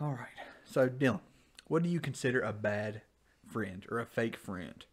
All 0.00 0.10
right. 0.10 0.46
So, 0.64 0.88
Dylan, 0.88 1.20
what 1.68 1.82
do 1.82 1.88
you 1.88 2.00
consider 2.00 2.40
a 2.40 2.52
bad 2.52 3.02
friend 3.46 3.86
or 3.90 4.00
a 4.00 4.06
fake 4.06 4.36
friend? 4.36 4.84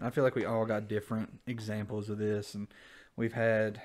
I 0.00 0.10
feel 0.10 0.24
like 0.24 0.34
we 0.34 0.44
all 0.44 0.64
got 0.64 0.88
different 0.88 1.40
examples 1.46 2.08
of 2.08 2.18
this, 2.18 2.54
and 2.54 2.68
we've 3.16 3.32
had 3.32 3.80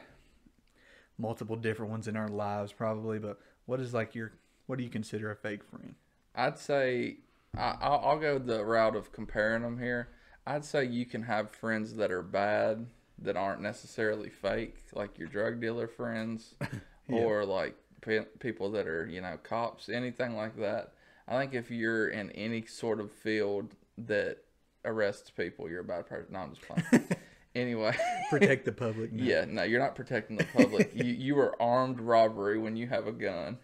multiple 1.18 1.56
different 1.56 1.92
ones 1.92 2.08
in 2.08 2.16
our 2.16 2.28
lives, 2.28 2.72
probably. 2.72 3.20
But 3.20 3.40
what 3.66 3.80
is 3.80 3.94
like 3.94 4.16
your 4.16 4.32
what 4.68 4.78
do 4.78 4.84
you 4.84 4.90
consider 4.90 5.32
a 5.32 5.36
fake 5.36 5.64
friend? 5.64 5.96
I'd 6.34 6.58
say 6.58 7.18
I, 7.58 7.76
I'll, 7.82 8.02
I'll 8.06 8.20
go 8.20 8.40
the 8.40 8.64
route 8.64 8.96
of 8.96 9.12
comparing 9.12 9.64
them 9.64 9.80
here. 9.80 10.10
I'd 10.48 10.66
say 10.66 10.86
you 10.86 11.06
can 11.06 11.24
have 11.24 11.52
friends 11.52 11.96
that 11.96 12.12
are 12.12 12.24
bad 12.24 12.88
that 13.20 13.36
aren't 13.36 13.62
necessarily 13.62 14.30
fake, 14.30 14.78
like 14.94 15.20
your 15.20 15.28
drug 15.28 15.62
dealer 15.62 15.88
friends, 15.88 16.56
or 17.10 17.46
like 17.46 17.76
pe- 18.02 18.26
people 18.40 18.72
that 18.72 18.88
are 18.88 19.06
you 19.06 19.22
know 19.22 19.38
cops, 19.44 19.90
anything 19.90 20.36
like 20.36 20.58
that. 20.58 20.94
I 21.28 21.40
think 21.40 21.54
if 21.54 21.72
you're 21.72 22.10
in 22.10 22.30
any 22.32 22.66
sort 22.66 23.00
of 23.00 23.12
field 23.12 23.76
that 23.98 24.38
arrests 24.84 25.30
people, 25.30 25.70
you're 25.70 25.82
a 25.82 25.84
bad 25.84 26.08
person. 26.08 26.34
No, 26.34 26.40
I'm 26.40 26.54
just 26.56 26.62
playing. 26.68 27.08
anyway, 27.56 27.96
Protect 28.30 28.66
the 28.66 28.72
public. 28.72 29.14
No. 29.14 29.24
yeah, 29.24 29.46
no, 29.48 29.64
you're 29.64 29.80
not 29.80 29.96
protecting 29.96 30.38
the 30.38 30.48
public. 30.56 30.92
you 30.96 31.06
you 31.06 31.40
are 31.40 31.60
armed 31.62 32.00
robbery 32.02 32.58
when 32.58 32.76
you 32.76 32.88
have 32.88 33.08
a 33.08 33.12
gun. 33.12 33.58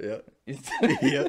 Yeah. 0.00 0.18
Yeah. 1.02 1.28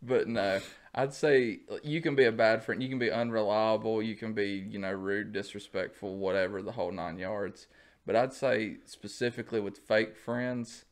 But 0.00 0.28
no, 0.28 0.60
I'd 0.94 1.12
say 1.12 1.60
you 1.82 2.00
can 2.00 2.14
be 2.14 2.24
a 2.24 2.32
bad 2.32 2.62
friend. 2.62 2.82
You 2.82 2.88
can 2.88 2.98
be 2.98 3.10
unreliable. 3.10 4.00
You 4.02 4.14
can 4.14 4.32
be, 4.32 4.64
you 4.68 4.78
know, 4.78 4.92
rude, 4.92 5.32
disrespectful, 5.32 6.16
whatever, 6.16 6.62
the 6.62 6.72
whole 6.72 6.92
nine 6.92 7.18
yards. 7.18 7.66
But 8.06 8.16
I'd 8.16 8.32
say 8.32 8.76
specifically 8.84 9.60
with 9.60 9.78
fake 9.78 10.16
friends, 10.16 10.84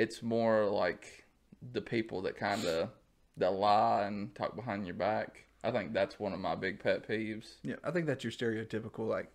it's 0.00 0.22
more 0.22 0.64
like 0.64 1.26
the 1.72 1.82
people 1.82 2.22
that 2.22 2.34
kind 2.34 2.64
of 2.64 2.88
that 3.36 3.52
lie 3.52 4.04
and 4.06 4.34
talk 4.34 4.56
behind 4.56 4.86
your 4.86 4.94
back. 4.94 5.44
I 5.62 5.70
think 5.70 5.92
that's 5.92 6.18
one 6.18 6.32
of 6.32 6.40
my 6.40 6.54
big 6.54 6.82
pet 6.82 7.06
peeves. 7.06 7.56
Yeah, 7.62 7.74
I 7.84 7.90
think 7.90 8.06
that's 8.06 8.24
your 8.24 8.32
stereotypical 8.32 9.06
like 9.06 9.30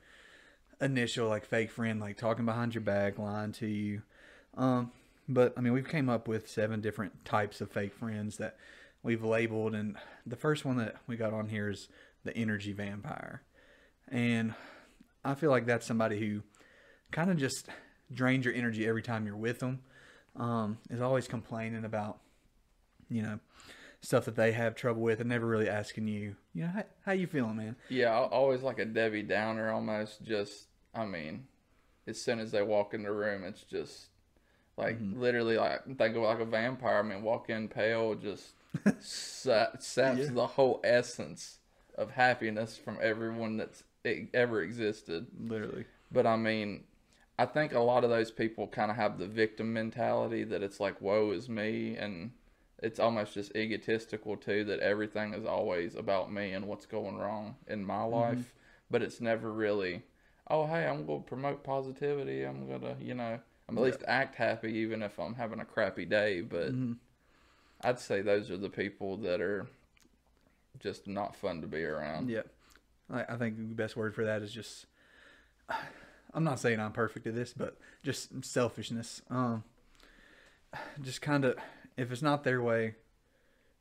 initial 0.81 1.29
like 1.29 1.45
fake 1.45 1.69
friend, 1.69 1.99
like 1.99 2.17
talking 2.17 2.45
behind 2.45 2.73
your 2.73 2.81
back, 2.81 3.19
lying 3.19 3.51
to 3.53 3.67
you. 3.67 4.01
Um, 4.57 4.91
but 5.29 5.53
I 5.55 5.61
mean, 5.61 5.71
we've 5.71 5.87
came 5.87 6.09
up 6.09 6.27
with 6.27 6.49
seven 6.49 6.81
different 6.81 7.25
types 7.25 7.61
of 7.61 7.71
fake 7.71 7.93
friends 7.93 8.37
that 8.37 8.57
we've 9.03 9.23
labeled, 9.23 9.75
and 9.75 9.97
the 10.25 10.35
first 10.35 10.65
one 10.65 10.77
that 10.77 10.95
we 11.05 11.15
got 11.15 11.31
on 11.31 11.49
here 11.49 11.69
is 11.69 11.89
the 12.23 12.35
energy 12.35 12.73
vampire, 12.73 13.43
and 14.07 14.55
I 15.23 15.35
feel 15.35 15.51
like 15.51 15.67
that's 15.67 15.85
somebody 15.85 16.19
who 16.19 16.41
kind 17.11 17.29
of 17.29 17.37
just 17.37 17.69
drains 18.11 18.45
your 18.45 18.53
energy 18.55 18.87
every 18.87 19.03
time 19.03 19.27
you're 19.27 19.35
with 19.35 19.59
them. 19.59 19.81
Um, 20.37 20.77
is 20.89 20.99
always 21.01 21.27
complaining 21.27 21.85
about, 21.85 22.19
you 23.09 23.21
know, 23.21 23.39
stuff 24.01 24.25
that 24.25 24.35
they 24.35 24.51
have 24.51 24.75
trouble 24.75 25.01
with, 25.01 25.19
and 25.21 25.29
never 25.29 25.45
really 25.47 25.69
asking 25.69 26.07
you, 26.07 26.35
you 26.53 26.63
know, 26.63 26.67
how, 26.69 26.83
how 27.05 27.11
you 27.13 27.25
feeling, 27.27 27.55
man? 27.55 27.75
Yeah, 27.89 28.13
always 28.17 28.61
like 28.61 28.79
a 28.79 28.85
Debbie 28.85 29.23
Downer 29.23 29.71
almost. 29.71 30.23
Just, 30.23 30.67
I 30.93 31.05
mean, 31.05 31.47
as 32.07 32.21
soon 32.21 32.39
as 32.39 32.51
they 32.51 32.61
walk 32.61 32.93
in 32.93 33.03
the 33.03 33.11
room, 33.11 33.43
it's 33.45 33.63
just 33.63 34.07
like 34.77 34.97
literally 35.01 35.57
like 35.57 35.85
think 35.97 36.15
of 36.17 36.23
like 36.23 36.39
a 36.41 36.45
vampire. 36.45 36.99
I 36.99 37.01
mean, 37.03 37.23
walk 37.23 37.49
in 37.49 37.69
pale, 37.69 38.13
just 38.15 38.53
sa- 38.99 39.67
saps 39.79 40.19
Yeah. 40.19 40.31
the 40.33 40.47
whole 40.47 40.81
essence 40.83 41.59
of 41.97 42.11
happiness 42.11 42.75
from 42.77 42.97
everyone 43.01 43.55
that's 43.55 43.83
ever 44.33 44.61
existed. 44.61 45.27
Literally. 45.39 45.85
But 46.11 46.27
I 46.27 46.35
mean, 46.35 46.83
I 47.37 47.45
think 47.45 47.73
a 47.73 47.79
lot 47.79 48.03
of 48.03 48.09
those 48.09 48.31
people 48.31 48.67
kind 48.67 48.89
of 48.89 48.97
have 48.97 49.17
the 49.17 49.27
victim 49.27 49.73
mentality 49.73 50.43
that 50.45 50.63
it's 50.63 50.79
like, 50.79 51.01
woe 51.01 51.31
is 51.31 51.49
me. 51.49 51.97
And 51.97 52.31
it's 52.81 52.99
almost 52.99 53.33
just 53.33 53.55
egotistical 53.55 54.37
too 54.37 54.63
that 54.65 54.79
everything 54.79 55.33
is 55.33 55.45
always 55.45 55.95
about 55.95 56.31
me 56.31 56.53
and 56.53 56.65
what's 56.65 56.85
going 56.85 57.17
wrong 57.17 57.55
in 57.67 57.85
my 57.85 57.95
mm-hmm. 57.95 58.13
life. 58.13 58.53
But 58.89 59.01
it's 59.01 59.19
never 59.19 59.51
really, 59.51 60.03
oh, 60.49 60.65
hey, 60.67 60.85
I'm 60.85 61.05
going 61.05 61.23
to 61.23 61.27
promote 61.27 61.63
positivity. 61.63 62.43
I'm 62.43 62.67
going 62.67 62.81
to, 62.81 62.95
you 63.01 63.15
know, 63.15 63.39
I'm 63.67 63.77
at 63.77 63.83
least 63.83 64.03
act 64.07 64.35
happy 64.35 64.71
even 64.77 65.01
if 65.01 65.19
I'm 65.19 65.33
having 65.33 65.59
a 65.59 65.65
crappy 65.65 66.05
day. 66.05 66.41
But 66.41 66.71
mm-hmm. 66.71 66.93
I'd 67.81 67.99
say 67.99 68.21
those 68.21 68.49
are 68.49 68.57
the 68.57 68.69
people 68.69 69.17
that 69.17 69.41
are 69.41 69.67
just 70.79 71.07
not 71.07 71.35
fun 71.35 71.61
to 71.61 71.67
be 71.67 71.83
around. 71.83 72.29
Yeah. 72.29 72.43
I, 73.11 73.25
I 73.29 73.37
think 73.37 73.57
the 73.57 73.75
best 73.75 73.97
word 73.97 74.15
for 74.15 74.23
that 74.23 74.41
is 74.41 74.53
just. 74.53 74.85
I'm 76.35 76.43
not 76.43 76.59
saying 76.59 76.79
I'm 76.79 76.91
perfect 76.91 77.25
at 77.25 77.33
this, 77.33 77.53
but 77.53 77.77
just 78.03 78.43
selfishness. 78.45 79.21
Um, 79.29 79.63
just 81.01 81.21
kind 81.21 81.45
of, 81.45 81.57
if 81.97 82.11
it's 82.11 82.21
not 82.21 82.43
their 82.43 82.61
way, 82.61 82.95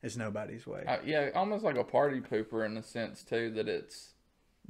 it's 0.01 0.15
nobody's 0.15 0.65
way. 0.65 0.83
Uh, 0.87 0.97
yeah, 1.05 1.29
almost 1.35 1.63
like 1.63 1.75
a 1.77 1.83
party 1.83 2.21
pooper 2.21 2.65
in 2.65 2.75
the 2.75 2.83
sense 2.83 3.23
too 3.23 3.51
that 3.51 3.67
it's 3.67 4.11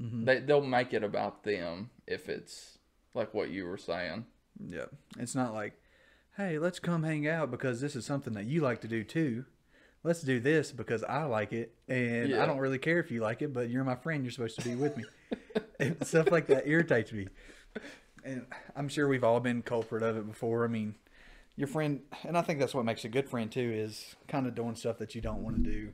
Mm-hmm. 0.02 0.26
they 0.26 0.40
they'll 0.40 0.60
make 0.60 0.94
it 0.94 1.06
about 1.06 1.44
them 1.46 1.90
if 2.06 2.28
it's 2.28 2.80
like 3.14 3.34
what 3.34 3.50
you 3.50 3.66
were 3.66 3.78
saying. 3.78 4.26
yeah. 4.68 4.88
It's 5.18 5.36
not 5.36 5.54
like, 5.54 5.80
hey, 6.36 6.60
let's 6.60 6.80
come 6.80 7.04
hang 7.04 7.26
out 7.30 7.50
because 7.50 7.80
this 7.80 7.96
is 7.96 8.06
something 8.06 8.34
that 8.34 8.44
you 8.44 8.60
like 8.60 8.82
to 8.82 8.90
do 8.90 9.06
too. 9.06 9.46
Let's 10.04 10.22
do 10.22 10.42
this 10.42 10.74
because 10.74 11.02
I 11.06 11.24
like 11.24 11.54
it, 11.54 11.76
and 11.88 12.28
Yeah. 12.32 12.44
I 12.44 12.46
don't 12.46 12.58
really 12.58 12.78
care 12.78 13.00
if 13.00 13.10
you 13.10 13.22
like 13.22 13.42
it, 13.42 13.54
but 13.54 13.70
you're 13.70 13.86
my 13.86 13.96
friend. 13.96 14.26
You're 14.26 14.34
supposed 14.34 14.60
to 14.60 14.68
be 14.68 14.76
with 14.76 14.98
me. 14.98 15.06
stuff 16.04 16.30
like 16.30 16.48
that 16.48 16.68
irritates 16.68 17.14
me. 17.14 17.28
And 18.24 18.46
I'm 18.76 18.90
sure 18.90 19.08
we've 19.08 19.24
all 19.24 19.40
been 19.40 19.62
culprit 19.62 20.02
of 20.02 20.18
it 20.18 20.28
before. 20.28 20.66
I 20.66 20.68
mean, 20.68 20.96
your 21.56 21.68
friend, 21.68 22.02
and 22.24 22.38
I 22.38 22.42
think 22.42 22.60
that's 22.60 22.74
what 22.74 22.84
makes 22.84 23.06
a 23.06 23.10
good 23.10 23.30
friend 23.30 23.52
too, 23.52 23.72
is 23.74 24.16
kind 24.28 24.48
of 24.48 24.56
doing 24.56 24.76
stuff 24.76 24.98
that 24.98 25.14
you 25.14 25.22
don't 25.22 25.44
want 25.44 25.64
to 25.64 25.72
do. 25.72 25.92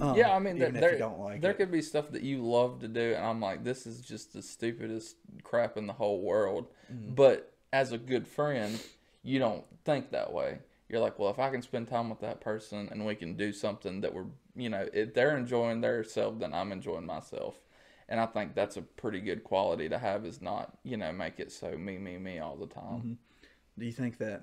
Um, 0.00 0.16
yeah, 0.16 0.34
I 0.34 0.38
mean, 0.38 0.58
there, 0.58 0.68
if 0.68 0.74
there, 0.74 0.92
you 0.92 0.98
don't 0.98 1.20
like 1.20 1.40
there 1.40 1.54
could 1.54 1.70
be 1.70 1.80
stuff 1.80 2.10
that 2.10 2.22
you 2.22 2.42
love 2.42 2.80
to 2.80 2.88
do, 2.88 3.14
and 3.14 3.24
I'm 3.24 3.40
like, 3.40 3.62
this 3.62 3.86
is 3.86 4.00
just 4.00 4.32
the 4.32 4.42
stupidest 4.42 5.16
crap 5.44 5.76
in 5.76 5.86
the 5.86 5.92
whole 5.92 6.20
world. 6.20 6.66
Mm-hmm. 6.92 7.14
But 7.14 7.52
as 7.72 7.92
a 7.92 7.98
good 7.98 8.26
friend, 8.26 8.78
you 9.22 9.38
don't 9.38 9.64
think 9.84 10.10
that 10.10 10.32
way. 10.32 10.58
You're 10.88 11.00
like, 11.00 11.18
well, 11.18 11.30
if 11.30 11.38
I 11.38 11.50
can 11.50 11.62
spend 11.62 11.88
time 11.88 12.10
with 12.10 12.20
that 12.20 12.40
person 12.40 12.88
and 12.90 13.06
we 13.06 13.14
can 13.14 13.34
do 13.36 13.52
something 13.52 14.00
that 14.02 14.12
we're, 14.12 14.26
you 14.54 14.68
know, 14.68 14.86
if 14.92 15.14
they're 15.14 15.36
enjoying 15.36 15.80
their 15.80 16.04
self, 16.04 16.38
then 16.38 16.52
I'm 16.52 16.72
enjoying 16.72 17.06
myself. 17.06 17.54
And 18.08 18.20
I 18.20 18.26
think 18.26 18.54
that's 18.54 18.76
a 18.76 18.82
pretty 18.82 19.20
good 19.20 19.44
quality 19.44 19.88
to 19.88 19.98
have 19.98 20.26
is 20.26 20.42
not, 20.42 20.76
you 20.82 20.96
know, 20.96 21.12
make 21.12 21.40
it 21.40 21.50
so 21.50 21.76
me, 21.76 21.98
me, 21.98 22.18
me 22.18 22.38
all 22.38 22.56
the 22.56 22.66
time. 22.66 22.82
Mm-hmm. 22.84 23.12
Do 23.78 23.86
you 23.86 23.92
think 23.92 24.18
that 24.18 24.42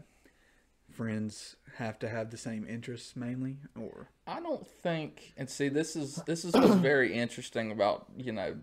friends 0.92 1.56
have 1.78 1.98
to 2.00 2.10
have 2.10 2.32
the 2.32 2.38
same 2.38 2.68
interests 2.68 3.16
mainly, 3.16 3.58
or 3.80 4.10
I 4.28 4.40
don't 4.42 4.68
think, 4.68 5.34
and 5.38 5.50
see, 5.50 5.70
this 5.70 5.96
is 5.96 6.16
this 6.28 6.44
is 6.44 6.54
what's 6.54 6.76
very 6.76 7.14
interesting 7.20 7.72
about 7.72 8.08
you 8.18 8.32
know 8.32 8.58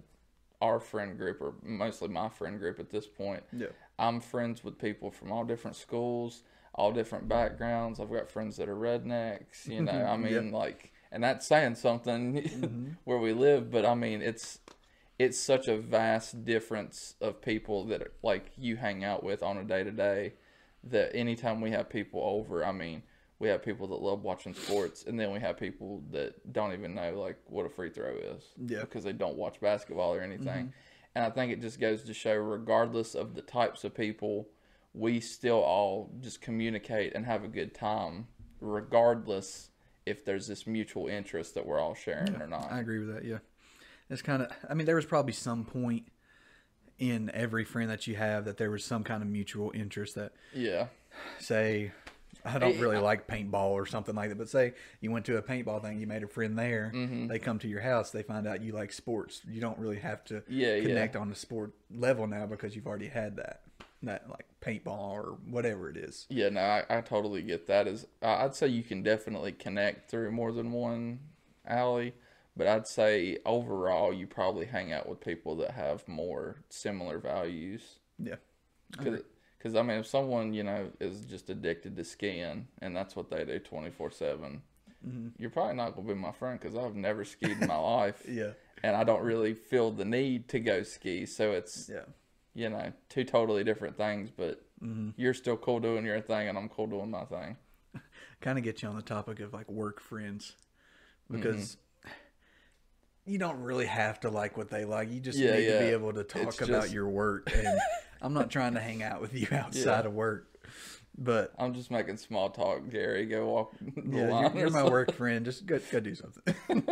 our 0.60 0.80
friend 0.80 1.16
group, 1.16 1.40
or 1.40 1.54
mostly 1.62 2.08
my 2.08 2.28
friend 2.28 2.58
group 2.58 2.78
at 2.78 2.90
this 2.90 3.06
point. 3.06 3.44
Yeah. 3.52 3.68
I'm 3.98 4.20
friends 4.20 4.62
with 4.62 4.78
people 4.78 5.10
from 5.10 5.32
all 5.32 5.44
different 5.44 5.76
schools, 5.76 6.42
all 6.74 6.92
different 6.92 7.28
backgrounds. 7.28 8.00
I've 8.00 8.10
got 8.10 8.28
friends 8.28 8.56
that 8.56 8.68
are 8.68 8.76
rednecks. 8.76 9.66
You 9.66 9.82
know, 9.82 9.92
I 10.08 10.16
mean, 10.16 10.52
like, 10.52 10.92
and 11.10 11.22
that's 11.22 11.46
saying 11.46 11.76
something 11.76 12.96
where 13.04 13.18
we 13.18 13.32
live. 13.32 13.70
But 13.70 13.86
I 13.86 13.94
mean, 13.94 14.20
it's 14.20 14.58
it's 15.18 15.38
such 15.38 15.68
a 15.68 15.76
vast 15.76 16.44
difference 16.44 17.14
of 17.20 17.40
people 17.42 17.84
that 17.86 18.02
like 18.22 18.52
you 18.56 18.76
hang 18.76 19.04
out 19.04 19.22
with 19.24 19.42
on 19.42 19.56
a 19.58 19.64
day 19.64 19.82
to 19.84 19.90
day. 19.90 20.34
That 20.84 21.14
anytime 21.14 21.60
we 21.60 21.72
have 21.72 21.88
people 21.90 22.22
over, 22.22 22.64
I 22.64 22.70
mean, 22.70 23.02
we 23.40 23.48
have 23.48 23.62
people 23.64 23.88
that 23.88 24.00
love 24.00 24.22
watching 24.22 24.54
sports, 24.54 25.04
and 25.06 25.18
then 25.18 25.32
we 25.32 25.40
have 25.40 25.56
people 25.58 26.02
that 26.12 26.52
don't 26.52 26.72
even 26.72 26.94
know 26.94 27.20
like 27.20 27.36
what 27.46 27.66
a 27.66 27.68
free 27.68 27.90
throw 27.90 28.14
is, 28.16 28.44
Yeah. 28.64 28.80
because 28.82 29.02
they 29.04 29.12
don't 29.12 29.36
watch 29.36 29.60
basketball 29.60 30.14
or 30.14 30.20
anything. 30.20 30.46
Mm-hmm. 30.46 30.68
And 31.16 31.24
I 31.24 31.30
think 31.30 31.52
it 31.52 31.60
just 31.60 31.80
goes 31.80 32.04
to 32.04 32.14
show, 32.14 32.34
regardless 32.34 33.14
of 33.16 33.34
the 33.34 33.42
types 33.42 33.82
of 33.82 33.94
people, 33.94 34.48
we 34.94 35.18
still 35.20 35.58
all 35.60 36.10
just 36.20 36.40
communicate 36.40 37.12
and 37.14 37.26
have 37.26 37.42
a 37.42 37.48
good 37.48 37.74
time, 37.74 38.28
regardless 38.60 39.70
if 40.06 40.24
there's 40.24 40.46
this 40.46 40.66
mutual 40.66 41.06
interest 41.08 41.54
that 41.54 41.66
we're 41.66 41.80
all 41.80 41.94
sharing 41.94 42.36
or 42.40 42.46
not. 42.46 42.70
I 42.72 42.80
agree 42.80 42.98
with 43.00 43.14
that. 43.14 43.24
Yeah, 43.24 43.38
it's 44.10 44.22
kind 44.22 44.42
of. 44.42 44.50
I 44.68 44.74
mean, 44.74 44.86
there 44.86 44.96
was 44.96 45.06
probably 45.06 45.32
some 45.32 45.64
point 45.64 46.04
in 46.98 47.30
every 47.32 47.64
friend 47.64 47.88
that 47.90 48.06
you 48.06 48.16
have 48.16 48.44
that 48.46 48.56
there 48.56 48.70
was 48.70 48.84
some 48.84 49.04
kind 49.04 49.22
of 49.22 49.28
mutual 49.28 49.70
interest 49.74 50.16
that 50.16 50.32
yeah, 50.52 50.86
say 51.38 51.92
I 52.44 52.58
don't 52.58 52.78
really 52.78 52.98
like 52.98 53.26
paintball 53.28 53.70
or 53.70 53.86
something 53.86 54.14
like 54.14 54.30
that. 54.30 54.38
But 54.38 54.48
say 54.48 54.74
you 55.00 55.10
went 55.10 55.24
to 55.26 55.36
a 55.36 55.42
paintball 55.42 55.82
thing, 55.82 56.00
you 56.00 56.06
made 56.06 56.22
a 56.22 56.28
friend 56.28 56.58
there. 56.58 56.90
Mm-hmm. 56.94 57.28
They 57.28 57.38
come 57.38 57.58
to 57.60 57.68
your 57.68 57.80
house, 57.82 58.10
they 58.10 58.22
find 58.22 58.46
out 58.46 58.62
you 58.62 58.72
like 58.72 58.92
sports. 58.92 59.42
You 59.48 59.60
don't 59.60 59.78
really 59.78 59.98
have 60.00 60.24
to 60.26 60.42
Yeah, 60.48 60.74
yeah. 60.76 60.82
connect 60.88 61.16
on 61.16 61.28
the 61.28 61.36
sport 61.36 61.72
level 61.94 62.26
now 62.26 62.46
because 62.46 62.74
you've 62.74 62.86
already 62.86 63.08
had 63.08 63.36
that 63.36 63.60
that 64.04 64.28
like 64.30 64.46
paintball 64.60 65.10
or 65.10 65.38
whatever 65.50 65.90
it 65.90 65.96
is. 65.96 66.26
yeah. 66.30 66.48
No, 66.48 66.60
I, 66.60 66.84
I 66.88 67.00
totally 67.00 67.42
get 67.42 67.66
that. 67.66 67.86
Is 67.88 68.06
I'd 68.22 68.54
say 68.54 68.68
you 68.68 68.82
can 68.84 69.02
definitely 69.02 69.52
connect 69.52 70.10
through 70.10 70.30
more 70.30 70.52
than 70.52 70.70
one 70.72 71.18
alley, 71.66 72.14
but 72.58 72.66
I'd 72.66 72.86
say 72.86 73.38
overall 73.46 74.12
you 74.12 74.26
probably 74.26 74.66
hang 74.66 74.92
out 74.92 75.08
with 75.08 75.20
people 75.20 75.56
that 75.56 75.70
have 75.70 76.06
more 76.08 76.56
similar 76.68 77.18
values. 77.18 78.00
Yeah, 78.18 78.36
Because 78.90 79.74
I 79.74 79.82
mean, 79.82 79.98
if 80.00 80.06
someone 80.06 80.52
you 80.52 80.64
know 80.64 80.90
is 81.00 81.20
just 81.22 81.48
addicted 81.50 81.96
to 81.96 82.04
skiing 82.04 82.68
and 82.82 82.94
that's 82.96 83.16
what 83.16 83.30
they 83.30 83.44
do 83.44 83.58
twenty 83.58 83.90
four 83.90 84.10
seven, 84.10 84.62
Mm-hmm. 85.06 85.28
you're 85.38 85.50
probably 85.50 85.76
not 85.76 85.94
gonna 85.94 86.08
be 86.08 86.14
my 86.14 86.32
friend 86.32 86.58
because 86.60 86.76
I've 86.76 86.96
never 86.96 87.24
skied 87.24 87.52
in 87.60 87.66
my 87.68 87.76
life, 87.96 88.24
Yeah. 88.28 88.52
and 88.82 88.96
I 88.96 89.04
don't 89.04 89.22
really 89.22 89.54
feel 89.54 89.92
the 89.92 90.04
need 90.04 90.48
to 90.48 90.58
go 90.60 90.82
ski. 90.82 91.24
So 91.26 91.52
it's 91.52 91.88
Yeah. 91.88 92.04
you 92.54 92.68
know 92.68 92.92
two 93.08 93.24
totally 93.24 93.62
different 93.64 93.96
things. 93.96 94.30
But 94.30 94.60
Mm-hmm. 94.82 95.10
you're 95.16 95.34
still 95.34 95.56
cool 95.56 95.80
doing 95.80 96.04
your 96.04 96.20
thing, 96.20 96.48
and 96.48 96.58
I'm 96.58 96.68
cool 96.68 96.86
doing 96.88 97.10
my 97.10 97.24
thing. 97.24 97.56
Kind 98.40 98.58
of 98.58 98.64
get 98.64 98.82
you 98.82 98.88
on 98.88 98.96
the 98.96 99.02
topic 99.02 99.40
of 99.40 99.52
like 99.52 99.68
work 99.70 100.00
friends 100.00 100.56
because 101.30 101.76
you 103.28 103.38
don't 103.38 103.60
really 103.60 103.86
have 103.86 104.20
to 104.20 104.30
like 104.30 104.56
what 104.56 104.68
they 104.70 104.84
like. 104.84 105.10
You 105.10 105.20
just 105.20 105.38
Yeah, 105.38 105.56
need 105.56 105.66
to 105.66 105.78
be 105.78 105.84
able 105.86 106.12
to 106.14 106.24
talk 106.24 106.48
It's 106.48 106.60
about 106.60 106.82
just- 106.82 106.92
your 106.94 107.08
work. 107.08 107.50
And 107.54 107.78
I'm 108.22 108.32
not 108.32 108.50
trying 108.50 108.74
to 108.74 108.80
hang 108.80 109.02
out 109.02 109.20
with 109.20 109.34
you 109.34 109.46
outside 109.52 110.06
of 110.06 110.12
work, 110.14 110.48
but 111.16 111.52
I'm 111.58 111.74
just 111.74 111.90
making 111.90 112.16
small 112.16 112.50
talk, 112.50 112.88
Gary. 112.90 113.26
Go 113.26 113.46
walk 113.46 113.74
yeah, 114.10 114.50
you're, 114.52 114.58
you're 114.62 114.70
my 114.70 114.82
work 114.88 115.12
friend. 115.14 115.44
Just 115.44 115.66
go, 115.66 115.78
go 115.92 116.00
do 116.00 116.14
something. 116.14 116.54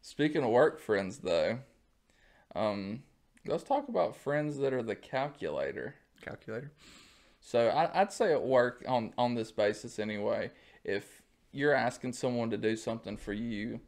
Speaking 0.00 0.44
of 0.44 0.50
work 0.50 0.78
friends, 0.80 1.18
though, 1.18 1.58
um, 2.54 3.02
let's 3.46 3.64
talk 3.64 3.88
about 3.88 4.16
friends 4.16 4.58
that 4.58 4.72
are 4.72 4.82
the 4.82 4.94
calculator. 4.94 5.96
Calculator. 6.22 6.72
So 7.40 7.68
I, 7.68 8.00
I'd 8.00 8.12
say 8.12 8.32
at 8.32 8.42
work 8.42 8.84
on 8.88 9.12
on 9.18 9.34
this 9.34 9.52
basis 9.52 9.98
anyway, 9.98 10.50
if 10.84 11.22
you're 11.52 11.74
asking 11.74 12.12
someone 12.12 12.50
to 12.50 12.56
do 12.56 12.76
something 12.76 13.16
for 13.16 13.32
you, 13.32 13.80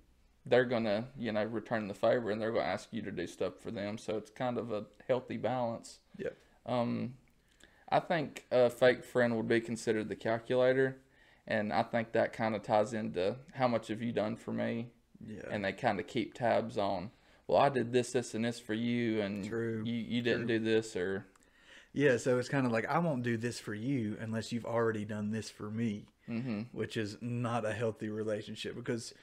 they're 0.48 0.64
gonna 0.64 1.06
you 1.18 1.32
know 1.32 1.44
return 1.44 1.88
the 1.88 1.94
favor 1.94 2.30
and 2.30 2.40
they're 2.40 2.52
gonna 2.52 2.64
ask 2.64 2.88
you 2.92 3.02
to 3.02 3.10
do 3.10 3.26
stuff 3.26 3.54
for 3.60 3.70
them. 3.70 3.98
So 3.98 4.16
it's 4.16 4.30
kind 4.30 4.58
of 4.58 4.72
a 4.72 4.84
healthy 5.06 5.36
balance. 5.36 5.98
Yeah. 6.16 6.30
Um, 6.66 7.14
I 7.90 8.00
think 8.00 8.44
a 8.50 8.68
fake 8.68 9.04
friend 9.04 9.36
would 9.36 9.48
be 9.48 9.60
considered 9.60 10.08
the 10.08 10.16
calculator, 10.16 10.98
and 11.46 11.72
I 11.72 11.82
think 11.82 12.12
that 12.12 12.32
kind 12.32 12.54
of 12.54 12.62
ties 12.62 12.92
into 12.92 13.36
how 13.54 13.68
much 13.68 13.88
have 13.88 14.02
you 14.02 14.12
done 14.12 14.36
for 14.36 14.52
me, 14.52 14.88
Yeah. 15.26 15.42
and 15.50 15.64
they 15.64 15.72
kind 15.72 15.98
of 15.98 16.06
keep 16.06 16.34
tabs 16.34 16.76
on. 16.76 17.10
Well, 17.46 17.58
I 17.58 17.70
did 17.70 17.92
this, 17.92 18.12
this, 18.12 18.34
and 18.34 18.44
this 18.44 18.60
for 18.60 18.74
you, 18.74 19.22
and 19.22 19.48
True, 19.48 19.82
you 19.86 19.94
you 19.94 20.20
didn't 20.22 20.46
do 20.48 20.58
this, 20.58 20.94
or 20.96 21.24
Yeah, 21.94 22.18
so 22.18 22.38
it's 22.38 22.50
kind 22.50 22.66
of 22.66 22.72
like 22.72 22.86
I 22.86 22.98
won't 22.98 23.22
do 23.22 23.38
this 23.38 23.58
for 23.58 23.74
you 23.74 24.18
unless 24.20 24.52
you've 24.52 24.66
already 24.66 25.06
done 25.06 25.30
this 25.30 25.48
for 25.48 25.70
me, 25.70 26.08
mm-hmm. 26.28 26.62
which 26.72 26.98
is 26.98 27.16
not 27.22 27.64
a 27.64 27.72
healthy 27.72 28.10
relationship 28.10 28.74
because 28.76 29.14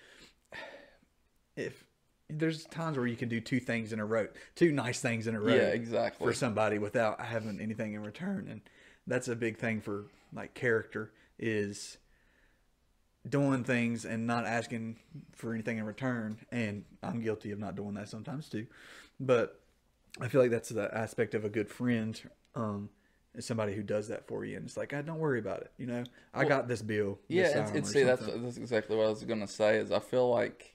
if 1.56 1.86
there's 2.30 2.66
times 2.66 2.98
where 2.98 3.08
you 3.08 3.16
can 3.16 3.30
do 3.30 3.40
two 3.40 3.60
things 3.60 3.94
in 3.94 4.00
a 4.00 4.06
row, 4.06 4.28
two 4.56 4.72
nice 4.72 5.00
things 5.00 5.28
in 5.28 5.36
a 5.36 5.40
row 5.40 5.56
yeah, 5.56 5.68
exactly. 5.68 6.26
for 6.26 6.34
somebody 6.34 6.78
without 6.80 7.22
having 7.22 7.60
anything 7.60 7.94
in 7.94 8.04
return, 8.04 8.48
and 8.50 8.62
that's 9.08 9.28
a 9.28 9.36
big 9.36 9.58
thing 9.58 9.82
for 9.82 10.06
like 10.34 10.54
character 10.54 11.12
is 11.38 11.98
doing 13.28 13.64
things 13.64 14.06
and 14.06 14.28
not 14.28 14.46
asking 14.46 14.98
for 15.34 15.54
anything 15.54 15.80
in 15.80 15.84
return 15.86 16.38
and 16.52 16.84
i'm 17.02 17.22
guilty 17.22 17.52
of 17.52 17.58
not 17.58 17.76
doing 17.76 17.96
that 17.96 18.08
sometimes 18.08 18.48
too 18.48 18.68
but 19.20 19.62
i 20.22 20.28
feel 20.28 20.42
like 20.42 20.52
that's 20.52 20.70
the 20.70 20.96
aspect 20.96 21.34
of 21.34 21.44
a 21.44 21.50
good 21.50 21.68
friend 21.68 22.22
um 22.54 22.88
is 23.34 23.46
somebody 23.46 23.74
who 23.74 23.82
does 23.82 24.08
that 24.08 24.28
for 24.28 24.46
you 24.46 24.56
and 24.56 24.66
it's 24.66 24.78
like 24.78 24.94
ah, 24.96 25.02
don't 25.02 25.18
worry 25.18 25.40
about 25.40 25.62
it 25.62 25.72
you 25.78 25.88
know 25.88 26.04
i 26.36 26.40
Well, 26.40 26.50
got 26.50 26.68
this 26.68 26.82
bill 26.84 27.18
this 27.28 27.54
Yeah, 27.54 27.62
it's, 27.62 27.72
it's 27.72 27.92
see 27.92 28.04
that's 28.04 28.26
that's 28.26 28.58
exactly 28.58 28.96
what 28.96 29.08
I 29.08 29.10
was 29.10 29.24
gonna 29.24 29.48
say. 29.48 29.78
Is 29.78 29.92
I 29.92 30.00
feel 30.00 30.30
like, 30.30 30.75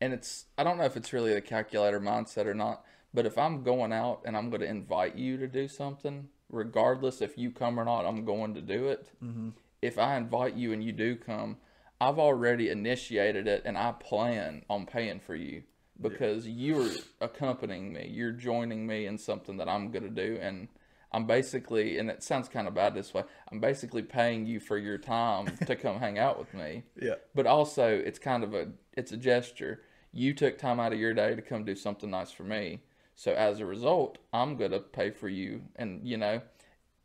and 0.00 0.12
it's 0.12 0.46
I 0.56 0.64
don't 0.64 0.78
know 0.78 0.84
if 0.84 0.96
it's 0.96 1.12
really 1.12 1.32
a 1.32 1.40
calculator 1.40 2.00
mindset 2.00 2.46
or 2.46 2.54
not, 2.54 2.84
but 3.14 3.26
if 3.26 3.38
I'm 3.38 3.62
going 3.62 3.92
out 3.92 4.22
and 4.24 4.36
I'm 4.36 4.50
gonna 4.50 4.66
invite 4.66 5.16
you 5.16 5.36
to 5.38 5.46
do 5.46 5.68
something, 5.68 6.28
regardless 6.50 7.20
if 7.20 7.38
you 7.38 7.50
come 7.50 7.78
or 7.78 7.84
not, 7.84 8.06
I'm 8.06 8.24
going 8.24 8.54
to 8.54 8.60
do 8.60 8.88
it. 8.88 9.08
Mm-hmm. 9.22 9.50
If 9.82 9.98
I 9.98 10.16
invite 10.16 10.54
you 10.54 10.72
and 10.72 10.82
you 10.82 10.92
do 10.92 11.16
come, 11.16 11.58
I've 12.00 12.18
already 12.18 12.68
initiated 12.68 13.46
it 13.46 13.62
and 13.64 13.78
I 13.78 13.92
plan 13.92 14.64
on 14.68 14.86
paying 14.86 15.20
for 15.20 15.34
you 15.34 15.62
because 16.00 16.46
you're 16.46 16.90
accompanying 17.20 17.92
me. 17.92 18.10
You're 18.12 18.32
joining 18.32 18.86
me 18.86 19.06
in 19.06 19.16
something 19.18 19.56
that 19.58 19.68
I'm 19.68 19.90
gonna 19.90 20.10
do 20.10 20.38
and. 20.40 20.68
I'm 21.16 21.24
basically, 21.24 21.96
and 21.96 22.10
it 22.10 22.22
sounds 22.22 22.46
kind 22.46 22.68
of 22.68 22.74
bad 22.74 22.92
this 22.92 23.14
way. 23.14 23.24
I'm 23.50 23.58
basically 23.58 24.02
paying 24.02 24.44
you 24.44 24.60
for 24.60 24.76
your 24.76 24.98
time 24.98 25.56
to 25.64 25.74
come 25.84 25.98
hang 25.98 26.18
out 26.18 26.38
with 26.38 26.52
me. 26.52 26.82
Yeah. 27.00 27.14
But 27.34 27.46
also 27.46 27.88
it's 27.88 28.18
kind 28.18 28.44
of 28.44 28.52
a 28.52 28.68
it's 28.92 29.12
a 29.12 29.16
gesture. 29.16 29.80
You 30.12 30.34
took 30.34 30.58
time 30.58 30.78
out 30.78 30.92
of 30.92 30.98
your 30.98 31.14
day 31.14 31.34
to 31.34 31.40
come 31.40 31.64
do 31.64 31.74
something 31.74 32.10
nice 32.10 32.32
for 32.32 32.42
me. 32.42 32.82
So 33.14 33.32
as 33.32 33.60
a 33.60 33.66
result 33.66 34.18
i'm 34.34 34.58
going 34.58 34.72
to 34.72 34.78
pay 34.78 35.08
for 35.08 35.30
you. 35.30 35.62
And 35.76 36.06
you 36.06 36.18
know 36.18 36.42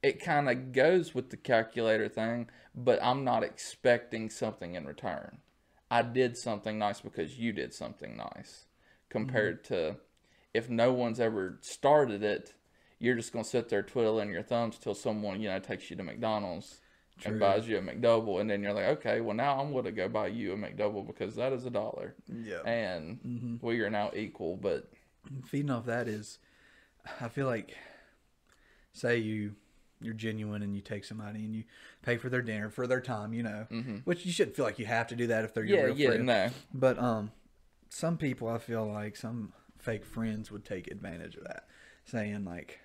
it 0.03 0.21
kind 0.21 0.49
of 0.49 0.73
goes 0.73 1.15
with 1.15 1.29
the 1.29 1.37
calculator 1.37 2.09
thing 2.09 2.49
but 2.73 3.01
i'm 3.03 3.23
not 3.23 3.43
expecting 3.43 4.29
something 4.29 4.75
in 4.75 4.85
return. 4.85 5.37
I 5.89 6.01
did 6.01 6.35
something 6.35 6.77
nice 6.77 6.99
because 6.99 7.39
you 7.39 7.53
did 7.53 7.73
something 7.73 8.17
nice 8.17 8.65
compared 9.07 9.63
mm-hmm. 9.63 9.73
to 9.73 9.95
if 10.53 10.69
no 10.69 10.91
one's 10.91 11.21
ever 11.21 11.59
started 11.61 12.23
it 12.23 12.55
you're 13.01 13.15
just 13.15 13.33
going 13.33 13.44
to 13.44 13.50
sit 13.50 13.68
there 13.68 13.81
twiddling 13.83 14.30
your 14.30 14.44
thumbs 14.44 14.77
till 14.77 14.94
someone 14.95 15.42
you 15.42 15.50
know 15.50 15.59
takes 15.59 15.89
you 15.89 15.95
to 15.98 16.03
mcdonald's 16.03 16.80
True. 17.19 17.31
and 17.31 17.39
buys 17.39 17.68
you 17.68 17.77
a 17.77 17.81
McDouble, 17.81 18.39
and 18.42 18.50
then 18.50 18.63
you're 18.63 18.74
like, 18.74 18.86
okay, 18.98 19.21
well 19.21 19.36
now 19.36 19.59
I'm 19.59 19.71
going 19.74 19.83
to 19.86 19.92
go 19.92 20.07
buy 20.07 20.27
you 20.27 20.53
a 20.53 20.56
McDouble 20.56 21.06
because 21.06 21.36
that 21.36 21.51
is 21.53 21.65
a 21.65 21.69
dollar, 21.69 22.15
yeah 22.27 22.62
and 22.63 23.19
Mm-hmm. 23.27 23.56
we 23.68 23.81
are 23.81 23.89
now 23.92 24.09
equal. 24.15 24.56
But 24.56 24.89
feeding 25.45 25.69
off 25.69 25.86
that 25.86 26.07
is 26.07 26.39
i 27.19 27.27
feel 27.27 27.45
like 27.45 27.75
say 28.94 29.18
you 29.18 29.56
you're 30.01 30.13
genuine 30.15 30.63
and 30.63 30.75
you 30.75 30.81
take 30.81 31.06
somebody 31.06 31.45
and 31.45 31.56
you 31.56 31.63
pay 32.01 32.18
for 32.18 32.30
their 32.30 32.42
dinner 32.42 32.69
for 32.69 32.88
their 32.88 33.01
time 33.01 33.33
you 33.33 33.44
know 33.44 33.68
which 34.03 34.25
you 34.25 34.31
shouldn't 34.31 34.56
feel 34.56 34.65
like 34.65 34.80
you 34.80 34.86
have 34.86 35.07
to 35.07 35.15
do 35.15 35.27
that 35.27 35.44
if 35.45 35.53
they're 35.53 35.63
your 35.63 35.77
Mm-hmm. 35.77 35.86
yeah, 35.86 35.86
real 35.86 35.95
yeah, 35.98 36.07
friend 36.09 36.25
no, 36.25 36.50
but 36.74 36.98
um 36.98 37.31
some 37.89 38.18
people 38.18 38.48
i 38.48 38.57
feel 38.57 38.86
like 38.92 39.15
some 39.15 39.53
fake 39.77 40.06
friends 40.06 40.51
would 40.51 40.65
take 40.65 40.88
advantage 40.89 41.36
of 41.36 41.44
that 41.44 41.65
saying 42.06 42.45
like 42.45 42.80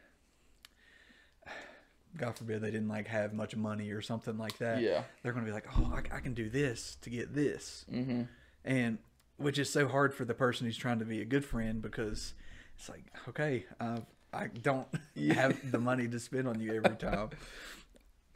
god 2.16 2.36
forbid 2.36 2.60
they 2.60 2.70
didn't 2.70 2.88
like 2.88 3.06
have 3.06 3.32
much 3.32 3.56
money 3.56 3.90
or 3.90 4.00
something 4.02 4.38
like 4.38 4.56
that 4.58 4.80
yeah, 4.80 5.02
they're 5.22 5.32
gonna 5.32 5.46
be 5.46 5.52
like 5.52 5.66
oh 5.78 5.92
i, 5.94 6.16
I 6.16 6.20
can 6.20 6.34
do 6.34 6.48
this 6.48 6.96
to 7.02 7.10
get 7.10 7.34
this 7.34 7.84
mm-hmm. 7.92 8.22
and 8.64 8.98
which 9.36 9.58
is 9.58 9.70
so 9.70 9.86
hard 9.88 10.14
for 10.14 10.24
the 10.24 10.34
person 10.34 10.66
who's 10.66 10.76
trying 10.76 10.98
to 10.98 11.04
be 11.04 11.20
a 11.20 11.24
good 11.24 11.44
friend 11.44 11.82
because 11.82 12.34
it's 12.76 12.88
like 12.88 13.04
okay 13.28 13.66
uh, 13.80 13.98
i 14.32 14.46
don't 14.46 14.88
have 15.32 15.70
the 15.70 15.78
money 15.78 16.08
to 16.08 16.18
spend 16.18 16.48
on 16.48 16.60
you 16.60 16.74
every 16.74 16.96
time 16.96 17.30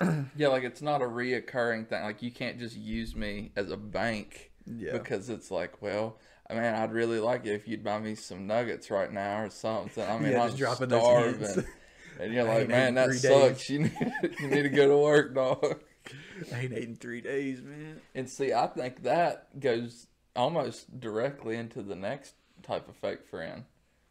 yeah, 0.37 0.49
like 0.49 0.65
it's 0.65 0.83
not 0.83 1.03
a 1.03 1.07
reoccurring 1.07 1.89
thing. 1.89 2.03
Like 2.03 2.23
you 2.23 2.31
can't 2.31 2.59
just 2.59 2.77
use 2.77 3.15
me 3.15 3.53
as 3.57 3.71
a 3.71 3.77
bank 3.77 4.51
yeah 4.67 4.93
because 4.93 5.29
it's 5.29 5.51
like, 5.51 5.83
well, 5.83 6.19
I 6.49 6.55
mean, 6.55 6.65
I'd 6.65 6.93
really 6.93 7.21
like 7.21 7.47
it 7.47 7.53
if 7.53 7.69
you'd 7.69 7.85
buy 7.85 7.99
me 7.99 8.15
some 8.15 8.47
nuggets 8.47 8.91
right 8.91 9.13
now 9.13 9.43
or 9.43 9.51
something. 9.51 10.05
I 10.05 10.19
mean, 10.19 10.33
Yeah, 10.33 10.43
I'm 10.43 10.49
just 10.49 10.59
dropping 10.59 10.89
those 10.89 11.03
starving. 11.03 11.67
And 12.21 12.35
you're 12.35 12.45
like, 12.45 12.69
man, 12.69 12.95
that 12.95 13.13
sucks. 13.15 13.67
days." 13.67 13.71
You 13.71 13.79
need, 13.81 14.13
you 14.41 14.49
need 14.49 14.63
to 14.63 14.69
go 14.69 14.89
to 14.89 14.99
work, 14.99 15.35
dog. 15.35 15.81
i 16.55 16.61
ain't 16.61 16.73
ate 16.73 16.89
in 16.89 16.97
three 16.97 17.21
days 17.21 17.61
man 17.61 18.01
And 18.15 18.29
see, 18.29 18.53
I 18.53 18.67
think 18.67 19.03
that 19.03 19.61
goes 19.61 20.07
almost 20.35 20.99
directly 20.99 21.57
into 21.57 21.83
the 21.83 21.95
next 21.95 22.35
type 22.63 22.89
of 22.89 22.97
fake 22.97 23.27
friend, 23.27 23.65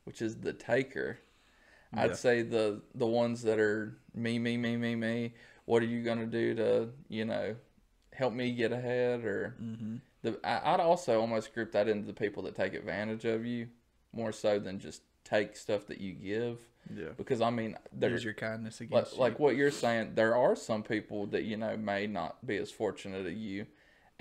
which 0.03 0.21
is 0.21 0.37
the 0.37 0.53
taker. 0.53 1.19
Yeah. 1.93 2.03
I'd 2.03 2.17
say 2.17 2.41
the 2.41 2.81
the 2.93 3.07
ones 3.07 3.43
that 3.43 3.59
are 3.59 3.97
me, 4.13 4.37
me, 4.39 4.57
me, 4.57 4.77
me, 4.77 4.95
me. 4.95 5.33
What 5.65 5.81
are 5.81 5.87
you 5.87 6.03
gonna 6.03 6.27
do 6.27 6.55
to 6.55 6.89
you 7.07 7.25
know 7.25 7.55
help 8.13 8.33
me 8.33 8.51
get 8.51 8.71
ahead? 8.71 9.23
Or 9.23 9.55
mm-hmm. 9.61 9.97
the 10.21 10.39
I, 10.43 10.73
I'd 10.73 10.79
also 10.79 11.19
almost 11.19 11.53
group 11.53 11.71
that 11.71 11.87
into 11.87 12.05
the 12.05 12.13
people 12.13 12.43
that 12.43 12.55
take 12.55 12.73
advantage 12.73 13.25
of 13.25 13.45
you 13.45 13.69
more 14.13 14.31
so 14.31 14.59
than 14.59 14.79
just 14.79 15.01
take 15.29 15.55
stuff 15.55 15.87
that 15.87 15.99
you 15.99 16.13
give. 16.13 16.59
yeah. 16.93 17.09
Because 17.17 17.41
I 17.41 17.49
mean, 17.49 17.77
there's 17.93 18.23
your 18.23 18.33
kindness 18.33 18.79
like, 18.79 18.89
against 18.89 19.17
like 19.17 19.39
you. 19.39 19.43
what 19.45 19.55
you're 19.55 19.71
saying 19.71 20.13
there 20.15 20.35
are 20.35 20.55
some 20.55 20.83
people 20.83 21.27
that 21.27 21.43
you 21.43 21.57
know 21.57 21.77
may 21.77 22.07
not 22.07 22.45
be 22.45 22.57
as 22.57 22.71
fortunate 22.71 23.25
as 23.25 23.33
you. 23.33 23.65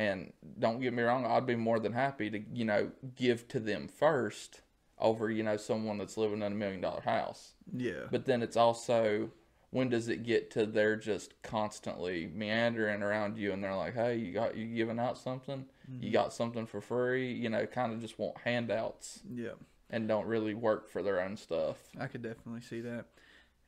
And 0.00 0.32
don't 0.60 0.80
get 0.80 0.92
me 0.92 1.02
wrong 1.02 1.26
i'd 1.26 1.44
be 1.44 1.56
more 1.56 1.80
than 1.80 1.92
happy 1.92 2.30
to 2.30 2.40
you 2.52 2.64
know 2.64 2.92
give 3.16 3.48
to 3.48 3.58
them 3.58 3.88
first 3.88 4.60
over 5.00 5.28
you 5.28 5.42
know 5.42 5.56
someone 5.56 5.98
that's 5.98 6.16
living 6.16 6.42
in 6.42 6.52
a 6.52 6.54
million 6.54 6.80
dollar 6.80 7.00
house. 7.00 7.54
Yeah. 7.76 8.06
But 8.10 8.24
then 8.24 8.42
it's 8.42 8.56
also 8.56 9.30
when 9.70 9.88
does 9.88 10.08
it 10.08 10.22
get 10.22 10.50
to 10.52 10.66
they're 10.66 10.96
just 10.96 11.40
constantly 11.42 12.30
meandering 12.32 13.02
around 13.02 13.36
you 13.36 13.52
and 13.52 13.62
they're 13.62 13.76
like 13.76 13.94
hey 13.94 14.16
you 14.16 14.32
got 14.32 14.56
you 14.56 14.66
giving 14.66 14.98
out 14.98 15.18
something? 15.18 15.64
You 15.88 15.98
mm-hmm. 15.98 16.12
got 16.12 16.32
something 16.32 16.66
for 16.66 16.80
free? 16.80 17.32
You 17.32 17.48
know 17.48 17.66
kind 17.66 17.92
of 17.92 18.00
just 18.00 18.18
want 18.18 18.38
handouts. 18.44 19.20
Yeah 19.32 19.54
and 19.90 20.06
don't 20.08 20.26
really 20.26 20.54
work 20.54 20.88
for 20.88 21.02
their 21.02 21.20
own 21.20 21.36
stuff 21.36 21.76
I 21.98 22.06
could 22.06 22.22
definitely 22.22 22.60
see 22.62 22.80
that. 22.82 23.06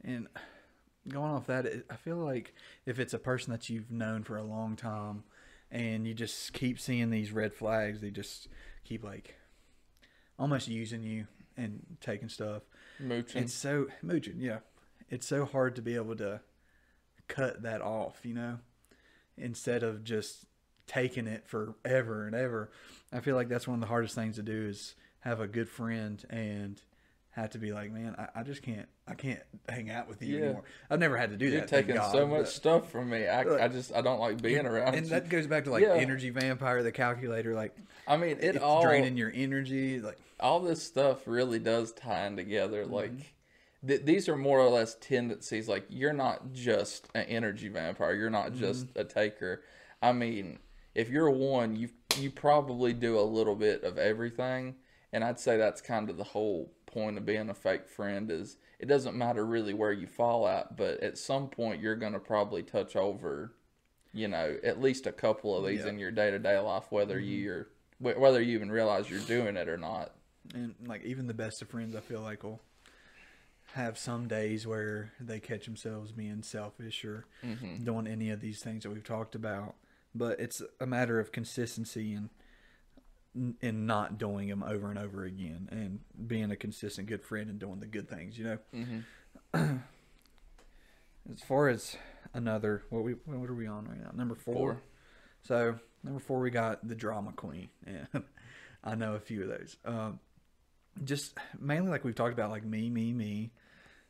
And 0.05 0.29
going 1.09 1.31
off 1.31 1.47
that, 1.47 1.67
I 1.91 1.97
feel 1.97 2.17
like 2.17 2.55
if 2.87 2.99
it's 2.99 3.15
a 3.15 3.19
person 3.19 3.53
that 3.53 3.69
you've 3.69 3.91
known 3.91 4.23
for 4.23 4.37
a 4.37 4.43
long 4.43 4.77
time 4.77 5.25
and 5.71 6.07
you 6.07 6.15
just 6.15 6.53
keep 6.53 6.79
seeing 6.81 7.11
these 7.11 7.33
red 7.33 7.55
flags, 7.55 8.00
they 8.00 8.11
just 8.11 8.49
keep 8.85 9.05
like 9.05 9.37
almost 10.39 10.69
using 10.69 11.03
you 11.03 11.27
and 11.57 11.85
taking 12.00 12.29
stuff. 12.29 12.62
mooching 12.99 13.45
It's 13.45 13.55
so 13.55 13.89
mooching, 14.03 14.37
yeah. 14.39 14.59
it's 15.09 15.27
so 15.27 15.45
hard 15.45 15.77
to 15.77 15.83
be 15.83 15.95
able 15.95 16.17
to 16.17 16.41
cut 17.29 17.62
that 17.62 17.81
off, 17.81 18.21
you 18.25 18.35
know, 18.35 18.59
instead 19.37 19.83
of 19.83 20.05
just 20.05 20.47
taking 20.87 21.27
it 21.27 21.47
forever 21.47 22.27
and 22.27 22.35
ever. 22.35 22.71
I 23.12 23.21
feel 23.21 23.37
like 23.37 23.49
that's 23.49 23.69
one 23.69 23.77
of 23.77 23.81
the 23.81 23.87
hardest 23.87 24.15
things 24.15 24.37
to 24.37 24.43
do 24.43 24.67
is 24.67 24.95
have 25.21 25.41
a 25.41 25.47
good 25.47 25.69
friend 25.69 26.23
and 26.31 26.81
have 27.33 27.50
to 27.50 27.59
be 27.59 27.73
like, 27.73 27.93
man, 27.93 28.17
I, 28.19 28.41
I 28.41 28.43
just 28.43 28.62
can't, 28.62 28.89
I 29.07 29.15
can't 29.15 29.41
hang 29.69 29.89
out 29.91 30.09
with 30.09 30.21
you 30.23 30.37
Yeah. 30.39 30.45
anymore. 30.47 30.65
I've 30.91 30.99
never 30.99 31.17
had 31.17 31.31
to 31.31 31.37
do 31.37 31.47
that. 31.50 31.53
You're 31.53 31.61
that. 31.62 31.71
thank 31.71 31.87
taking 31.87 32.00
God, 32.00 32.12
so 32.12 32.27
much 32.27 32.49
stuff 32.49 32.91
from 32.91 33.11
me. 33.11 33.27
I, 33.29 33.43
Look, 33.45 33.61
I 33.61 33.69
just 33.69 33.95
I 33.95 34.00
don't 34.00 34.19
like 34.19 34.43
being 34.43 34.67
around 34.67 34.95
and 34.95 35.05
you. 35.07 35.11
that 35.11 35.29
goes 35.29 35.47
back 35.47 35.65
to 35.65 35.71
like 35.71 35.83
Yeah. 35.83 35.95
energy 35.95 36.31
vampire, 36.31 36.83
the 36.83 36.91
calculator. 36.93 37.55
Like 37.55 37.77
I 38.09 38.17
mean, 38.17 38.39
it 38.41 38.57
it's 38.57 38.59
all 38.59 38.83
draining 38.83 39.17
your 39.17 39.31
energy. 39.33 40.00
Like 40.00 40.19
all 40.41 40.59
this 40.61 40.83
stuff 40.83 41.27
really 41.27 41.59
does 41.61 41.93
tie 41.93 42.27
in 42.27 42.37
together. 42.37 42.83
Mm-hmm. 42.85 42.95
Like 42.95 43.12
th- 43.87 44.03
these 44.05 44.29
are 44.29 44.37
more 44.37 44.59
or 44.59 44.69
less 44.71 44.97
tendencies. 45.00 45.69
Like 45.69 45.87
you're 45.89 46.12
not 46.12 46.53
just 46.53 47.09
an 47.15 47.27
energy 47.27 47.69
vampire. 47.69 48.15
You're 48.15 48.31
not 48.31 48.55
just 48.55 48.87
Mm-hmm. 48.89 48.99
a 49.00 49.05
taker. 49.05 49.62
I 50.03 50.11
mean, 50.12 50.59
if 50.97 51.09
you're 51.11 51.31
one, 51.31 51.77
you 51.77 51.91
you 52.19 52.31
probably 52.33 52.93
do 52.93 53.21
a 53.21 53.23
little 53.23 53.55
bit 53.55 53.85
of 53.85 53.99
everything. 53.99 54.75
And 55.12 55.25
I'd 55.25 55.40
say 55.40 55.57
that's 55.57 55.81
kind 55.81 56.09
of 56.09 56.17
the 56.17 56.25
whole 56.25 56.73
point 56.87 57.17
of 57.19 57.26
being 57.26 57.49
a 57.50 57.55
fake 57.55 57.88
friend 57.88 58.31
is 58.31 58.57
it 58.79 58.87
doesn't 58.87 59.17
matter 59.17 59.45
really 59.45 59.75
where 59.75 59.93
you 59.93 60.07
fall 60.07 60.47
at, 60.49 60.76
but 60.76 61.00
at 61.02 61.19
some 61.19 61.49
point 61.49 61.81
you're 61.83 61.97
going 61.97 62.12
to 62.12 62.19
probably 62.21 62.62
touch 62.62 62.95
over, 62.97 63.52
you 64.12 64.29
know, 64.29 64.57
at 64.62 64.81
least 64.81 65.07
a 65.07 65.12
couple 65.12 65.57
of 65.57 65.64
these 65.67 65.79
Yeah. 65.81 65.87
Mm-hmm. 65.87 65.88
in 65.95 65.99
your 65.99 66.11
day 66.12 66.31
to 66.31 66.38
day 66.38 66.59
life, 66.59 66.85
whether 66.90 67.19
you're 67.19 67.69
whether 67.99 68.40
you 68.40 68.55
even 68.55 68.71
realize 68.71 69.11
you're 69.11 69.21
doing 69.21 69.57
it 69.57 69.69
or 69.69 69.76
not. 69.76 70.12
and 70.55 70.75
like 70.87 71.05
even 71.05 71.26
the 71.26 71.35
best 71.35 71.61
of 71.61 71.69
friends, 71.69 71.95
I 71.95 72.00
feel 72.00 72.21
like 72.23 72.43
will 72.43 72.61
have 73.75 73.97
some 73.99 74.26
days 74.26 74.67
where 74.67 75.12
they 75.21 75.38
catch 75.38 75.64
themselves 75.67 76.11
being 76.12 76.43
selfish 76.43 77.05
or 77.05 77.26
Mm-hmm. 77.45 77.85
doing 77.85 78.07
any 78.07 78.31
of 78.31 78.40
these 78.40 78.61
things 78.62 78.83
that 78.85 78.90
we've 78.90 79.05
talked 79.05 79.35
about. 79.35 79.75
But 80.14 80.40
it's 80.40 80.61
a 80.81 80.87
matter 80.87 81.21
of 81.21 81.31
consistency 81.31 82.14
and 82.14 82.31
and 83.35 83.87
not 83.87 84.19
doing 84.19 84.49
them 84.49 84.63
over 84.63 84.91
and 84.91 84.99
over 84.99 85.25
again, 85.25 85.69
and 85.71 86.01
being 86.29 86.51
a 86.51 86.57
consistent 86.57 87.09
good 87.09 87.23
friend 87.23 87.49
and 87.49 87.59
doing 87.59 87.81
the 87.81 87.87
good 87.87 88.09
things. 88.09 88.39
You 88.39 88.45
know. 88.45 88.59
Mm-hmm. 88.75 89.77
As 91.33 91.41
far 91.43 91.69
as 91.69 91.97
another, 92.35 92.83
what 92.91 93.05
we 93.05 93.13
what 93.25 93.49
are 93.49 93.55
we 93.55 93.67
on 93.67 93.87
right 93.87 94.03
now? 94.03 94.11
Number 94.15 94.35
four. 94.35 94.55
Four. 94.55 94.83
So 95.43 95.79
number 96.03 96.21
four, 96.21 96.41
we 96.41 96.51
got 96.51 96.87
the 96.87 96.95
drama 96.95 97.33
queen, 97.33 97.69
and 97.87 98.25
I 98.83 98.95
know 98.95 99.15
a 99.15 99.21
few 99.21 99.43
of 99.43 99.49
those. 99.49 99.77
Um, 99.85 100.19
just 101.05 101.37
mainly 101.59 101.91
like 101.91 102.05
we've 102.05 102.15
talked 102.15 102.33
about, 102.33 102.51
like 102.51 102.65
me, 102.65 102.91
me, 102.91 103.13
me, 103.13 103.53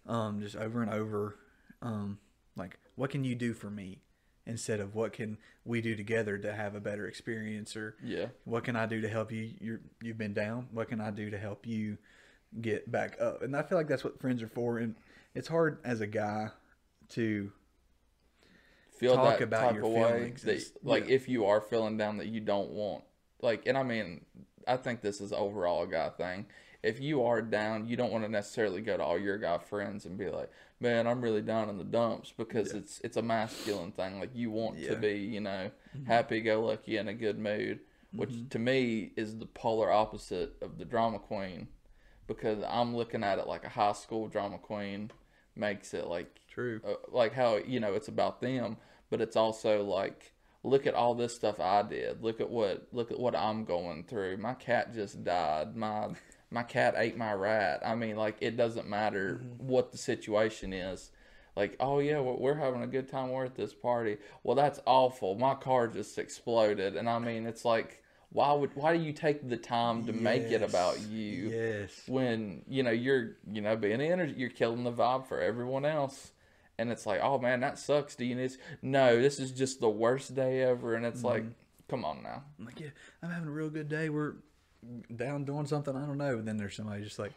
um, 0.07 0.41
just 0.41 0.57
over 0.57 0.83
and 0.83 0.91
over. 0.91 1.37
Um, 1.83 2.19
like 2.57 2.79
what 2.95 3.11
can 3.11 3.25
you 3.25 3.35
do 3.35 3.55
for 3.55 3.71
me 3.71 3.99
instead 4.51 4.81
of 4.81 4.95
what 4.95 5.13
can 5.15 5.39
we 5.65 5.81
do 5.81 5.95
together 5.97 6.37
to 6.39 6.53
have 6.53 6.75
a 6.75 6.81
better 6.81 7.07
experience, 7.07 7.77
or 7.77 7.95
Yeah. 8.03 8.27
what 8.45 8.65
can 8.65 8.77
I 8.77 8.87
do 8.87 9.01
to 9.01 9.09
help 9.09 9.33
you? 9.33 9.55
You're 9.61 9.81
you've 10.03 10.19
been 10.19 10.35
down. 10.35 10.69
What 10.73 10.89
can 10.89 11.01
I 11.01 11.11
do 11.11 11.31
to 11.31 11.39
help 11.39 11.67
you 11.67 11.97
get 12.61 12.91
back 12.91 13.19
up? 13.21 13.43
And 13.43 13.57
I 13.57 13.63
feel 13.63 13.79
like 13.79 13.89
that's 13.89 14.05
what 14.05 14.21
friends 14.21 14.43
are 14.43 14.49
for. 14.49 14.79
And 14.79 14.95
it's 15.35 15.49
hard 15.49 15.79
as 15.85 16.01
a 16.01 16.07
guy 16.07 16.49
to 17.11 17.53
Feel 18.99 19.15
Talk 19.15 19.39
that 19.39 19.45
about 19.45 19.75
your 19.75 19.85
feelings 19.85 20.43
that, 20.43 20.63
like, 20.83 21.09
yeah. 21.09 21.15
if 21.15 21.29
you 21.29 21.47
are 21.47 21.61
feeling 21.63 21.97
down 21.97 22.19
that 22.19 22.27
you 22.27 22.41
don't 22.41 22.71
want, 22.71 23.03
like, 23.41 23.67
and 23.67 23.79
I 23.79 23.83
mean, 23.83 24.27
I 24.69 24.77
think 24.77 25.01
this 25.01 25.23
is 25.23 25.33
overall 25.33 25.85
a 25.85 25.87
guy 25.87 26.11
thing. 26.11 26.47
If 26.83 27.01
you 27.01 27.23
are 27.25 27.41
down, 27.41 27.87
you 27.89 27.97
don't 27.97 28.13
want 28.13 28.25
to 28.25 28.31
necessarily 28.31 28.83
go 28.83 28.97
to 28.99 29.03
all 29.03 29.19
your 29.19 29.39
guy 29.39 29.57
friends 29.59 30.05
and 30.05 30.19
be 30.19 30.29
like, 30.29 30.51
"Man, 30.81 31.07
I'm 31.07 31.21
really 31.21 31.43
down 31.43 31.69
in 31.69 31.79
the 31.79 31.85
dumps," 31.85 32.33
because 32.37 32.73
it's 32.73 33.01
it's 33.05 33.17
a 33.17 33.23
masculine 33.23 33.93
thing. 33.93 34.19
Like, 34.19 34.31
you 34.35 34.51
want 34.51 34.79
Yeah. 34.79 34.91
Mm-hmm. 34.93 34.95
to 34.95 35.01
be, 35.01 35.19
you 35.19 35.41
know, 35.41 35.71
happy 36.07 36.41
go 36.41 36.65
lucky 36.65 36.97
in 36.97 37.09
a 37.09 37.15
good 37.15 37.39
mood, 37.39 37.81
which 38.13 38.33
to 38.51 38.59
me 38.59 39.13
is 39.17 39.39
the 39.39 39.47
polar 39.47 39.91
opposite 39.93 40.57
of 40.63 40.79
the 40.79 40.85
drama 40.85 41.19
queen, 41.19 41.69
because 42.27 42.63
I'm 42.67 42.97
looking 42.97 43.23
at 43.25 43.39
it 43.39 43.47
like 43.47 43.65
a 43.65 43.69
high 43.69 43.93
school 43.93 44.27
drama 44.29 44.59
queen 44.59 45.11
makes 45.57 45.93
it 45.95 46.07
like 46.07 46.41
true. 46.49 46.81
uh, 46.87 46.95
like 47.09 47.33
how 47.35 47.57
you 47.57 47.81
know 47.81 47.93
it's 47.95 48.09
about 48.09 48.41
them 48.41 48.77
but 49.11 49.21
it's 49.21 49.37
also 49.37 49.83
like 49.85 50.33
look 50.63 50.87
at 50.87 50.95
all 50.95 51.15
this 51.15 51.35
stuff 51.35 51.59
i 51.59 51.83
did 51.83 52.23
look 52.23 52.41
at 52.41 52.49
what 52.49 52.87
look 52.93 53.11
at 53.11 53.19
what 53.19 53.35
i'm 53.35 53.65
going 53.65 54.05
through 54.05 54.37
my 54.37 54.55
cat 54.55 54.95
just 54.95 55.23
died 55.25 55.75
my 55.77 56.09
my 56.51 56.63
cat 56.63 56.95
ate 56.97 57.17
my 57.17 57.33
rat. 57.33 57.83
I 57.85 57.95
mean 57.95 58.17
like 58.17 58.37
it 58.41 58.57
doesn't 58.57 58.89
matter 58.89 59.41
mm-hmm. 59.43 59.67
what 59.67 59.93
the 59.93 59.99
situation 59.99 60.73
is. 60.73 61.11
Like 61.57 61.77
oh 61.81 61.99
yeah 62.01 62.21
we're, 62.21 62.35
we're 62.35 62.55
having 62.55 62.83
a 62.83 62.87
good 62.87 63.09
time. 63.09 63.31
We're 63.31 63.47
at 63.47 63.55
this 63.55 63.73
party. 63.73 64.19
Well 64.43 64.57
that's 64.57 64.81
awful. 64.85 65.37
My 65.37 65.55
car 65.55 65.89
just 65.89 66.19
exploded. 66.19 66.97
And 66.97 67.09
i 67.09 67.19
mean 67.19 67.47
it's 67.47 67.65
like 67.65 68.03
why 68.33 68.53
would 68.53 68.75
why 68.75 68.97
do 68.97 69.03
you 69.03 69.13
take 69.13 69.49
the 69.49 69.57
time 69.57 70.07
to 70.07 70.13
make 70.13 70.43
it 70.43 70.63
about 70.63 71.01
you 71.01 71.49
Yes. 71.49 72.03
when 72.07 72.63
you 72.69 72.85
know 72.85 72.93
you're 72.93 73.33
you 73.51 73.61
know 73.61 73.75
being 73.77 74.01
energy 74.01 74.35
you're 74.37 74.51
killing 74.51 74.85
the 74.85 74.93
vibe 74.93 75.27
for 75.27 75.41
everyone 75.41 75.85
else? 75.85 76.33
And 76.79 76.91
it's 76.91 77.07
like 77.07 77.21
oh 77.23 77.39
man 77.39 77.61
that 77.61 77.79
sucks 77.79 78.17
do 78.17 78.25
you 78.25 78.35
need 78.35 78.53
no 78.83 79.21
this 79.21 79.39
is 79.39 79.53
just 79.53 79.81
the 79.81 79.91
worst 79.91 80.35
day 80.35 80.63
ever. 80.63 80.95
And 80.95 81.07
it's 81.07 81.23
like 81.23 81.43
mm-hmm. 81.43 81.53
come 81.89 82.05
on 82.05 82.23
now. 82.23 82.43
I'm 82.59 82.67
like, 82.67 82.81
yeah, 82.81 82.91
I'm 83.23 83.31
having 83.31 83.49
a 83.49 83.53
real 83.53 83.71
good 83.71 83.89
day. 83.89 84.09
We're 84.09 84.35
down 85.15 85.45
doing 85.45 85.67
something. 85.67 85.97
I 85.97 86.07
don't 86.07 86.19
know. 86.19 86.39
And 86.39 86.47
then 86.47 86.57
there's 86.57 86.77
somebody 86.77 87.03
just 87.03 87.19
like, 87.19 87.33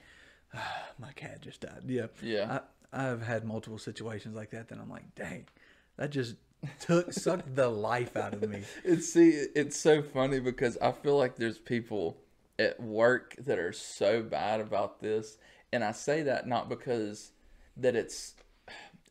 ah, 0.53 0.83
my 0.99 1.11
cat 1.13 1.41
just 1.41 1.61
died. 1.61 1.83
Yeah. 1.85 2.07
Yeah. 2.21 2.59
I, 2.93 3.09
I've 3.09 3.23
had 3.23 3.43
multiple 3.43 3.79
situations 3.79 4.35
like 4.35 4.51
that. 4.51 4.67
Then 4.67 4.79
I'm 4.79 4.89
like, 4.89 5.15
dang, 5.15 5.47
that 5.97 6.11
just 6.11 6.35
took 6.79 7.11
sucked 7.11 7.55
the 7.55 7.67
life 7.67 8.15
out 8.15 8.33
of 8.33 8.49
me. 8.49 8.63
it's 8.83 9.11
see 9.11 9.29
it's 9.55 9.77
so 9.77 10.01
funny 10.01 10.39
because 10.39 10.77
i 10.81 10.91
feel 10.91 11.17
like 11.17 11.35
there's 11.35 11.57
people 11.57 12.17
at 12.57 12.79
work 12.79 13.35
that 13.37 13.59
are 13.59 13.73
so 13.73 14.21
bad 14.21 14.61
about 14.61 15.01
this 15.01 15.37
and 15.71 15.83
i 15.83 15.91
say 15.91 16.23
that 16.23 16.47
not 16.47 16.69
because 16.69 17.31
that 17.75 17.95
it's 17.95 18.35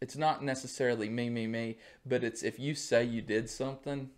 it's 0.00 0.16
not 0.16 0.42
necessarily 0.42 1.08
me 1.08 1.28
me 1.28 1.46
me 1.46 1.76
but 2.06 2.24
it's 2.24 2.42
if 2.42 2.58
you 2.58 2.74
say 2.74 3.04
you 3.04 3.20
did 3.20 3.50
something 3.50 4.08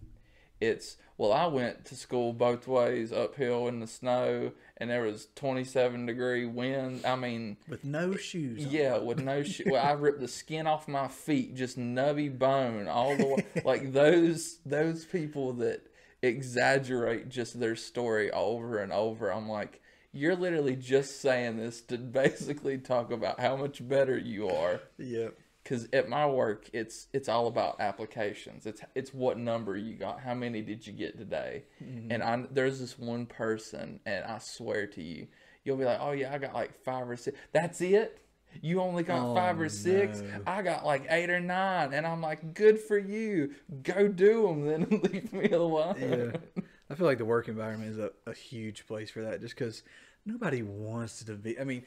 it's 0.60 0.96
well 1.18 1.32
i 1.32 1.46
went 1.46 1.84
to 1.84 1.94
school 1.94 2.32
both 2.32 2.66
ways 2.66 3.12
uphill 3.12 3.68
in 3.68 3.80
the 3.80 3.86
snow 3.86 4.50
and 4.76 4.90
there 4.90 5.02
was 5.02 5.28
27 5.36 6.06
degree 6.06 6.44
wind 6.46 7.04
i 7.06 7.14
mean 7.16 7.56
With 7.68 7.84
no 7.84 8.16
shoes. 8.16 8.64
on. 8.66 8.70
yeah, 8.72 8.98
with 8.98 9.20
no 9.20 9.42
shoe. 9.42 9.64
Well, 9.70 9.84
I 9.84 9.92
ripped 9.92 10.20
the 10.20 10.28
skin 10.28 10.66
off 10.66 10.88
my 10.88 11.06
feet, 11.08 11.54
just 11.54 11.78
nubby 11.78 12.36
bone 12.36 12.88
all 12.88 13.16
the 13.16 13.26
way. 13.26 13.46
like 13.64 13.92
those 13.92 14.58
those 14.66 15.04
people 15.04 15.52
that 15.54 15.86
exaggerate 16.22 17.28
just 17.28 17.58
their 17.60 17.76
story 17.76 18.30
over 18.30 18.78
and 18.78 18.92
over. 18.92 19.32
I'm 19.32 19.48
like, 19.48 19.80
you're 20.12 20.36
literally 20.36 20.76
just 20.76 21.20
saying 21.20 21.56
this 21.58 21.80
to 21.82 21.98
basically 21.98 22.78
talk 22.78 23.10
about 23.12 23.40
how 23.40 23.56
much 23.56 23.86
better 23.86 24.18
you 24.18 24.48
are. 24.48 24.80
Yep. 24.98 25.38
Because 25.64 25.88
at 25.94 26.08
my 26.10 26.26
work, 26.26 26.68
it's 26.74 27.06
it's 27.14 27.28
all 27.28 27.46
about 27.46 27.80
applications. 27.80 28.66
It's 28.66 28.82
it's 28.94 29.14
what 29.14 29.38
number 29.38 29.76
you 29.76 29.94
got. 29.96 30.20
How 30.20 30.34
many 30.34 30.60
did 30.60 30.86
you 30.86 30.92
get 30.92 31.16
today? 31.18 31.64
Mm-hmm. 31.82 32.12
And 32.12 32.22
I 32.22 32.44
there's 32.50 32.78
this 32.80 32.98
one 32.98 33.24
person, 33.26 33.98
and 34.04 34.24
I 34.26 34.38
swear 34.38 34.86
to 34.88 35.02
you, 35.02 35.26
you'll 35.64 35.78
be 35.78 35.86
like, 35.86 35.98
oh 36.02 36.12
yeah, 36.12 36.32
I 36.34 36.38
got 36.38 36.52
like 36.54 36.84
five 36.84 37.08
or 37.08 37.16
six. 37.16 37.38
That's 37.52 37.80
it. 37.80 38.20
You 38.62 38.80
only 38.82 39.02
got 39.02 39.26
Oh, 39.26 39.34
five 39.34 39.58
or 39.58 39.68
six. 39.70 40.20
no. 40.20 40.28
I 40.46 40.62
got 40.62 40.84
like 40.86 41.06
eight 41.10 41.30
or 41.30 41.40
nine, 41.40 41.92
and 41.94 42.06
I'm 42.06 42.20
like, 42.20 42.54
good 42.54 42.78
for 42.78 42.98
you. 42.98 43.52
Go 43.82 44.06
do 44.06 44.46
them, 44.46 44.66
then 44.66 45.00
leave 45.12 45.32
me 45.32 45.48
alone. 45.48 45.96
Yeah. 45.98 46.62
I 46.90 46.94
feel 46.94 47.06
like 47.06 47.18
the 47.18 47.24
work 47.24 47.48
environment 47.48 47.90
is 47.90 47.98
a, 47.98 48.10
a 48.26 48.34
huge 48.34 48.86
place 48.86 49.10
for 49.10 49.22
that 49.22 49.40
just 49.40 49.56
because 49.56 49.82
nobody 50.26 50.62
wants 50.62 51.22
to 51.24 51.32
be. 51.34 51.58
I 51.58 51.64
mean, 51.64 51.84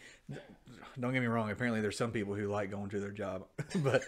don't 1.00 1.13
get 1.13 1.22
me 1.22 1.27
wrong. 1.27 1.50
Apparently, 1.51 1.82
there's 1.82 1.98
some 1.98 2.12
people 2.12 2.36
who 2.36 2.48
like 2.48 2.72
going 2.72 2.89
to 2.89 3.00
their 3.00 3.12
job, 3.12 3.46
but 3.77 4.03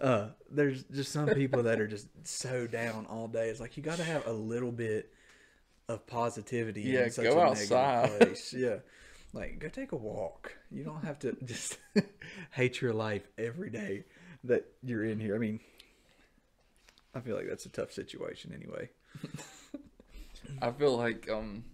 uh, 0.00 0.28
there's 0.50 0.84
just 0.84 1.12
some 1.12 1.28
people 1.28 1.62
that 1.64 1.80
are 1.80 1.86
just 1.86 2.06
so 2.26 2.66
down 2.66 3.06
all 3.06 3.28
day. 3.28 3.48
It's 3.48 3.60
like 3.60 3.76
you 3.76 3.82
got 3.82 3.98
to 3.98 4.04
have 4.04 4.26
a 4.26 4.32
little 4.32 4.72
bit 4.72 5.12
of 5.88 6.06
positivity 6.06 6.82
Yeah, 6.82 7.04
in 7.04 7.10
such 7.10 7.24
go 7.26 7.38
a 7.38 7.44
outside. 7.46 8.02
negative 8.02 8.18
place. 8.28 8.54
Yeah. 8.56 8.76
Like, 9.32 9.58
go 9.58 9.68
take 9.68 9.90
a 9.92 9.96
walk. 9.96 10.56
You 10.70 10.84
don't 10.84 11.04
have 11.04 11.18
to 11.20 11.32
just 11.44 11.78
hate 12.52 12.80
your 12.80 12.92
life 12.92 13.26
every 13.36 13.68
day 13.70 14.04
that 14.44 14.64
you're 14.82 15.04
in 15.04 15.18
here. 15.18 15.34
I 15.34 15.38
mean, 15.38 15.58
I 17.14 17.20
feel 17.20 17.34
like 17.36 17.48
that's 17.48 17.66
a 17.66 17.70
tough 17.70 17.92
situation 17.92 18.52
anyway. 18.54 18.90
I 20.62 20.70
feel 20.70 20.96
like 20.96 21.28
um 21.30 21.64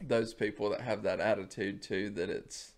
those 0.00 0.34
people 0.34 0.70
that 0.70 0.80
have 0.80 1.02
that 1.02 1.20
attitude 1.20 1.82
too 1.82 2.10
that 2.10 2.30
it's 2.30 2.72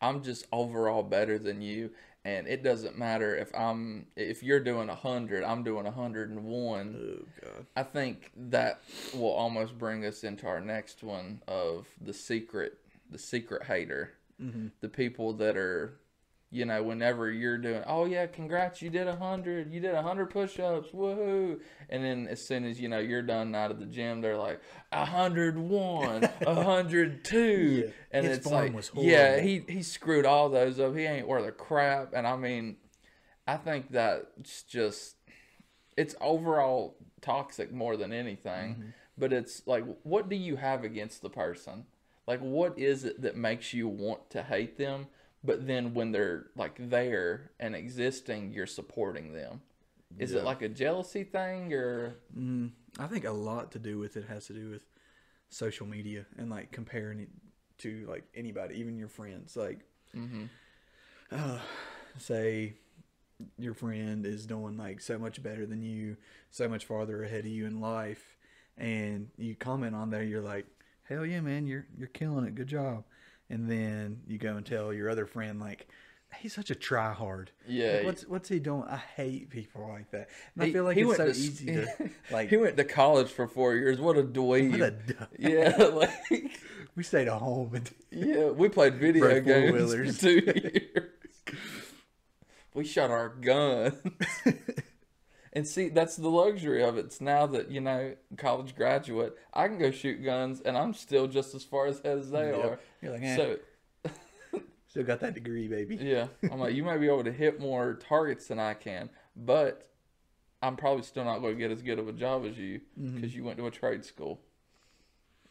I'm 0.00 0.22
just 0.22 0.46
overall 0.52 1.02
better 1.02 1.38
than 1.38 1.60
you 1.60 1.90
and 2.24 2.46
it 2.46 2.62
doesn't 2.62 2.98
matter 2.98 3.34
if 3.36 3.54
I'm 3.54 4.06
if 4.16 4.42
you're 4.42 4.60
doing 4.60 4.88
a 4.88 4.94
hundred, 4.94 5.44
I'm 5.44 5.62
doing 5.62 5.86
a 5.86 5.90
hundred 5.90 6.30
and 6.30 6.44
one. 6.44 6.96
Oh, 6.98 7.26
God. 7.42 7.66
I 7.76 7.82
think 7.84 8.30
that 8.36 8.80
will 9.14 9.32
almost 9.32 9.78
bring 9.78 10.04
us 10.04 10.24
into 10.24 10.46
our 10.46 10.60
next 10.60 11.02
one 11.02 11.42
of 11.48 11.86
the 12.00 12.12
secret 12.12 12.78
the 13.10 13.18
secret 13.18 13.64
hater. 13.64 14.12
Mm-hmm. 14.42 14.68
The 14.80 14.88
people 14.88 15.32
that 15.34 15.56
are 15.56 15.98
you 16.50 16.64
know, 16.64 16.82
whenever 16.82 17.30
you're 17.30 17.58
doing, 17.58 17.82
oh 17.86 18.06
yeah, 18.06 18.26
congrats, 18.26 18.80
you 18.80 18.88
did 18.88 19.06
a 19.06 19.16
hundred, 19.16 19.70
you 19.70 19.80
did 19.80 19.94
a 19.94 20.02
hundred 20.02 20.30
push-ups, 20.30 20.88
woohoo! 20.92 21.60
And 21.90 22.02
then 22.02 22.26
as 22.26 22.46
soon 22.46 22.64
as 22.64 22.80
you 22.80 22.88
know 22.88 22.98
you're 22.98 23.22
done 23.22 23.54
out 23.54 23.70
of 23.70 23.78
the 23.78 23.86
gym, 23.86 24.22
they're 24.22 24.38
like 24.38 24.60
a 24.90 25.04
hundred 25.04 25.58
one, 25.58 26.24
a 26.46 26.64
hundred 26.64 27.24
two, 27.24 27.84
Yeah, 27.84 27.92
and 28.12 28.26
his 28.26 28.38
it's 28.38 28.46
like, 28.46 28.74
was 28.74 28.90
yeah, 28.94 29.40
he 29.40 29.62
he 29.68 29.82
screwed 29.82 30.24
all 30.24 30.48
those 30.48 30.80
up. 30.80 30.96
He 30.96 31.04
ain't 31.04 31.28
worth 31.28 31.46
a 31.46 31.52
crap. 31.52 32.14
And 32.14 32.26
I 32.26 32.36
mean, 32.36 32.76
I 33.46 33.56
think 33.58 33.90
that's 33.90 34.62
just 34.62 35.16
it's 35.98 36.14
overall 36.20 36.96
toxic 37.20 37.72
more 37.72 37.96
than 37.96 38.12
anything. 38.12 38.74
Mm-hmm. 38.74 38.88
But 39.18 39.32
it's 39.32 39.66
like, 39.66 39.84
what 40.04 40.28
do 40.28 40.36
you 40.36 40.56
have 40.56 40.84
against 40.84 41.22
the 41.22 41.30
person? 41.30 41.86
Like, 42.26 42.40
what 42.40 42.78
is 42.78 43.04
it 43.04 43.20
that 43.22 43.36
makes 43.36 43.74
you 43.74 43.88
want 43.88 44.30
to 44.30 44.42
hate 44.42 44.78
them? 44.78 45.08
But 45.44 45.66
then 45.66 45.94
when 45.94 46.12
they're 46.12 46.46
like 46.56 46.90
there 46.90 47.52
and 47.60 47.74
existing, 47.74 48.52
you're 48.52 48.66
supporting 48.66 49.32
them. 49.32 49.62
Is 50.18 50.32
it 50.32 50.42
like 50.42 50.62
a 50.62 50.68
jealousy 50.68 51.22
thing 51.22 51.72
or? 51.72 52.16
Mm, 52.36 52.72
I 52.98 53.06
think 53.06 53.24
a 53.24 53.30
lot 53.30 53.72
to 53.72 53.78
do 53.78 53.98
with 53.98 54.16
it 54.16 54.26
has 54.28 54.46
to 54.46 54.52
do 54.52 54.70
with 54.70 54.82
social 55.48 55.86
media 55.86 56.26
and 56.36 56.50
like 56.50 56.72
comparing 56.72 57.20
it 57.20 57.28
to 57.78 58.04
like 58.08 58.24
anybody, 58.34 58.76
even 58.76 58.96
your 58.98 59.08
friends. 59.08 59.56
Like, 59.56 59.80
hmm 60.12 60.46
uh, 61.30 61.58
say 62.18 62.74
your 63.58 63.74
friend 63.74 64.26
is 64.26 64.46
doing 64.46 64.76
like 64.76 65.00
so 65.00 65.18
much 65.18 65.42
better 65.42 65.66
than 65.66 65.82
you, 65.82 66.16
so 66.50 66.68
much 66.68 66.84
farther 66.86 67.22
ahead 67.22 67.40
of 67.40 67.50
you 67.50 67.66
in 67.66 67.80
life, 67.80 68.36
and 68.76 69.28
you 69.36 69.54
comment 69.54 69.94
on 69.94 70.10
there, 70.10 70.22
you're 70.22 70.42
like, 70.42 70.66
"Hell 71.04 71.24
yeah, 71.24 71.40
man, 71.40 71.66
you're 71.66 71.86
you're 71.96 72.08
killing 72.08 72.44
it, 72.46 72.54
good 72.54 72.66
job," 72.66 73.04
and 73.50 73.70
then 73.70 74.20
you 74.26 74.38
go 74.38 74.56
and 74.56 74.64
tell 74.66 74.92
your 74.92 75.08
other 75.10 75.26
friend 75.26 75.60
like. 75.60 75.88
He's 76.40 76.52
such 76.52 76.68
a 76.70 76.74
try 76.74 77.14
hard. 77.14 77.50
Yeah. 77.66 77.94
Like, 77.94 78.04
what's 78.04 78.26
what's 78.26 78.48
he 78.50 78.58
doing? 78.58 78.84
I 78.86 78.98
hate 78.98 79.48
people 79.48 79.88
like 79.88 80.10
that. 80.10 80.28
And 80.54 80.64
I 80.64 80.70
feel 80.72 80.84
like 80.84 80.94
he 80.94 81.00
it's 81.00 81.08
went 81.08 81.16
so 81.16 81.24
to 81.24 81.30
easy 81.30 81.66
to 81.72 82.10
like. 82.30 82.50
he 82.50 82.58
went 82.58 82.76
to 82.76 82.84
college 82.84 83.30
for 83.30 83.48
four 83.48 83.74
years. 83.76 83.98
What 83.98 84.18
a 84.18 84.22
dweeb. 84.22 84.72
what 84.72 84.80
a 84.82 85.28
yeah, 85.38 85.74
like 85.94 86.10
we 86.96 87.02
stayed 87.02 87.28
at 87.28 87.38
home 87.38 87.74
and 87.74 87.90
yeah, 88.10 88.50
we 88.50 88.68
played 88.68 88.96
video 88.96 89.40
games 89.40 89.94
for 89.94 90.12
two 90.20 90.40
years. 90.44 91.08
we 92.74 92.84
shot 92.84 93.10
our 93.10 93.30
guns. 93.30 93.94
And 95.58 95.66
see, 95.66 95.88
that's 95.88 96.14
the 96.14 96.28
luxury 96.28 96.84
of 96.84 96.96
it. 96.98 97.06
It's 97.06 97.20
now 97.20 97.44
that, 97.46 97.68
you 97.68 97.80
know, 97.80 98.14
college 98.36 98.76
graduate, 98.76 99.36
I 99.52 99.66
can 99.66 99.76
go 99.76 99.90
shoot 99.90 100.22
guns 100.22 100.60
and 100.60 100.78
I'm 100.78 100.94
still 100.94 101.26
just 101.26 101.52
as 101.52 101.64
far 101.64 101.88
ahead 101.88 102.06
as 102.06 102.30
they 102.30 102.50
Yep. 102.50 102.54
are. 102.64 102.78
You're 103.02 103.12
like, 103.12 103.22
eh, 103.24 103.36
So, 103.36 103.58
still 104.86 105.02
got 105.02 105.18
that 105.18 105.34
degree, 105.34 105.66
baby. 105.66 105.96
yeah, 106.00 106.28
I'm 106.52 106.60
like, 106.60 106.76
you 106.76 106.84
might 106.84 106.98
be 106.98 107.08
able 107.08 107.24
to 107.24 107.32
hit 107.32 107.58
more 107.58 107.94
targets 107.94 108.46
than 108.46 108.60
I 108.60 108.74
can, 108.74 109.10
but 109.34 109.90
I'm 110.62 110.76
probably 110.76 111.02
still 111.02 111.24
not 111.24 111.40
going 111.40 111.54
to 111.54 111.58
get 111.58 111.72
as 111.72 111.82
good 111.82 111.98
of 111.98 112.06
a 112.06 112.12
job 112.12 112.44
as 112.46 112.56
you 112.56 112.80
Mm-hmm. 112.96 113.16
because 113.16 113.34
you 113.34 113.42
went 113.42 113.58
to 113.58 113.66
a 113.66 113.70
trade 113.72 114.04
school. 114.04 114.40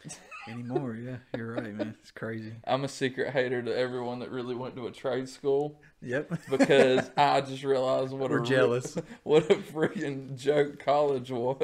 Anymore, 0.47 0.95
yeah, 0.95 1.17
you're 1.35 1.53
right, 1.53 1.73
man. 1.75 1.95
It's 2.01 2.11
crazy. 2.11 2.53
I'm 2.65 2.83
a 2.83 2.87
secret 2.87 3.31
hater 3.31 3.61
to 3.61 3.75
everyone 3.77 4.19
that 4.19 4.31
really 4.31 4.55
went 4.55 4.75
to 4.75 4.87
a 4.87 4.91
trade 4.91 5.27
school 5.27 5.81
Yep. 6.01 6.31
because 6.49 7.09
I 7.17 7.41
just 7.41 7.63
realized 7.63 8.13
what 8.13 8.31
We're 8.31 8.37
a 8.37 8.41
re- 8.41 8.47
jealous. 8.47 8.97
what 9.23 9.49
a 9.51 9.55
freaking 9.55 10.37
joke 10.37 10.79
college 10.79 11.31
was. 11.31 11.59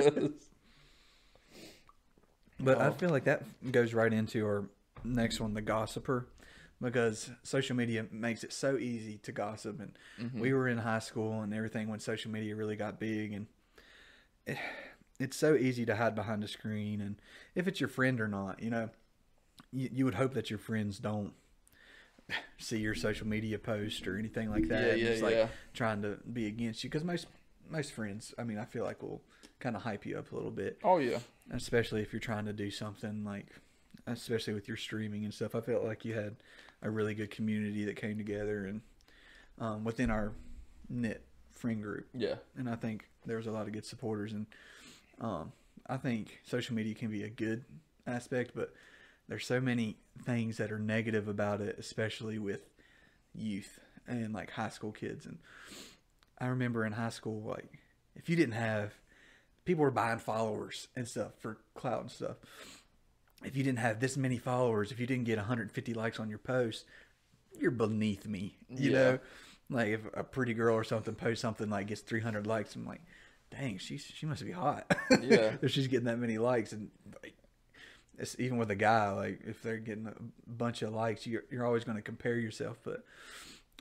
But 2.59 2.77
I 2.79 2.87
Oh. 2.87 2.91
feel 2.93 3.09
like 3.09 3.25
that 3.25 3.43
goes 3.71 3.93
right 3.93 4.11
into 4.13 4.45
our 4.45 4.65
next 5.03 5.39
one, 5.39 5.53
the 5.53 5.61
gossiper, 5.61 6.27
because 6.81 7.29
social 7.43 7.75
media 7.75 8.05
makes 8.11 8.43
it 8.43 8.53
so 8.53 8.77
easy 8.77 9.17
to 9.19 9.31
gossip. 9.31 9.79
And 9.79 9.97
Mm-hmm. 10.21 10.39
we 10.39 10.53
were 10.53 10.67
in 10.67 10.77
high 10.77 10.99
school 10.99 11.41
and 11.41 11.53
everything 11.53 11.89
when 11.89 11.99
social 11.99 12.31
media 12.31 12.55
really 12.55 12.75
got 12.75 12.99
big, 12.99 13.33
and 13.33 13.47
it, 14.45 14.57
it's 15.19 15.37
so 15.37 15.55
easy 15.55 15.85
to 15.85 15.95
hide 15.95 16.15
behind 16.15 16.43
a 16.43 16.47
screen. 16.47 16.99
And 17.01 17.15
if 17.55 17.67
it's 17.67 17.79
your 17.79 17.89
friend 17.89 18.19
or 18.19 18.27
not, 18.27 18.61
you 18.61 18.69
know, 18.69 18.89
you, 19.71 19.89
you 19.91 20.05
would 20.05 20.15
hope 20.15 20.33
that 20.33 20.49
your 20.49 20.59
friends 20.59 20.99
don't 20.99 21.33
see 22.57 22.77
your 22.79 22.95
social 22.95 23.27
media 23.27 23.59
post 23.59 24.07
or 24.07 24.17
anything 24.17 24.49
like 24.49 24.67
that. 24.69 24.83
Yeah, 24.83 24.91
and 24.93 25.01
yeah, 25.01 25.07
it's 25.09 25.21
like 25.21 25.35
yeah. 25.35 25.47
trying 25.73 26.01
to 26.01 26.17
be 26.31 26.47
against 26.47 26.83
you 26.83 26.89
because 26.89 27.03
most 27.03 27.27
most 27.69 27.93
friends, 27.93 28.33
I 28.37 28.43
mean, 28.43 28.57
I 28.57 28.65
feel 28.65 28.83
like 28.83 29.01
will 29.01 29.21
kind 29.59 29.75
of 29.75 29.81
hype 29.83 30.05
you 30.05 30.17
up 30.17 30.31
a 30.31 30.35
little 30.35 30.51
bit 30.51 30.77
Oh 30.83 30.97
yeah. 30.97 31.19
especially 31.51 32.01
if 32.01 32.11
you're 32.11 32.19
trying 32.19 32.45
to 32.45 32.53
do 32.53 32.69
something 32.69 33.23
like 33.23 33.47
especially 34.05 34.53
with 34.53 34.67
your 34.67 34.75
streaming 34.75 35.23
and 35.23 35.33
stuff 35.33 35.55
i 35.55 35.61
felt 35.61 35.85
like 35.85 36.03
you 36.03 36.13
had 36.13 36.35
a 36.81 36.89
really 36.89 37.13
good 37.13 37.31
community 37.31 37.85
that 37.85 37.95
came 37.95 38.17
together 38.17 38.65
and 38.65 38.81
um, 39.59 39.85
within 39.85 40.09
our 40.09 40.33
knit 40.89 41.23
friend 41.53 41.81
group 41.81 42.09
Yeah. 42.13 42.35
and 42.57 42.69
i 42.69 42.75
think 42.75 43.07
there 43.25 43.37
was 43.37 43.47
a 43.47 43.51
lot 43.51 43.67
of 43.67 43.71
good 43.71 43.85
supporters 43.85 44.33
and 44.33 44.45
um, 45.21 45.51
i 45.87 45.97
think 45.97 46.39
social 46.43 46.75
media 46.75 46.93
can 46.93 47.09
be 47.09 47.23
a 47.23 47.29
good 47.29 47.65
aspect 48.07 48.51
but 48.55 48.73
there's 49.27 49.45
so 49.45 49.59
many 49.61 49.97
things 50.23 50.57
that 50.57 50.71
are 50.71 50.79
negative 50.79 51.27
about 51.27 51.61
it 51.61 51.75
especially 51.79 52.37
with 52.37 52.61
youth 53.33 53.79
and 54.07 54.33
like 54.33 54.51
high 54.51 54.69
school 54.69 54.91
kids 54.91 55.25
and 55.25 55.39
i 56.39 56.45
remember 56.47 56.85
in 56.85 56.93
high 56.93 57.09
school 57.09 57.41
like 57.41 57.79
if 58.15 58.29
you 58.29 58.35
didn't 58.35 58.53
have 58.53 58.93
people 59.65 59.83
were 59.83 59.91
buying 59.91 60.19
followers 60.19 60.87
and 60.95 61.07
stuff 61.07 61.31
for 61.39 61.57
clout 61.73 62.01
and 62.01 62.11
stuff. 62.11 62.37
If 63.43 63.57
you 63.57 63.63
didn't 63.63 63.79
have 63.79 63.99
this 63.99 64.15
many 64.15 64.37
followers, 64.37 64.91
if 64.91 64.99
you 64.99 65.07
didn't 65.07 65.25
get 65.25 65.37
150 65.37 65.93
likes 65.93 66.19
on 66.19 66.29
your 66.29 66.37
post, 66.39 66.85
you're 67.59 67.71
beneath 67.71 68.25
me. 68.25 68.57
You 68.69 68.91
Yeah. 68.91 68.91
know, 68.91 69.19
like 69.69 69.89
if 69.89 70.01
a 70.13 70.23
pretty 70.23 70.53
girl 70.53 70.75
or 70.75 70.83
something 70.83 71.15
posts 71.15 71.41
something 71.41 71.69
like 71.69 71.87
gets 71.87 72.01
300 72.01 72.47
likes, 72.47 72.75
I'm 72.75 72.85
like, 72.85 73.01
dang, 73.57 73.77
she's 73.77 74.05
she 74.05 74.25
must 74.25 74.43
be 74.45 74.51
hot. 74.51 74.85
Yeah. 75.21 75.53
if 75.61 75.71
she's 75.71 75.87
getting 75.87 76.05
that 76.05 76.19
many 76.19 76.37
likes, 76.37 76.71
and 76.71 76.89
like, 77.21 77.35
it's 78.17 78.35
even 78.39 78.57
with 78.57 78.71
a 78.71 78.75
guy, 78.75 79.11
like 79.11 79.41
if 79.45 79.61
they're 79.61 79.77
getting 79.77 80.07
a 80.07 80.51
bunch 80.51 80.81
of 80.81 80.93
likes, 80.93 81.25
you're 81.27 81.43
you're 81.51 81.65
always 81.65 81.83
going 81.83 81.97
to 81.97 82.01
compare 82.03 82.37
yourself. 82.37 82.77
But 82.83 83.03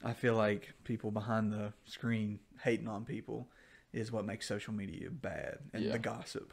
I 0.04 0.12
feel 0.12 0.34
like 0.34 0.72
people 0.84 1.10
behind 1.10 1.52
the 1.52 1.72
screen 1.84 2.40
hating 2.62 2.88
on 2.88 3.04
people 3.04 3.48
is 3.92 4.10
what 4.10 4.24
makes 4.24 4.46
social 4.46 4.72
media 4.72 5.10
bad 5.10 5.58
and 5.72 5.84
Yeah. 5.84 5.92
the 5.92 5.98
gossip. 5.98 6.52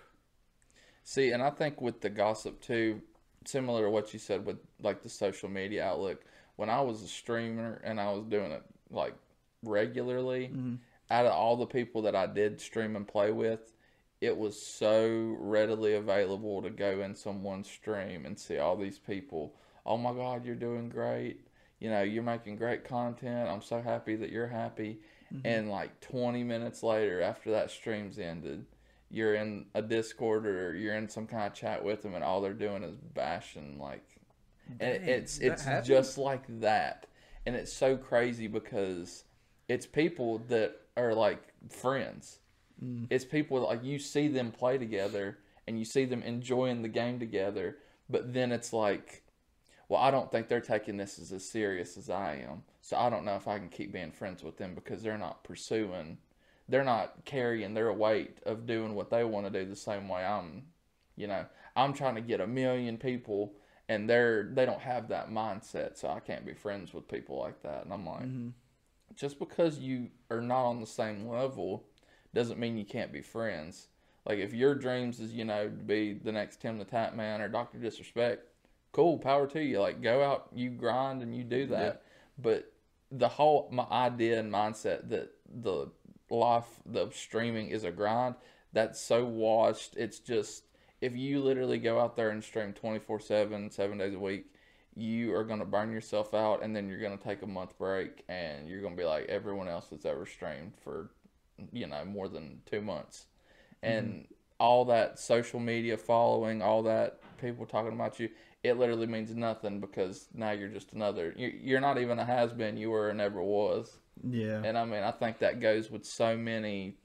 See, 1.03 1.31
and 1.31 1.41
I 1.41 1.49
think 1.49 1.81
with 1.81 2.01
the 2.01 2.09
gossip 2.09 2.61
too, 2.61 3.01
similar 3.45 3.83
to 3.83 3.89
what 3.89 4.13
you 4.13 4.19
said 4.19 4.45
with 4.45 4.57
like 4.81 5.01
the 5.01 5.09
social 5.09 5.49
media 5.49 5.85
outlook, 5.85 6.23
when 6.57 6.69
I 6.69 6.81
was 6.81 7.01
a 7.01 7.07
streamer 7.07 7.81
and 7.83 7.99
I 7.99 8.11
was 8.11 8.25
doing 8.25 8.51
it 8.51 8.63
like 8.91 9.15
regularly, 9.63 10.49
mm-hmm. 10.53 10.75
Out 11.09 11.25
of 11.25 11.33
all 11.33 11.55
the 11.57 11.65
people 11.65 12.01
that 12.03 12.15
I 12.15 12.27
did 12.27 12.61
stream 12.61 12.95
and 12.95 13.07
play 13.07 13.31
with, 13.31 13.73
it 14.21 14.35
was 14.35 14.61
so 14.61 15.35
readily 15.39 15.95
available 15.95 16.61
to 16.61 16.69
go 16.69 17.01
in 17.01 17.15
someone's 17.15 17.69
stream 17.69 18.25
and 18.25 18.37
see 18.37 18.57
all 18.57 18.75
these 18.75 18.99
people. 18.99 19.55
Oh 19.85 19.97
my 19.97 20.13
God, 20.13 20.45
you're 20.45 20.55
doing 20.55 20.89
great. 20.89 21.41
You 21.79 21.89
know, 21.89 22.01
you're 22.01 22.23
making 22.23 22.57
great 22.57 22.83
content. 22.83 23.49
I'm 23.49 23.61
so 23.61 23.81
happy 23.81 24.15
that 24.17 24.29
you're 24.29 24.47
happy. 24.47 24.99
Mm-hmm. 25.33 25.47
And 25.47 25.69
like 25.71 26.01
20 26.01 26.43
minutes 26.43 26.83
later, 26.83 27.21
after 27.21 27.51
that 27.51 27.71
stream's 27.71 28.19
ended, 28.19 28.65
you're 29.09 29.35
in 29.35 29.65
a 29.73 29.81
Discord 29.81 30.45
or 30.45 30.75
you're 30.75 30.95
in 30.95 31.09
some 31.09 31.25
kind 31.25 31.47
of 31.47 31.53
chat 31.53 31.83
with 31.83 32.01
them, 32.01 32.13
and 32.13 32.23
all 32.23 32.41
they're 32.41 32.53
doing 32.53 32.83
is 32.83 32.95
bashing 32.95 33.79
like, 33.79 34.05
and 34.79 34.99
Dang, 34.99 35.09
it's 35.09 35.39
it's 35.39 35.63
happens? 35.63 35.87
just 35.87 36.17
like 36.17 36.43
that, 36.59 37.07
and 37.45 37.55
it's 37.55 37.73
so 37.73 37.97
crazy 37.97 38.47
because 38.47 39.23
it's 39.67 39.87
people 39.87 40.39
that 40.49 40.79
are 40.99 41.13
like 41.13 41.41
friends. 41.69 42.39
Mm. 42.83 43.07
It's 43.09 43.25
people 43.25 43.61
like 43.61 43.83
you 43.83 43.99
see 43.99 44.27
them 44.27 44.51
play 44.51 44.77
together 44.77 45.39
and 45.67 45.77
you 45.77 45.85
see 45.85 46.05
them 46.05 46.23
enjoying 46.23 46.81
the 46.81 46.87
game 46.87 47.19
together, 47.19 47.77
but 48.09 48.33
then 48.33 48.51
it's 48.51 48.73
like, 48.73 49.23
well, 49.87 50.01
I 50.01 50.11
don't 50.11 50.31
think 50.31 50.47
they're 50.47 50.61
taking 50.61 50.97
this 50.97 51.19
as 51.19 51.31
as 51.31 51.47
serious 51.47 51.97
as 51.97 52.09
I 52.09 52.45
am, 52.49 52.63
so 52.81 52.97
I 52.97 53.09
don't 53.09 53.25
know 53.25 53.35
if 53.35 53.47
I 53.47 53.57
can 53.59 53.69
keep 53.69 53.91
being 53.91 54.11
friends 54.11 54.43
with 54.43 54.57
them 54.57 54.75
because 54.75 55.03
they're 55.03 55.17
not 55.17 55.43
pursuing 55.43 56.17
they're 56.69 56.83
not 56.83 57.25
carrying 57.25 57.73
their 57.73 57.91
weight 57.91 58.37
of 58.45 58.65
doing 58.65 58.95
what 58.95 59.09
they 59.09 59.23
want 59.23 59.51
to 59.51 59.51
do 59.51 59.67
the 59.67 59.75
same 59.75 60.07
way 60.07 60.23
I'm, 60.23 60.63
you 61.15 61.27
know, 61.27 61.45
I'm 61.75 61.93
trying 61.93 62.15
to 62.15 62.21
get 62.21 62.39
a 62.39 62.47
million 62.47 62.97
people 62.97 63.53
and 63.89 64.07
they're 64.07 64.43
they 64.53 64.65
don't 64.67 64.79
have 64.81 65.07
that 65.09 65.31
mindset, 65.31 65.97
so 65.97 66.09
I 66.09 66.19
can't 66.19 66.45
be 66.45 66.53
friends 66.53 66.93
with 66.93 67.07
people 67.07 67.39
like 67.39 67.63
that. 67.63 67.83
And 67.85 67.93
I'm 67.93 68.05
like, 68.05 68.21
Mm-hmm. 68.21 68.49
Just 69.19 69.37
because 69.37 69.79
you 69.79 70.09
are 70.31 70.41
not 70.41 70.65
on 70.65 70.79
the 70.79 70.87
same 70.87 71.27
level 71.27 71.83
doesn't 72.33 72.59
mean 72.59 72.77
you 72.77 72.85
can't 72.85 73.11
be 73.11 73.21
friends. 73.21 73.89
Like 74.25 74.39
if 74.39 74.53
your 74.53 74.75
dreams 74.75 75.19
is, 75.19 75.33
you 75.33 75.43
know, 75.43 75.65
to 75.65 75.83
be 75.83 76.13
the 76.13 76.31
next 76.31 76.61
Tim 76.61 76.77
the 76.77 76.85
Tatman 76.85 77.41
or 77.41 77.49
Doctor 77.49 77.79
Disrespect, 77.79 78.47
cool, 78.93 79.17
power 79.17 79.45
to 79.47 79.61
you. 79.61 79.81
Like 79.81 80.01
go 80.01 80.23
out, 80.23 80.47
you 80.53 80.69
grind 80.69 81.21
and 81.21 81.35
you 81.35 81.43
do 81.43 81.65
that. 81.67 82.03
But 82.37 82.71
the 83.11 83.27
whole 83.27 83.67
my 83.71 83.85
idea 83.91 84.39
and 84.39 84.53
mindset 84.53 85.09
that 85.09 85.31
the 85.53 85.91
life 86.29 86.67
the 86.85 87.09
streaming 87.11 87.69
is 87.69 87.83
a 87.83 87.91
grind, 87.91 88.35
that's 88.71 89.01
so 89.01 89.25
washed. 89.25 89.97
It's 89.97 90.19
just 90.19 90.63
if 91.01 91.15
you 91.15 91.41
literally 91.41 91.79
go 91.79 91.99
out 91.99 92.15
there 92.15 92.29
and 92.29 92.43
stream 92.43 92.73
24/7, 92.73 93.73
7 93.73 93.97
days 93.97 94.13
a 94.13 94.19
week, 94.19 94.53
you 95.01 95.33
are 95.35 95.43
going 95.43 95.59
to 95.59 95.65
burn 95.65 95.91
yourself 95.91 96.33
out 96.33 96.63
and 96.63 96.75
then 96.75 96.87
you're 96.89 96.99
going 96.99 97.17
to 97.17 97.23
take 97.23 97.41
a 97.41 97.47
month 97.47 97.77
break 97.77 98.23
and 98.29 98.67
you're 98.67 98.81
going 98.81 98.95
to 98.95 99.01
be 99.01 99.07
like 99.07 99.25
everyone 99.25 99.67
else 99.67 99.87
that's 99.89 100.05
ever 100.05 100.25
streamed 100.25 100.73
for 100.83 101.11
you 101.71 101.87
know 101.87 102.05
more 102.05 102.27
than 102.27 102.61
2 102.65 102.81
months. 102.81 103.25
Mm-hmm. 103.83 103.97
And 103.97 104.27
all 104.59 104.85
that 104.85 105.19
social 105.19 105.59
media 105.59 105.97
following, 105.97 106.61
all 106.61 106.83
that 106.83 107.19
people 107.39 107.65
talking 107.65 107.93
about 107.93 108.19
you, 108.19 108.29
it 108.63 108.77
literally 108.77 109.07
means 109.07 109.33
nothing 109.35 109.79
because 109.79 110.27
now 110.33 110.51
you're 110.51 110.67
just 110.67 110.93
another 110.93 111.33
you- 111.37 111.57
you're 111.61 111.79
not 111.79 111.97
even 111.97 112.19
a 112.19 112.25
has 112.25 112.51
been, 112.51 112.77
you 112.77 112.91
were 112.91 113.13
never 113.13 113.41
was. 113.41 113.97
Yeah. 114.27 114.61
And 114.63 114.77
I 114.77 114.85
mean, 114.85 115.03
I 115.03 115.11
think 115.11 115.39
that 115.39 115.59
goes 115.59 115.89
with 115.89 116.05
so 116.05 116.35
many 116.35 116.97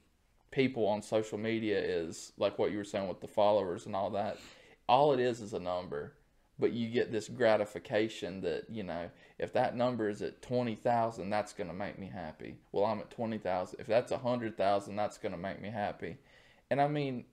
people 0.51 0.87
on 0.87 1.01
social 1.01 1.37
media 1.37 1.79
is 1.79 2.31
like 2.37 2.57
what 2.57 2.71
you 2.71 2.77
were 2.77 2.83
saying 2.83 3.07
with 3.07 3.19
the 3.19 3.27
followers 3.27 3.85
and 3.85 3.95
all 3.95 4.09
that. 4.11 4.37
All 4.87 5.13
it 5.13 5.19
is 5.19 5.41
is 5.41 5.53
a 5.53 5.59
number, 5.59 6.13
but 6.57 6.71
you 6.71 6.89
get 6.89 7.11
this 7.11 7.27
gratification 7.27 8.41
that, 8.41 8.63
you 8.69 8.83
know, 8.83 9.09
if 9.39 9.51
that 9.53 9.75
number 9.75 10.09
is 10.09 10.21
at 10.21 10.41
20,000, 10.41 11.29
that's 11.29 11.53
going 11.53 11.69
to 11.69 11.75
make 11.75 11.99
me 11.99 12.09
happy. 12.13 12.55
Well, 12.71 12.85
I'm 12.85 12.99
at 12.99 13.11
20,000. 13.11 13.79
If 13.79 13.87
that's 13.87 14.11
100,000, 14.11 14.95
that's 14.95 15.17
going 15.17 15.33
to 15.33 15.37
make 15.37 15.61
me 15.61 15.69
happy. 15.69 16.17
And 16.69 16.81
I 16.81 16.87
mean, 16.87 17.25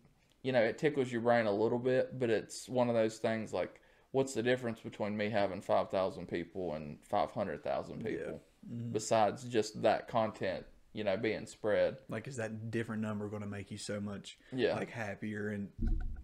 you 0.42 0.52
know, 0.52 0.62
it 0.62 0.78
tickles 0.78 1.12
your 1.12 1.20
brain 1.20 1.46
a 1.46 1.52
little 1.52 1.78
bit, 1.78 2.18
but 2.18 2.30
it's 2.30 2.68
one 2.68 2.88
of 2.88 2.94
those 2.94 3.18
things 3.18 3.52
like, 3.52 3.80
what's 4.10 4.34
the 4.34 4.42
difference 4.42 4.80
between 4.80 5.16
me 5.16 5.30
having 5.30 5.62
5,000 5.62 6.26
people 6.26 6.74
and 6.74 6.98
500,000 7.08 8.04
people? 8.04 8.42
Yeah. 8.68 8.76
Besides 8.92 9.44
just 9.44 9.82
that 9.82 10.08
content, 10.08 10.66
you 10.92 11.04
know, 11.04 11.16
being 11.16 11.46
spread. 11.46 11.96
like 12.08 12.28
is 12.28 12.36
that 12.36 12.70
different 12.70 13.02
number 13.02 13.28
going 13.28 13.42
to 13.42 13.48
make 13.48 13.70
you 13.70 13.78
so 13.78 14.00
much 14.00 14.36
Yeah. 14.52 14.74
like 14.74 14.90
happier 14.90 15.48
and 15.50 15.68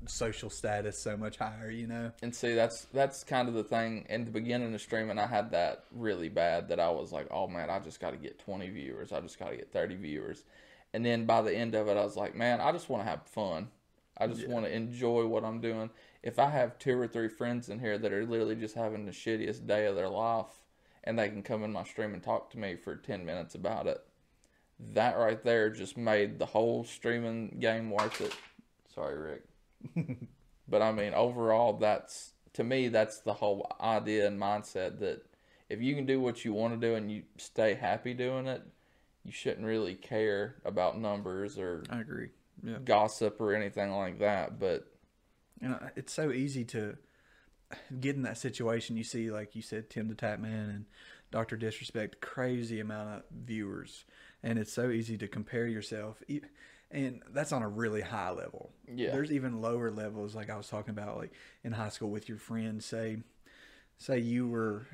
social 0.07 0.51
status 0.51 0.99
so 0.99 1.17
much 1.17 1.39
higher, 1.39 1.71
you 1.71 1.87
know? 1.87 2.13
And 2.23 2.35
see, 2.35 2.55
that's 2.55 2.87
that's 2.87 3.25
kind 3.25 3.49
of 3.49 3.55
the 3.55 3.65
thing. 3.65 4.07
In 4.09 4.25
the 4.25 4.31
beginning 4.31 4.75
of 4.75 4.81
streaming, 4.81 5.19
I 5.19 5.27
had 5.27 5.51
that 5.53 5.85
really 5.91 6.29
bad 6.29 6.69
that 6.69 6.81
I 6.81 6.91
was 6.91 7.13
like, 7.13 7.27
oh 7.31 7.49
man, 7.49 7.71
I 7.71 7.79
just 7.79 8.01
got 8.01 8.11
to 8.13 8.17
get 8.17 8.39
20 8.39 8.69
viewers. 8.71 9.13
I 9.13 9.21
just 9.21 9.39
got 9.39 9.51
to 9.51 9.57
get 9.57 9.73
30 9.73 9.97
viewers. 9.97 10.45
And 10.95 11.05
then 11.05 11.27
by 11.27 11.43
the 11.43 11.55
end 11.55 11.75
of 11.75 11.89
it, 11.89 11.97
I 11.97 12.05
was 12.05 12.17
like, 12.17 12.35
man, 12.35 12.61
I 12.61 12.73
just 12.73 12.89
want 12.89 13.03
to 13.03 13.09
have 13.09 13.27
fun. 13.27 13.69
I 14.17 14.27
just 14.27 14.43
Yeah. 14.43 14.49
want 14.49 14.65
to 14.67 14.73
enjoy 14.75 15.27
what 15.27 15.45
I'm 15.45 15.61
doing. 15.61 15.91
If 16.23 16.39
I 16.39 16.51
have 16.51 16.79
two 16.79 16.99
or 16.99 17.07
three 17.07 17.29
friends 17.29 17.69
in 17.69 17.79
here 17.79 17.99
that 17.99 18.13
are 18.13 18.25
literally 18.25 18.57
just 18.57 18.75
having 18.75 19.05
the 19.05 19.13
shittiest 19.13 19.67
day 19.67 19.87
of 19.87 19.95
their 19.97 20.09
life 20.09 20.63
and 21.05 21.19
they 21.19 21.29
can 21.29 21.43
come 21.43 21.63
in 21.63 21.73
my 21.73 21.85
stream 21.85 22.15
and 22.15 22.23
talk 22.23 22.51
to 22.51 22.59
me 22.59 22.75
for 22.75 22.97
10 22.97 23.25
minutes 23.25 23.55
about 23.55 23.87
it, 23.87 24.05
that 24.93 25.17
right 25.17 25.43
there 25.45 25.71
just 25.71 25.97
made 25.97 26.39
the 26.39 26.47
whole 26.47 26.85
streaming 26.85 27.59
game 27.61 27.91
worth 27.91 28.21
it. 28.21 28.35
Sorry, 28.93 29.17
Rick. 29.17 29.43
but 30.69 30.83
I 30.83 30.93
mean, 30.93 31.15
overall, 31.15 31.75
that's 31.75 32.33
to 32.55 32.65
me, 32.65 32.89
that's 32.89 33.19
the 33.21 33.35
whole 33.35 33.71
idea 33.81 34.27
and 34.27 34.41
mindset 34.41 34.99
that 35.01 35.23
if 35.69 35.81
you 35.81 35.95
can 35.95 36.07
do 36.07 36.21
what 36.21 36.45
you 36.45 36.53
want 36.53 36.81
to 36.81 36.87
do 36.89 36.95
and 36.95 37.11
you 37.11 37.23
stay 37.37 37.75
happy 37.75 38.15
doing 38.15 38.47
it, 38.47 38.63
you 39.25 39.33
shouldn't 39.33 39.67
really 39.67 39.95
care 39.95 40.57
about 40.65 40.99
numbers 40.99 41.59
or 41.59 41.85
I 41.91 42.01
agree. 42.01 42.31
Yeah. 42.63 42.79
gossip 42.85 43.41
or 43.41 43.55
anything 43.55 43.93
like 43.93 44.19
that. 44.19 44.59
But 44.59 44.91
And 45.61 45.75
uh, 45.75 45.79
it's 45.95 46.13
so 46.13 46.33
easy 46.33 46.65
to 46.67 46.97
get 48.01 48.17
in 48.17 48.23
that 48.23 48.39
situation. 48.39 48.97
You 48.97 49.05
see, 49.05 49.31
like 49.31 49.55
you 49.55 49.63
said, 49.63 49.91
Tim 49.91 50.09
the 50.09 50.15
Tatman 50.15 50.71
and 50.71 50.87
Doctor 51.31 51.57
Disrespect, 51.57 52.21
crazy 52.21 52.81
amount 52.81 53.11
of 53.11 53.23
viewers, 53.31 54.05
and 54.43 54.59
it's 54.59 54.73
so 54.73 54.91
easy 54.91 55.19
to 55.19 55.29
compare 55.29 55.67
yourself. 55.67 56.23
And 56.91 57.23
that's 57.31 57.53
on 57.53 57.63
a 57.63 57.69
really 57.69 58.01
high 58.01 58.31
level. 58.31 58.71
Yeah. 58.91 59.11
There's 59.11 59.31
even 59.31 59.61
lower 59.61 59.91
levels, 59.91 60.35
like 60.35 60.49
I 60.49 60.57
was 60.57 60.69
talking 60.69 60.91
about, 60.91 61.19
like 61.19 61.33
in 61.63 61.73
high 61.73 61.91
school 61.91 62.11
with 62.11 62.29
your 62.29 62.39
friends. 62.39 62.87
Say, 62.87 63.19
say 63.99 64.19
you 64.19 64.49
were, 64.49 64.87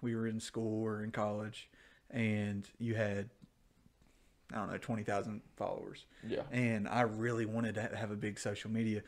we 0.00 0.16
were 0.16 0.26
in 0.26 0.40
school 0.40 0.82
or 0.82 1.04
in 1.04 1.12
college, 1.12 1.68
and 2.10 2.66
you 2.78 2.96
had, 2.96 3.30
I 4.52 4.56
don't 4.56 4.70
know, 4.70 4.78
twenty 4.78 5.02
thousand 5.02 5.40
followers 5.56 6.04
yeah, 6.28 6.42
and 6.50 6.86
I 6.86 7.02
really 7.02 7.46
wanted 7.46 7.76
to 7.76 7.96
have 7.96 8.10
a 8.10 8.16
big 8.16 8.38
social 8.38 8.70
media, 8.70 9.02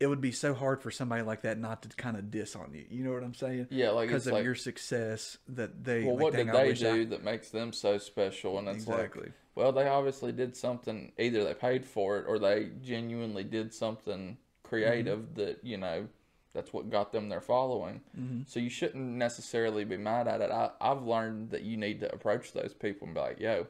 it 0.00 0.06
would 0.06 0.20
be 0.20 0.30
so 0.32 0.54
hard 0.54 0.80
for 0.80 0.90
somebody 0.90 1.22
like 1.22 1.42
that 1.42 1.58
not 1.58 1.82
to 1.82 1.88
kind 1.96 2.16
of 2.16 2.30
diss 2.30 2.54
on 2.54 2.72
you. 2.72 2.84
You 2.88 3.04
know 3.04 3.12
what 3.12 3.24
I'm 3.24 3.34
saying? 3.34 3.66
yeah, 3.70 3.90
like 3.90 4.08
Because 4.08 4.26
of 4.28 4.34
like, 4.34 4.44
your 4.44 4.54
success 4.54 5.38
that 5.48 5.82
they. 5.84 6.04
well, 6.04 6.14
like, 6.14 6.22
what 6.22 6.32
did 6.34 6.52
they 6.52 6.68
wish 6.68 6.82
I- 6.84 6.92
do 6.92 7.04
that 7.06 7.24
makes 7.24 7.50
them 7.50 7.72
so 7.72 7.98
special? 7.98 8.58
And 8.58 8.68
it's 8.68 8.86
like, 8.86 9.12
well, 9.54 9.72
they 9.72 9.88
obviously 9.88 10.30
did 10.32 10.56
something. 10.56 11.10
Either 11.18 11.42
they 11.44 11.54
paid 11.54 11.84
for 11.84 12.18
it 12.18 12.26
or 12.28 12.38
they 12.38 12.70
genuinely 12.82 13.42
did 13.44 13.74
something 13.74 14.38
creative 14.62 15.18
Mm-hmm. 15.20 15.34
that 15.40 15.58
you 15.64 15.78
know 15.78 16.06
that's 16.54 16.72
what 16.72 16.90
got 16.90 17.10
them 17.12 17.28
their 17.28 17.40
following. 17.40 18.00
Mm-hmm. 18.18 18.42
So 18.46 18.60
you 18.60 18.70
shouldn't 18.70 19.04
necessarily 19.04 19.84
be 19.84 19.96
mad 19.96 20.28
at 20.28 20.40
it. 20.40 20.50
I, 20.50 20.70
I've 20.80 21.02
learned 21.02 21.50
that 21.50 21.62
you 21.62 21.76
need 21.76 22.00
to 22.00 22.12
approach 22.12 22.52
those 22.52 22.72
people 22.72 23.06
and 23.06 23.14
be 23.14 23.20
like, 23.20 23.40
"Yo, 23.40 23.66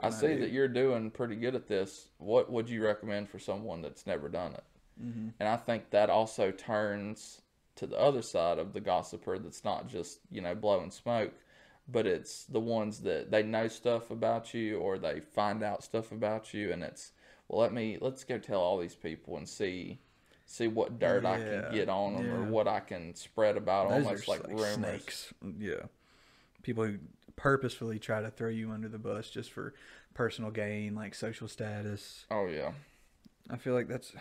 I 0.00 0.10
see 0.10 0.28
do? 0.28 0.40
that 0.40 0.50
you're 0.50 0.68
doing 0.68 1.10
pretty 1.10 1.36
good 1.36 1.54
at 1.54 1.68
this. 1.68 2.08
What 2.18 2.50
would 2.50 2.68
you 2.68 2.84
recommend 2.84 3.28
for 3.30 3.38
someone 3.38 3.80
that's 3.82 4.06
never 4.06 4.28
done 4.28 4.52
it?" 4.54 4.64
Mm-hmm. 5.00 5.28
And 5.38 5.48
I 5.48 5.56
think 5.56 5.90
that 5.90 6.10
also 6.10 6.50
turns 6.50 7.40
to 7.76 7.86
the 7.86 7.98
other 7.98 8.22
side 8.22 8.58
of 8.58 8.72
the 8.72 8.80
gossiper 8.80 9.38
that's 9.38 9.64
not 9.64 9.88
just, 9.88 10.20
you 10.30 10.40
know, 10.40 10.54
blowing 10.54 10.90
smoke, 10.90 11.32
but 11.88 12.06
it's 12.06 12.44
the 12.44 12.60
ones 12.60 13.00
that 13.00 13.30
they 13.30 13.42
know 13.42 13.68
stuff 13.68 14.10
about 14.10 14.54
you 14.54 14.78
or 14.78 14.98
they 14.98 15.20
find 15.20 15.62
out 15.62 15.82
stuff 15.82 16.12
about 16.12 16.54
you 16.54 16.72
and 16.72 16.82
it's 16.82 17.12
well 17.48 17.60
let 17.60 17.72
me 17.72 17.98
let's 18.00 18.22
go 18.24 18.38
tell 18.38 18.60
all 18.60 18.78
these 18.78 18.94
people 18.94 19.36
and 19.36 19.48
see 19.48 19.98
see 20.46 20.68
what 20.68 20.98
dirt 20.98 21.24
I 21.24 21.38
can 21.38 21.72
get 21.72 21.88
on 21.88 22.14
them 22.14 22.30
or 22.30 22.44
what 22.44 22.68
I 22.68 22.80
can 22.80 23.14
spread 23.14 23.56
about 23.56 23.88
Those 23.90 24.04
almost 24.04 24.28
like 24.28 24.42
like 24.42 24.50
rumors. 24.50 24.74
snakes. 24.74 25.34
Yeah. 25.58 25.86
People 26.62 26.84
who 26.84 26.98
purposefully 27.36 27.98
try 27.98 28.20
to 28.20 28.30
throw 28.30 28.50
you 28.50 28.70
under 28.70 28.88
the 28.88 28.98
bus 28.98 29.30
just 29.30 29.50
for 29.50 29.74
personal 30.14 30.50
gain, 30.50 30.94
like 30.94 31.14
social 31.14 31.48
status. 31.48 32.26
Oh 32.30 32.46
yeah. 32.46 32.72
I 33.50 33.56
feel 33.56 33.74
like 33.74 33.88
that's 33.88 34.12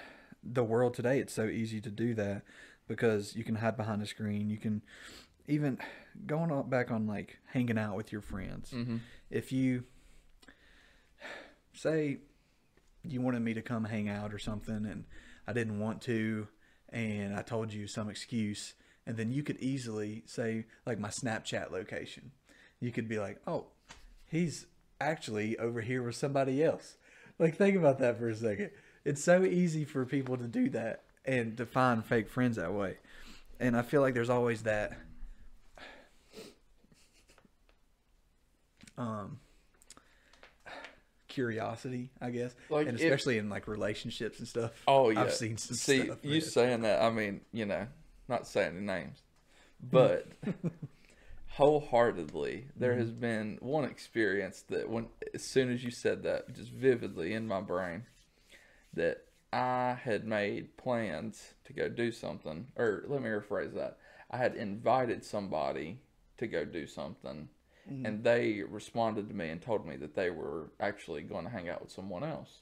the 0.43 0.63
world 0.63 0.93
today. 0.93 1.19
It's 1.19 1.33
so 1.33 1.45
easy 1.45 1.81
to 1.81 1.89
do 1.89 2.13
that 2.15 2.43
because 2.87 3.35
you 3.35 3.43
can 3.43 3.55
hide 3.55 3.77
behind 3.77 4.01
a 4.01 4.05
screen. 4.05 4.49
You 4.49 4.57
can 4.57 4.81
even 5.47 5.79
going 6.25 6.51
on 6.51 6.69
back 6.69 6.91
on 6.91 7.07
like 7.07 7.39
hanging 7.47 7.77
out 7.77 7.95
with 7.95 8.11
your 8.11 8.21
friends. 8.21 8.71
hmm 8.71 8.97
If 9.29 9.51
you 9.51 9.83
say 11.73 12.19
you 13.03 13.21
wanted 13.21 13.41
me 13.41 13.53
to 13.53 13.61
come 13.61 13.85
hang 13.85 14.09
out 14.09 14.33
or 14.33 14.39
something 14.39 14.85
and 14.85 15.05
I 15.47 15.53
didn't 15.53 15.79
want 15.79 16.01
to 16.03 16.47
and 16.89 17.35
I 17.35 17.41
told 17.41 17.73
you 17.73 17.87
some 17.87 18.09
excuse 18.09 18.73
and 19.07 19.17
then 19.17 19.31
you 19.31 19.41
could 19.43 19.57
easily 19.59 20.23
say 20.25 20.65
like 20.85 20.99
my 20.99 21.09
Snapchat 21.09 21.71
location. 21.71 22.31
You 22.79 22.91
could 22.91 23.07
be 23.07 23.19
like, 23.19 23.39
"Oh, 23.45 23.67
he's 24.27 24.65
actually 24.99 25.57
over 25.57 25.81
here 25.81 26.01
with 26.03 26.15
somebody 26.15 26.63
else." 26.63 26.97
Like 27.39 27.55
think 27.55 27.75
about 27.75 27.99
that 27.99 28.19
for 28.19 28.29
a 28.29 28.35
second. 28.35 28.71
It's 29.03 29.23
so 29.23 29.43
easy 29.43 29.85
for 29.85 30.05
people 30.05 30.37
to 30.37 30.47
do 30.47 30.69
that 30.69 31.03
and 31.25 31.57
to 31.57 31.65
find 31.65 32.05
fake 32.05 32.29
friends 32.29 32.57
that 32.57 32.73
way. 32.73 32.97
And 33.59 33.75
I 33.77 33.81
feel 33.81 34.01
like 34.01 34.13
there's 34.13 34.29
always 34.29 34.63
that 34.63 34.97
um 38.97 39.39
curiosity, 41.27 42.09
I 42.19 42.29
guess. 42.29 42.53
Like, 42.69 42.87
and 42.87 42.97
if- 42.99 43.03
especially 43.05 43.37
in 43.37 43.49
like 43.49 43.67
relationships 43.67 44.39
and 44.39 44.47
stuff. 44.47 44.71
Oh 44.87 45.09
yeah. 45.09 45.21
I've 45.21 45.33
seen 45.33 45.57
some 45.57 45.75
See, 45.77 46.05
stuff. 46.05 46.19
you 46.23 46.31
man. 46.31 46.41
saying 46.41 46.81
that, 46.81 47.01
I 47.01 47.09
mean, 47.09 47.41
you 47.53 47.65
know, 47.65 47.87
not 48.27 48.47
saying 48.47 48.75
the 48.75 48.81
names, 48.81 49.19
but 49.81 50.27
wholeheartedly, 51.51 52.65
there 52.75 52.95
has 52.95 53.11
been 53.11 53.57
one 53.61 53.85
experience 53.85 54.63
that 54.69 54.89
when 54.89 55.07
as 55.33 55.43
soon 55.43 55.71
as 55.71 55.83
you 55.83 55.91
said 55.91 56.23
that, 56.23 56.53
just 56.53 56.69
vividly 56.69 57.33
in 57.33 57.47
my 57.47 57.61
brain, 57.61 58.03
that 58.93 59.25
I 59.53 59.97
had 60.01 60.25
made 60.25 60.77
plans 60.77 61.53
to 61.65 61.73
go 61.73 61.89
do 61.89 62.11
something, 62.11 62.67
or 62.77 63.03
let 63.07 63.21
me 63.21 63.29
rephrase 63.29 63.73
that. 63.75 63.97
I 64.29 64.37
had 64.37 64.55
invited 64.55 65.25
somebody 65.25 65.99
to 66.37 66.47
go 66.47 66.63
do 66.63 66.87
something, 66.87 67.49
mm-hmm. 67.89 68.05
and 68.05 68.23
they 68.23 68.63
responded 68.67 69.27
to 69.27 69.35
me 69.35 69.49
and 69.49 69.61
told 69.61 69.85
me 69.85 69.97
that 69.97 70.15
they 70.15 70.29
were 70.29 70.71
actually 70.79 71.21
going 71.21 71.45
to 71.45 71.51
hang 71.51 71.69
out 71.69 71.81
with 71.81 71.91
someone 71.91 72.23
else. 72.23 72.59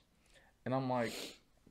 And 0.65 0.73
I'm 0.73 0.89
like, 0.89 1.13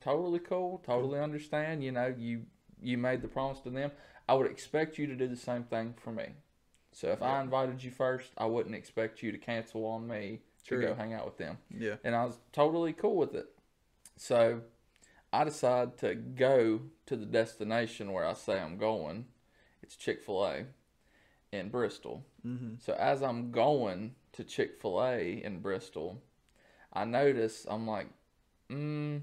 totally 0.00 0.38
cool, 0.38 0.82
totally 0.86 1.14
mm-hmm. 1.14 1.24
understand. 1.24 1.82
You 1.82 1.92
know, 1.92 2.14
you 2.16 2.42
you 2.80 2.96
made 2.96 3.22
the 3.22 3.28
promise 3.28 3.60
to 3.60 3.70
them. 3.70 3.90
I 4.28 4.34
would 4.34 4.50
expect 4.50 4.98
you 4.98 5.06
to 5.06 5.16
do 5.16 5.26
the 5.26 5.36
same 5.36 5.64
thing 5.64 5.94
for 6.02 6.12
me. 6.12 6.26
So 6.92 7.08
if 7.08 7.22
I 7.22 7.40
invited 7.40 7.82
you 7.82 7.90
first, 7.90 8.30
I 8.36 8.46
wouldn't 8.46 8.74
expect 8.74 9.22
you 9.22 9.32
to 9.32 9.38
cancel 9.38 9.84
on 9.86 10.06
me 10.06 10.40
to 10.66 10.80
go 10.80 10.94
hang 10.94 11.14
out 11.14 11.24
with 11.24 11.38
them. 11.38 11.58
Yeah. 11.76 11.94
And 12.04 12.14
I 12.14 12.24
was 12.24 12.38
totally 12.52 12.92
cool 12.92 13.16
with 13.16 13.34
it. 13.34 13.46
So 14.18 14.60
I 15.32 15.44
decide 15.44 15.96
to 15.98 16.14
go 16.14 16.80
to 17.06 17.16
the 17.16 17.26
destination 17.26 18.12
where 18.12 18.26
I 18.26 18.34
say 18.34 18.58
I'm 18.60 18.76
going. 18.76 19.26
It's 19.82 19.96
Chick 19.96 20.22
fil 20.22 20.44
A 20.44 20.64
in 21.52 21.70
Bristol. 21.70 22.24
Mm-hmm. 22.46 22.74
So 22.78 22.94
as 22.94 23.22
I'm 23.22 23.50
going 23.50 24.14
to 24.32 24.44
Chick 24.44 24.80
Fil 24.80 25.02
A 25.02 25.42
in 25.42 25.60
Bristol, 25.60 26.22
I 26.92 27.04
notice 27.04 27.66
I'm 27.68 27.86
like, 27.86 28.08
mm, 28.70 29.20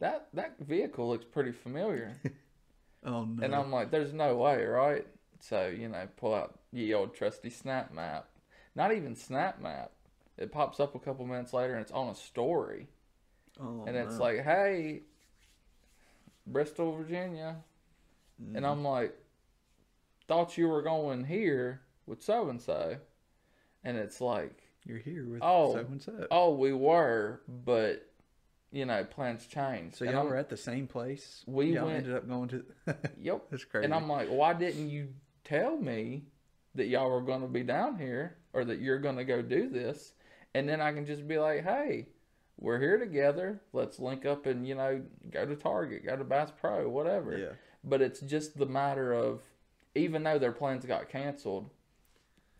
that 0.00 0.28
that 0.34 0.58
vehicle 0.60 1.08
looks 1.08 1.24
pretty 1.24 1.52
familiar, 1.52 2.16
Oh 3.04 3.24
no. 3.24 3.44
and 3.44 3.54
I'm 3.54 3.70
like, 3.70 3.90
there's 3.90 4.12
no 4.12 4.36
way, 4.36 4.64
right? 4.64 5.06
So 5.40 5.68
you 5.68 5.88
know, 5.88 6.08
pull 6.16 6.34
out 6.34 6.58
ye 6.72 6.94
old 6.94 7.14
trusty 7.14 7.50
Snap 7.50 7.92
Map. 7.92 8.28
Not 8.74 8.92
even 8.94 9.14
Snap 9.14 9.60
Map. 9.60 9.92
It 10.38 10.50
pops 10.50 10.80
up 10.80 10.94
a 10.94 10.98
couple 10.98 11.26
minutes 11.26 11.52
later 11.52 11.74
and 11.74 11.82
it's 11.82 11.92
on 11.92 12.08
a 12.08 12.14
story, 12.14 12.88
Oh, 13.60 13.84
and 13.86 13.96
it's 13.96 14.16
no. 14.16 14.20
like, 14.22 14.42
"Hey, 14.42 15.02
Bristol, 16.46 16.92
Virginia," 16.96 17.56
Mm-hmm. 18.42 18.56
and 18.56 18.66
I'm 18.66 18.82
like, 18.84 19.14
"Thought 20.26 20.56
you 20.58 20.68
were 20.68 20.82
going 20.82 21.24
here 21.24 21.82
with 22.06 22.22
so 22.22 22.48
and 22.48 22.60
so," 22.60 22.96
and 23.84 23.96
it's 23.96 24.20
like, 24.20 24.62
you're 24.84 24.98
here 24.98 25.26
with 25.28 25.40
Oh. 25.42 25.72
so 25.74 25.78
and 25.80 26.02
so. 26.02 26.26
"Oh, 26.30 26.54
we 26.54 26.72
were, 26.72 27.42
but 27.46 28.08
you 28.72 28.84
know, 28.86 29.04
plans 29.04 29.46
changed." 29.46 29.96
So 29.96 30.04
And 30.04 30.12
y'all 30.12 30.22
I'm- 30.22 30.30
were 30.30 30.36
at 30.36 30.48
the 30.48 30.56
same 30.56 30.86
place. 30.88 31.44
We 31.46 31.74
y'all 31.74 31.86
went- 31.86 31.98
ended 31.98 32.14
up 32.14 32.26
going 32.28 32.48
to. 32.48 32.64
Yep. 33.18 33.50
That's 33.50 33.64
crazy. 33.64 33.84
And 33.84 33.94
I'm 33.94 34.08
like, 34.08 34.28
why 34.28 34.54
didn't 34.54 34.88
you 34.90 35.08
tell 35.44 35.76
me 35.76 36.24
that 36.74 36.86
y'all 36.86 37.10
were 37.10 37.20
going 37.20 37.42
to 37.42 37.48
be 37.48 37.62
down 37.62 37.98
here 37.98 38.38
or 38.54 38.64
that 38.64 38.80
you're 38.80 38.98
going 38.98 39.16
to 39.16 39.24
go 39.24 39.42
do 39.42 39.68
this? 39.68 40.14
And 40.54 40.68
then 40.68 40.80
I 40.80 40.92
can 40.92 41.06
just 41.06 41.28
be 41.28 41.38
like, 41.38 41.62
hey, 41.64 42.08
we're 42.58 42.80
here 42.80 42.98
together. 42.98 43.60
Let's 43.72 43.98
link 43.98 44.24
up 44.24 44.46
and, 44.46 44.66
you 44.66 44.74
know, 44.74 45.02
go 45.30 45.46
to 45.46 45.56
Target, 45.56 46.04
go 46.06 46.16
to 46.16 46.24
Bass 46.24 46.52
Pro, 46.60 46.88
whatever. 46.88 47.36
yeah. 47.36 47.52
But 47.84 48.00
it's 48.00 48.20
just 48.20 48.56
the 48.58 48.66
matter 48.66 49.12
of, 49.12 49.42
even 49.94 50.22
though 50.22 50.38
their 50.38 50.52
plans 50.52 50.84
got 50.86 51.08
canceled, 51.08 51.70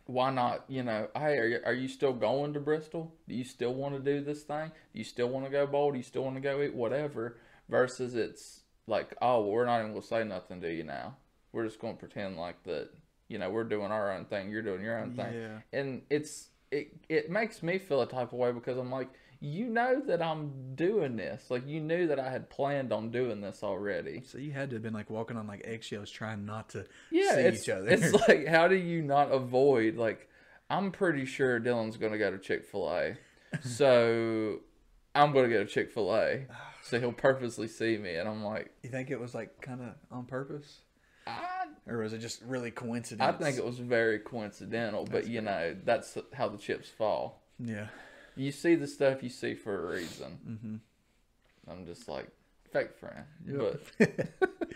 why 0.05 0.31
not, 0.31 0.65
you 0.67 0.83
know, 0.83 1.07
hey, 1.15 1.37
are 1.37 1.47
you, 1.47 1.59
are 1.65 1.73
you 1.73 1.87
still 1.87 2.11
going 2.11 2.53
to 2.53 2.59
Bristol? 2.59 3.15
Do 3.27 3.35
you 3.35 3.45
still 3.45 3.73
want 3.73 3.95
to 3.95 4.01
do 4.01 4.23
this 4.23 4.43
thing? 4.43 4.71
Do 4.91 4.99
you 4.99 5.05
still 5.05 5.29
want 5.29 5.45
to 5.45 5.51
go 5.51 5.65
bowl? 5.65 5.91
Do 5.91 5.97
you 5.97 6.03
still 6.03 6.23
want 6.23 6.35
to 6.35 6.41
go 6.41 6.61
eat? 6.61 6.75
Whatever. 6.75 7.37
Versus 7.69 8.13
it's 8.13 8.63
like, 8.85 9.15
oh, 9.21 9.41
well, 9.41 9.51
we're 9.51 9.65
not 9.65 9.79
even 9.79 9.91
going 9.91 10.01
to 10.01 10.07
say 10.07 10.23
nothing 10.25 10.59
to 10.61 10.71
you 10.71 10.83
now. 10.83 11.15
We're 11.53 11.65
just 11.65 11.79
going 11.79 11.93
to 11.93 11.99
pretend 11.99 12.35
like 12.35 12.61
that, 12.63 12.89
you 13.29 13.37
know, 13.37 13.49
we're 13.49 13.63
doing 13.63 13.91
our 13.91 14.11
own 14.11 14.25
thing. 14.25 14.49
You're 14.51 14.61
doing 14.61 14.81
your 14.81 14.99
own 14.99 15.13
thing. 15.13 15.33
Yeah. 15.33 15.59
And 15.71 16.01
it's, 16.09 16.49
it, 16.69 16.93
it 17.07 17.29
makes 17.31 17.63
me 17.63 17.77
feel 17.77 18.01
a 18.01 18.07
type 18.07 18.33
of 18.33 18.39
way 18.39 18.51
because 18.51 18.77
I'm 18.77 18.91
like, 18.91 19.09
you 19.43 19.67
know 19.67 20.01
that 20.07 20.21
I'm 20.21 20.73
doing 20.75 21.17
this. 21.17 21.51
Like, 21.51 21.67
you 21.67 21.81
knew 21.81 22.07
that 22.07 22.17
I 22.17 22.29
had 22.29 22.49
planned 22.49 22.93
on 22.93 23.11
doing 23.11 23.41
this 23.41 23.61
already. 23.61 24.23
So 24.25 24.37
you 24.37 24.53
had 24.53 24.69
to 24.69 24.77
have 24.77 24.83
been 24.83 24.93
like 24.93 25.09
walking 25.09 25.35
on 25.35 25.47
like 25.47 25.63
eggshells, 25.65 26.09
trying 26.09 26.45
not 26.45 26.69
to 26.69 26.85
yeah, 27.11 27.35
see 27.35 27.61
each 27.61 27.67
other. 27.67 27.89
It's 27.89 28.13
like, 28.27 28.47
how 28.47 28.69
do 28.69 28.75
you 28.75 29.01
not 29.01 29.33
avoid? 29.33 29.97
Like, 29.97 30.29
I'm 30.69 30.91
pretty 30.91 31.25
sure 31.25 31.59
Dylan's 31.59 31.97
gonna 31.97 32.17
go 32.17 32.31
to 32.31 32.37
Chick 32.37 32.63
Fil 32.63 32.89
A, 32.89 33.17
so 33.61 34.59
I'm 35.15 35.33
gonna 35.33 35.49
go 35.49 35.65
to 35.65 35.69
Chick 35.69 35.91
Fil 35.91 36.15
A. 36.15 36.45
So 36.81 36.99
he'll 37.01 37.11
purposely 37.11 37.67
see 37.67 37.97
me, 37.97 38.15
and 38.15 38.29
I'm 38.29 38.45
like, 38.45 38.71
you 38.81 38.89
think 38.89 39.11
it 39.11 39.19
was 39.19 39.35
like 39.35 39.61
kind 39.61 39.81
of 39.81 39.89
on 40.09 40.25
purpose, 40.25 40.79
I, 41.27 41.65
or 41.85 41.97
was 41.97 42.13
it 42.13 42.19
just 42.19 42.41
really 42.43 42.71
coincidence? 42.71 43.35
I 43.35 43.43
think 43.43 43.57
it 43.57 43.65
was 43.65 43.79
very 43.79 44.19
coincidental, 44.19 45.05
but 45.05 45.27
you 45.27 45.41
know, 45.41 45.75
that's 45.83 46.17
how 46.33 46.47
the 46.47 46.57
chips 46.57 46.87
fall. 46.89 47.41
Yeah. 47.59 47.87
You 48.35 48.51
see 48.51 48.75
the 48.75 48.87
stuff 48.87 49.21
you 49.23 49.29
see 49.29 49.53
for 49.55 49.87
a 49.89 49.93
reason. 49.95 50.39
Mm-hmm. 50.47 51.71
I'm 51.71 51.85
just 51.85 52.07
like 52.07 52.27
fake 52.71 52.95
friend, 52.97 53.25
Yep. 53.47 53.79
but 53.99 54.69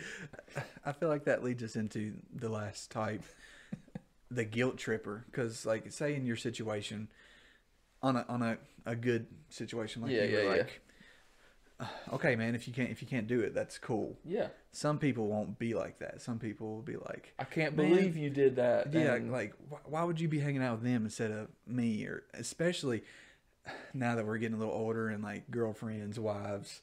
I 0.86 0.92
feel 0.94 1.10
like 1.10 1.26
that 1.26 1.44
leads 1.44 1.64
us 1.64 1.76
into 1.76 2.14
the 2.34 2.50
last 2.50 2.92
type, 2.92 3.24
the 4.32 4.46
guilt 4.46 4.78
tripper. 4.78 5.26
Because, 5.26 5.66
like, 5.66 5.92
say 5.92 6.16
in 6.16 6.26
your 6.26 6.36
situation, 6.36 7.10
on 8.02 8.16
a 8.16 8.26
on 8.30 8.42
a, 8.42 8.58
a 8.86 8.96
good 8.96 9.28
situation, 9.50 10.02
like 10.04 10.12
Yeah, 10.12 10.24
you 10.24 10.36
were 10.36 10.42
yeah, 10.44 10.50
yeah. 10.50 10.50
like, 10.58 10.82
"Uh, 11.80 11.86
okay, 12.14 12.36
man, 12.36 12.56
if 12.56 12.68
you 12.68 12.74
can't 12.74 12.90
if 12.92 13.02
you 13.02 13.08
can't 13.08 13.28
do 13.28 13.42
it, 13.42 13.54
that's 13.54 13.78
cool. 13.80 14.18
yeah, 14.24 14.48
Some 14.72 15.00
people 15.00 15.28
won't 15.28 15.58
be 15.60 15.74
like 15.74 16.00
that. 16.00 16.22
Some 16.22 16.38
people 16.40 16.68
will 16.76 16.82
be 16.84 16.96
like, 16.98 17.34
I 17.40 17.44
can't 17.44 17.76
believe 17.76 18.16
you 18.16 18.30
did 18.30 18.56
that. 18.58 18.94
yeah, 18.94 19.18
like 19.30 19.54
wh- 19.72 19.92
why 19.92 20.04
would 20.04 20.20
you 20.22 20.28
be 20.28 20.40
hanging 20.40 20.62
out 20.64 20.76
with 20.80 20.84
them 20.84 21.04
instead 21.06 21.32
of 21.32 21.48
me? 21.66 22.06
Or 22.06 22.24
especially 22.36 23.04
now 23.94 24.16
that 24.16 24.26
we're 24.26 24.38
getting 24.38 24.56
a 24.56 24.60
little 24.60 24.74
older 24.74 25.10
and 25.10 25.24
like 25.24 25.50
girlfriends, 25.52 26.20
wives. 26.20 26.82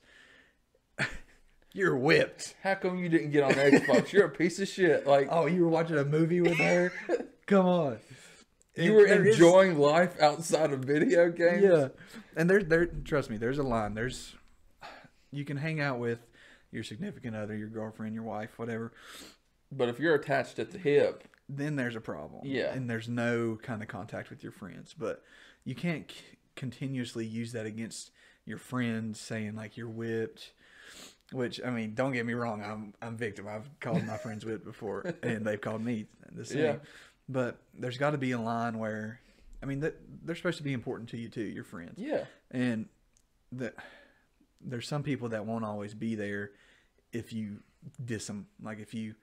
You're 1.73 1.97
whipped. 1.97 2.55
how 2.63 2.77
come 2.77 2.99
you 2.99 3.09
didn't 3.09 3.31
get 3.33 3.43
on 3.43 3.53
Xbox? 3.53 4.13
You're 4.13 4.27
a 4.27 4.31
piece 4.31 4.61
of 4.61 4.69
shit. 4.69 5.07
Like 5.07 5.27
Oh, 5.31 5.47
you 5.47 5.63
were 5.63 5.69
watching 5.69 5.99
a 5.99 6.05
movie 6.05 6.41
with 6.41 6.57
her? 6.59 6.93
Come 7.47 7.67
on. 7.67 7.99
You 8.77 8.93
were 8.93 9.07
there 9.07 9.27
is- 9.27 9.35
enjoying 9.35 9.79
life 9.79 10.21
outside 10.21 10.73
of 10.73 10.81
video 10.81 11.31
games. 11.31 11.63
Yeah. 11.65 11.89
And 12.37 12.49
there 12.49 12.63
there 12.63 12.87
trust 12.87 13.29
me, 13.29 13.39
there's 13.39 13.59
a 13.59 13.63
line. 13.65 13.95
There's 13.95 14.35
you 15.33 15.45
can 15.45 15.57
hang 15.57 15.81
out 15.81 15.99
with 15.99 16.21
your 16.71 16.85
significant 16.85 17.35
other, 17.35 17.57
your 17.57 17.69
girlfriend, 17.69 18.15
your 18.15 18.25
wife, 18.25 18.57
whatever. 18.57 18.93
But 19.73 19.89
if 19.89 19.99
you're 19.99 20.15
attached 20.15 20.61
at 20.61 20.71
the 20.71 20.79
hip, 20.79 21.25
Then 21.49 21.75
there's 21.75 21.97
a 21.97 22.01
problem. 22.01 22.43
Yeah. 22.45 22.73
And 22.73 22.89
there's 22.89 23.09
no 23.09 23.59
kind 23.61 23.83
of 23.83 23.89
contact 23.89 24.31
with 24.31 24.43
your 24.45 24.53
friends, 24.53 24.95
but 24.97 25.23
you 25.65 25.75
can't 25.75 26.11
continuously 26.57 27.27
use 27.27 27.53
that 27.53 27.67
against 27.67 28.11
your 28.47 28.59
friends 28.59 29.21
saying 29.21 29.55
like 29.57 29.77
you're 29.77 29.89
whipped. 29.89 30.53
Which 31.33 31.61
I 31.65 31.71
mean, 31.71 31.95
don't 31.95 32.13
get 32.13 32.27
me 32.27 32.35
wrong, 32.35 32.63
I'm 32.63 32.95
I'm 33.03 33.17
victim. 33.17 33.49
I've 33.49 33.69
called 33.81 34.05
my 34.05 34.17
friends 34.19 34.45
whipped 34.45 34.65
before, 34.65 35.15
and 35.23 35.45
they've 35.45 35.61
called 35.61 35.83
me 35.85 36.07
the 36.33 36.45
same. 36.45 36.59
Yeah. 36.63 36.77
But 37.29 37.59
there's 37.77 37.97
got 37.99 38.11
to 38.11 38.19
be 38.19 38.33
a 38.33 38.39
line 38.39 38.79
where, 38.79 39.19
I 39.63 39.67
mean, 39.67 39.81
that 39.81 39.95
they're 40.25 40.37
supposed 40.37 40.59
to 40.59 40.63
be 40.63 40.75
important 40.75 41.09
to 41.11 41.17
you 41.17 41.29
too, 41.31 41.43
your 41.43 41.65
friends. 41.65 41.95
yeah, 41.97 42.25
and 42.51 42.87
that 43.53 43.75
there's 44.61 44.87
some 44.87 45.03
people 45.03 45.31
that 45.31 45.47
won't 45.47 45.65
always 45.65 45.95
be 45.95 46.15
there 46.15 46.51
if 47.13 47.33
you 47.33 47.61
diss 48.05 48.27
them 48.27 48.47
like 48.63 48.79
if 48.81 48.95
you 48.95 49.15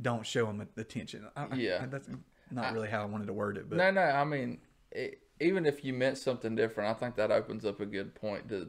don't 0.00 0.26
show 0.26 0.46
them 0.46 0.66
attention 0.76 1.24
I, 1.36 1.54
Yeah. 1.54 1.80
I- 1.82 1.86
that's 1.86 2.08
not 2.50 2.72
really 2.72 2.88
how 2.88 3.02
i 3.02 3.04
wanted 3.04 3.26
to 3.28 3.32
word 3.32 3.56
it 3.56 3.68
but 3.70 3.76
no, 3.76 3.90
no. 3.92 4.00
I 4.02 4.24
mean, 4.24 4.58
it, 4.90 5.20
even 5.40 5.66
if 5.66 5.84
you 5.84 5.92
meant 5.92 6.18
something 6.18 6.54
different, 6.54 6.90
I 6.90 6.94
think 6.98 7.16
that 7.16 7.30
opens 7.30 7.64
up 7.64 7.80
a 7.80 7.86
good 7.86 8.14
point. 8.14 8.48
To, 8.50 8.68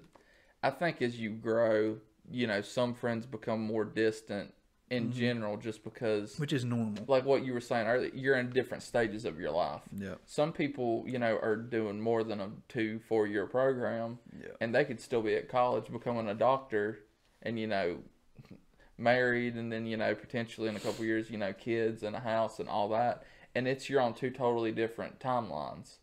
I 0.64 0.70
think 0.70 1.02
as 1.02 1.20
you 1.20 1.32
grow, 1.32 1.98
you 2.32 2.48
know, 2.48 2.62
some 2.62 2.94
friends 2.94 3.26
become 3.26 3.62
more 3.62 3.86
distant 3.86 4.54
in 4.92 5.10
Mm-hmm. 5.10 5.20
general, 5.20 5.58
just 5.58 5.84
because, 5.84 6.40
which 6.40 6.52
is 6.52 6.66
normal 6.66 7.04
like 7.08 7.24
what 7.24 7.46
you 7.46 7.54
were 7.54 7.62
saying 7.62 7.86
earlier, 7.88 8.10
you're 8.16 8.38
in 8.38 8.50
different 8.50 8.82
stages 8.82 9.24
of 9.24 9.40
your 9.40 9.52
life. 9.52 9.84
yeah 9.96 10.16
Some 10.26 10.52
people, 10.52 11.04
you 11.08 11.20
know, 11.20 11.38
are 11.44 11.56
doing 11.56 12.02
more 12.02 12.24
than 12.24 12.40
a 12.42 12.50
two, 12.68 13.00
four 13.08 13.28
year 13.28 13.46
program. 13.46 14.18
yeah 14.42 14.48
and 14.60 14.74
they 14.74 14.84
could 14.86 15.00
still 15.00 15.22
be 15.22 15.36
at 15.36 15.48
college 15.48 15.92
becoming 15.92 16.28
a 16.28 16.34
doctor 16.34 17.00
and 17.44 17.60
you 17.60 17.68
know 17.68 18.00
married 18.98 19.56
and 19.56 19.72
then 19.72 19.86
you 19.86 19.96
know 19.96 20.14
potentially 20.16 20.68
in 20.68 20.76
a 20.76 20.80
couple 20.80 21.06
years 21.06 21.30
you 21.30 21.38
know 21.38 21.54
kids 21.54 22.04
and 22.04 22.16
a 22.16 22.20
house 22.20 22.60
and 22.60 22.68
all 22.68 22.90
that 22.90 23.24
and 23.56 23.68
it's 23.68 23.90
you're 23.90 24.02
on 24.02 24.14
two 24.14 24.30
totally 24.30 24.72
different 24.72 25.20
timelines 25.20 25.98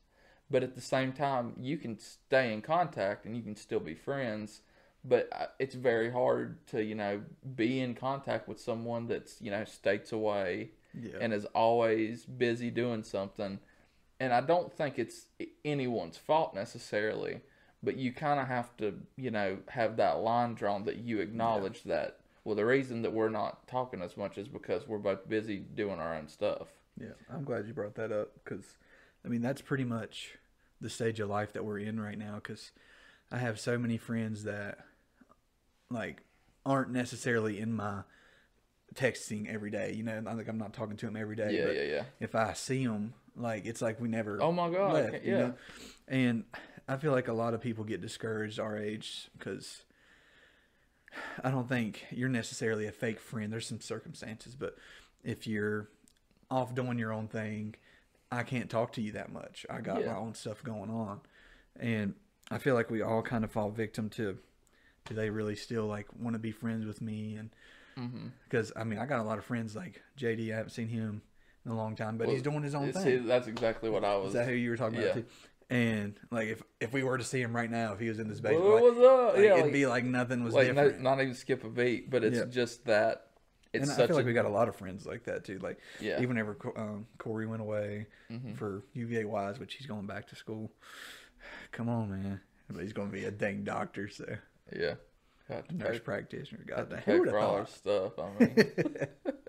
but 0.51 0.63
at 0.63 0.75
the 0.75 0.81
same 0.81 1.13
time 1.13 1.53
you 1.59 1.77
can 1.77 1.99
stay 1.99 2.53
in 2.53 2.63
contact 2.63 3.25
and 3.27 3.37
you 3.37 3.43
can 3.43 3.57
still 3.57 3.81
be 3.81 3.95
friends 3.95 4.61
but 5.05 5.29
uh, 5.33 5.47
it's 5.59 5.75
very 5.75 6.11
hard 6.11 6.67
to 6.67 6.83
you 6.83 6.95
know 6.95 7.21
be 7.55 7.81
in 7.81 7.95
contact 7.95 8.49
with 8.49 8.61
someone 8.61 9.07
that's 9.07 9.41
you 9.41 9.51
know 9.51 9.65
states 9.65 10.13
away 10.13 10.71
yeah 11.01 11.19
and 11.21 11.33
is 11.33 11.45
always 11.47 12.25
busy 12.25 12.71
doing 12.71 13.03
something. 13.03 13.59
And 14.19 14.33
I 14.33 14.41
don't 14.41 14.73
think 14.73 14.99
it's 14.99 15.27
anyone's 15.63 16.17
fault 16.17 16.55
necessarily, 16.55 17.43
but 17.83 17.97
you 17.97 18.13
kind 18.15 18.41
of 18.41 18.49
have 18.49 18.75
to, 18.79 18.95
you 19.17 19.31
know, 19.31 19.59
have 19.69 19.99
that 19.99 20.21
line 20.21 20.55
drawn 20.55 20.85
that 20.85 20.97
you 20.97 21.21
acknowledge 21.21 21.83
that. 21.83 22.21
Well, 22.43 22.57
the 22.57 22.65
reason 22.65 23.03
that 23.03 23.13
we're 23.13 23.29
not 23.29 23.69
talking 23.69 24.01
as 24.01 24.17
much 24.17 24.39
is 24.39 24.49
because 24.49 24.89
we're 24.89 24.97
both 24.99 25.29
busy 25.29 25.59
doing 25.59 25.99
our 26.01 26.15
own 26.15 26.29
stuff. 26.29 26.69
yeah 26.99 27.09
i'm 27.31 27.45
glad 27.45 27.67
you 27.67 27.75
brought 27.75 27.95
that 27.97 28.11
up 28.11 28.29
because 28.43 28.65
i 29.27 29.29
mean 29.29 29.43
that's 29.43 29.61
pretty 29.61 29.85
much 29.85 30.37
the 30.81 30.89
stage 30.89 31.21
of 31.21 31.29
life 31.29 31.53
that 31.53 31.65
we're 31.65 31.79
in 31.79 32.01
right 32.01 32.19
now 32.19 32.37
because 32.37 32.71
i 33.33 33.39
have 33.39 33.59
so 33.59 33.77
many 33.77 33.99
friends 33.99 34.45
that 34.45 34.79
like 35.91 36.23
aren't 36.65 36.91
necessarily 36.91 37.59
in 37.59 37.73
my 37.75 38.03
texting 38.95 39.53
every 39.53 39.71
day 39.71 39.93
you 39.93 40.03
know 40.03 40.23
like 40.25 40.49
i'm 40.49 40.59
not 40.59 40.73
talking 40.73 40.97
to 40.97 41.07
them 41.07 41.17
every 41.17 41.37
day 41.37 41.57
Yeah, 41.59 41.65
but 41.67 41.75
yeah, 41.77 41.83
yeah. 41.83 42.03
if 42.21 42.35
I 42.35 42.53
see 42.55 42.87
them, 42.87 43.13
like 43.37 43.67
it's 43.67 43.83
like 43.83 44.01
we 44.01 44.09
never. 44.09 44.43
Oh 44.43 44.53
my 44.53 44.71
God, 44.71 44.95
left, 44.95 45.25
you 45.25 45.33
yeah. 45.33 45.39
know? 45.39 45.55
And 46.09 46.45
I 46.89 46.97
feel 46.97 47.13
like 47.13 47.29
a 47.29 47.33
lot 47.33 47.53
of 47.55 47.61
people 47.61 47.85
get 47.85 48.01
discouraged 48.01 48.59
our 48.59 48.79
age 48.79 49.29
because 49.37 49.83
I 51.43 51.51
don't 51.51 51.69
think 51.69 52.05
you're 52.11 52.29
necessarily 52.29 52.87
a 52.87 52.93
fake 52.93 53.21
friend. 53.21 53.53
There's 53.53 53.67
some 53.67 53.81
circumstances, 53.81 54.55
but 54.55 54.77
if 55.25 55.47
you're 55.47 55.89
off 56.51 56.75
doing 56.75 56.99
your 56.99 57.13
own 57.13 57.29
thing, 57.29 57.75
I 58.31 58.43
can't 58.43 58.69
talk 58.69 58.93
to 58.95 59.01
you 59.03 59.13
that 59.13 59.31
much. 59.33 59.65
I 59.71 59.81
got 59.81 60.01
Yeah. 60.01 60.13
my 60.13 60.19
own 60.19 60.35
stuff 60.35 60.63
going 60.63 60.91
on, 60.91 61.21
and 61.79 62.15
I 62.51 62.59
feel 62.59 62.75
like 62.75 62.91
we 62.91 63.03
all 63.03 63.23
kind 63.23 63.45
of 63.45 63.51
fall 63.53 63.71
victim 63.71 64.11
to. 64.11 64.39
Do 65.05 65.15
they 65.15 65.31
really 65.31 65.55
still 65.55 65.87
like 65.87 66.07
want 66.19 66.35
to 66.35 66.41
be 66.41 66.51
friends 66.53 66.85
with 66.87 67.01
me 67.01 67.37
and 67.37 67.51
Mm-hmm. 67.99 68.27
because 68.45 68.73
I 68.77 68.85
mean 68.85 68.99
I 68.99 69.07
got 69.07 69.21
a 69.21 69.23
lot 69.23 69.39
of 69.39 69.45
friends 69.45 69.75
like 69.75 70.03
JD. 70.19 70.53
I 70.53 70.57
haven't 70.57 70.71
seen 70.73 70.89
him 70.89 71.23
in 71.65 71.71
a 71.73 71.75
long 71.77 71.97
time, 71.97 72.19
but 72.19 72.27
Well, 72.27 72.35
he's 72.35 72.43
doing 72.43 72.63
his 72.63 72.75
own 72.75 72.93
thing. 72.93 73.27
that's 73.27 73.47
exactly 73.47 73.89
what 73.89 74.05
I 74.05 74.17
was. 74.17 74.29
Is 74.29 74.33
that 74.35 74.47
who 74.47 74.53
you 74.53 74.69
were 74.69 74.77
talking 74.77 74.99
yeah. 74.99 75.05
about 75.07 75.15
too? 75.15 75.25
And 75.71 76.15
like 76.31 76.49
if 76.49 76.63
if 76.79 76.93
we 76.93 77.03
were 77.03 77.17
to 77.17 77.25
see 77.25 77.41
him 77.41 77.57
right 77.57 77.71
now, 77.71 77.95
if 77.95 78.01
he 78.01 78.09
was 78.11 78.19
in 78.19 78.29
this 78.29 78.41
What 78.43 78.51
basement, 78.51 78.71
like, 78.75 78.83
was 78.83 78.99
up? 78.99 79.35
like, 79.37 79.45
yeah, 79.45 79.53
it'd 79.55 79.63
like, 79.65 79.73
be 79.73 79.87
like 79.87 80.05
nothing 80.05 80.45
was 80.45 80.53
like 80.53 80.75
no, 80.75 80.85
different. 80.85 81.03
not 81.05 81.21
even 81.23 81.35
skip 81.35 81.65
a 81.65 81.71
beat, 81.71 82.11
but 82.11 82.23
it's 82.23 82.39
Yeah. 82.39 82.45
just 82.45 82.85
that 82.85 83.26
it's 83.73 83.91
and 83.91 84.03
I 84.03 84.07
feel 84.07 84.17
like 84.17 84.25
a 84.25 84.29
we 84.29 84.33
got 84.33 84.45
a 84.47 84.51
lot 84.51 84.69
of 84.69 84.77
friends 84.77 85.07
like 85.07 85.25
that 85.25 85.45
too. 85.45 85.59
Like 85.59 85.79
yeah 86.01 86.15
Mm-hmm. 86.15 86.23
even 86.39 86.55
Co- 86.55 86.73
um, 86.77 87.07
Corey 87.19 87.47
went 87.47 87.63
away 87.63 88.07
for 88.57 88.83
UVA 88.95 89.25
wise, 89.25 89.59
which 89.59 89.75
he's 89.75 89.87
going 89.87 90.07
back 90.07 90.27
to 90.29 90.37
school. 90.37 90.71
Come 91.73 91.89
on, 91.89 92.11
man. 92.11 92.41
But 92.71 92.83
he's 92.83 92.93
going 92.93 93.09
to 93.09 93.13
be 93.17 93.25
a 93.25 93.31
dang 93.31 93.63
doctor, 93.65 94.09
so 94.09 94.25
yeah. 94.77 94.95
To 95.49 95.63
nurse 95.77 95.99
pay, 95.99 96.01
practitioner. 96.01 96.65
God 96.67 96.91
damn. 96.91 96.99
Who 97.01 97.25
for 97.31 97.39
all 97.39 97.55
our 97.55 97.67
stuff. 97.67 98.19
I 98.19 98.31
mean, 98.41 98.73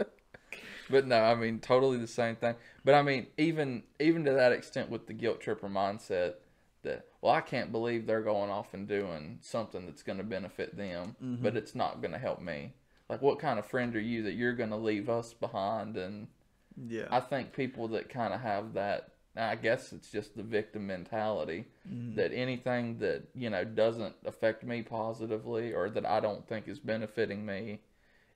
but 0.90 1.08
no, 1.08 1.18
I 1.20 1.36
mean 1.36 1.60
totally 1.60 1.98
the 1.98 2.08
same 2.08 2.36
thing. 2.36 2.56
But 2.86 2.94
I 2.94 3.02
mean, 3.02 3.28
even 3.38 3.84
even 4.00 4.24
to 4.26 4.34
that 4.34 4.52
extent 4.52 4.90
with 4.90 5.08
the 5.08 5.14
guilt 5.14 5.42
tripper 5.42 5.68
mindset, 5.70 6.36
that 6.84 7.08
well, 7.22 7.34
I 7.34 7.42
can't 7.42 7.72
believe 7.72 8.06
they're 8.06 8.22
going 8.22 8.52
off 8.52 8.74
and 8.74 8.88
doing 8.88 9.40
something 9.42 9.86
that's 9.88 10.04
going 10.04 10.20
to 10.20 10.24
benefit 10.24 10.78
them, 10.78 11.16
Mm-hmm. 11.24 11.42
but 11.44 11.58
it's 11.58 11.74
not 11.74 12.02
going 12.02 12.14
to 12.14 12.20
help 12.20 12.42
me. 12.42 12.74
Like, 13.10 13.22
what 13.22 13.40
kind 13.40 13.60
of 13.60 13.66
friend 13.66 13.96
are 13.96 14.02
you 14.02 14.24
that 14.24 14.34
you're 14.34 14.54
going 14.56 14.70
to 14.72 14.78
leave 14.78 15.10
us 15.10 15.34
behind? 15.34 15.98
And 15.98 16.28
Yeah. 16.78 17.10
I 17.10 17.20
think 17.22 17.54
people 17.54 17.88
that 17.90 18.10
kind 18.10 18.34
of 18.34 18.42
have 18.42 18.74
that, 18.74 19.12
I 19.36 19.56
guess 19.56 19.94
it's 19.94 20.12
just 20.12 20.36
the 20.36 20.44
victim 20.44 20.88
mentality 20.88 21.66
Mm-hmm. 21.90 22.18
that 22.18 22.34
anything 22.34 23.00
that, 23.00 23.24
you 23.36 23.50
know, 23.50 23.64
doesn't 23.66 24.16
affect 24.26 24.64
me 24.64 24.82
positively 24.84 25.74
or 25.74 25.90
that 25.92 26.06
I 26.06 26.20
don't 26.20 26.48
think 26.48 26.68
is 26.68 26.80
benefiting 26.80 27.46
me 27.46 27.82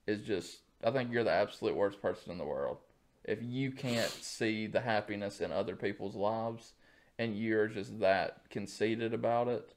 is 0.08 0.22
just, 0.22 0.60
I 0.84 0.92
think 0.92 1.12
you're 1.12 1.24
the 1.24 1.32
absolute 1.32 1.76
worst 1.76 2.02
person 2.02 2.32
in 2.32 2.38
the 2.38 2.46
world. 2.46 2.80
If 3.24 3.44
you 3.44 3.72
can't 3.72 4.24
see 4.24 4.68
the 4.68 4.82
happiness 4.82 5.42
in 5.42 5.52
other 5.52 5.76
people's 5.76 6.16
lives 6.16 6.74
and 7.20 7.38
you're 7.38 7.68
just 7.68 8.00
that 8.00 8.50
conceited 8.50 9.14
about 9.14 9.48
it, 9.48 9.74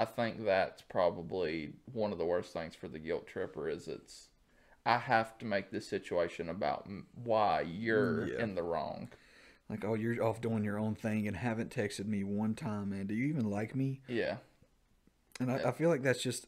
I 0.00 0.06
think 0.06 0.44
that's 0.44 0.82
probably 0.82 1.74
one 1.92 2.12
of 2.12 2.18
the 2.18 2.26
worst 2.26 2.52
things 2.52 2.74
for 2.74 2.88
the 2.88 2.98
guilt 2.98 3.28
tripper 3.28 3.68
is 3.68 3.88
it's 3.88 4.29
I 4.86 4.98
have 4.98 5.36
to 5.38 5.44
make 5.44 5.70
this 5.70 5.86
situation 5.88 6.48
about 6.48 6.88
why 7.14 7.60
you're 7.62 8.26
Yeah. 8.26 8.42
in 8.42 8.54
the 8.54 8.62
wrong. 8.62 9.10
Like, 9.68 9.84
oh, 9.84 9.94
you're 9.94 10.22
off 10.24 10.40
doing 10.40 10.64
your 10.64 10.78
own 10.78 10.94
thing 10.96 11.28
and 11.28 11.36
haven't 11.36 11.70
texted 11.70 12.06
me 12.06 12.24
one 12.24 12.54
time, 12.54 12.90
man. 12.90 13.06
Do 13.06 13.14
you 13.14 13.26
even 13.26 13.48
like 13.50 13.76
me? 13.76 14.00
Yeah. 14.08 14.38
And 15.38 15.50
I, 15.50 15.68
I 15.68 15.72
feel 15.72 15.90
like 15.90 16.02
that's 16.02 16.22
just 16.22 16.46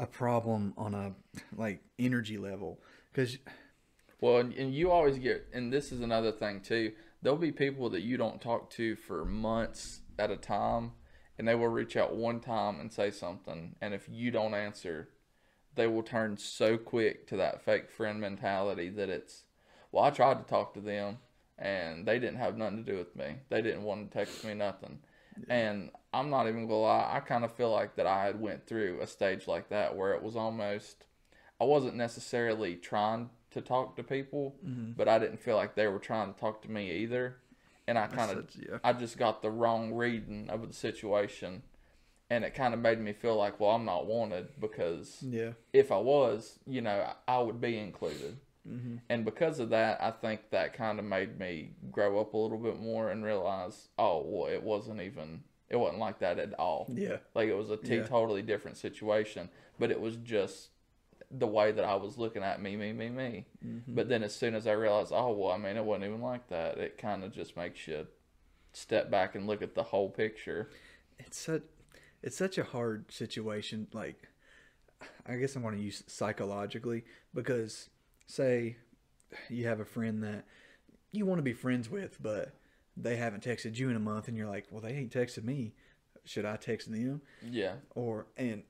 a 0.00 0.06
problem 0.06 0.74
on 0.76 0.94
a 0.94 1.14
like 1.56 1.80
energy 1.98 2.36
level 2.36 2.80
because 3.12 3.38
Well, 4.20 4.38
and, 4.38 4.52
and 4.54 4.74
you 4.74 4.90
always 4.90 5.18
get, 5.18 5.46
and 5.52 5.72
this 5.72 5.92
is 5.92 6.00
another 6.00 6.32
thing 6.32 6.60
too. 6.60 6.92
There'll 7.22 7.38
be 7.38 7.52
people 7.52 7.88
that 7.90 8.02
you 8.02 8.16
don't 8.16 8.40
talk 8.40 8.70
to 8.70 8.96
for 8.96 9.24
months 9.24 10.00
at 10.18 10.30
a 10.30 10.36
time, 10.36 10.92
and 11.38 11.46
they 11.46 11.54
will 11.54 11.68
reach 11.68 11.96
out 11.96 12.16
one 12.16 12.40
time 12.40 12.80
and 12.80 12.92
say 12.92 13.10
something, 13.10 13.76
and 13.80 13.94
if 13.94 14.08
you 14.10 14.30
don't 14.30 14.54
answer, 14.54 15.08
they 15.74 15.86
will 15.86 16.02
turn 16.02 16.36
so 16.36 16.76
quick 16.76 17.26
to 17.28 17.36
that 17.36 17.64
fake 17.64 17.90
friend 17.90 18.20
mentality 18.20 18.88
that 18.90 19.08
it's, 19.08 19.44
well, 19.92 20.04
I 20.04 20.10
tried 20.10 20.38
to 20.38 20.44
talk 20.44 20.74
to 20.74 20.80
them, 20.80 21.18
and 21.58 22.06
they 22.06 22.18
didn't 22.18 22.38
have 22.38 22.56
nothing 22.56 22.84
to 22.84 22.92
do 22.92 22.98
with 22.98 23.14
me. 23.16 23.36
They 23.48 23.62
didn't 23.62 23.82
want 23.82 24.10
to 24.10 24.18
text 24.18 24.44
me 24.44 24.54
nothing, 24.54 24.98
and 25.48 25.90
I'm 26.12 26.30
not 26.30 26.48
even 26.48 26.66
gonna 26.66 26.80
lie. 26.80 27.10
I 27.12 27.20
kind 27.20 27.44
of 27.44 27.52
feel 27.52 27.70
like 27.70 27.96
that 27.96 28.06
I 28.06 28.24
had 28.24 28.40
went 28.40 28.66
through 28.66 29.00
a 29.00 29.06
stage 29.06 29.46
like 29.46 29.68
that 29.70 29.96
where 29.96 30.12
it 30.12 30.22
was 30.22 30.36
almost, 30.36 31.04
I 31.60 31.64
wasn't 31.64 31.96
necessarily 31.96 32.76
trying 32.76 33.30
to 33.50 33.60
talk 33.60 33.96
to 33.96 34.02
people, 34.02 34.56
mm-hmm. 34.66 34.92
but 34.96 35.08
I 35.08 35.18
didn't 35.18 35.40
feel 35.40 35.56
like 35.56 35.74
they 35.74 35.86
were 35.86 35.98
trying 35.98 36.32
to 36.34 36.40
talk 36.40 36.62
to 36.62 36.70
me 36.70 36.90
either. 36.98 37.36
And 37.86 37.98
I 37.98 38.06
kind 38.06 38.30
of, 38.30 38.48
yeah. 38.58 38.78
I 38.82 38.94
just 38.94 39.18
got 39.18 39.42
the 39.42 39.50
wrong 39.50 39.92
reading 39.92 40.48
of 40.48 40.66
the 40.66 40.72
situation, 40.72 41.62
and 42.30 42.44
it 42.44 42.54
kind 42.54 42.74
of 42.74 42.80
made 42.80 43.00
me 43.00 43.12
feel 43.12 43.36
like, 43.36 43.60
well, 43.60 43.70
I'm 43.70 43.84
not 43.84 44.06
wanted 44.06 44.48
because 44.60 45.18
yeah, 45.22 45.50
if 45.72 45.92
I 45.92 45.98
was, 45.98 46.58
you 46.66 46.80
know, 46.80 47.12
I 47.28 47.38
would 47.38 47.60
be 47.60 47.78
included. 47.78 48.38
Mm-hmm. 48.68 48.96
And 49.10 49.24
because 49.26 49.60
of 49.60 49.68
that, 49.70 50.00
I 50.02 50.10
think 50.10 50.50
that 50.50 50.72
kind 50.72 50.98
of 50.98 51.04
made 51.04 51.38
me 51.38 51.72
grow 51.92 52.18
up 52.20 52.32
a 52.32 52.38
little 52.38 52.56
bit 52.58 52.80
more 52.80 53.10
and 53.10 53.22
realize, 53.22 53.88
oh, 53.98 54.22
well, 54.26 54.50
it 54.50 54.62
wasn't 54.62 55.02
even, 55.02 55.42
it 55.68 55.76
wasn't 55.76 55.98
like 56.00 56.18
that 56.20 56.38
at 56.38 56.54
all. 56.54 56.86
yeah, 56.94 57.18
Like 57.34 57.48
it 57.48 57.54
was 57.54 57.70
a 57.70 57.76
t- 57.76 57.96
Yeah. 57.96 58.04
totally 58.06 58.40
different 58.40 58.78
situation, 58.78 59.50
but 59.78 59.90
it 59.90 60.00
was 60.00 60.16
just 60.16 60.70
the 61.30 61.46
way 61.46 61.72
that 61.72 61.84
I 61.84 61.96
was 61.96 62.16
looking 62.16 62.42
at 62.42 62.62
me, 62.62 62.74
me, 62.76 62.92
me, 62.94 63.10
me. 63.10 63.44
Mm-hmm. 63.62 63.94
But 63.94 64.08
then 64.08 64.22
as 64.22 64.34
soon 64.34 64.54
as 64.54 64.66
I 64.66 64.72
realized, 64.72 65.12
oh 65.14 65.32
well, 65.32 65.50
I 65.52 65.58
mean, 65.58 65.76
it 65.76 65.84
wasn't 65.84 66.06
even 66.06 66.22
like 66.22 66.48
that. 66.48 66.78
It 66.78 66.96
kind 66.96 67.22
of 67.22 67.32
just 67.34 67.58
makes 67.58 67.86
you 67.86 68.06
step 68.72 69.10
back 69.10 69.34
and 69.34 69.46
look 69.46 69.60
at 69.60 69.74
the 69.74 69.82
whole 69.82 70.08
picture. 70.08 70.70
it's 71.18 71.38
such 71.38 71.62
it's 72.24 72.36
such 72.36 72.56
a 72.56 72.64
hard 72.64 73.12
situation. 73.12 73.86
Like, 73.92 74.28
I 75.26 75.36
guess 75.36 75.54
I'm 75.54 75.62
going 75.62 75.76
to 75.76 75.82
use 75.82 76.02
psychologically 76.06 77.04
because 77.34 77.90
say 78.26 78.76
you 79.50 79.66
have 79.66 79.78
a 79.78 79.84
friend 79.84 80.22
that 80.24 80.46
you 81.12 81.26
want 81.26 81.38
to 81.38 81.42
be 81.42 81.52
friends 81.52 81.90
with, 81.90 82.20
but 82.22 82.54
they 82.96 83.16
haven't 83.16 83.44
texted 83.44 83.76
you 83.76 83.90
in 83.90 83.96
a 83.96 84.00
month, 84.00 84.28
and 84.28 84.36
you're 84.36 84.48
like, 84.48 84.66
well, 84.70 84.80
they 84.80 84.92
ain't 84.92 85.12
texted 85.12 85.44
me. 85.44 85.74
Should 86.24 86.46
I 86.46 86.56
text 86.56 86.90
them? 86.90 87.20
Yeah, 87.42 87.74
or 87.94 88.26
and 88.38 88.62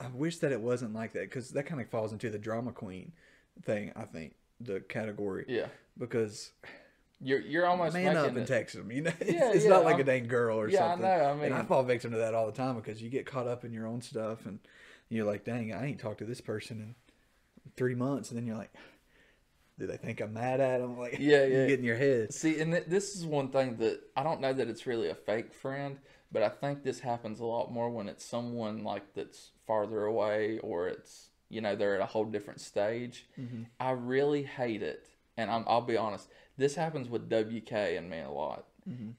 I 0.00 0.08
wish 0.14 0.38
that 0.38 0.52
it 0.52 0.60
wasn't 0.60 0.94
like 0.94 1.12
that 1.12 1.28
because 1.28 1.50
that 1.50 1.66
kind 1.66 1.82
of 1.82 1.90
falls 1.90 2.12
into 2.12 2.30
the 2.30 2.38
drama 2.38 2.72
queen 2.72 3.12
thing. 3.62 3.92
I 3.94 4.04
think 4.04 4.36
the 4.60 4.80
category 4.80 5.44
yeah. 5.46 5.66
because 5.98 6.52
You're 7.20 7.40
you're 7.40 7.66
almost 7.66 7.94
man 7.94 8.16
up 8.16 8.28
and 8.28 8.38
it. 8.38 8.46
text 8.46 8.76
them. 8.76 8.90
You 8.90 9.02
know, 9.02 9.12
it's, 9.20 9.32
Yeah, 9.32 9.52
it's 9.52 9.64
yeah, 9.64 9.70
not 9.70 9.84
like 9.84 9.94
I'm- 9.94 10.00
a 10.00 10.04
dang 10.04 10.26
girl 10.26 10.58
or 10.60 10.68
Yeah, 10.68 10.84
I 10.86 10.88
something. 10.90 11.06
know. 11.08 11.42
I 11.42 11.46
and 11.46 11.54
I 11.54 11.62
fall 11.62 11.82
victim 11.82 12.10
to 12.12 12.18
that 12.18 12.34
all 12.34 12.46
the 12.46 12.52
time 12.52 12.76
because 12.76 13.00
you 13.02 13.08
get 13.10 13.26
caught 13.26 13.46
up 13.46 13.64
in 13.64 13.72
your 13.72 13.86
own 13.86 14.02
stuff 14.02 14.46
and 14.46 14.58
you're 15.08 15.24
like, 15.26 15.44
dang, 15.44 15.72
I 15.72 15.86
ain't 15.86 16.00
talked 16.00 16.18
to 16.18 16.24
this 16.24 16.40
person 16.40 16.80
in 16.80 16.94
three 17.76 17.94
months, 17.94 18.30
and 18.30 18.38
then 18.38 18.46
you're 18.46 18.56
like, 18.56 18.72
do 19.78 19.86
they 19.86 19.96
think 19.96 20.20
I'm 20.20 20.32
mad 20.32 20.60
at 20.60 20.80
them? 20.80 20.96
Like, 20.98 21.18
Yeah, 21.18 21.44
you 21.44 21.56
yeah. 21.58 21.66
get 21.66 21.78
in 21.78 21.84
your 21.84 21.96
head. 21.96 22.32
See, 22.34 22.60
and 22.60 22.72
th- 22.72 22.84
this 22.86 23.14
is 23.16 23.24
one 23.26 23.48
thing 23.48 23.76
that 23.78 24.00
I 24.16 24.22
don't 24.22 24.40
know 24.40 24.52
that 24.52 24.68
it's 24.68 24.86
really 24.86 25.08
a 25.08 25.14
fake 25.14 25.52
friend, 25.52 25.98
but 26.32 26.42
I 26.42 26.48
think 26.48 26.82
this 26.82 27.00
happens 27.00 27.40
a 27.40 27.44
lot 27.44 27.72
more 27.72 27.90
when 27.90 28.08
it's 28.08 28.24
someone 28.24 28.82
like 28.84 29.14
that's 29.14 29.50
farther 29.66 30.04
away 30.04 30.58
or 30.58 30.88
it's 30.88 31.28
you 31.48 31.60
know 31.60 31.76
they're 31.76 31.94
at 31.96 32.00
a 32.00 32.06
whole 32.06 32.24
different 32.24 32.60
stage. 32.60 33.26
Mm-hmm. 33.38 33.62
I 33.78 33.90
really 33.92 34.42
hate 34.42 34.82
it, 34.82 35.08
and 35.36 35.50
I'm, 35.50 35.64
I'll 35.68 35.80
be 35.80 35.96
honest. 35.96 36.28
This 36.56 36.74
happens 36.76 37.08
with 37.08 37.28
WK 37.28 37.72
and 37.72 38.08
me 38.08 38.20
a 38.20 38.30
lot. 38.30 38.66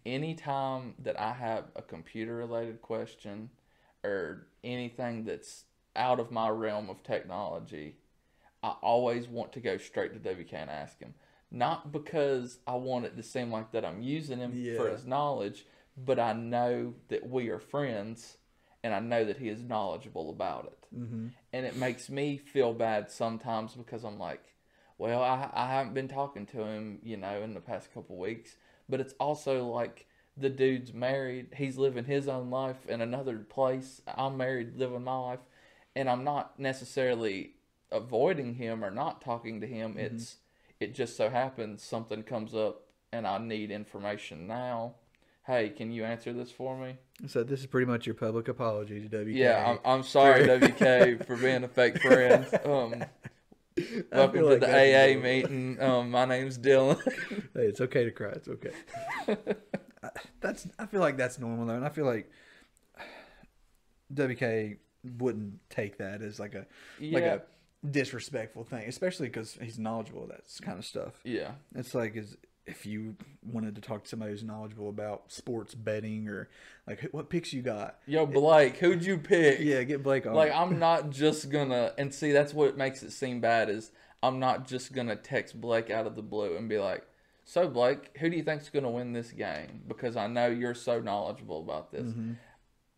Anytime 0.06 0.94
that 1.00 1.20
I 1.20 1.34
have 1.34 1.66
a 1.76 1.82
computer 1.82 2.36
related 2.36 2.82
question 2.82 3.50
or 4.04 4.48
anything 4.64 5.26
that's 5.26 5.64
out 5.96 6.20
of 6.20 6.30
my 6.32 6.50
realm 6.50 6.90
of 6.90 7.02
technology, 7.02 7.96
I 8.62 8.76
always 8.82 9.28
want 9.28 9.54
to 9.54 9.60
go 9.60 9.78
straight 9.78 10.14
to 10.14 10.20
WK 10.20 10.54
and 10.54 10.70
ask 10.70 11.00
him. 11.00 11.16
Not 11.52 11.92
because 11.92 12.60
I 12.68 12.76
want 12.76 13.06
it 13.06 13.16
to 13.18 13.24
seem 13.24 13.52
like 13.52 13.72
that 13.72 13.86
I'm 13.86 14.02
using 14.02 14.40
him 14.40 14.52
for 14.76 14.90
his 14.90 15.06
knowledge, 15.06 15.66
but 15.98 16.20
I 16.20 16.34
know 16.34 16.94
that 17.08 17.30
we 17.30 17.50
are 17.50 17.60
friends 17.60 18.38
and 18.84 18.94
I 18.94 19.00
know 19.00 19.26
that 19.26 19.38
he 19.38 19.50
is 19.50 19.64
knowledgeable 19.64 20.30
about 20.30 20.66
it. 20.66 20.88
Mm-hmm. 20.96 21.28
And 21.54 21.66
it 21.66 21.76
makes 21.76 22.10
me 22.10 22.38
feel 22.38 22.74
bad 22.74 23.10
sometimes 23.10 23.74
because 23.74 24.04
I'm 24.04 24.20
like, 24.20 24.44
well, 24.98 25.22
I, 25.22 25.50
I 25.54 25.68
haven't 25.68 25.94
been 25.94 26.08
talking 26.08 26.46
to 26.48 26.62
him, 26.64 27.00
you 27.04 27.18
know, 27.18 27.42
in 27.42 27.54
the 27.54 27.60
past 27.60 27.94
couple 27.94 28.18
weeks. 28.18 28.56
But 28.88 29.00
it's 29.00 29.14
also 29.20 29.68
like 29.68 30.08
the 30.38 30.50
dude's 30.50 30.94
married. 30.94 31.48
He's 31.56 31.78
living 31.78 32.06
his 32.06 32.28
own 32.28 32.50
life 32.50 32.86
in 32.88 33.02
another 33.02 33.40
place. 33.40 34.02
I'm 34.08 34.38
married, 34.38 34.78
living 34.78 35.04
my 35.04 35.18
life. 35.18 35.40
And 35.96 36.10
I'm 36.10 36.24
not 36.24 36.60
necessarily 36.60 37.56
avoiding 37.92 38.56
him 38.56 38.84
or 38.84 38.92
not 38.92 39.22
talking 39.22 39.62
to 39.62 39.68
him. 39.68 39.96
It's 39.98 40.38
it 40.80 40.94
just 40.94 41.16
so 41.16 41.30
happens 41.30 41.82
something 41.82 42.24
comes 42.24 42.54
up 42.54 42.82
and 43.12 43.26
I 43.26 43.38
need 43.38 43.72
information 43.72 44.46
now. 44.48 44.96
Hey, 45.46 45.70
can 45.70 45.92
you 45.92 46.04
answer 46.04 46.34
this 46.34 46.52
for 46.52 46.76
me? 46.76 46.98
So 47.28 47.44
this 47.44 47.60
is 47.60 47.68
pretty 47.68 47.86
much 47.86 48.06
your 48.06 48.16
public 48.16 48.48
apology 48.48 49.08
to 49.08 49.24
WK. 49.24 49.28
Yeah, 49.30 49.78
I'm, 49.86 49.98
I'm 50.00 50.04
sorry, 50.04 50.44
WK, 50.44 51.24
for 51.28 51.38
being 51.38 51.64
a 51.64 51.68
fake 51.68 52.02
friend. 52.02 52.48
Um, 52.66 53.06
welcome 54.12 54.40
to 54.42 54.46
like 54.46 54.60
the 54.60 54.68
AA 54.68 55.06
normal. 55.14 55.24
meeting. 55.24 55.82
Um, 55.82 56.12
my 56.12 56.26
name's 56.26 56.58
Dylan. 56.58 57.00
Hey, 57.54 57.68
it's 57.68 57.82
okay 57.82 58.04
to 58.06 58.12
cry. 58.12 58.30
It's 58.30 58.48
okay. 58.48 58.72
I- 60.04 60.10
that's. 60.42 60.68
I 60.78 60.86
feel 60.86 61.00
like 61.02 61.18
that's 61.18 61.40
normal 61.40 61.66
though, 61.66 61.76
and 61.76 61.86
I 61.86 61.90
feel 61.90 62.06
like 62.06 62.30
WK 64.14 64.78
wouldn't 65.18 65.60
take 65.70 65.98
that 65.98 66.22
as 66.22 66.40
like 66.40 66.54
a 66.56 66.66
like 67.02 67.24
a 67.24 67.42
disrespectful 67.90 68.64
thing, 68.64 68.88
especially 68.88 69.28
because 69.28 69.58
he's 69.62 69.78
knowledgeable 69.80 70.24
of 70.24 70.30
that 70.30 70.42
kind 70.62 70.78
of 70.80 70.86
stuff. 70.86 71.14
yeah, 71.24 71.52
It's 71.76 71.94
like 71.96 72.16
as 72.16 72.36
if 72.68 72.86
you 72.86 73.16
wanted 73.44 73.76
to 73.76 73.82
talk 73.82 74.04
to 74.04 74.10
somebody 74.10 74.32
who's 74.32 74.44
knowledgeable 74.44 74.90
about 74.90 75.32
sports 75.32 75.76
betting 75.76 76.28
or 76.28 76.50
like 76.88 77.02
what 77.12 77.30
picks 77.30 77.54
you 77.54 77.62
got. 77.62 78.00
yo, 78.08 78.26
Blake, 78.26 78.78
who'd 78.78 79.06
you 79.06 79.18
pick? 79.18 79.60
Yeah, 79.60 79.84
get 79.84 80.04
Blake 80.04 80.26
on. 80.26 80.34
Like 80.34 80.52
I'm 80.54 80.80
not 80.80 81.10
just 81.12 81.50
gonna 81.50 81.94
and 81.98 82.14
see 82.14 82.32
that's 82.32 82.54
what 82.54 82.78
makes 82.78 83.04
it 83.04 83.12
seem 83.12 83.40
bad 83.40 83.70
is 83.70 83.92
I'm 84.24 84.40
not 84.40 84.68
just 84.68 84.94
gonna 84.94 85.16
text 85.16 85.60
Blake 85.60 85.90
out 85.90 86.08
of 86.08 86.16
the 86.16 86.24
blue 86.24 86.58
and 86.58 86.68
be 86.68 86.80
like, 86.80 87.08
"So 87.44 87.68
Blake, 87.68 88.18
who 88.18 88.30
do 88.30 88.38
you 88.38 88.44
think's 88.44 88.70
gonna 88.70 88.90
win 88.90 89.14
this 89.14 89.32
game?" 89.32 89.84
Because 89.88 90.16
I 90.16 90.28
know 90.28 90.48
you're 90.48 90.74
so 90.74 91.00
knowledgeable 91.00 91.62
about 91.62 91.92
this. 91.92 92.08
Mm-hmm. 92.08 92.34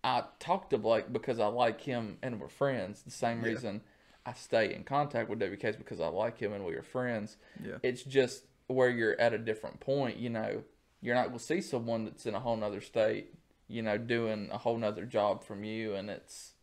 I 0.04 0.24
talk 0.40 0.70
to 0.70 0.78
Blake 0.78 1.12
because 1.12 1.40
I 1.40 1.48
like 1.48 1.82
him 1.82 2.18
and 2.22 2.40
we're 2.40 2.48
friends. 2.48 3.02
The 3.02 3.12
same 3.12 3.42
reason 3.42 3.82
I 4.26 4.34
stay 4.34 4.74
in 4.74 4.84
contact 4.84 5.30
with 5.30 5.40
WKs 5.40 5.78
because 5.78 6.00
I 6.00 6.08
like 6.08 6.38
him 6.38 6.54
and 6.54 6.64
we 6.66 6.76
are 6.76 6.84
friends. 6.84 7.36
Yeah. 7.62 7.78
It's 7.84 8.04
just 8.04 8.44
where 8.68 8.90
you're 8.90 9.20
at 9.20 9.34
a 9.34 9.38
different 9.38 9.80
point, 9.80 10.18
you 10.18 10.30
know, 10.30 10.64
you're 11.02 11.16
not 11.16 11.28
gonna 11.28 11.40
see 11.40 11.62
someone 11.62 12.06
that's 12.06 12.26
in 12.26 12.36
a 12.36 12.40
whole 12.40 12.56
nother 12.58 12.82
state, 12.82 13.34
you 13.68 13.82
know, 13.82 13.98
doing 13.98 14.50
a 14.52 14.58
whole 14.58 14.78
nother 14.78 15.06
job 15.06 15.44
from 15.44 15.64
you 15.64 15.94
and 15.96 16.10
it's 16.10 16.54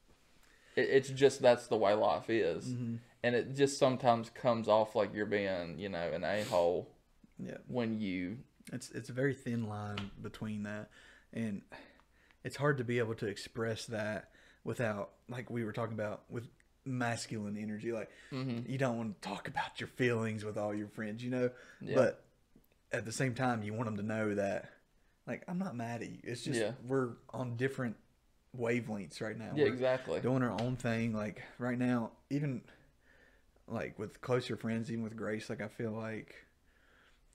it, 0.76 0.88
it's 0.90 1.08
just 1.08 1.40
that's 1.40 1.66
the 1.68 1.76
way 1.76 1.94
life 1.94 2.28
is. 2.28 2.66
Mm-hmm. 2.66 2.96
And 3.22 3.34
it 3.34 3.54
just 3.56 3.78
sometimes 3.78 4.28
comes 4.30 4.68
off 4.68 4.94
like 4.94 5.14
you're 5.14 5.24
being, 5.24 5.78
you 5.78 5.88
know, 5.88 6.10
an 6.12 6.24
a 6.24 6.42
hole 6.44 6.90
Yeah. 7.38 7.56
when 7.68 8.00
you 8.00 8.38
It's 8.72 8.90
it's 8.90 9.08
a 9.08 9.12
very 9.14 9.34
thin 9.34 9.66
line 9.68 10.10
between 10.20 10.64
that, 10.64 10.90
and 11.32 11.62
it's 12.42 12.56
hard 12.56 12.78
to 12.78 12.84
be 12.84 12.98
able 12.98 13.14
to 13.14 13.26
express 13.26 13.86
that 13.86 14.30
without, 14.64 15.12
like 15.28 15.48
we 15.50 15.64
were 15.64 15.72
talking 15.72 15.94
about, 15.94 16.24
with 16.30 16.48
masculine 16.84 17.56
energy. 17.56 17.92
Like 17.92 18.10
Mhm. 18.32 18.68
you 18.68 18.78
don't 18.78 18.96
want 18.96 19.20
to 19.20 19.28
talk 19.28 19.48
about 19.48 19.80
your 19.80 19.88
feelings 19.88 20.44
with 20.44 20.56
all 20.56 20.74
your 20.74 20.88
friends, 20.88 21.22
you 21.24 21.30
know. 21.30 21.50
Yeah. 21.80 21.94
But 21.94 22.24
at 22.92 23.04
the 23.04 23.12
same 23.12 23.34
time, 23.34 23.62
you 23.62 23.72
want 23.72 23.86
them 23.86 23.96
to 23.96 24.02
know 24.02 24.34
that, 24.34 24.70
like, 25.26 25.42
I'm 25.48 25.58
not 25.58 25.74
mad 25.74 26.02
at 26.02 26.08
you. 26.10 26.18
It's 26.22 26.42
just 26.44 26.60
Yeah. 26.60 26.72
we're 26.86 27.14
on 27.30 27.56
different 27.56 27.96
wavelengths 28.56 29.20
right 29.20 29.36
now. 29.36 29.52
Yeah, 29.56 29.64
We're 29.64 29.72
exactly. 29.72 30.20
doing 30.20 30.42
our 30.42 30.60
own 30.60 30.76
thing. 30.76 31.12
Like 31.12 31.42
right 31.58 31.78
now, 31.78 32.12
even 32.30 32.62
like 33.66 33.98
with 33.98 34.20
closer 34.20 34.56
friends, 34.56 34.90
even 34.92 35.02
with 35.02 35.16
Grace, 35.16 35.48
like 35.50 35.60
I 35.60 35.68
feel 35.68 35.90
like 35.92 36.44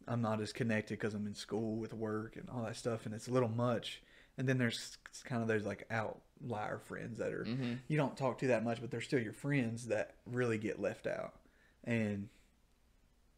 I'm 0.08 0.22
not 0.22 0.40
as 0.42 0.54
connected 0.54 0.98
because 0.98 1.14
I'm 1.14 1.28
in 1.28 1.36
school 1.36 1.76
with 1.78 1.94
work 1.94 2.36
and 2.38 2.50
all 2.50 2.64
that 2.64 2.76
stuff, 2.78 3.06
and 3.06 3.14
it's 3.14 3.28
a 3.28 3.32
little 3.32 3.50
much. 3.50 4.02
And 4.40 4.48
then 4.48 4.58
there's 4.58 4.98
kind 5.26 5.42
of 5.42 5.50
those 5.50 5.66
like 5.66 5.86
outlier 5.92 6.80
friends 6.80 7.18
that 7.20 7.34
are 7.34 7.44
hmm 7.44 7.74
you 7.90 7.98
don't 7.98 8.16
talk 8.16 8.38
to 8.40 8.48
that 8.48 8.64
much, 8.64 8.80
but 8.80 8.90
they're 8.90 9.02
still 9.02 9.20
your 9.20 9.34
friends 9.34 9.88
that 9.88 10.16
really 10.26 10.58
get 10.58 10.82
left 10.82 11.06
out, 11.06 11.34
and 11.84 12.30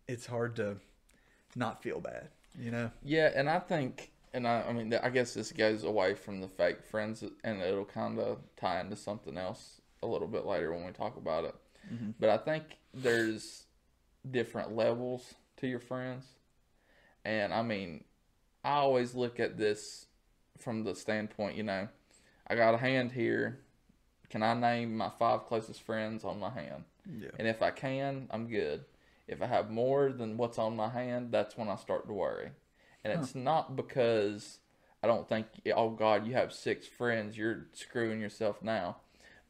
it's 0.08 0.28
hard 0.28 0.56
to 0.58 0.78
not 1.56 1.82
feel 1.82 2.00
bad, 2.00 2.30
you 2.60 2.70
know. 2.70 2.92
Yeah, 3.04 3.32
and 3.34 3.50
I 3.50 3.60
think, 3.60 4.12
and 4.34 4.48
I, 4.48 4.62
I 4.62 4.74
mean, 4.74 4.94
I 4.94 5.10
guess 5.10 5.34
this 5.34 5.52
goes 5.52 5.84
away 5.84 6.14
from 6.14 6.40
the 6.40 6.48
fake 6.48 6.84
friends, 6.86 7.24
and 7.44 7.62
it'll 7.62 7.86
kind 7.86 8.20
of 8.20 8.38
tie 8.56 8.80
into 8.80 8.96
something 8.96 9.38
else 9.38 9.82
a 10.04 10.08
little 10.08 10.28
bit 10.28 10.46
later 10.46 10.72
when 10.72 10.86
we 10.86 10.92
talk 10.92 11.18
about 11.18 11.46
it. 11.46 11.56
Mhm. 11.92 12.14
But 12.20 12.30
I 12.30 12.38
think 12.38 12.64
there's 12.94 13.66
different 14.30 14.76
levels 14.76 15.34
to 15.58 15.68
your 15.68 15.80
friends, 15.80 16.26
and 17.26 17.52
I 17.54 17.64
mean, 17.64 18.04
I 18.64 18.74
always 18.76 19.16
look 19.16 19.40
at 19.40 19.58
this 19.58 20.06
from 20.62 20.84
the 20.84 20.96
standpoint, 20.96 21.56
you 21.58 21.64
know, 21.64 21.88
I 22.48 22.56
got 22.56 22.74
a 22.74 22.78
hand 22.78 23.12
here. 23.12 23.60
Can 24.30 24.44
I 24.44 24.54
name 24.54 24.96
my 24.96 25.10
five 25.20 25.46
closest 25.46 25.82
friends 25.82 26.24
on 26.24 26.40
my 26.40 26.50
hand? 26.50 26.84
Yeah. 27.20 27.30
And 27.38 27.48
if 27.48 27.62
I 27.62 27.72
can, 27.72 28.28
I'm 28.32 28.48
good. 28.48 28.86
If 29.28 29.42
I 29.42 29.48
have 29.48 29.70
more 29.70 30.12
than 30.12 30.38
what's 30.38 30.58
on 30.58 30.76
my 30.76 30.90
hand, 30.90 31.32
that's 31.32 31.58
when 31.58 31.70
I 31.70 31.76
start 31.76 32.08
to 32.08 32.14
worry. 32.14 32.52
And 33.04 33.20
it's 33.20 33.34
not 33.36 33.76
because 33.76 34.60
I 35.04 35.08
don't 35.08 35.28
think, 35.28 35.48
oh 35.76 35.90
God, 35.90 36.28
you 36.28 36.34
have 36.34 36.54
six 36.54 36.88
friends, 36.88 37.38
you're 37.38 37.68
screwing 37.74 38.22
yourself 38.22 38.62
now. 38.62 38.98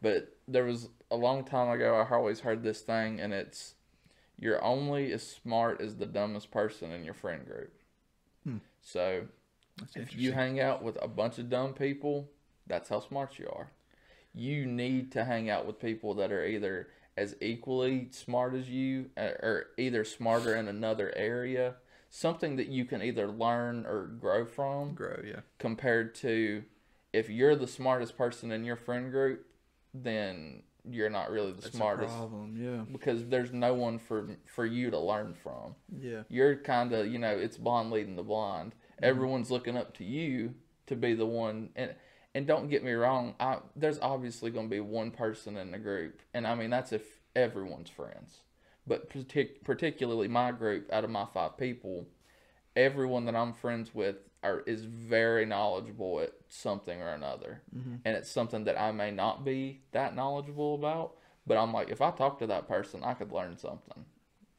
But 0.01 0.37
there 0.47 0.63
was 0.63 0.89
a 1.11 1.15
long 1.15 1.43
time 1.43 1.69
ago, 1.69 1.95
I 1.95 2.15
always 2.15 2.39
heard 2.39 2.63
this 2.63 2.81
thing, 2.81 3.19
and 3.19 3.33
it's 3.33 3.75
you're 4.39 4.63
only 4.63 5.11
as 5.11 5.27
smart 5.27 5.81
as 5.81 5.97
the 5.97 6.05
dumbest 6.05 6.49
person 6.49 6.91
in 6.91 7.03
your 7.03 7.13
friend 7.13 7.45
group. 7.45 7.73
Hmm. 8.43 8.57
So 8.81 9.27
That's 9.77 9.95
if 9.95 10.15
you 10.15 10.33
hang 10.33 10.59
out 10.59 10.83
with 10.83 10.97
a 11.01 11.07
bunch 11.07 11.37
of 11.37 11.49
dumb 11.49 11.73
people, 11.73 12.29
that's 12.67 12.89
how 12.89 12.99
smart 12.99 13.39
you 13.39 13.47
are. 13.51 13.71
You 14.33 14.65
need 14.65 15.11
to 15.13 15.25
hang 15.25 15.49
out 15.49 15.65
with 15.65 15.79
people 15.79 16.13
that 16.15 16.31
are 16.31 16.45
either 16.45 16.87
as 17.17 17.35
equally 17.41 18.07
smart 18.11 18.53
as 18.53 18.69
you 18.69 19.09
uh, 19.17 19.21
or 19.41 19.65
either 19.77 20.03
smarter 20.03 20.55
in 20.55 20.67
another 20.67 21.13
area, 21.15 21.75
something 22.09 22.55
that 22.55 22.67
you 22.67 22.85
can 22.85 23.01
either 23.01 23.27
learn 23.27 23.85
or 23.85 24.07
grow 24.07 24.45
from 24.45 24.93
grow, 24.93 25.21
yeah. 25.25 25.41
compared 25.59 26.15
to 26.15 26.63
if 27.11 27.29
you're 27.29 27.55
the 27.55 27.67
smartest 27.67 28.17
person 28.17 28.51
in 28.51 28.63
your 28.63 28.77
friend 28.77 29.11
group, 29.11 29.45
then 29.93 30.63
you're 30.89 31.09
not 31.09 31.29
really 31.29 31.51
the 31.51 31.61
That's 31.61 31.73
a 31.73 31.77
smartest 31.77 32.15
problem, 32.15 32.55
yeah. 32.57 32.83
because 32.91 33.27
there's 33.27 33.51
no 33.51 33.73
one 33.73 33.99
for 33.99 34.29
for 34.47 34.65
you 34.65 34.89
to 34.89 34.99
learn 34.99 35.35
from 35.35 35.75
Yeah. 35.99 36.23
you're 36.29 36.55
kind 36.55 36.91
of 36.93 37.07
you 37.07 37.19
know 37.19 37.37
it's 37.37 37.57
blind 37.57 37.91
leading 37.91 38.15
the 38.15 38.23
blind 38.23 38.73
everyone's 39.03 39.51
looking 39.51 39.77
up 39.77 39.93
to 39.97 40.03
you 40.03 40.53
to 40.87 40.95
be 40.95 41.13
the 41.13 41.25
one 41.25 41.69
and 41.75 41.93
and 42.33 42.47
don't 42.47 42.69
get 42.69 42.83
me 42.83 42.91
wrong 42.93 43.35
I, 43.39 43.57
there's 43.75 43.99
obviously 43.99 44.51
going 44.51 44.67
to 44.67 44.71
be 44.75 44.79
one 44.79 45.11
person 45.11 45.57
in 45.57 45.71
the 45.71 45.77
group 45.79 46.21
and 46.33 46.45
i 46.47 46.55
mean 46.55 46.69
that's 46.69 46.91
if 46.93 47.03
everyone's 47.35 47.89
friends 47.89 48.41
but 48.87 49.09
partic- 49.09 49.63
particularly 49.63 50.27
my 50.27 50.51
group 50.51 50.91
out 50.91 51.03
of 51.03 51.09
my 51.09 51.25
five 51.33 51.57
people 51.57 52.07
everyone 52.75 53.25
that 53.25 53.35
i'm 53.35 53.53
friends 53.53 53.93
with 53.93 54.15
are 54.43 54.61
is 54.61 54.85
very 54.85 55.45
knowledgeable 55.45 56.19
at 56.19 56.33
something 56.49 57.01
or 57.01 57.09
another 57.09 57.61
Mhm. 57.75 57.99
and 58.05 58.15
it's 58.17 58.29
something 58.31 58.63
that 58.65 58.79
i 58.79 58.91
may 58.91 59.11
not 59.11 59.43
be 59.45 59.81
that 59.91 60.15
knowledgeable 60.15 60.75
about 60.75 61.15
but 61.45 61.57
i'm 61.57 61.73
like 61.73 61.89
if 61.89 62.01
i 62.01 62.11
talk 62.11 62.39
to 62.39 62.47
that 62.47 62.67
person 62.67 63.03
i 63.03 63.13
could 63.13 63.31
learn 63.31 63.57
something 63.57 64.05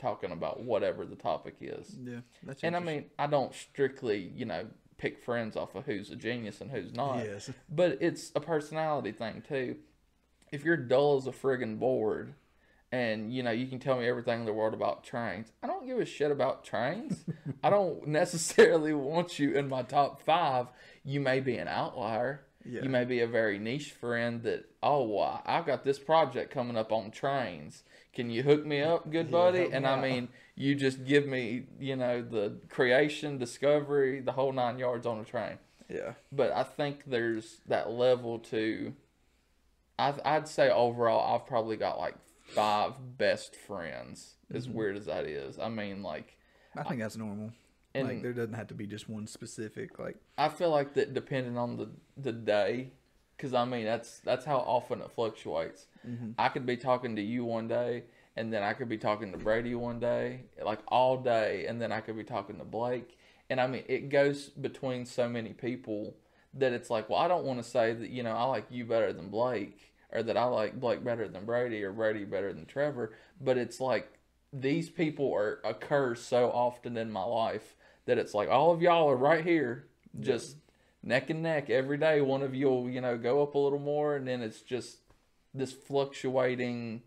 talking 0.03 0.33
about 0.33 0.63
whatever 0.63 1.07
the 1.07 1.17
topic 1.17 1.55
is 1.61 1.97
Yeah. 2.03 2.19
That's 2.43 2.63
and 2.65 2.77
I 2.77 2.81
mean, 2.81 3.07
I 3.19 3.27
don't 3.29 3.55
strictly, 3.55 4.33
you 4.35 4.45
know, 4.45 4.67
pick 4.99 5.19
friends 5.25 5.57
off 5.57 5.75
of 5.75 5.87
who's 5.87 6.11
a 6.11 6.17
genius 6.17 6.61
and 6.61 6.71
who's 6.71 6.93
not. 6.93 7.25
yes. 7.25 7.51
But 7.71 7.99
it's 8.01 8.33
a 8.35 8.41
personality 8.41 9.13
thing 9.13 9.43
too. 9.47 9.77
If 10.51 10.65
you're 10.65 10.77
dull 10.77 11.17
as 11.17 11.27
a 11.27 11.33
friggin' 11.33 11.79
board 11.79 12.35
and, 12.91 13.33
you 13.33 13.43
know, 13.43 13.53
you 13.53 13.67
can 13.67 13.79
tell 13.79 13.99
me 13.99 14.07
everything 14.07 14.41
in 14.41 14.47
the 14.47 14.53
world 14.53 14.75
about 14.75 15.03
trains, 15.03 15.51
I 15.63 15.67
don't 15.67 15.87
give 15.87 15.99
a 15.99 16.05
shit 16.05 16.31
about 16.31 16.65
trains. 16.65 17.25
I 17.65 17.71
don't 17.71 18.07
necessarily 18.09 18.93
want 18.93 19.39
you 19.39 19.57
in 19.57 19.69
my 19.69 19.83
top 19.83 20.23
five. 20.23 20.67
You 21.05 21.21
may 21.21 21.41
be 21.41 21.57
an 21.57 21.69
outlier. 21.69 22.43
Yeah. 22.65 22.83
You 22.83 22.91
may 22.91 23.05
be 23.05 23.21
a 23.21 23.27
very 23.27 23.59
niche 23.59 23.93
friend 23.93 24.43
that, 24.43 24.67
oh, 24.83 25.03
well, 25.05 25.43
I've 25.45 25.67
got 25.67 25.83
this 25.85 25.99
project 25.99 26.53
coming 26.53 26.77
up 26.77 26.93
on 26.93 27.11
trains. 27.11 27.83
Can 28.13 28.29
you 28.31 28.43
hook 28.43 28.67
me 28.67 28.81
up, 28.83 29.11
good 29.11 29.27
Yeah, 29.27 29.33
buddy? 29.33 29.69
and 29.73 29.87
I 29.87 29.93
out. 29.95 30.03
mean, 30.03 30.29
you 30.55 30.75
just 30.75 31.05
give 31.05 31.27
me, 31.27 31.65
you 31.81 31.97
know, 31.97 32.23
the 32.23 32.59
creation, 32.69 33.39
discovery, 33.39 34.21
the 34.21 34.33
whole 34.33 34.53
nine 34.53 34.79
yards 34.79 35.07
on 35.07 35.19
a 35.19 35.25
train. 35.25 35.59
yeah. 35.89 36.15
But 36.31 36.53
I 36.53 36.63
think 36.63 37.05
there's 37.07 37.61
that 37.67 37.91
level 37.91 38.39
to. 38.39 38.95
I'd, 39.99 40.21
I'd 40.25 40.49
say 40.49 40.71
overall, 40.71 41.35
I've 41.35 41.47
probably 41.47 41.77
got 41.77 41.99
like 41.99 42.15
five 42.49 42.95
best 43.19 43.55
friends. 43.57 44.35
As 44.53 44.69
Mhm. 44.69 44.73
weird 44.75 44.97
as 44.97 45.07
that 45.07 45.25
is, 45.27 45.59
I 45.59 45.69
mean, 45.71 46.03
like, 46.03 46.37
I 46.77 46.83
think 46.83 47.01
that's 47.01 47.17
normal. 47.17 47.53
and 47.95 48.09
like 48.09 48.23
there 48.23 48.33
doesn't 48.35 48.55
have 48.55 48.69
to 48.69 48.75
be 48.75 48.87
just 48.87 49.09
one 49.09 49.27
specific 49.27 49.99
like 49.99 50.17
I 50.39 50.49
feel 50.49 50.71
like 50.71 50.95
that 50.95 51.13
depending 51.15 51.57
on 51.59 51.77
the 51.77 51.89
the 52.19 52.33
day, 52.33 52.93
because 53.43 53.55
I 53.55 53.65
mean 53.65 53.85
that's 53.85 54.21
that's 54.21 54.45
how 54.45 54.59
often 54.59 55.01
it 55.01 55.11
fluctuates. 55.11 55.87
Mhm. 56.07 56.35
I 56.39 56.49
could 56.49 56.65
be 56.65 56.77
talking 56.77 57.17
to 57.17 57.23
you 57.23 57.45
one 57.45 57.67
day, 57.67 58.05
and 58.37 58.53
then 58.53 58.63
I 58.63 58.73
could 58.73 58.89
be 58.89 58.99
talking 58.99 59.33
to 59.33 59.39
Brady 59.39 59.75
one 59.75 59.99
day, 59.99 60.45
like 60.65 60.79
all 60.87 61.17
day, 61.17 61.67
and 61.67 61.83
then 61.83 61.91
I 61.91 62.01
could 62.01 62.17
be 62.17 62.23
talking 62.23 62.59
to 62.59 62.65
Blake. 62.65 63.19
And 63.51 63.61
I 63.61 63.67
mean, 63.67 63.83
it 63.89 64.11
goes 64.11 64.49
between 64.51 65.05
so 65.07 65.29
many 65.29 65.53
people 65.53 66.15
that 66.55 66.73
it's 66.73 66.89
like, 66.89 67.11
well, 67.11 67.19
I 67.19 67.27
don't 67.27 67.45
want 67.45 67.61
to 67.61 67.69
say 67.69 67.93
that 67.95 68.11
you 68.11 68.23
know 68.23 68.31
I 68.31 68.45
like 68.45 68.67
you 68.71 68.85
better 68.85 69.13
than 69.13 69.29
Blake, 69.29 69.93
or 70.13 70.23
that 70.23 70.37
I 70.37 70.45
like 70.45 70.79
Blake 70.79 71.03
better 71.03 71.27
than 71.27 71.45
Brady, 71.45 71.83
or 71.83 71.91
Brady 71.91 72.25
better 72.25 72.53
than 72.53 72.67
Trevor. 72.67 73.13
But 73.41 73.59
it's 73.59 73.81
like 73.81 74.09
these 74.53 74.89
people 74.89 75.35
are 75.35 75.59
occur 75.65 76.15
so 76.15 76.49
often 76.53 76.97
in 76.97 77.11
my 77.11 77.25
life 77.25 77.75
that 78.05 78.19
it's 78.19 78.35
like 78.35 78.49
all 78.49 78.71
of 78.71 78.81
y'all 78.83 79.11
are 79.11 79.17
right 79.17 79.45
here, 79.45 79.89
just 80.21 80.59
neck 81.03 81.31
and 81.31 81.43
neck 81.43 81.71
every 81.71 81.99
day. 81.99 82.21
One 82.21 82.43
of 82.43 82.55
you'll 82.55 82.89
you 82.89 83.01
know 83.01 83.17
go 83.17 83.43
up 83.43 83.55
a 83.55 83.59
little 83.59 83.79
more, 83.79 84.17
and 84.17 84.27
then 84.27 84.43
it's 84.43 84.61
just 84.61 84.99
this 85.55 85.73
fluctuating 85.73 87.03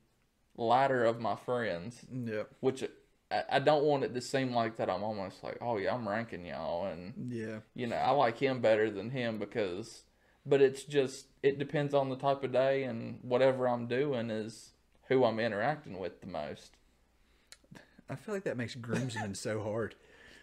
ladder 0.58 1.04
of 1.04 1.20
my 1.20 1.36
friends, 1.36 2.06
yeah 2.12 2.44
which 2.60 2.84
I, 3.32 3.44
I 3.54 3.60
don't 3.60 3.84
want 3.84 4.04
it 4.04 4.14
to 4.14 4.22
seem 4.22 4.54
like 4.54 4.78
that 4.78 4.90
I'm 4.90 5.04
almost 5.04 5.44
like, 5.44 5.58
oh 5.62 5.78
yeah, 5.78 5.94
I'm 5.94 6.08
ranking 6.08 6.46
y'all, 6.46 6.86
and 6.86 7.32
yeah 7.32 7.60
you 7.74 7.88
know 7.88 7.98
I 7.98 8.12
like 8.12 8.40
him 8.40 8.62
better 8.62 8.90
than 8.90 9.10
him 9.10 9.38
because, 9.40 10.04
but 10.46 10.62
it's 10.62 10.84
just 10.84 11.28
it 11.44 11.60
depends 11.60 11.94
on 11.94 12.10
the 12.10 12.16
type 12.16 12.44
of 12.44 12.52
day 12.52 12.84
and 12.84 13.20
whatever 13.22 13.68
I'm 13.68 13.88
doing 13.88 14.30
is 14.30 14.72
who 15.08 15.24
I'm 15.24 15.40
interacting 15.40 16.00
with 16.00 16.22
the 16.22 16.28
most. 16.28 16.72
I 18.10 18.16
feel 18.16 18.36
like 18.36 18.44
that 18.44 18.58
makes 18.58 18.76
groomsmen 18.76 19.36
so 19.36 19.62
hard. 19.62 19.96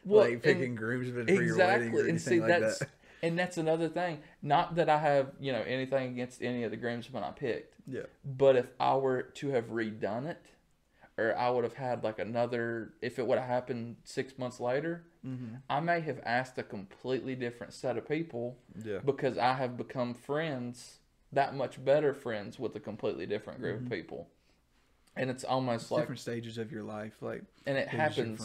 Well, 0.04 0.28
like 0.28 0.42
picking 0.42 0.74
groomsmen 0.74 1.26
for 1.26 1.42
your 1.42 1.56
wedding 1.56 1.88
exactly 1.88 2.00
or 2.02 2.08
and 2.08 2.20
see 2.20 2.30
anything 2.32 2.50
like 2.50 2.60
that's 2.60 2.78
that. 2.80 2.88
And 3.22 3.38
that's 3.38 3.56
another 3.56 3.88
thing 3.88 4.18
not 4.42 4.74
that 4.74 4.88
i 4.88 4.98
have 4.98 5.32
you 5.40 5.52
know 5.52 5.62
anything 5.62 6.12
against 6.12 6.42
any 6.42 6.64
of 6.64 6.70
the 6.70 6.76
groomsmen 6.76 7.22
i 7.22 7.30
picked 7.30 7.74
Yeah. 7.86 8.02
but 8.24 8.56
if 8.56 8.66
i 8.80 8.94
were 8.96 9.22
to 9.22 9.48
have 9.50 9.66
redone 9.66 10.26
it 10.26 10.44
or 11.18 11.36
i 11.36 11.48
would 11.50 11.64
have 11.64 11.74
had 11.74 12.02
like 12.04 12.18
another 12.18 12.94
if 13.00 13.18
it 13.18 13.26
would 13.26 13.38
have 13.38 13.48
happened 13.48 13.96
six 14.04 14.38
months 14.38 14.60
later 14.60 15.04
Mm-hmm. 15.24 15.54
i 15.70 15.78
may 15.78 16.00
have 16.00 16.20
asked 16.24 16.58
a 16.58 16.64
completely 16.64 17.36
different 17.36 17.72
set 17.72 17.96
of 17.96 18.08
people 18.08 18.58
Yeah. 18.84 18.98
because 19.04 19.38
i 19.38 19.52
have 19.52 19.76
become 19.76 20.14
friends 20.14 20.98
that 21.32 21.54
much 21.54 21.82
better 21.84 22.12
friends 22.12 22.58
with 22.58 22.74
a 22.74 22.80
completely 22.80 23.26
different 23.26 23.60
group 23.60 23.78
Mhm. 23.80 23.84
of 23.84 23.90
people 23.92 24.28
and 25.14 25.30
it's 25.30 25.44
almost 25.44 25.90
like 25.92 26.02
different 26.02 26.20
stages 26.20 26.56
of 26.58 26.72
your 26.72 26.82
life, 26.82 27.12
like 27.20 27.42
and 27.66 27.76
it 27.76 27.86
happens. 27.86 28.40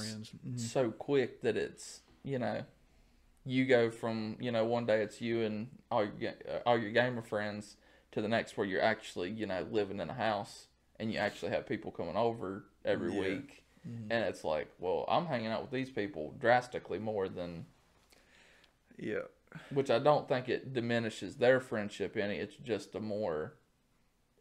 Mhm. 0.45 0.59
so 0.59 0.91
quick 0.91 1.41
that 1.41 1.55
it's 1.57 2.01
you 2.23 2.37
know 2.37 2.63
you 3.47 3.65
go 3.65 3.89
from 3.89 4.35
you 4.39 4.51
know 4.51 4.65
one 4.65 4.85
day 4.85 5.01
it's 5.01 5.21
you 5.21 5.41
and 5.43 5.67
all 5.89 6.05
your 6.19 6.31
uh, 6.49 6.59
all 6.65 6.77
your 6.77 6.91
gamer 6.91 7.21
friends 7.21 7.77
to 8.11 8.21
the 8.21 8.27
next 8.27 8.57
where 8.57 8.67
you're 8.67 8.81
actually 8.81 9.29
you 9.31 9.45
know 9.45 9.65
living 9.71 9.99
in 9.99 10.09
a 10.09 10.13
house 10.13 10.67
and 10.99 11.11
you 11.11 11.17
actually 11.17 11.51
have 11.51 11.65
people 11.67 11.91
coming 11.91 12.17
over 12.17 12.65
every 12.83 13.11
Yeah. 13.11 13.19
week 13.19 13.63
Mhm. 13.87 14.07
and 14.11 14.25
it's 14.25 14.43
like 14.43 14.67
well 14.79 15.05
i'm 15.07 15.25
hanging 15.27 15.47
out 15.47 15.61
with 15.61 15.71
these 15.71 15.89
people 15.89 16.35
drastically 16.39 16.99
more 16.99 17.29
than 17.29 17.65
Yeah, 18.97 19.25
which 19.69 19.89
i 19.89 19.99
don't 19.99 20.27
think 20.27 20.49
it 20.49 20.73
diminishes 20.73 21.35
their 21.37 21.59
friendship 21.59 22.17
any 22.17 22.35
it's 22.37 22.55
just 22.55 22.91
the 22.93 22.99
more 22.99 23.53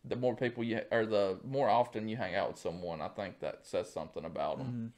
the 0.04 0.16
more 0.16 0.34
people 0.34 0.64
you 0.64 0.80
or 0.90 1.04
the 1.07 1.38
more 1.44 1.68
often 1.68 2.09
you 2.09 2.16
hang 2.16 2.34
out 2.34 2.48
with 2.48 2.59
someone 2.59 3.00
i 3.00 3.09
think 3.09 3.40
that 3.40 3.66
says 3.66 3.92
something 3.92 4.24
about 4.24 4.59
them 4.59 4.66
Mhm. 4.66 4.92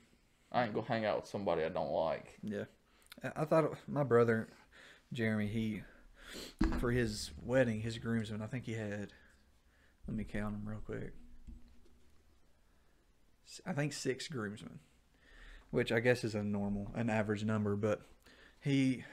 i 0.53 0.65
ain't 0.65 0.75
gonna 0.75 0.87
hang 0.87 1.05
out 1.05 1.17
with 1.17 1.27
somebody 1.27 1.63
i 1.65 1.69
don't 1.69 1.91
like 1.93 2.39
yeah. 2.43 2.65
I 3.23 3.45
thought 3.45 3.77
my 3.87 4.05
brother 4.05 4.49
Jeremy, 5.13 5.47
he 5.49 5.83
for 6.79 6.91
his 6.91 7.31
wedding, 7.43 7.81
his 7.81 7.99
groomsmen, 7.99 8.43
I 8.43 8.47
think 8.47 8.67
he 8.67 8.75
had. 8.75 9.13
Let 10.07 10.17
me 10.17 10.25
count 10.25 10.55
them 10.55 10.69
real 10.69 10.81
quick. 10.81 11.13
I 13.67 13.73
think 13.73 13.93
six 13.93 14.29
groomsmen, 14.29 14.79
which 15.71 15.91
I 15.91 16.01
guess 16.01 16.25
is 16.25 16.35
a 16.35 16.43
normal, 16.43 16.91
an 16.95 17.11
average 17.11 17.45
number, 17.45 17.77
but 17.77 18.03
he 18.61 19.05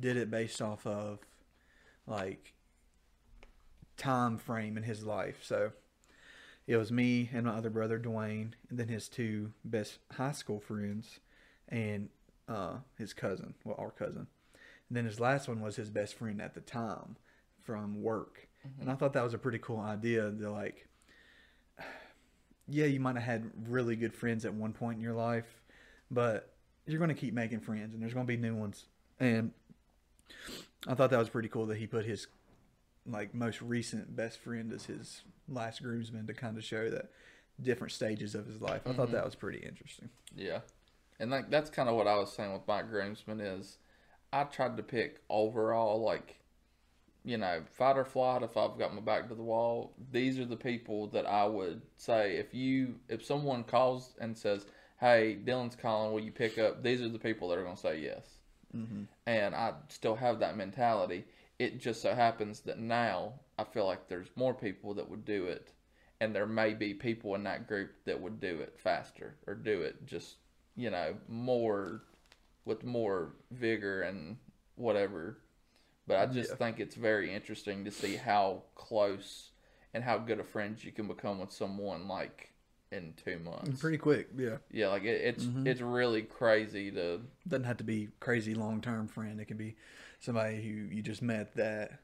did 0.00 0.16
it 0.16 0.30
based 0.30 0.60
off 0.60 0.86
of 0.86 1.20
like 2.06 2.54
time 3.96 4.38
frame 4.38 4.76
in 4.76 4.82
his 4.82 5.04
life. 5.04 5.38
So 5.42 5.72
it 6.66 6.76
was 6.76 6.92
me 6.92 7.30
and 7.32 7.46
my 7.46 7.52
other 7.52 7.70
brother 7.70 7.98
Dwayne, 7.98 8.52
and 8.68 8.78
then 8.78 8.88
his 8.88 9.08
two 9.08 9.52
best 9.64 9.98
high 10.12 10.32
school 10.32 10.60
friends, 10.60 11.20
and 11.68 12.10
uh, 12.48 12.78
his 12.96 13.12
cousin, 13.12 13.54
well, 13.64 13.76
our 13.78 13.90
cousin. 13.90 14.26
And 14.88 14.96
then 14.96 15.04
his 15.04 15.20
last 15.20 15.48
one 15.48 15.60
was 15.60 15.76
his 15.76 15.90
best 15.90 16.14
friend 16.14 16.40
at 16.40 16.54
the 16.54 16.60
time 16.60 17.16
from 17.62 18.02
work. 18.02 18.48
And 18.80 18.90
I 18.90 18.94
thought 18.94 19.12
that 19.12 19.22
was 19.24 19.34
a 19.34 19.38
pretty 19.38 19.58
cool 19.58 19.80
idea 19.80 20.30
to 20.30 20.50
like, 20.50 20.88
yeah, 22.68 22.86
you 22.86 23.00
might 23.00 23.16
have 23.16 23.24
had 23.24 23.50
really 23.68 23.96
good 23.96 24.14
friends 24.14 24.44
at 24.44 24.54
one 24.54 24.72
point 24.72 24.96
in 24.96 25.02
your 25.02 25.14
life, 25.14 25.62
but 26.10 26.54
you're 26.86 26.98
going 26.98 27.08
to 27.08 27.14
keep 27.14 27.34
making 27.34 27.60
friends 27.60 27.92
and 27.94 28.02
there's 28.02 28.14
going 28.14 28.26
to 28.26 28.28
be 28.32 28.36
new 28.36 28.54
ones. 28.54 28.86
And 29.20 29.52
I 30.86 30.94
thought 30.94 31.10
that 31.10 31.18
was 31.18 31.28
pretty 31.28 31.48
cool 31.48 31.66
that 31.66 31.76
he 31.78 31.86
put 31.86 32.04
his 32.04 32.26
like 33.06 33.34
most 33.34 33.62
recent 33.62 34.14
best 34.14 34.38
friend 34.38 34.72
as 34.72 34.84
his 34.86 35.22
last 35.48 35.82
groomsman 35.82 36.26
to 36.26 36.34
kind 36.34 36.56
of 36.58 36.64
show 36.64 36.90
that 36.90 37.10
different 37.60 37.92
stages 37.92 38.34
of 38.34 38.46
his 38.46 38.60
life. 38.60 38.82
I 38.86 38.92
thought 38.92 39.08
Mhm. 39.08 39.12
that 39.12 39.24
was 39.24 39.34
pretty 39.34 39.58
interesting. 39.58 40.10
Yeah, 40.36 40.60
and 41.20 41.30
like 41.30 41.50
that's 41.50 41.70
kind 41.70 41.88
of 41.88 41.96
what 41.96 42.06
I 42.06 42.16
was 42.16 42.32
saying 42.32 42.52
with 42.52 42.66
my 42.66 42.82
groomsmen 42.82 43.40
is, 43.40 43.78
I 44.32 44.44
tried 44.44 44.76
to 44.76 44.82
pick 44.82 45.20
overall 45.28 46.00
like, 46.00 46.38
you 47.24 47.36
know, 47.38 47.62
fight 47.72 47.96
or 47.96 48.04
flight. 48.04 48.42
If 48.42 48.56
I've 48.56 48.78
got 48.78 48.94
my 48.94 49.00
back 49.00 49.28
to 49.28 49.34
the 49.34 49.42
wall, 49.42 49.94
these 50.12 50.38
are 50.38 50.44
the 50.44 50.56
people 50.56 51.08
that 51.08 51.26
I 51.26 51.46
would 51.46 51.82
say 51.96 52.36
if 52.36 52.54
you 52.54 52.96
if 53.08 53.24
someone 53.24 53.64
calls 53.64 54.14
and 54.20 54.36
says, 54.36 54.66
"Hey, 55.00 55.38
Dylan's 55.44 55.76
calling, 55.76 56.12
will 56.12 56.20
you 56.20 56.32
pick 56.32 56.58
up?" 56.58 56.82
These 56.82 57.02
are 57.02 57.08
the 57.08 57.18
people 57.18 57.48
that 57.48 57.58
are 57.58 57.64
gonna 57.64 57.76
say 57.76 58.00
yes, 58.00 58.38
Mm-hmm. 58.76 59.04
and 59.26 59.54
I 59.54 59.72
still 59.88 60.16
have 60.16 60.40
that 60.40 60.56
mentality. 60.56 61.24
It 61.58 61.80
just 61.80 62.02
so 62.02 62.14
happens 62.14 62.60
that 62.60 62.78
now 62.78 63.32
I 63.58 63.64
feel 63.64 63.86
like 63.86 64.08
there's 64.08 64.30
more 64.36 64.54
people 64.54 64.94
that 64.94 65.08
would 65.10 65.24
do 65.24 65.46
it, 65.46 65.72
and 66.20 66.34
there 66.34 66.46
may 66.46 66.74
be 66.74 66.94
people 66.94 67.34
in 67.34 67.42
that 67.44 67.66
group 67.66 67.90
that 68.04 68.20
would 68.20 68.40
do 68.40 68.60
it 68.60 68.78
faster 68.78 69.36
or 69.46 69.54
do 69.54 69.80
it 69.82 70.06
just 70.06 70.36
you 70.78 70.90
know 70.90 71.16
more 71.28 72.02
with 72.64 72.84
more 72.84 73.32
vigor 73.50 74.02
and 74.02 74.36
whatever. 74.76 75.38
But 76.06 76.16
I 76.18 76.26
just 76.26 76.50
Yeah. 76.50 76.56
think 76.56 76.80
it's 76.80 76.94
very 76.94 77.34
interesting 77.34 77.84
to 77.84 77.90
see 77.90 78.16
how 78.16 78.62
close 78.74 79.50
and 79.92 80.04
how 80.04 80.16
good 80.18 80.38
of 80.38 80.48
friends 80.48 80.84
you 80.84 80.92
can 80.92 81.06
become 81.08 81.38
with 81.40 81.50
someone 81.52 82.06
like 82.08 82.52
in 82.90 83.12
two 83.22 83.38
months. 83.40 83.80
Pretty 83.80 83.98
quick, 83.98 84.28
yeah. 84.36 84.58
yeah, 84.70 84.88
like 84.88 85.02
it, 85.02 85.20
it's 85.20 85.44
Mhm. 85.44 85.66
it's 85.66 85.80
really 85.82 86.22
crazy 86.22 86.90
to 86.92 87.20
Doesn't 87.46 87.64
have 87.64 87.76
to 87.78 87.84
be 87.84 88.08
crazy 88.20 88.54
long 88.54 88.80
term 88.80 89.08
friend. 89.08 89.40
It 89.40 89.46
can 89.46 89.56
be 89.58 89.76
somebody 90.20 90.62
who 90.62 90.94
you 90.94 91.02
just 91.02 91.20
met 91.22 91.54
that 91.56 91.98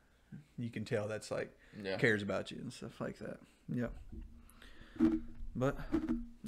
you 0.59 0.69
can 0.71 0.85
tell 0.85 1.07
that's 1.09 1.31
like 1.31 1.57
yeah. 1.81 1.97
cares 1.97 2.23
about 2.23 2.51
you 2.51 2.59
and 2.59 2.73
stuff 2.73 3.01
like 3.01 3.19
that. 3.21 3.39
Yep. 3.69 3.93
But 5.57 5.77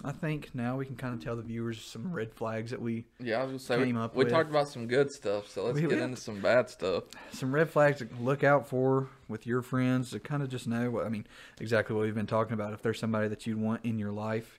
I 0.05 0.13
think 0.13 0.53
now 0.55 0.77
we 0.77 0.85
can 0.85 0.97
kind 0.97 1.15
of 1.15 1.23
tell 1.23 1.37
the 1.37 1.43
viewers 1.43 1.81
some 1.85 2.13
red 2.13 2.33
flags 2.35 2.73
that 2.73 2.81
we 2.83 3.07
Yeah, 3.21 3.41
I 3.41 3.45
was 3.45 3.53
just 3.53 3.67
saying 3.67 3.85
came 3.85 3.95
we, 3.97 4.01
up 4.03 4.15
we 4.17 4.25
with. 4.25 4.33
talked 4.33 4.51
about 4.51 4.69
some 4.69 4.87
good 4.89 5.11
stuff, 5.13 5.49
so 5.49 5.65
let's 5.65 5.77
We- 5.81 5.87
get 5.87 5.99
into 5.99 6.17
some 6.17 6.41
bad 6.41 6.69
stuff. 6.69 7.05
some 7.33 7.55
red 7.55 7.71
flags 7.71 7.99
to 8.01 8.09
look 8.21 8.43
out 8.43 8.69
for 8.69 9.09
with 9.29 9.47
your 9.47 9.63
friends 9.63 10.11
to 10.11 10.19
kind 10.21 10.43
of 10.43 10.49
just 10.49 10.67
know 10.67 10.91
what 10.91 11.07
I 11.07 11.09
mean 11.09 11.27
exactly 11.61 11.95
what 11.95 12.03
we've 12.03 12.15
been 12.15 12.27
talking 12.27 12.55
about 12.55 12.73
if 12.73 12.83
there's 12.83 12.99
somebody 12.99 13.29
that 13.29 13.47
you'd 13.47 13.59
want 13.61 13.85
in 13.85 13.99
your 13.99 14.13
life 14.13 14.59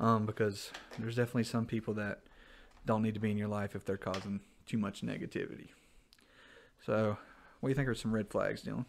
um, 0.00 0.26
because 0.26 0.70
there's 0.98 1.14
definitely 1.16 1.44
some 1.44 1.64
people 1.66 1.94
that 1.94 2.20
don't 2.84 3.02
need 3.02 3.14
to 3.14 3.20
be 3.20 3.30
in 3.30 3.38
your 3.38 3.48
life 3.48 3.76
if 3.76 3.84
they're 3.84 3.96
causing 3.96 4.40
too 4.66 4.76
much 4.76 5.02
negativity. 5.02 5.68
So, 6.84 7.16
what 7.60 7.68
do 7.68 7.70
you 7.70 7.74
think 7.76 7.88
are 7.88 7.94
some 7.94 8.12
red 8.12 8.28
flags, 8.28 8.62
Dylan? 8.64 8.84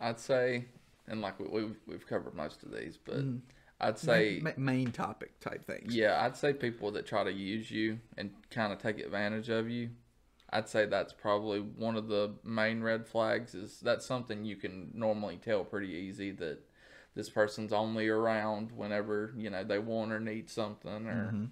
I'd 0.00 0.18
say, 0.20 0.66
and 1.06 1.20
like 1.22 1.38
we, 1.38 1.46
we've 1.48 1.76
we've 1.86 2.06
covered 2.06 2.34
most 2.34 2.62
of 2.64 2.72
these, 2.72 2.98
but 3.02 3.16
Mhm. 3.18 3.40
I'd 3.80 3.98
say 3.98 4.40
Ma- 4.42 4.50
ma- 4.56 4.72
main 4.72 4.90
topic 4.92 5.38
type 5.40 5.64
things. 5.64 5.94
Yeah, 5.94 6.20
I'd 6.24 6.36
say 6.36 6.52
people 6.52 6.90
that 6.92 7.06
try 7.06 7.24
to 7.24 7.32
use 7.32 7.70
you 7.70 8.00
and 8.16 8.30
kind 8.50 8.72
of 8.72 8.78
take 8.80 8.98
advantage 8.98 9.48
of 9.48 9.70
you. 9.70 9.90
I'd 10.50 10.68
say 10.68 10.86
that's 10.86 11.12
probably 11.12 11.60
one 11.60 11.94
of 11.96 12.08
the 12.08 12.34
main 12.42 12.82
red 12.82 13.06
flags. 13.06 13.54
Is 13.54 13.78
that's 13.80 14.06
something 14.06 14.44
you 14.44 14.56
can 14.56 14.90
normally 14.94 15.36
tell 15.36 15.62
pretty 15.64 15.92
easy 15.92 16.32
that 16.32 16.58
this 17.14 17.28
person's 17.28 17.72
only 17.72 18.08
around 18.08 18.72
whenever 18.72 19.32
you 19.36 19.50
know 19.50 19.62
they 19.62 19.78
want 19.78 20.12
or 20.12 20.20
need 20.20 20.48
something 20.50 21.06
or 21.06 21.32
Mhm. 21.32 21.50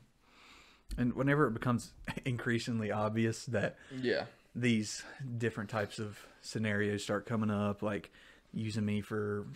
And 0.98 1.12
whenever 1.14 1.46
it 1.48 1.52
becomes 1.52 1.92
increasingly 2.24 2.90
obvious 2.90 3.44
that 3.46 3.76
yeah, 4.00 4.26
these 4.54 5.04
different 5.38 5.68
types 5.70 5.98
of 5.98 6.18
scenarios 6.40 7.02
start 7.02 7.26
coming 7.26 7.50
up, 7.50 7.82
like 7.82 8.10
using 8.52 8.84
me 8.84 9.00
for. 9.00 9.46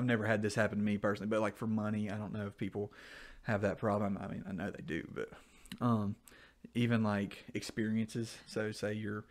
I've 0.00 0.06
never 0.06 0.24
had 0.24 0.40
this 0.40 0.54
happen 0.54 0.78
to 0.78 0.84
me 0.84 0.96
personally, 0.96 1.28
but 1.28 1.42
like 1.42 1.58
for 1.58 1.66
money, 1.66 2.10
I 2.10 2.16
don't 2.16 2.32
know 2.32 2.46
if 2.46 2.56
people 2.56 2.90
have 3.42 3.60
that 3.60 3.76
problem. 3.76 4.18
I 4.18 4.28
mean, 4.28 4.42
I 4.48 4.52
know 4.52 4.70
they 4.70 4.82
do, 4.82 5.06
but 5.14 5.28
um, 5.78 6.16
even 6.74 7.02
like 7.02 7.44
experiences. 7.52 8.34
So, 8.46 8.72
say 8.72 8.94
you're 8.94 9.26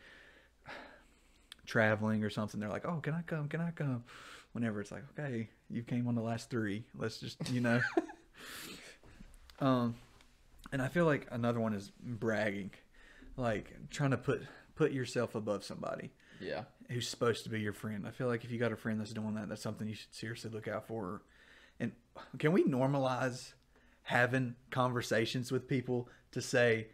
traveling 1.65 2.23
or 2.23 2.29
something, 2.29 2.59
they're 2.59 2.69
like, 2.69 2.85
"Oh, 2.85 2.99
can 3.01 3.15
I 3.15 3.23
come? 3.23 3.47
Can 3.47 3.61
I 3.61 3.71
come?" 3.71 4.03
Whenever 4.51 4.79
it's 4.79 4.91
like, 4.91 5.05
"Okay, 5.17 5.49
you 5.71 5.81
came 5.81 6.07
on 6.07 6.13
the 6.13 6.21
last 6.21 6.51
three. 6.51 6.83
Let's 6.95 7.17
just, 7.17 7.49
you 7.49 7.61
know." 7.61 7.81
um, 9.59 9.95
and 10.71 10.83
I 10.83 10.87
feel 10.87 11.05
like 11.05 11.25
another 11.31 11.59
one 11.59 11.73
is 11.73 11.91
bragging, 11.99 12.69
like 13.37 13.73
trying 13.89 14.11
to 14.11 14.17
put 14.17 14.43
put 14.75 14.91
yourself 14.91 15.33
above 15.33 15.63
somebody 15.63 16.11
yeah, 16.39 16.63
who's 16.89 17.07
supposed 17.07 17.43
to 17.43 17.49
be 17.49 17.59
your 17.59 17.73
friend. 17.73 18.05
I 18.07 18.11
feel 18.11 18.27
like 18.27 18.43
if 18.43 18.51
you 18.51 18.57
got 18.57 18.71
a 18.71 18.75
friend 18.77 18.99
that's 18.99 19.13
doing 19.13 19.35
that, 19.35 19.49
that's 19.49 19.61
something 19.61 19.87
you 19.87 19.95
should 19.95 20.13
seriously 20.13 20.49
look 20.51 20.67
out 20.67 20.87
for. 20.87 21.21
And 21.79 21.91
can 22.37 22.51
we 22.51 22.63
normalize 22.63 23.53
having 24.03 24.55
conversations 24.71 25.51
with 25.51 25.67
people 25.67 26.09
to 26.31 26.41
say, 26.41 26.87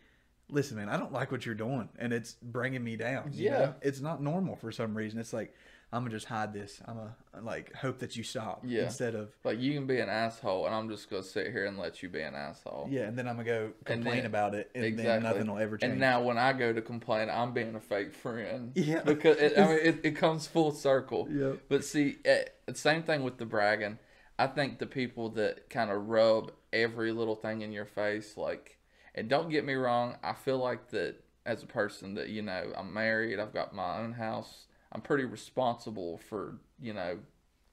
"Listen, 0.50 0.78
man, 0.78 0.90
I 0.90 0.98
don't 0.98 1.12
like 1.14 1.32
what 1.32 1.46
you're 1.46 1.56
doing, 1.56 1.90
and 1.98 2.12
it's 2.14 2.34
bringing 2.42 2.84
me 2.84 2.96
down." 2.98 3.32
you 3.34 3.46
Yeah. 3.46 3.60
know? 3.60 3.76
it's 3.82 4.02
not 4.02 4.22
normal 4.22 4.56
for 4.56 4.72
some 4.72 4.96
reason. 4.96 5.20
It's 5.20 5.34
like 5.34 5.56
I'm 5.96 6.02
gonna 6.02 6.12
just 6.12 6.26
hide 6.26 6.52
this. 6.52 6.82
I'm 6.86 6.96
gonna 6.98 7.16
like 7.42 7.74
hope 7.74 8.00
that 8.00 8.18
you 8.18 8.24
stop 8.24 8.62
Yeah. 8.66 8.84
instead 8.84 9.16
of 9.16 9.30
like 9.46 9.60
you 9.62 9.74
can 9.74 9.88
be 9.88 10.00
an 10.00 10.10
asshole, 10.10 10.66
and 10.66 10.76
I'm 10.76 10.90
just 10.90 11.10
gonna 11.10 11.24
sit 11.24 11.52
here 11.54 11.66
and 11.66 11.78
let 11.78 12.04
you 12.04 12.10
be 12.10 12.20
an 12.22 12.36
asshole. 12.36 12.88
yeah, 12.92 13.04
and 13.04 13.18
then 13.18 13.28
I'm 13.30 13.38
gonna 13.38 13.46
go 13.48 13.72
complain 13.86 14.18
then- 14.18 14.26
about 14.26 14.56
it, 14.56 14.70
and 14.76 14.84
then 14.84 14.92
exactly. 14.94 15.30
nothing 15.30 15.48
will 15.50 15.58
ever 15.60 15.78
change. 15.78 15.92
And 15.92 16.00
now 16.02 16.22
when 16.22 16.38
I 16.38 16.52
go 16.52 16.74
to 16.74 16.82
complain, 16.82 17.30
I'm 17.30 17.54
being 17.54 17.74
a 17.76 17.80
fake 17.80 18.14
friend. 18.14 18.74
Yeah. 18.76 19.04
because 19.04 19.38
it, 19.38 19.58
I 19.58 19.68
mean 19.68 19.80
it, 19.84 20.00
it 20.04 20.12
comes 20.18 20.48
full 20.48 20.72
circle. 20.72 21.30
Yeah. 21.32 21.54
But 21.70 21.86
see, 21.86 22.18
eh, 22.26 22.44
same 22.74 23.04
thing 23.04 23.24
with 23.24 23.38
the 23.38 23.46
bragging. 23.46 23.98
I 24.38 24.48
think 24.48 24.80
the 24.80 24.86
people 24.88 25.30
that 25.30 25.70
kind 25.70 25.90
of 25.90 26.08
rub 26.10 26.52
every 26.74 27.14
little 27.14 27.36
thing 27.38 27.62
in 27.62 27.72
your 27.72 27.86
face, 27.86 28.36
like, 28.36 28.78
and 29.16 29.30
don't 29.30 29.50
get 29.50 29.64
me 29.64 29.76
wrong, 29.76 30.18
I 30.22 30.34
feel 30.34 30.58
like 30.58 30.90
that 30.90 31.16
as 31.46 31.64
a 31.64 31.68
person 31.68 32.16
that 32.16 32.28
you 32.28 32.42
know 32.42 32.74
I'm 32.76 32.94
married, 32.94 33.40
I've 33.40 33.54
got 33.54 33.74
my 33.74 34.00
own 34.00 34.12
house, 34.14 34.66
I'm 34.96 35.02
pretty 35.02 35.26
responsible 35.26 36.18
for 36.30 36.56
you 36.82 36.94
know 36.94 37.20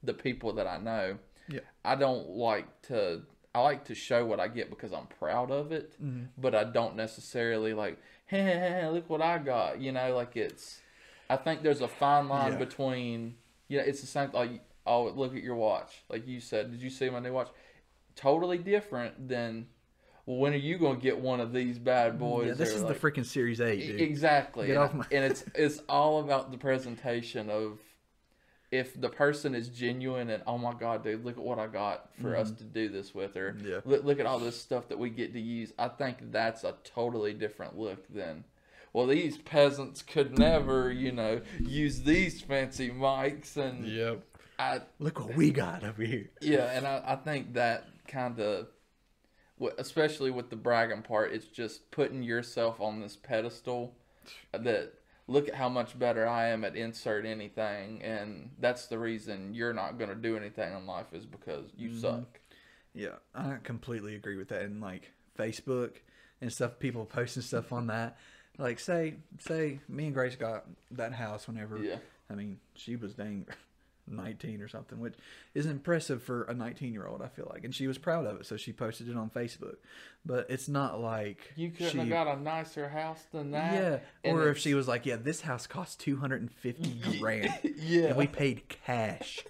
the 0.02 0.12
people 0.12 0.52
that 0.54 0.66
I 0.66 0.78
know. 0.78 1.18
Yeah. 1.48 1.60
I 1.84 1.94
don't 1.94 2.30
like 2.30 2.82
to. 2.88 3.22
I 3.54 3.60
like 3.60 3.84
to 3.84 3.94
show 3.94 4.24
what 4.26 4.40
I 4.40 4.48
get 4.48 4.70
because 4.70 4.92
I'm 4.92 5.06
proud 5.06 5.50
of 5.52 5.70
it, 5.72 5.94
Mhm. 6.02 6.28
but 6.38 6.54
I 6.54 6.64
don't 6.64 6.96
necessarily 6.96 7.74
like, 7.74 7.98
hey, 8.26 8.88
look 8.90 9.08
what 9.08 9.22
I 9.22 9.38
got. 9.38 9.80
You 9.80 9.92
know, 9.92 10.14
like 10.16 10.36
it's. 10.36 10.80
I 11.30 11.36
think 11.36 11.62
there's 11.62 11.80
a 11.80 11.88
fine 11.88 12.28
line 12.28 12.52
Yeah. 12.52 12.58
between, 12.58 13.36
you 13.68 13.78
know, 13.78 13.84
it's 13.84 14.00
the 14.00 14.06
same. 14.08 14.32
Like, 14.32 14.50
oh, 14.84 15.04
look 15.10 15.36
at 15.36 15.42
your 15.44 15.54
watch. 15.54 16.02
Like 16.08 16.26
you 16.26 16.40
said, 16.40 16.72
did 16.72 16.82
you 16.82 16.90
see 16.90 17.08
my 17.08 17.20
new 17.20 17.32
watch? 17.32 17.48
totally 18.14 18.58
different 18.58 19.26
than 19.28 19.66
well, 20.26 20.36
when 20.38 20.52
are 20.52 20.56
you 20.56 20.78
gonna 20.78 20.98
get 20.98 21.18
one 21.18 21.40
of 21.40 21.52
these 21.52 21.78
bad 21.78 22.18
boys? 22.18 22.48
Yeah, 22.48 22.54
this 22.54 22.70
is 22.74 22.82
like- 22.82 23.00
the 23.00 23.10
freaking 23.10 23.24
Series 23.26 23.60
8, 23.60 23.78
dude. 23.86 24.00
Exactly. 24.00 24.66
Get 24.68 24.76
and, 24.76 24.84
off 24.84 24.94
my- 24.94 25.06
and 25.10 25.24
it's 25.24 25.44
it's 25.54 25.80
all 25.88 26.20
about 26.20 26.50
the 26.50 26.58
presentation 26.58 27.50
of 27.50 27.78
if 28.70 28.98
the 28.98 29.08
person 29.10 29.54
is 29.54 29.68
genuine 29.68 30.30
and 30.30 30.42
oh 30.46 30.56
my 30.56 30.72
god, 30.72 31.04
dude, 31.04 31.24
look 31.24 31.36
at 31.36 31.42
what 31.44 31.58
I 31.58 31.66
got 31.66 32.08
for 32.20 32.34
us 32.36 32.50
to 32.52 32.64
do 32.64 32.88
this 32.88 33.14
with, 33.14 33.36
or 33.36 33.52
Mm-hmm. 33.52 33.68
Yeah. 33.68 33.80
look, 33.84 34.04
look 34.04 34.18
at 34.20 34.24
all 34.26 34.38
this 34.38 34.58
stuff 34.58 34.88
that 34.88 34.98
we 34.98 35.10
get 35.10 35.34
to 35.34 35.40
use. 35.40 35.72
I 35.78 35.88
think 35.88 36.32
that's 36.32 36.64
a 36.64 36.74
totally 36.84 37.34
different 37.34 37.78
look 37.78 38.06
than. 38.08 38.44
Well, 38.94 39.06
these 39.06 39.38
peasants 39.38 40.02
could 40.02 40.38
never, 40.38 40.90
you 40.92 41.12
know, 41.12 41.40
use 41.60 42.02
these 42.02 42.42
fancy 42.42 42.90
mics, 42.90 43.56
and 43.56 43.86
Yep. 43.86 44.22
I, 44.58 44.80
Look 44.98 45.18
what 45.18 45.34
we 45.34 45.50
got 45.50 45.82
over 45.82 46.02
here. 46.02 46.28
yeah, 46.42 46.70
and 46.76 46.86
I, 46.86 47.02
I 47.06 47.16
think 47.16 47.54
that 47.54 47.88
kind 48.06 48.38
of, 48.38 48.68
especially 49.78 50.30
with 50.30 50.50
the 50.50 50.56
bragging 50.56 51.02
part, 51.02 51.32
it's 51.32 51.46
just 51.46 51.90
putting 51.90 52.22
yourself 52.22 52.80
on 52.80 53.00
this 53.00 53.16
pedestal 53.16 53.94
that 54.52 54.94
look 55.28 55.48
at 55.48 55.54
how 55.54 55.68
much 55.68 55.98
better 55.98 56.26
I 56.26 56.48
am 56.48 56.64
at 56.64 56.76
insert 56.76 57.24
anything, 57.24 58.02
and 58.02 58.50
that's 58.58 58.86
the 58.86 58.98
reason 58.98 59.54
you're 59.54 59.72
not 59.72 59.98
going 59.98 60.10
to 60.10 60.16
do 60.16 60.36
anything 60.36 60.74
in 60.74 60.86
life 60.86 61.12
is 61.12 61.26
because 61.26 61.70
you 61.76 61.88
Mm-hmm. 61.90 62.00
suck. 62.00 62.40
Yeah, 62.94 63.16
I 63.34 63.56
completely 63.62 64.14
agree 64.14 64.36
with 64.36 64.48
that. 64.48 64.62
And 64.62 64.80
like 64.80 65.12
Facebook 65.38 65.92
and 66.40 66.52
stuff, 66.52 66.78
people 66.78 67.06
posting 67.06 67.42
stuff 67.42 67.72
on 67.72 67.86
that. 67.86 68.18
Like, 68.58 68.78
say, 68.80 69.14
say, 69.38 69.80
me 69.88 70.06
and 70.06 70.14
Grace 70.14 70.36
got 70.36 70.66
that 70.90 71.14
house 71.14 71.48
whenever. 71.48 71.78
Yeah. 71.78 71.96
I 72.28 72.34
mean, 72.34 72.58
she 72.74 72.96
was 72.96 73.14
dang 73.14 73.46
nineteen 74.06 74.60
or 74.60 74.68
something, 74.68 74.98
which 75.00 75.14
is 75.54 75.66
impressive 75.66 76.22
for 76.22 76.42
a 76.44 76.54
nineteen-year-old. 76.54 77.22
I 77.22 77.28
feel 77.28 77.48
like, 77.52 77.64
and 77.64 77.74
she 77.74 77.86
was 77.86 77.98
proud 77.98 78.26
of 78.26 78.40
it, 78.40 78.46
so 78.46 78.56
she 78.56 78.72
posted 78.72 79.08
it 79.08 79.16
on 79.16 79.30
Facebook. 79.30 79.76
But 80.24 80.46
it's 80.50 80.68
not 80.68 81.00
like 81.00 81.52
You 81.56 81.70
couldn't 81.70 81.92
she, 81.92 81.98
have 81.98 82.08
got 82.08 82.26
a 82.28 82.40
nicer 82.40 82.88
house 82.88 83.24
than 83.32 83.50
that. 83.52 83.74
Yeah, 83.74 83.98
And 84.24 84.36
or 84.38 84.48
if 84.48 84.58
she 84.58 84.74
was 84.74 84.86
like, 84.88 85.06
"Yeah, 85.06 85.16
this 85.16 85.40
house 85.42 85.66
cost 85.66 86.00
two 86.00 86.16
hundred 86.16 86.40
and 86.42 86.50
fifty 86.52 87.00
grand, 87.20 87.50
Yeah. 87.78 88.06
and 88.08 88.16
we 88.16 88.26
paid 88.26 88.68
cash." 88.68 89.40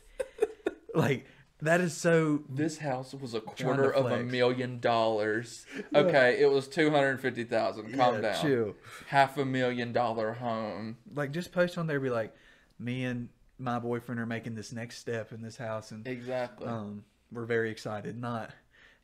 like 0.95 1.27
that 1.61 1.81
is 1.81 1.97
so 1.97 2.43
This 2.49 2.79
house 2.79 3.15
was 3.15 3.35
a 3.35 3.41
quarter 3.41 3.91
of 3.91 4.07
a 4.11 4.23
million 4.25 4.81
dollars. 4.81 5.65
Okay, 5.95 6.39
it 6.41 6.51
was 6.51 6.67
two 6.69 6.91
hundred 6.91 7.21
fifty 7.21 7.45
thousand. 7.45 7.95
Calm 7.97 8.17
Yeah, 8.17 8.21
down. 8.33 8.43
chill. 8.43 8.75
Half 9.07 9.39
a 9.39 9.45
million 9.45 9.93
dollar 9.93 10.33
home. 10.35 10.97
like 11.15 11.31
just 11.33 11.53
post 11.53 11.79
on 11.79 11.87
there 11.87 12.01
be 12.01 12.11
like 12.11 12.35
me 12.79 13.05
and 13.05 13.29
my 13.63 13.79
boyfriend 13.79 14.21
are 14.21 14.27
making 14.27 14.55
this 14.55 14.73
next 14.73 14.99
step 14.99 15.33
in 15.33 15.41
this 15.41 15.57
house 15.57 15.91
and 15.93 16.07
Exactly. 16.07 16.67
um 16.67 17.05
we're 17.31 17.47
very 17.47 17.71
excited. 17.71 18.21
Not 18.21 18.51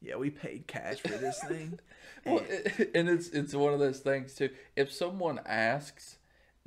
yeah 0.03 0.17
we 0.17 0.31
paid 0.31 0.67
cash 0.67 1.01
for 1.01 1.17
this 1.17 1.43
thing. 1.45 1.79
Well, 2.27 2.43
it, 2.49 2.91
and 2.97 3.09
it's 3.09 3.29
it's 3.29 3.55
one 3.55 3.73
of 3.73 3.79
those 3.79 4.01
things 4.01 4.35
too. 4.35 4.51
If 4.75 4.93
someone 4.93 5.41
asks, 5.47 6.17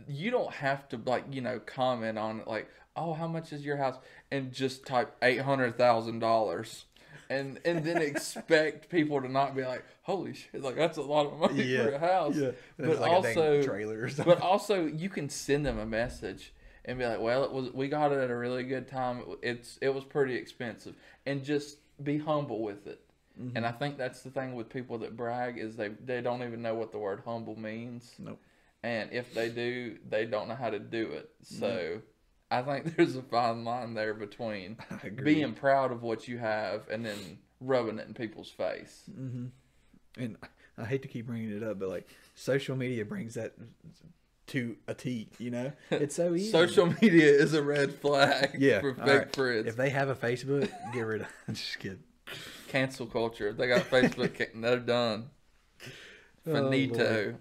you 0.08 0.32
don't 0.32 0.54
have 0.54 0.88
to 0.90 1.00
like 1.06 1.26
you 1.30 1.42
know 1.42 1.60
comment 1.60 2.18
on 2.18 2.40
it 2.40 2.48
like, 2.48 2.70
oh, 2.96 3.14
how 3.14 3.28
much 3.28 3.52
is 3.52 3.64
your 3.66 3.76
house, 3.76 3.98
and 4.32 4.54
just 4.54 4.86
type 4.86 5.14
eight 5.22 5.42
hundred 5.42 5.78
thousand 5.78 6.20
dollars, 6.20 6.86
and 7.30 7.60
and 7.66 7.84
then 7.84 7.98
expect 8.02 8.90
people 8.90 9.22
to 9.22 9.28
not 9.28 9.54
be 9.56 9.64
like, 9.64 9.84
holy 10.04 10.34
shit, 10.34 10.62
like 10.64 10.76
that's 10.78 10.98
a 10.98 11.02
lot 11.02 11.26
of 11.28 11.38
money 11.38 11.64
yeah 11.64 11.84
for 11.84 11.92
a 11.92 12.00
house. 12.00 12.36
yeah. 12.38 12.52
But 12.78 13.00
like 13.02 13.12
also, 13.12 13.62
trailer 13.62 14.04
or 14.04 14.10
something. 14.10 14.34
but 14.34 14.42
also 14.42 14.86
you 14.86 15.10
can 15.10 15.28
send 15.30 15.66
them 15.66 15.78
a 15.78 15.86
message 15.86 16.54
and 16.86 16.98
be 16.98 17.06
like, 17.06 17.20
well, 17.20 17.44
it 17.44 17.52
was 17.52 17.72
we 17.74 17.88
got 17.88 18.12
it 18.12 18.20
at 18.20 18.30
a 18.30 18.36
really 18.36 18.64
good 18.64 18.88
time. 18.88 19.24
It's 19.42 19.78
it 19.82 19.90
was 19.90 20.04
pretty 20.04 20.36
expensive, 20.36 20.96
and 21.26 21.44
just 21.44 21.78
be 22.04 22.18
humble 22.18 22.62
with 22.62 22.88
it. 22.88 23.02
Mm-hmm. 23.40 23.58
And 23.58 23.66
I 23.66 23.72
think 23.72 23.98
that's 23.98 24.22
the 24.22 24.30
thing 24.30 24.56
with 24.56 24.70
people 24.70 24.98
that 25.00 25.16
brag 25.16 25.58
is 25.58 25.76
they 25.76 25.90
they 25.90 26.22
don't 26.22 26.44
even 26.44 26.62
know 26.62 26.76
what 26.76 26.92
the 26.92 26.98
word 26.98 27.22
humble 27.26 27.58
means. 27.58 28.14
Nope. 28.20 28.40
And 28.84 29.12
if 29.14 29.34
they 29.34 29.50
do, 29.50 29.98
they 30.10 30.26
don't 30.26 30.48
know 30.48 30.56
how 30.56 30.72
to 30.72 30.80
do 30.80 31.12
it. 31.12 31.30
So 31.44 32.02
I 32.50 32.62
think 32.62 32.96
there's 32.98 33.16
a 33.16 33.22
fine 33.22 33.64
line 33.64 33.94
there 33.94 34.14
between 34.14 34.78
being 35.24 35.54
proud 35.54 35.92
of 35.92 36.04
what 36.04 36.28
you 36.28 36.38
have 36.38 36.88
and 36.90 37.06
then 37.06 37.40
rubbing 37.60 38.00
it 38.00 38.08
in 38.08 38.14
people's 38.14 38.50
face. 38.50 39.04
and 40.18 40.38
I 40.78 40.86
hate 40.86 41.04
to 41.04 41.08
keep 41.08 41.28
bringing 41.28 41.56
it 41.56 41.64
up 41.64 41.80
but 41.80 41.90
like 41.90 42.10
social 42.36 42.76
media 42.76 43.06
brings 43.06 43.36
that 43.36 43.54
to 44.48 44.76
a 44.88 44.94
T 44.94 45.30
you 45.40 45.52
know 45.52 45.72
it's 45.92 46.16
so 46.16 46.34
easy 46.34 46.52
Social 46.52 46.88
media 47.02 47.32
is 47.32 47.54
a 47.54 47.62
red 47.64 47.94
flag 47.96 48.58
yeah 48.60 48.82
for 48.82 48.94
fake 48.96 49.08
right. 49.08 49.36
friends. 49.36 49.68
if 49.68 49.76
they 49.78 49.90
have 49.90 50.10
a 50.10 50.16
Facebook 50.16 50.70
get 50.94 51.02
rid 51.02 51.22
of 51.22 51.28
I'm 51.48 51.56
just 51.56 51.80
kidding 51.80 52.04
Cancel 52.72 53.06
culture. 53.06 53.50
If 53.50 53.58
They 53.58 53.68
got 53.68 53.82
Facebook. 53.90 54.48
they're 54.56 54.80
done. 54.80 55.30
Oh, 56.48 56.54
Finito. 56.54 57.36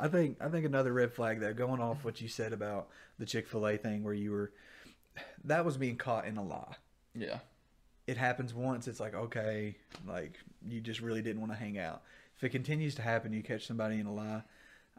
I 0.00 0.08
think 0.08 0.38
I 0.40 0.48
think 0.48 0.66
another 0.66 0.92
red 0.92 1.12
flag 1.12 1.38
though, 1.38 1.54
going 1.54 1.80
off 1.80 2.04
what 2.04 2.20
you 2.20 2.26
said 2.26 2.52
about 2.52 2.88
the 3.20 3.24
Chick 3.24 3.46
Fil 3.46 3.68
A 3.68 3.76
thing, 3.76 4.02
where 4.02 4.12
you 4.12 4.32
were, 4.32 4.50
that 5.44 5.64
was 5.64 5.76
being 5.76 5.96
caught 5.96 6.26
in 6.26 6.36
a 6.36 6.42
lie. 6.42 6.74
yeah. 7.14 7.38
It 8.08 8.16
happens 8.16 8.52
once, 8.52 8.88
it's 8.88 8.98
like 8.98 9.14
okay, 9.14 9.76
like 10.08 10.40
you 10.66 10.80
just 10.80 11.00
really 11.02 11.22
didn't 11.22 11.40
want 11.40 11.52
to 11.52 11.56
hang 11.56 11.78
out. 11.78 12.02
If 12.36 12.42
it 12.42 12.48
continues 12.48 12.96
to 12.96 13.02
happen, 13.02 13.32
you 13.32 13.44
catch 13.44 13.64
somebody 13.64 14.00
in 14.00 14.06
a 14.06 14.12
lie. 14.12 14.42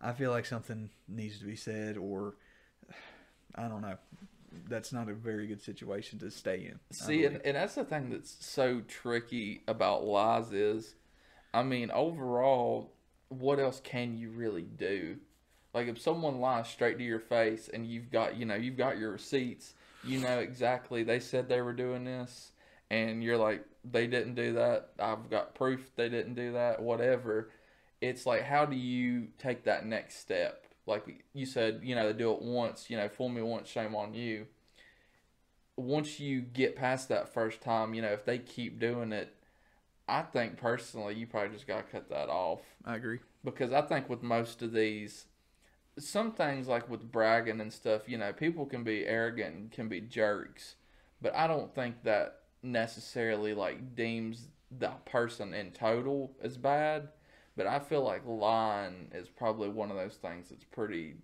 I 0.02 0.14
feel 0.14 0.32
like 0.32 0.46
something 0.46 0.90
needs 1.08 1.40
to 1.40 1.46
be 1.46 1.56
said, 1.56 1.98
or 1.98 2.36
I 3.56 3.68
don't 3.68 3.82
know. 3.82 3.98
That's 4.70 4.94
not 4.94 5.10
a 5.10 5.14
very 5.14 5.48
good 5.48 5.62
situation 5.62 6.20
to 6.20 6.32
stay 6.32 6.66
in. 6.66 6.80
See, 6.92 7.26
and, 7.26 7.42
and 7.44 7.58
that's 7.58 7.76
the 7.76 7.84
thing 7.84 8.10
that's 8.10 8.38
so 8.40 8.82
tricky 8.88 9.64
about 9.68 10.06
lies 10.06 10.54
is, 10.54 10.96
I 11.54 11.64
mean, 11.64 11.92
overall, 11.92 12.94
what 13.30 13.60
else 13.60 13.82
can 13.84 14.18
you 14.18 14.30
really 14.30 14.64
do? 14.64 15.18
Like 15.74 15.88
if 15.88 16.00
someone 16.00 16.40
lies 16.40 16.70
straight 16.70 16.98
to 17.00 17.04
your 17.04 17.20
face 17.20 17.70
and 17.72 17.86
you've 17.86 18.10
got, 18.10 18.38
you 18.38 18.46
know, 18.46 18.56
you've 18.56 18.78
got 18.78 18.98
your 18.98 19.12
receipts, 19.12 19.74
you 20.06 20.20
know 20.20 20.40
exactly 20.40 21.04
they 21.04 21.20
said 21.20 21.50
they 21.50 21.62
were 21.62 21.74
doing 21.74 22.06
this, 22.06 22.52
and 22.90 23.24
you're 23.24 23.38
like, 23.38 23.66
they 23.84 24.08
didn't 24.08 24.36
do 24.36 24.54
that. 24.54 24.90
I've 25.00 25.30
got 25.30 25.54
proof 25.56 25.92
they 25.96 26.10
didn't 26.10 26.36
do 26.36 26.54
that. 26.54 26.82
Whatever. 26.82 27.50
It's 28.02 28.26
like, 28.26 28.44
how 28.44 28.66
do 28.66 28.76
you 28.76 29.30
take 29.38 29.64
that 29.64 29.86
next 29.86 30.20
step? 30.20 30.66
Like 30.86 31.26
you 31.34 31.46
said, 31.46 31.82
you 31.84 31.96
know, 31.96 32.12
they 32.12 32.18
do 32.18 32.32
it 32.32 32.42
once. 32.42 32.90
You 32.90 32.98
know, 32.98 33.10
fool 33.10 33.30
me 33.30 33.42
once, 33.42 33.68
shame 33.68 33.96
on 33.96 34.14
you 34.14 34.48
once 35.78 36.20
you 36.20 36.42
get 36.42 36.76
past 36.76 37.10
that 37.10 37.34
first 37.34 37.62
time, 37.62 37.94
you 37.94 38.02
know, 38.02 38.14
if 38.14 38.26
they 38.26 38.38
keep 38.38 38.80
doing 38.80 39.12
it, 39.12 39.34
I 40.08 40.22
think 40.22 40.58
personally 40.58 41.16
you 41.16 41.28
probably 41.28 41.50
just 41.50 41.68
got 41.68 41.78
to 41.78 41.92
cut 41.92 42.10
that 42.10 42.30
off 42.30 42.62
I 42.86 42.96
agree. 42.96 43.20
because 43.44 43.74
I 43.74 43.82
think 43.82 44.10
with 44.10 44.24
most 44.24 44.62
of 44.62 44.72
these, 44.72 45.26
some 45.98 46.32
things 46.32 46.68
like 46.68 46.90
with 46.90 47.12
bragging 47.12 47.60
and 47.60 47.74
stuff, 47.74 48.08
you 48.08 48.18
know, 48.18 48.32
people 48.32 48.66
can 48.66 48.84
be 48.84 49.06
arrogant 49.06 49.56
and 49.56 49.72
can 49.72 49.90
be 49.90 50.02
jerks, 50.02 50.76
but 51.22 51.36
I 51.36 51.48
don't 51.48 51.74
think 51.74 52.04
that 52.04 52.42
necessarily 52.62 53.54
like 53.54 53.96
deems 53.96 54.48
the 54.72 54.92
person 55.06 55.54
in 55.54 55.72
total 55.72 56.32
as 56.42 56.58
bad. 56.58 57.10
But 57.56 57.68
I 57.68 57.80
feel 57.80 58.04
like 58.04 58.22
lying 58.26 59.10
is 59.14 59.30
probably 59.30 59.70
one 59.70 59.90
of 59.90 59.98
those 59.98 60.16
things 60.16 60.50
that's 60.50 60.66
pretty, 60.66 61.16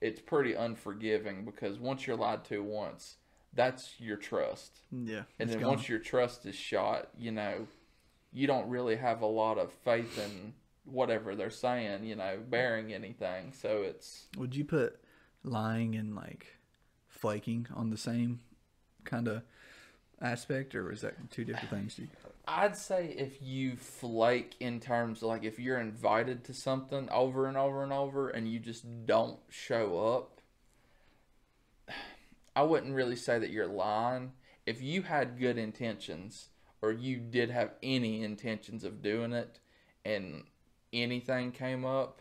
it's 0.00 0.20
pretty 0.20 0.54
unforgiving 0.54 1.44
because 1.44 1.78
once 1.78 2.06
you're 2.06 2.16
lied 2.16 2.44
to 2.46 2.62
once, 2.62 3.16
that's 3.52 3.94
your 3.98 4.16
trust. 4.16 4.80
Yeah, 4.90 5.22
And 5.38 5.50
then 5.50 5.60
gone. 5.60 5.70
once 5.70 5.88
your 5.88 5.98
trust 5.98 6.46
is 6.46 6.54
shot, 6.54 7.10
you 7.18 7.30
know, 7.30 7.68
you 8.32 8.46
don't 8.46 8.68
really 8.68 8.96
have 8.96 9.20
a 9.22 9.26
lot 9.26 9.58
of 9.58 9.72
faith 9.72 10.18
in 10.18 10.54
whatever 10.84 11.34
they're 11.34 11.50
saying, 11.50 12.04
you 12.04 12.16
know, 12.16 12.38
bearing 12.48 12.92
anything. 12.92 13.52
So 13.52 13.82
it's 13.82 14.26
Would 14.36 14.56
you 14.56 14.64
put 14.64 14.98
lying 15.42 15.94
and 15.94 16.14
like 16.16 16.56
flaking 17.06 17.66
on 17.74 17.90
the 17.90 17.96
same 17.96 18.40
kind 19.04 19.28
of 19.28 19.42
aspect, 20.20 20.74
or 20.74 20.90
is 20.90 21.02
that 21.02 21.30
two 21.30 21.44
different 21.44 21.70
things? 21.70 22.00
I'd 22.46 22.76
say 22.76 23.14
if 23.16 23.40
you 23.40 23.76
flake 23.76 24.54
in 24.60 24.80
terms 24.80 25.22
of 25.22 25.28
like 25.28 25.44
if 25.44 25.58
you're 25.58 25.80
invited 25.80 26.44
to 26.44 26.54
something 26.54 27.08
over 27.10 27.46
and 27.46 27.56
over 27.56 27.82
and 27.82 27.92
over 27.92 28.28
and 28.28 28.50
you 28.50 28.58
just 28.58 28.84
don't 29.06 29.40
show 29.48 29.98
up, 29.98 30.40
I 32.56 32.62
wouldn't 32.62 32.94
really 32.94 33.16
say 33.16 33.38
that 33.38 33.50
you're 33.50 33.66
lying. 33.66 34.32
If 34.66 34.82
you 34.82 35.02
had 35.02 35.38
good 35.38 35.58
intentions 35.58 36.48
or 36.82 36.92
you 36.92 37.16
did 37.16 37.50
have 37.50 37.72
any 37.82 38.22
intentions 38.22 38.84
of 38.84 39.02
doing 39.02 39.32
it 39.32 39.58
and 40.04 40.44
anything 40.92 41.50
came 41.50 41.84
up, 41.84 42.20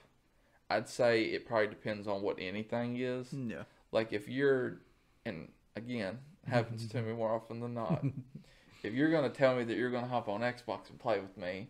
I'd 0.70 0.90
say 0.90 1.24
it 1.24 1.46
probably 1.46 1.68
depends 1.68 2.08
on 2.08 2.22
what 2.22 2.38
anything 2.40 2.98
is. 2.98 3.34
Yeah. 3.34 3.64
Like 3.92 4.14
if 4.14 4.28
you're, 4.28 4.80
and 5.26 5.50
again, 5.76 6.20
happens 6.48 6.88
to 6.88 7.02
me 7.04 7.14
more 7.14 7.34
often 7.34 7.60
than 7.60 7.74
not. 7.74 8.04
If 8.84 8.94
you're 8.94 9.12
gonna 9.12 9.30
tell 9.30 9.56
me 9.56 9.64
that 9.64 9.78
you're 9.78 9.92
gonna 9.92 10.08
hop 10.08 10.30
on 10.30 10.42
Xbox 10.42 10.90
and 10.90 11.00
play 11.00 11.20
with 11.20 11.38
me, 11.38 11.70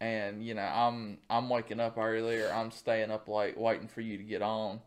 and 0.00 0.44
you 0.44 0.54
know 0.54 0.62
I'm 0.62 1.18
I'm 1.30 1.48
waking 1.48 1.80
up 1.80 1.98
early 1.98 2.40
or 2.40 2.52
I'm 2.52 2.70
staying 2.70 3.10
up 3.10 3.28
late 3.28 3.56
waiting 3.56 3.88
for 3.88 4.00
you 4.00 4.16
to 4.16 4.24
get 4.24 4.42
on, 4.42 4.80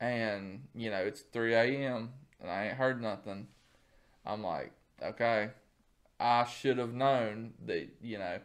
and 0.00 0.62
you 0.74 0.90
know 0.90 0.98
it's 0.98 1.20
3 1.20 1.54
a.m. 1.54 2.10
and 2.40 2.50
I 2.50 2.66
ain't 2.66 2.76
heard 2.76 3.02
nothing, 3.02 3.48
I'm 4.24 4.42
like, 4.42 4.72
okay, 5.02 5.50
I 6.20 6.44
should 6.44 6.78
have 6.78 6.92
known 6.94 7.54
that, 7.66 7.88
you 8.02 8.18
know, 8.18 8.38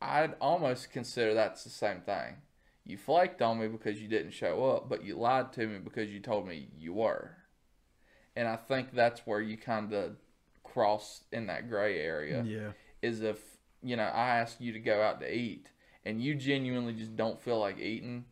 I'd 0.00 0.34
almost 0.40 0.90
consider 0.90 1.34
that's 1.34 1.64
the 1.64 1.70
same 1.70 2.00
thing. 2.00 2.36
You 2.84 2.96
flaked 2.96 3.42
on 3.42 3.60
me 3.60 3.68
because 3.68 4.00
you 4.00 4.08
didn't 4.08 4.32
show 4.32 4.64
up, 4.70 4.88
but 4.88 5.04
you 5.04 5.16
lied 5.16 5.52
to 5.54 5.66
me 5.66 5.78
because 5.78 6.10
you 6.10 6.20
told 6.20 6.48
me 6.48 6.68
you 6.78 6.94
were. 6.94 7.36
And 8.34 8.48
I 8.48 8.56
think 8.56 8.92
that's 8.92 9.26
where 9.26 9.40
you 9.40 9.56
kind 9.58 9.92
of 9.92 10.16
cross 10.72 11.24
in 11.32 11.46
that 11.46 11.68
gray 11.68 11.98
area 12.00 12.42
Yeah. 12.44 12.72
is 13.02 13.20
if, 13.22 13.38
you 13.82 13.96
know, 13.96 14.04
I 14.04 14.38
ask 14.38 14.60
you 14.60 14.72
to 14.72 14.80
go 14.80 15.02
out 15.02 15.20
to 15.20 15.32
eat 15.34 15.66
and 16.04 16.22
you 16.22 16.34
genuinely 16.34 16.92
just 16.94 17.16
don't 17.16 17.40
feel 17.40 17.58
like 17.58 17.78
eating 17.78 18.24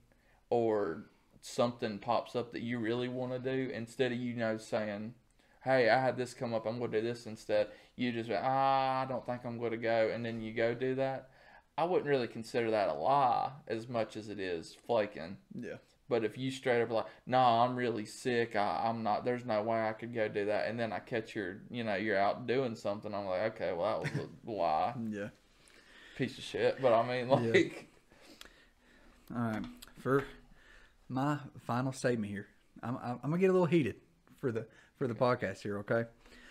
or 0.51 1.05
something 1.41 1.99
pops 1.99 2.35
up 2.35 2.53
that 2.53 2.63
you 2.63 2.79
really 2.79 3.09
want 3.09 3.33
to 3.33 3.39
do 3.39 3.71
instead 3.73 4.13
of 4.13 4.19
you 4.19 4.35
know 4.35 4.57
saying, 4.57 5.15
"Hey, 5.63 5.89
I 5.89 6.01
had 6.01 6.17
this 6.17 6.35
come 6.35 6.53
up. 6.55 6.67
I'm 6.67 6.79
going 6.79 6.91
to 6.91 7.01
do 7.01 7.07
this 7.07 7.27
instead." 7.27 7.69
You 7.97 8.13
just 8.13 8.31
"Ah, 8.33 9.03
I 9.03 9.05
don't 9.07 9.25
think 9.25 9.45
I'm 9.45 9.59
going 9.59 9.71
to 9.73 9.77
go," 9.77 10.11
and 10.13 10.25
then 10.25 10.41
you 10.41 10.53
go 10.53 10.75
do 10.75 10.95
that. 10.97 11.31
I 11.77 11.85
wouldn't 11.85 12.09
really 12.09 12.27
consider 12.27 12.71
that 12.73 12.89
a 12.89 12.95
lie 12.95 13.53
as 13.69 13.89
much 13.89 14.17
as 14.17 14.29
it 14.29 14.41
is 14.41 14.75
flaking. 14.87 15.37
Yeah. 15.55 15.77
But 16.09 16.25
if 16.25 16.39
you 16.39 16.51
straight 16.51 16.81
up 16.83 16.91
like, 16.91 17.07
"No, 17.27 17.39
I'm 17.39 17.77
really 17.77 18.07
sick. 18.07 18.57
I, 18.57 18.85
I'm 18.87 19.03
not. 19.03 19.25
There's 19.25 19.45
no 19.45 19.63
way 19.63 19.81
I 19.89 19.93
could 19.93 20.15
go 20.15 20.27
do 20.29 20.47
that," 20.47 20.69
and 20.69 20.79
then 20.81 20.93
I 20.93 20.99
catch 21.01 21.35
your, 21.35 21.59
you 21.71 21.85
know, 21.85 21.97
you're 21.97 22.17
out 22.19 22.47
doing 22.47 22.75
something. 22.75 23.13
I'm 23.15 23.27
like, 23.27 23.55
okay, 23.55 23.73
well, 23.73 24.03
that 24.03 24.13
was 24.15 24.29
a 24.47 24.51
lie, 24.51 24.95
Yeah. 25.11 25.29
piece 26.17 26.39
of 26.39 26.45
shit. 26.45 26.81
But 26.81 26.93
I 26.95 27.07
mean, 27.07 27.29
Yeah. 27.29 27.53
like, 27.53 27.89
All 29.35 29.43
right. 29.43 29.65
For 29.99 30.25
my 31.09 31.39
final 31.67 31.93
statement 31.93 32.31
here, 32.33 32.47
I'm, 32.83 32.97
I'm, 33.03 33.21
I'm 33.23 33.31
gonna 33.31 33.39
get 33.39 33.51
a 33.51 33.53
little 33.53 33.67
heated 33.67 33.97
for 34.41 34.51
the 34.53 34.67
for 34.97 35.07
the 35.07 35.15
podcast 35.15 35.61
here. 35.61 35.79
Okay, 35.81 36.05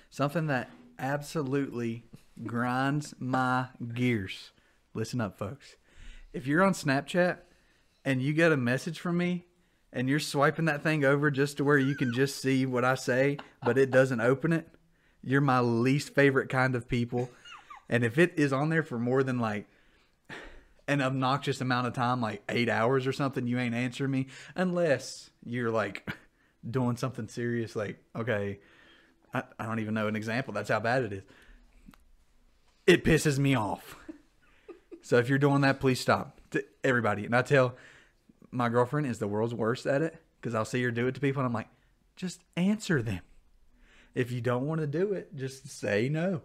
something 0.09 0.47
that 0.47 0.69
absolutely 0.99 2.03
grinds 2.45 3.15
my 3.19 3.67
gears. 3.93 4.51
Listen 4.93 5.19
up, 5.21 5.37
folks. 5.39 5.75
If 6.33 6.45
you're 6.45 6.63
on 6.63 6.73
Snapchat 6.73 7.37
and 8.07 8.21
you 8.21 8.31
get 8.31 8.53
a 8.53 8.57
message 8.57 9.01
from 9.01 9.17
me 9.17 9.43
and 9.91 10.07
you're 10.07 10.17
swiping 10.17 10.63
that 10.63 10.81
thing 10.81 11.03
over 11.03 11.29
just 11.29 11.57
to 11.57 11.65
where 11.65 11.77
you 11.77 11.93
can 11.93 12.13
just 12.13 12.41
see 12.41 12.65
what 12.65 12.85
I 12.85 12.95
say, 12.95 13.37
but 13.61 13.77
it 13.77 13.91
doesn't 13.91 14.21
open 14.21 14.53
it, 14.53 14.65
you're 15.21 15.41
my 15.41 15.59
least 15.59 16.15
favorite 16.15 16.47
kind 16.47 16.73
of 16.73 16.87
people. 16.87 17.29
And 17.89 18.05
if 18.05 18.17
it 18.17 18.33
is 18.37 18.53
on 18.53 18.69
there 18.69 18.81
for 18.81 18.97
more 18.97 19.23
than 19.23 19.39
like 19.39 19.67
an 20.87 21.01
obnoxious 21.01 21.59
amount 21.59 21.87
of 21.87 21.93
time, 21.93 22.21
like 22.21 22.43
eight 22.47 22.69
hours 22.69 23.05
or 23.05 23.11
something, 23.11 23.45
you 23.45 23.59
ain't 23.59 23.75
answering 23.75 24.11
me 24.11 24.27
unless 24.55 25.29
you're 25.43 25.69
like 25.69 26.09
doing 26.69 26.95
something 26.95 27.27
serious. 27.27 27.75
Like, 27.75 28.01
okay, 28.15 28.59
I, 29.33 29.43
I 29.59 29.65
don't 29.65 29.79
even 29.79 29.95
know 29.95 30.07
an 30.07 30.15
example. 30.15 30.53
That's 30.53 30.69
how 30.69 30.79
bad 30.79 31.03
it 31.03 31.11
is. 31.11 31.23
It 32.85 33.03
pisses 33.03 33.37
me 33.37 33.53
off. 33.53 33.97
so 35.01 35.17
if 35.17 35.27
you're 35.27 35.37
doing 35.37 35.59
that, 35.59 35.81
please 35.81 35.99
stop. 35.99 36.35
To 36.51 36.63
everybody. 36.81 37.25
And 37.25 37.35
I 37.35 37.41
tell 37.41 37.75
my 38.51 38.69
girlfriend 38.69 39.07
is 39.07 39.19
the 39.19 39.27
world's 39.27 39.53
worst 39.53 39.85
at 39.85 40.01
it 40.01 40.21
because 40.39 40.55
I'll 40.55 40.65
see 40.65 40.81
her 40.83 40.91
do 40.91 41.07
it 41.07 41.15
to 41.15 41.21
people 41.21 41.41
and 41.41 41.47
I'm 41.47 41.53
like, 41.53 41.69
just 42.15 42.41
answer 42.55 43.01
them. 43.01 43.21
If 44.15 44.31
you 44.31 44.41
don't 44.41 44.65
want 44.65 44.81
to 44.81 44.87
do 44.87 45.13
it, 45.13 45.35
just 45.35 45.69
say 45.69 46.09
no 46.09 46.41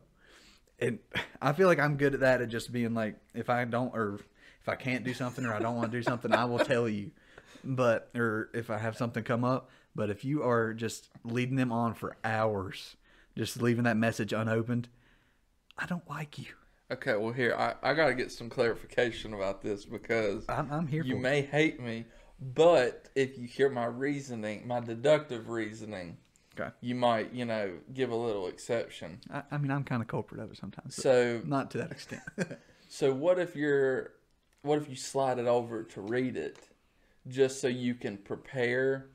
and 0.83 0.99
I 1.41 1.53
feel 1.53 1.69
like 1.69 1.79
I'm 1.79 1.97
good 1.97 2.15
at 2.15 2.21
that 2.21 2.43
at 2.43 2.49
just 2.49 2.73
being 2.73 2.93
like 2.93 3.17
if 3.35 3.49
I 3.49 3.65
don't 3.65 3.95
or 3.95 4.19
if 4.61 4.69
I 4.69 4.75
can't 4.75 5.05
do 5.05 5.15
something 5.15 5.45
or 5.45 5.55
I 5.55 5.61
don't 5.61 5.77
want 5.77 5.93
to 5.93 5.99
do 5.99 6.03
something, 6.03 6.33
I 6.33 6.45
will 6.45 6.59
tell 6.59 6.89
you. 6.89 7.13
But 7.65 8.11
or 8.17 8.51
if 8.53 8.69
I 8.71 8.79
have 8.79 8.97
something 8.97 9.23
come 9.23 9.45
up, 9.45 9.71
but 9.95 10.11
if 10.11 10.25
you 10.25 10.43
are 10.43 10.75
just 10.75 11.09
leading 11.25 11.57
them 11.57 11.71
on 11.71 11.95
for 11.95 12.17
hours, 12.25 12.97
just 13.37 13.63
leaving 13.63 13.85
that 13.85 13.97
message 13.97 14.33
unopened, 14.33 14.89
I 15.79 15.87
don't 15.87 16.09
like 16.11 16.39
you. 16.39 16.47
Okay, 16.93 17.17
well, 17.17 17.33
here 17.33 17.55
I, 17.55 17.75
I 17.83 17.95
got 17.95 18.07
to 18.09 18.15
get 18.15 18.31
some 18.31 18.49
clarification 18.49 19.35
about 19.35 19.63
this 19.63 19.85
because 19.85 20.45
I'm, 20.49 20.71
I'm 20.71 20.87
here 20.87 21.03
you 21.05 21.17
may 21.17 21.43
hate 21.43 21.81
me, 21.81 22.05
but 22.41 23.09
if 23.15 23.39
you 23.39 23.47
hear 23.47 23.69
my 23.69 23.87
reasoning, 23.87 24.67
my 24.67 24.81
deductive 24.81 25.49
reasoning. 25.49 26.19
Okay. 26.61 26.69
you 26.83 26.95
might, 26.95 27.33
you 27.33 27.47
know, 27.47 27.73
give 27.95 28.11
a 28.11 28.15
little 28.15 28.47
exception. 28.47 29.21
I, 29.33 29.43
I 29.51 29.57
mean, 29.57 29.71
I'm 29.71 29.85
kind 29.85 30.03
of 30.03 30.09
culprit 30.09 30.39
of 30.39 30.53
it 30.53 30.59
sometimes, 30.59 30.95
So, 30.95 31.41
not 31.47 31.71
to 31.71 31.79
that 31.79 31.91
extent. 31.91 32.21
so 32.91 33.15
what 33.15 33.39
if 33.39 33.57
you're, 33.57 34.11
what 34.61 34.77
if 34.77 34.87
you 34.87 34.95
slide 34.95 35.39
it 35.39 35.47
over 35.47 35.83
to 35.83 36.03
read 36.03 36.37
it, 36.37 36.59
just 37.27 37.63
so 37.63 37.69
you 37.69 37.95
can 37.95 38.19
prepare 38.19 39.07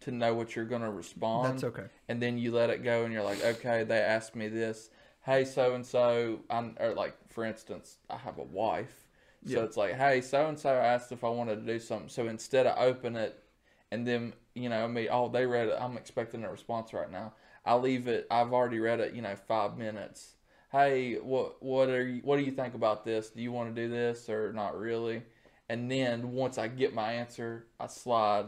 to 0.00 0.10
know 0.10 0.34
what 0.34 0.56
you're 0.56 0.64
going 0.64 0.82
to 0.82 0.90
respond? 0.90 1.54
That's 1.54 1.64
okay. 1.64 1.84
and 2.08 2.20
then 2.20 2.36
you 2.36 2.50
let 2.50 2.70
it 2.70 2.82
go 2.82 3.04
and 3.04 3.12
you're 3.12 3.22
like 3.22 3.44
okay 3.44 3.84
they 3.84 3.98
asked 3.98 4.34
me 4.34 4.48
this 4.48 4.90
hey 5.26 5.44
so 5.44 5.74
and 5.74 5.84
so 5.84 6.40
or 6.80 6.94
like 6.94 7.14
for 7.28 7.44
instance 7.44 7.98
i 8.10 8.16
have 8.16 8.38
a 8.38 8.44
wife. 8.44 9.04
So 9.44 9.60
Yeah. 9.60 9.64
it's 9.64 9.76
like 9.76 9.94
hey 9.94 10.20
so 10.20 10.48
and 10.48 10.58
so 10.58 10.70
asked 10.70 11.12
if 11.12 11.24
i 11.24 11.28
wanted 11.28 11.56
to 11.66 11.72
do 11.72 11.78
something. 11.78 12.08
So 12.08 12.28
instead 12.28 12.66
of 12.66 12.78
open 12.78 13.16
it 13.16 13.42
and 13.90 14.06
then 14.06 14.34
you 14.54 14.68
know 14.68 14.88
me 14.88 15.08
oh 15.08 15.28
they 15.28 15.46
read 15.46 15.68
it 15.68 15.76
i'm 15.80 15.96
expecting 15.96 16.44
a 16.44 16.50
response 16.50 16.92
right 16.92 17.10
now. 17.10 17.34
I 17.64 17.74
leave 17.74 18.08
it 18.08 18.26
i've 18.30 18.52
already 18.52 18.78
read 18.78 19.00
it 19.00 19.14
you 19.14 19.22
know 19.22 19.36
five 19.36 19.76
minutes. 19.78 20.36
Hey 20.72 21.14
what 21.16 21.62
what 21.62 21.88
are 21.88 22.06
you 22.06 22.20
what 22.24 22.36
do 22.38 22.42
you 22.44 22.52
think 22.52 22.74
about 22.74 23.04
this? 23.04 23.30
Do 23.30 23.42
you 23.42 23.52
want 23.52 23.74
to 23.74 23.82
do 23.82 23.88
this 23.88 24.28
or 24.28 24.52
not 24.52 24.78
really? 24.78 25.22
And 25.68 25.90
then 25.90 26.32
once 26.32 26.58
i 26.58 26.68
get 26.68 26.94
my 26.94 27.12
answer 27.12 27.66
i 27.80 27.86
slide 27.88 28.46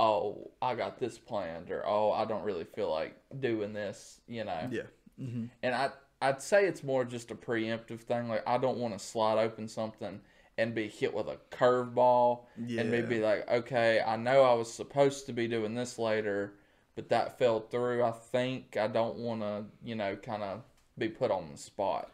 oh, 0.00 0.52
I 0.62 0.74
got 0.76 0.98
this 1.00 1.18
planned, 1.18 1.70
or 1.72 1.84
oh, 1.86 2.12
I 2.12 2.24
don't 2.24 2.44
really 2.44 2.64
feel 2.64 2.90
like 2.90 3.16
doing 3.40 3.72
this, 3.72 4.20
you 4.28 4.44
know. 4.44 4.70
yeah. 4.70 4.82
hmm 5.18 5.46
And 5.62 5.74
I 5.74 5.90
I'd 6.20 6.42
say 6.42 6.66
it's 6.66 6.82
more 6.82 7.04
just 7.04 7.30
a 7.30 7.34
preemptive 7.34 8.00
thing. 8.00 8.28
Like 8.28 8.42
I 8.46 8.58
don't 8.58 8.78
want 8.78 8.94
to 8.94 9.04
slide 9.04 9.38
open 9.38 9.68
something 9.68 10.20
and 10.56 10.74
be 10.74 10.88
hit 10.88 11.14
with 11.14 11.28
a 11.28 11.38
curveball 11.52 12.40
and 12.56 12.90
maybe 12.90 13.20
like, 13.20 13.48
okay, 13.48 14.00
I 14.04 14.16
know 14.16 14.42
I 14.42 14.54
was 14.54 14.72
supposed 14.72 15.26
to 15.26 15.32
be 15.32 15.46
doing 15.46 15.74
this 15.74 15.98
later, 15.98 16.54
but 16.96 17.08
that 17.10 17.38
fell 17.38 17.60
through. 17.60 18.02
I 18.02 18.10
think 18.10 18.76
I 18.76 18.88
don't 18.88 19.18
want 19.18 19.42
to, 19.42 19.64
you 19.84 19.94
know, 19.94 20.16
kind 20.16 20.42
of 20.42 20.62
be 20.98 21.08
put 21.08 21.30
on 21.30 21.48
the 21.52 21.58
spot. 21.58 22.10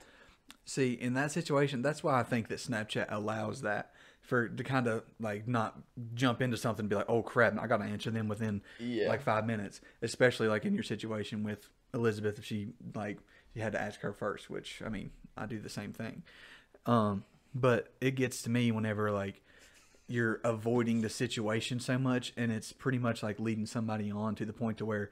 See, 0.66 0.92
in 0.92 1.14
that 1.14 1.30
situation, 1.32 1.80
that's 1.80 2.02
why 2.02 2.20
I 2.20 2.22
think 2.22 2.48
that 2.48 2.58
Snapchat 2.58 3.06
allows 3.10 3.62
that 3.62 3.92
for 4.20 4.48
to 4.48 4.64
kind 4.64 4.86
of 4.86 5.04
like 5.20 5.46
not 5.48 5.78
jump 6.14 6.40
into 6.42 6.56
something 6.58 6.84
and 6.84 6.90
be 6.90 6.96
like, 6.96 7.08
oh 7.08 7.22
crap, 7.22 7.58
I 7.58 7.66
got 7.66 7.78
to 7.78 7.84
answer 7.84 8.10
them 8.10 8.28
within 8.28 8.62
Yeah. 8.78 9.08
like 9.08 9.22
five 9.22 9.46
minutes. 9.46 9.80
Especially 10.02 10.48
like 10.48 10.66
in 10.66 10.74
your 10.74 10.82
situation 10.82 11.44
with 11.44 11.68
Elizabeth, 11.94 12.38
if 12.38 12.44
she 12.44 12.68
like 12.94 13.18
you 13.54 13.62
had 13.62 13.72
to 13.72 13.80
ask 13.80 14.00
her 14.00 14.12
first, 14.12 14.50
which 14.50 14.82
I 14.84 14.88
mean, 14.88 15.10
I 15.36 15.46
do 15.46 15.58
the 15.58 15.68
same 15.68 15.92
thing. 15.92 16.22
Um, 16.86 17.24
but 17.54 17.92
it 18.00 18.12
gets 18.12 18.42
to 18.42 18.50
me 18.50 18.72
whenever 18.72 19.10
like 19.10 19.40
you're 20.06 20.40
avoiding 20.44 21.00
the 21.00 21.08
situation 21.08 21.80
so 21.80 21.98
much, 21.98 22.32
and 22.36 22.52
it's 22.52 22.72
pretty 22.72 22.98
much 22.98 23.22
like 23.22 23.40
leading 23.40 23.66
somebody 23.66 24.10
on 24.10 24.34
to 24.34 24.44
the 24.44 24.52
point 24.52 24.78
to 24.78 24.84
where 24.84 25.10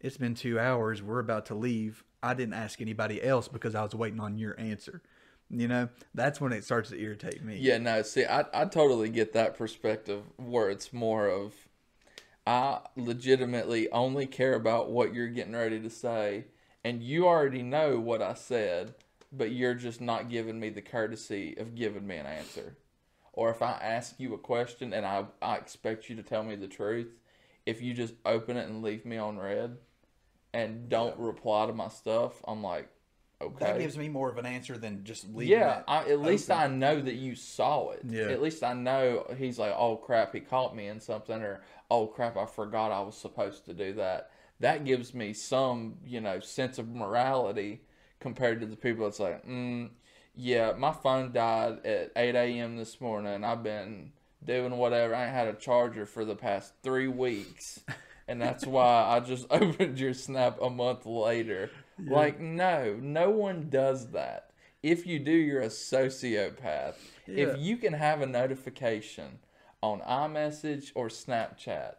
it's 0.00 0.18
been 0.18 0.34
two 0.34 0.60
hours, 0.60 1.02
we're 1.02 1.20
about 1.20 1.46
to 1.46 1.54
leave. 1.54 2.04
I 2.22 2.34
didn't 2.34 2.54
ask 2.54 2.80
anybody 2.80 3.22
else 3.22 3.48
because 3.48 3.74
I 3.74 3.82
was 3.82 3.94
waiting 3.94 4.20
on 4.20 4.36
your 4.36 4.58
answer. 4.58 5.00
You 5.50 5.68
know, 5.68 5.88
that's 6.14 6.40
when 6.40 6.52
it 6.52 6.64
starts 6.64 6.90
to 6.90 7.00
irritate 7.00 7.44
me. 7.44 7.58
Yeah, 7.58 7.78
no, 7.78 8.02
see, 8.02 8.24
I, 8.24 8.44
I 8.52 8.64
totally 8.64 9.08
get 9.08 9.34
that 9.34 9.56
perspective 9.56 10.22
where 10.36 10.68
it's 10.70 10.92
more 10.92 11.28
of, 11.28 11.54
I 12.46 12.80
legitimately 12.96 13.90
only 13.90 14.26
care 14.26 14.54
about 14.54 14.90
what 14.90 15.14
you're 15.14 15.28
getting 15.28 15.54
ready 15.54 15.80
to 15.80 15.90
say, 15.90 16.46
and 16.84 17.02
you 17.02 17.26
already 17.26 17.62
know 17.62 17.98
what 17.98 18.20
I 18.22 18.34
said, 18.34 18.94
but 19.32 19.50
you're 19.52 19.74
just 19.74 20.00
not 20.00 20.28
giving 20.28 20.60
me 20.60 20.68
the 20.68 20.82
courtesy 20.82 21.56
of 21.56 21.74
giving 21.74 22.06
me 22.06 22.16
an 22.16 22.26
answer. 22.26 22.76
Or 23.32 23.50
if 23.50 23.62
I 23.62 23.72
ask 23.72 24.20
you 24.20 24.34
a 24.34 24.38
question 24.38 24.92
and 24.92 25.04
I, 25.04 25.24
I 25.42 25.56
expect 25.56 26.08
you 26.08 26.16
to 26.16 26.22
tell 26.22 26.44
me 26.44 26.54
the 26.54 26.68
truth, 26.68 27.08
if 27.66 27.82
you 27.82 27.94
just 27.94 28.14
open 28.24 28.56
it 28.56 28.68
and 28.68 28.82
leave 28.82 29.04
me 29.04 29.16
on 29.16 29.38
read 29.38 29.78
and 30.52 30.88
don't 30.88 31.18
reply 31.18 31.66
to 31.66 31.72
my 31.72 31.88
stuff, 31.88 32.40
I'm 32.46 32.62
like, 32.62 32.88
okay. 33.40 33.64
That 33.64 33.78
gives 33.80 33.98
me 33.98 34.08
more 34.08 34.30
of 34.30 34.38
an 34.38 34.46
answer 34.46 34.78
than 34.78 35.02
just 35.02 35.26
leaving 35.34 35.58
Yeah, 35.58 35.82
I, 35.88 36.08
at 36.10 36.20
least 36.20 36.50
open. 36.50 36.62
I 36.62 36.76
know 36.76 37.00
that 37.00 37.14
you 37.14 37.34
saw 37.34 37.90
it. 37.90 38.02
Yeah. 38.08 38.28
At 38.28 38.40
least 38.40 38.62
I 38.62 38.74
know 38.74 39.26
he's 39.36 39.58
like, 39.58 39.74
oh 39.76 39.96
crap, 39.96 40.32
he 40.32 40.40
caught 40.40 40.76
me 40.76 40.86
in 40.86 41.00
something, 41.00 41.42
or 41.42 41.62
oh 41.90 42.06
crap, 42.06 42.36
I 42.36 42.46
forgot 42.46 42.92
I 42.92 43.00
was 43.00 43.16
supposed 43.16 43.64
to 43.66 43.74
do 43.74 43.94
that. 43.94 44.30
That 44.60 44.84
gives 44.84 45.14
me 45.14 45.32
some, 45.32 45.96
you 46.06 46.20
know, 46.20 46.40
sense 46.40 46.78
of 46.78 46.88
morality 46.88 47.82
compared 48.20 48.60
to 48.60 48.66
the 48.66 48.76
people 48.76 49.04
that's 49.04 49.20
like, 49.20 49.46
mm, 49.46 49.90
yeah, 50.34 50.72
my 50.76 50.92
phone 50.92 51.32
died 51.32 51.84
at 51.84 52.12
8 52.16 52.34
a.m. 52.34 52.76
this 52.76 53.00
morning. 53.00 53.44
I've 53.44 53.62
been 53.62 54.12
doing 54.44 54.76
whatever. 54.76 55.14
I 55.14 55.24
ain't 55.24 55.34
had 55.34 55.48
a 55.48 55.54
charger 55.54 56.06
for 56.06 56.24
the 56.24 56.36
past 56.36 56.72
three 56.82 57.08
weeks. 57.08 57.80
And 58.26 58.40
that's 58.40 58.66
why 58.66 59.04
I 59.04 59.20
just 59.20 59.46
opened 59.50 59.98
your 59.98 60.14
snap 60.14 60.58
a 60.62 60.70
month 60.70 61.04
later. 61.04 61.70
Like, 61.98 62.40
no, 62.40 62.98
no 63.00 63.30
one 63.30 63.68
does 63.68 64.12
that. 64.12 64.50
If 64.82 65.06
you 65.06 65.18
do, 65.18 65.30
you're 65.30 65.62
a 65.62 65.68
sociopath. 65.68 66.94
Yeah. 67.26 67.48
If 67.48 67.58
you 67.58 67.76
can 67.76 67.92
have 67.92 68.20
a 68.20 68.26
notification 68.26 69.40
on 69.82 70.00
iMessage 70.00 70.92
or 70.94 71.08
Snapchat, 71.08 71.94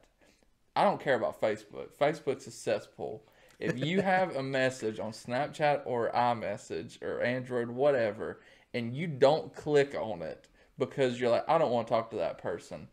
I 0.76 0.84
don't 0.84 0.99
care 1.01 1.15
about 1.15 1.39
Facebook. 1.41 1.95
Facebook's 1.99 2.47
a 2.47 2.51
cesspool. 2.51 3.23
If 3.59 3.80
you 3.80 4.01
have 4.13 4.36
a 4.36 4.43
message 4.43 4.99
on 4.99 5.11
Snapchat 5.11 5.84
or 5.86 6.11
iMessage 6.13 7.01
or 7.01 7.21
Android, 7.21 7.69
whatever, 7.69 8.41
and 8.73 8.93
you 8.93 9.07
don't 9.07 9.53
click 9.55 9.95
on 9.99 10.21
it 10.21 10.47
because 10.78 11.19
you're 11.19 11.30
like, 11.32 11.47
I 11.47 11.57
don't 11.57 11.71
want 11.71 11.88
to 11.88 11.93
talk 11.93 12.09
to 12.11 12.17
that 12.17 12.38
person, 12.39 12.89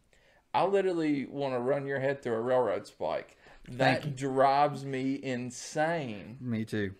I 0.54 0.64
literally 0.64 1.26
want 1.26 1.54
to 1.54 1.58
run 1.58 1.86
your 1.86 1.98
head 1.98 2.22
through 2.22 2.34
a 2.34 2.40
railroad 2.40 2.86
spike. 2.86 3.36
That 3.68 4.16
drives 4.16 4.84
me 4.84 5.18
insane. 5.22 6.36
Me 6.40 6.64
too. 6.64 6.94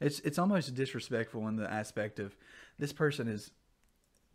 It's 0.00 0.20
it's 0.20 0.38
almost 0.38 0.74
disrespectful 0.74 1.46
in 1.48 1.56
the 1.56 1.70
aspect 1.70 2.18
of 2.18 2.36
this 2.78 2.92
person 2.92 3.28
is 3.28 3.50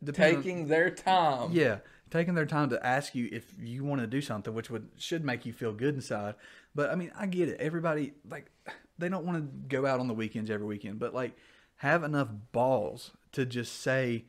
depending 0.04 0.38
on- 0.38 0.44
Taking 0.44 0.68
their 0.68 0.90
time. 0.90 1.50
yeah 1.52 1.78
taking 2.12 2.36
their 2.36 2.46
time 2.46 2.70
to 2.70 2.86
ask 2.86 3.16
you 3.16 3.30
if 3.32 3.46
you 3.60 3.84
want 3.84 4.02
to 4.02 4.08
do 4.08 4.22
something, 4.22 4.54
which 4.54 4.70
would 4.70 4.90
should 4.98 5.24
make 5.24 5.46
you 5.46 5.54
feel 5.54 5.74
good 5.74 5.96
inside. 5.96 6.36
But 6.76 6.92
I 6.92 6.96
mean, 6.96 7.12
I 7.18 7.26
get 7.26 7.50
it. 7.50 7.60
Everybody 7.60 8.14
like 8.30 8.52
they 9.00 9.10
don't 9.10 9.26
want 9.26 9.38
to 9.38 9.68
go 9.68 9.86
out 9.88 10.00
on 10.00 10.08
the 10.08 10.14
weekends 10.14 10.50
every 10.50 10.68
weekend, 10.68 11.00
but 11.00 11.14
like 11.14 11.32
have 11.78 12.04
enough 12.04 12.28
balls 12.52 13.12
to 13.32 13.46
just 13.46 13.82
say 13.82 14.26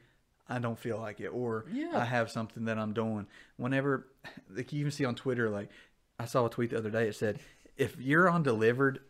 I 0.49 0.59
don't 0.59 0.79
feel 0.79 0.99
like 0.99 1.21
it 1.21 1.29
or 1.29 1.67
Yeah. 1.71 1.91
I 1.95 2.05
have 2.05 2.31
something 2.31 2.65
that 2.65 2.79
I'm 2.79 2.95
doing. 2.95 3.27
Whenever 3.57 4.07
like 4.49 4.73
you 4.73 4.81
even 4.81 4.93
see 4.93 5.05
on 5.05 5.15
Twitter 5.15 5.51
like 5.51 5.69
I 6.19 6.25
saw 6.25 6.47
a 6.47 6.51
tweet 6.51 6.71
the 6.71 6.79
other 6.79 6.91
day 6.91 7.09
it 7.09 7.17
said 7.17 7.41
if 7.77 7.99
you're 7.99 8.29
on 8.29 8.43
delivered 8.43 9.01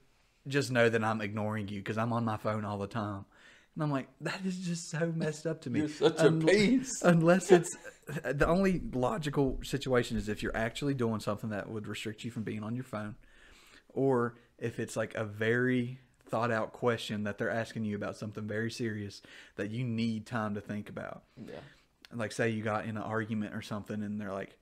just 0.48 0.70
know 0.70 0.88
that 0.88 1.04
I'm 1.04 1.20
ignoring 1.20 1.68
you 1.68 1.78
because 1.80 1.98
I'm 1.98 2.12
on 2.12 2.24
my 2.24 2.36
phone 2.36 2.64
all 2.64 2.78
the 2.78 2.86
time. 2.86 3.26
And 3.74 3.82
I'm 3.82 3.90
like, 3.90 4.08
that 4.20 4.40
is 4.44 4.58
just 4.58 4.90
so 4.90 5.12
messed 5.14 5.46
up 5.46 5.62
to 5.62 5.70
me. 5.70 5.80
You're 5.80 5.88
such 5.88 6.20
a 6.20 6.30
piece. 6.30 6.90
Unless 7.02 7.50
it's 7.50 7.74
the 8.24 8.46
only 8.46 8.82
logical 8.92 9.60
situation 9.62 10.18
is 10.18 10.28
if 10.28 10.42
you're 10.42 10.56
actually 10.56 10.94
doing 10.94 11.20
something 11.20 11.50
that 11.50 11.70
would 11.70 11.86
restrict 11.86 12.24
you 12.24 12.30
from 12.30 12.42
being 12.42 12.62
on 12.62 12.74
your 12.74 12.84
phone, 12.84 13.14
or 13.94 14.34
if 14.58 14.78
it's 14.78 14.96
like 14.96 15.14
a 15.14 15.24
very 15.24 15.98
thought 16.28 16.50
out 16.50 16.72
question 16.72 17.24
that 17.24 17.38
they're 17.38 17.50
asking 17.50 17.84
you 17.84 17.96
about 17.96 18.16
something 18.16 18.46
very 18.46 18.70
serious 18.70 19.22
that 19.56 19.70
you 19.70 19.84
need 19.84 20.26
time 20.26 20.54
to 20.54 20.60
think 20.60 20.88
about. 20.88 21.22
Yeah. 21.36 21.54
Like, 22.14 22.32
say 22.32 22.50
you 22.50 22.62
got 22.62 22.84
in 22.84 22.96
an 22.96 23.02
argument 23.02 23.54
or 23.54 23.62
something 23.62 24.02
and 24.02 24.20
they're 24.20 24.32
like 24.32 24.58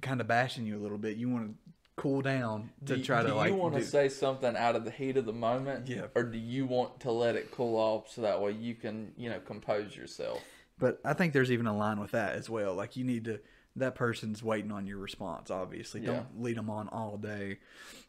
kind 0.00 0.20
of 0.20 0.26
bashing 0.26 0.66
you 0.66 0.76
a 0.76 0.82
little 0.82 0.98
bit. 0.98 1.16
You 1.16 1.28
want 1.28 1.48
to 1.48 1.69
cool 1.96 2.22
down 2.22 2.70
to 2.86 2.96
do, 2.96 3.02
try 3.04 3.20
do 3.22 3.28
to 3.28 3.34
like 3.34 3.48
do 3.48 3.54
you 3.54 3.60
want 3.60 3.74
to 3.74 3.84
say 3.84 4.08
something 4.08 4.56
out 4.56 4.74
of 4.74 4.84
the 4.84 4.90
heat 4.90 5.16
of 5.18 5.26
the 5.26 5.32
moment 5.32 5.86
Yeah. 5.86 6.06
or 6.14 6.22
do 6.22 6.38
you 6.38 6.64
want 6.64 7.00
to 7.00 7.10
let 7.12 7.36
it 7.36 7.50
cool 7.50 7.76
off 7.76 8.10
so 8.10 8.22
that 8.22 8.40
way 8.40 8.52
you 8.52 8.74
can 8.74 9.12
you 9.18 9.28
know 9.28 9.38
compose 9.40 9.94
yourself 9.96 10.40
But 10.78 10.98
I 11.04 11.12
think 11.12 11.34
there's 11.34 11.50
even 11.52 11.66
a 11.66 11.76
line 11.76 12.00
with 12.00 12.12
that 12.12 12.36
as 12.36 12.48
well. 12.48 12.74
Like 12.74 12.96
you 12.96 13.04
need 13.04 13.24
to 13.26 13.40
that 13.76 13.94
person's 13.94 14.42
waiting 14.42 14.72
on 14.72 14.86
your 14.86 14.96
response. 14.98 15.50
Obviously, 15.50 16.00
Yeah. 16.00 16.06
don't 16.12 16.42
lead 16.42 16.56
them 16.56 16.70
on 16.70 16.88
all 16.88 17.18
day. 17.18 17.58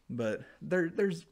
But 0.08 0.42
there, 0.62 0.88
there's 0.88 1.26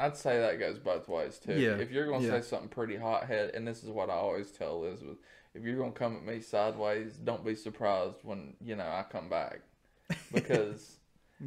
i'd 0.00 0.16
say 0.16 0.40
that 0.40 0.58
goes 0.58 0.78
both 0.80 1.06
ways 1.08 1.38
too 1.38 1.52
Yeah, 1.54 1.76
if 1.76 1.92
you're 1.92 2.06
going 2.06 2.22
to 2.22 2.26
yeah. 2.26 2.40
say 2.40 2.48
something 2.48 2.68
pretty 2.68 2.96
hot 2.96 3.26
head 3.26 3.52
and 3.54 3.68
this 3.68 3.84
is 3.84 3.90
what 3.90 4.10
i 4.10 4.14
always 4.14 4.50
tell 4.50 4.82
elizabeth 4.84 5.18
if 5.54 5.62
you're 5.62 5.76
to 5.84 5.90
come 5.92 6.16
at 6.16 6.24
me 6.24 6.40
sideways 6.40 7.12
don't 7.18 7.44
be 7.44 7.54
surprised 7.54 8.16
when 8.24 8.54
you 8.60 8.74
know 8.74 8.84
i 8.86 9.04
come 9.08 9.28
back 9.28 9.60
because 10.34 10.96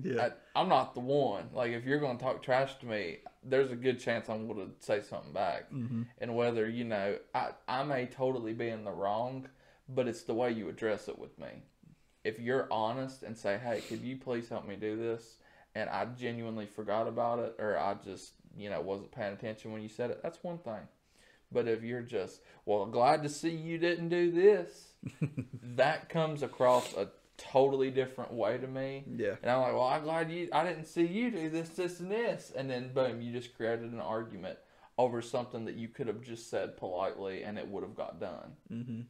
yeah, 0.04 0.30
I, 0.56 0.60
i'm 0.60 0.70
not 0.70 0.93
the 0.93 1.00
one. 1.02 1.50
Like 1.54 1.72
if 1.72 1.86
you're 1.86 2.00
going 2.00 2.18
to 2.18 2.24
talk 2.24 2.41
trash 2.43 2.76
to 2.80 2.86
me 2.86 3.18
there's 3.43 3.72
a 3.72 3.76
good 3.76 4.00
chance 4.00 4.28
i'm 4.30 4.48
going 4.48 4.60
to 4.68 4.72
say 4.86 5.02
something 5.02 5.34
back. 5.34 5.70
Hmm 5.70 6.04
and 6.20 6.36
whether 6.36 6.68
you 6.70 6.84
know 6.84 7.18
I, 7.34 7.52
I 7.68 7.84
may 7.84 8.06
totally 8.08 8.54
be 8.54 8.70
in 8.70 8.84
the 8.84 8.91
wrong 8.91 9.48
but 9.88 10.08
it's 10.08 10.24
the 10.24 10.34
way 10.34 10.52
you 10.52 10.68
address 10.70 11.08
it 11.08 11.20
with 11.20 11.38
me. 11.38 11.64
If 12.24 12.39
you're 12.39 12.68
honest 12.72 13.24
and 13.24 13.38
say 13.38 13.60
hey 13.64 13.82
could 13.88 14.02
you 14.02 14.18
please 14.18 14.50
help 14.50 14.68
me 14.68 14.76
do 14.76 14.98
this? 14.98 15.38
And 15.76 15.89
i 15.89 16.06
genuinely 16.06 16.66
forgot 16.66 17.08
about 17.08 17.39
it 17.39 17.56
or 17.60 17.78
i 17.78 17.93
just 18.04 18.34
you 18.58 18.70
know 18.70 18.82
wasn't 18.82 19.12
paying 19.12 19.34
attention 19.34 19.72
when 19.74 19.82
you 19.82 19.89
said 19.89 20.10
it 20.12 20.22
that's 20.24 20.43
one 20.43 20.58
thing. 20.60 20.88
But 21.52 21.68
if 21.68 21.84
you're 21.84 22.02
just 22.02 22.41
well 22.66 22.86
glad 22.86 23.24
to 23.24 23.30
see 23.30 23.52
you 23.52 23.78
didn't 23.78 24.10
do 24.10 24.32
this 24.32 24.93
that 25.76 26.10
comes 26.10 26.41
across 26.41 26.93
a 26.93 27.10
totally 27.38 27.92
different 27.92 28.32
way 28.34 28.58
to 28.58 28.68
me 28.68 29.04
yeah, 29.18 29.36
and 29.42 29.52
I'm 29.52 29.62
like, 29.62 29.74
well, 29.74 29.84
I'm 29.84 30.04
glad 30.04 30.32
you. 30.32 30.50
I 30.54 30.64
didn't 30.64 30.86
see 30.86 31.06
you 31.06 31.32
do 31.32 31.50
this, 31.50 31.70
this, 31.70 32.00
and 32.00 32.10
this, 32.12 32.52
and 32.56 32.70
then 32.70 32.94
boom, 32.94 33.22
you 33.22 33.32
just 33.34 33.56
created 33.56 33.92
an 33.92 34.00
argument 34.00 34.58
over 34.98 35.22
something 35.22 35.66
that 35.66 35.76
you 35.76 35.88
could 35.90 36.08
have 36.08 36.22
just 36.22 36.50
said 36.50 36.78
politely, 36.78 37.44
and 37.44 37.58
it 37.58 37.68
would 37.68 37.84
have 37.84 37.96
got 37.96 38.20
done. 38.20 38.54
hmm 38.70 39.02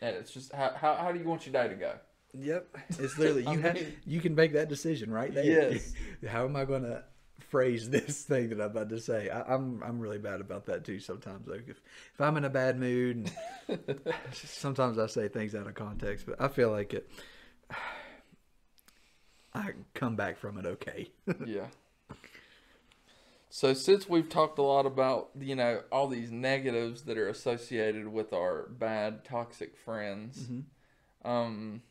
And 0.00 0.16
it's 0.16 0.32
just 0.32 0.52
how 0.52 0.72
how, 0.74 0.94
how 0.94 1.12
do 1.12 1.18
you 1.18 1.26
want 1.26 1.46
your 1.46 1.52
day 1.52 1.68
to 1.68 1.74
go? 1.74 1.94
yep. 2.32 2.68
It's 2.98 3.18
literally 3.18 3.42
you 3.52 3.58
have 3.60 3.74
mean- 3.74 3.92
you 4.06 4.20
can 4.20 4.34
make 4.34 4.52
that 4.54 4.68
decision 4.68 5.10
right 5.10 5.32
there. 5.34 5.72
Yes. 5.72 5.92
How 6.28 6.44
am 6.44 6.56
I 6.56 6.64
going 6.64 6.82
to 6.82 7.02
phrase 7.50 7.88
this 7.96 8.22
thing 8.22 8.50
that 8.50 8.60
I'm 8.60 8.70
about 8.70 8.88
to 8.90 9.00
say? 9.00 9.28
I, 9.30 9.54
I'm 9.54 9.82
I'm 9.82 9.98
really 9.98 10.18
bad 10.18 10.40
about 10.40 10.66
that 10.66 10.84
too. 10.84 10.98
Sometimes 11.00 11.46
like 11.46 11.68
if 11.68 11.80
if 12.14 12.20
I'm 12.20 12.36
in 12.36 12.44
a 12.44 12.50
bad 12.50 12.78
mood, 12.78 13.30
and 13.68 13.80
sometimes 14.32 14.98
I 14.98 15.06
say 15.06 15.28
things 15.28 15.54
out 15.54 15.66
of 15.66 15.74
context, 15.74 16.26
but 16.26 16.40
I 16.40 16.48
feel 16.48 16.70
like 16.70 16.94
it. 16.94 17.10
I 19.54 19.70
come 19.94 20.16
back 20.16 20.38
from 20.38 20.58
it 20.58 20.66
okay. 20.66 21.10
yeah. 21.46 21.66
So 23.50 23.72
since 23.74 24.08
we've 24.08 24.28
talked 24.28 24.58
a 24.58 24.62
lot 24.62 24.86
about 24.86 25.30
you 25.38 25.56
know 25.56 25.82
all 25.90 26.06
these 26.08 26.30
negatives 26.30 27.02
that 27.02 27.16
are 27.18 27.28
associated 27.28 28.08
with 28.08 28.32
our 28.32 28.68
bad 28.68 29.24
toxic 29.24 29.76
friends, 29.76 30.38
Mm-hmm. 30.38 31.28
um, 31.28 31.82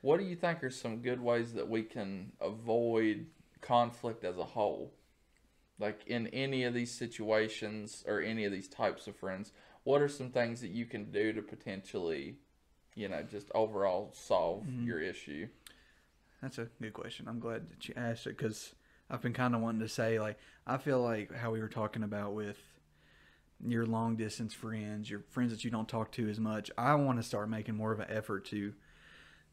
what 0.00 0.18
do 0.18 0.24
you 0.26 0.36
think 0.36 0.62
are 0.62 0.70
some 0.70 0.98
good 0.98 1.20
ways 1.20 1.54
that 1.54 1.68
we 1.68 1.82
can 1.82 2.32
avoid 2.40 3.26
conflict 3.62 4.22
as 4.24 4.36
a 4.36 4.44
whole? 4.44 4.92
Like 5.78 6.02
in 6.06 6.26
any 6.28 6.64
of 6.64 6.74
these 6.74 6.90
situations 6.92 8.04
or 8.06 8.20
any 8.20 8.44
of 8.44 8.52
these 8.52 8.68
types 8.68 9.06
of 9.06 9.16
friends, 9.16 9.50
what 9.84 10.02
are 10.02 10.08
some 10.08 10.30
things 10.30 10.60
that 10.60 10.70
you 10.70 10.84
can 10.84 11.10
do 11.10 11.32
to 11.32 11.40
potentially, 11.42 12.36
you 12.94 13.08
know, 13.08 13.22
just 13.22 13.50
overall 13.54 14.10
solve 14.14 14.64
Mm-hmm. 14.64 14.86
your 14.86 15.00
issue? 15.00 15.48
That's 16.42 16.58
a 16.58 16.68
good 16.80 16.92
question. 16.92 17.26
I'm 17.28 17.40
glad 17.40 17.70
that 17.70 17.88
you 17.88 17.94
asked 17.96 18.26
it 18.26 18.36
because 18.36 18.74
I've 19.10 19.22
been 19.22 19.32
kind 19.32 19.54
of 19.54 19.60
wanting 19.60 19.80
to 19.80 19.88
say 19.88 20.18
like 20.20 20.38
I 20.66 20.76
feel 20.78 21.00
like 21.02 21.34
how 21.34 21.50
we 21.50 21.60
were 21.60 21.68
talking 21.68 22.02
about 22.02 22.34
with 22.34 22.58
your 23.66 23.86
long 23.86 24.16
distance 24.16 24.52
friends, 24.52 25.08
your 25.08 25.20
friends 25.30 25.50
that 25.52 25.64
you 25.64 25.70
don't 25.70 25.88
talk 25.88 26.12
to 26.12 26.28
as 26.28 26.38
much. 26.38 26.70
I 26.76 26.94
want 26.96 27.18
to 27.18 27.22
start 27.22 27.48
making 27.48 27.76
more 27.76 27.92
of 27.92 28.00
an 28.00 28.10
effort 28.10 28.44
to 28.46 28.74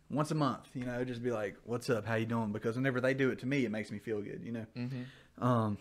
once 0.10 0.32
a 0.32 0.36
month, 0.36 0.68
you 0.74 0.84
know, 0.84 1.06
just 1.06 1.24
be 1.24 1.32
like, 1.32 1.56
"What's 1.64 1.90
up? 1.90 2.06
How 2.06 2.16
you 2.16 2.26
doing?" 2.26 2.52
Because 2.52 2.76
whenever 2.76 3.00
they 3.00 3.14
do 3.14 3.32
it 3.32 3.40
to 3.40 3.46
me, 3.46 3.64
it 3.64 3.72
makes 3.72 3.90
me 3.92 4.00
feel 4.00 4.22
good, 4.22 4.42
you 4.44 4.52
know. 4.52 4.66
Mm-hmm. 4.76 5.44
Um, 5.44 5.78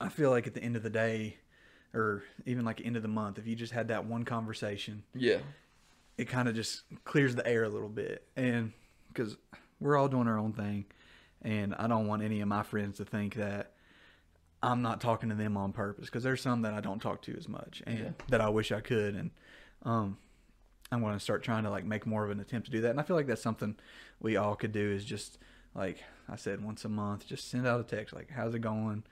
I 0.00 0.08
feel 0.08 0.30
like 0.30 0.46
at 0.46 0.54
the 0.54 0.62
end 0.62 0.76
of 0.76 0.84
the 0.84 0.90
day, 0.90 1.38
or 1.92 2.22
even 2.46 2.64
like 2.64 2.80
end 2.84 2.94
of 2.96 3.02
the 3.02 3.08
month, 3.08 3.38
if 3.38 3.46
you 3.48 3.56
just 3.56 3.72
had 3.72 3.88
that 3.88 4.04
one 4.04 4.24
conversation, 4.24 5.02
Yeah. 5.14 5.38
It 6.16 6.26
kind 6.28 6.48
of 6.48 6.54
just 6.54 6.82
clears 7.04 7.34
the 7.34 7.46
air 7.46 7.64
a 7.64 7.68
little 7.68 7.88
bit. 7.88 8.26
And 8.36 8.72
because 9.08 9.36
we're 9.80 9.96
all 9.96 10.08
doing 10.08 10.28
our 10.28 10.38
own 10.38 10.52
thing, 10.52 10.84
and 11.42 11.74
I 11.74 11.86
don't 11.88 12.06
want 12.06 12.22
any 12.22 12.40
of 12.40 12.48
my 12.48 12.62
friends 12.62 12.98
to 12.98 13.04
think 13.04 13.34
that 13.34 13.72
I'm 14.62 14.80
not 14.82 15.00
talking 15.00 15.28
to 15.28 15.34
them 15.34 15.56
on 15.56 15.72
purpose 15.72 16.06
because 16.06 16.22
there's 16.22 16.40
some 16.40 16.62
that 16.62 16.72
I 16.72 16.80
don't 16.80 17.00
talk 17.00 17.20
to 17.22 17.36
as 17.36 17.48
much 17.48 17.82
and 17.86 17.98
Yeah. 17.98 18.10
that 18.28 18.40
I 18.40 18.48
wish 18.48 18.72
I 18.72 18.80
could. 18.80 19.14
And 19.14 19.30
um, 19.82 20.16
I'm 20.90 21.00
going 21.02 21.12
to 21.14 21.20
start 21.20 21.42
trying 21.42 21.64
to 21.64 21.70
like 21.70 21.84
make 21.84 22.06
more 22.06 22.24
of 22.24 22.30
an 22.30 22.40
attempt 22.40 22.66
to 22.66 22.72
do 22.72 22.80
that. 22.82 22.90
And 22.90 23.00
I 23.00 23.02
feel 23.02 23.16
like 23.16 23.26
that's 23.26 23.42
something 23.42 23.76
we 24.20 24.36
all 24.36 24.54
could 24.56 24.72
do 24.72 24.90
is 24.90 25.04
just 25.04 25.38
like 25.74 26.02
I 26.28 26.36
said, 26.36 26.64
once 26.64 26.84
a 26.84 26.88
month, 26.88 27.26
just 27.26 27.50
send 27.50 27.66
out 27.66 27.80
a 27.80 27.82
text 27.82 28.14
like, 28.14 28.30
"How's 28.30 28.54
it 28.54 28.60
going? 28.60 29.02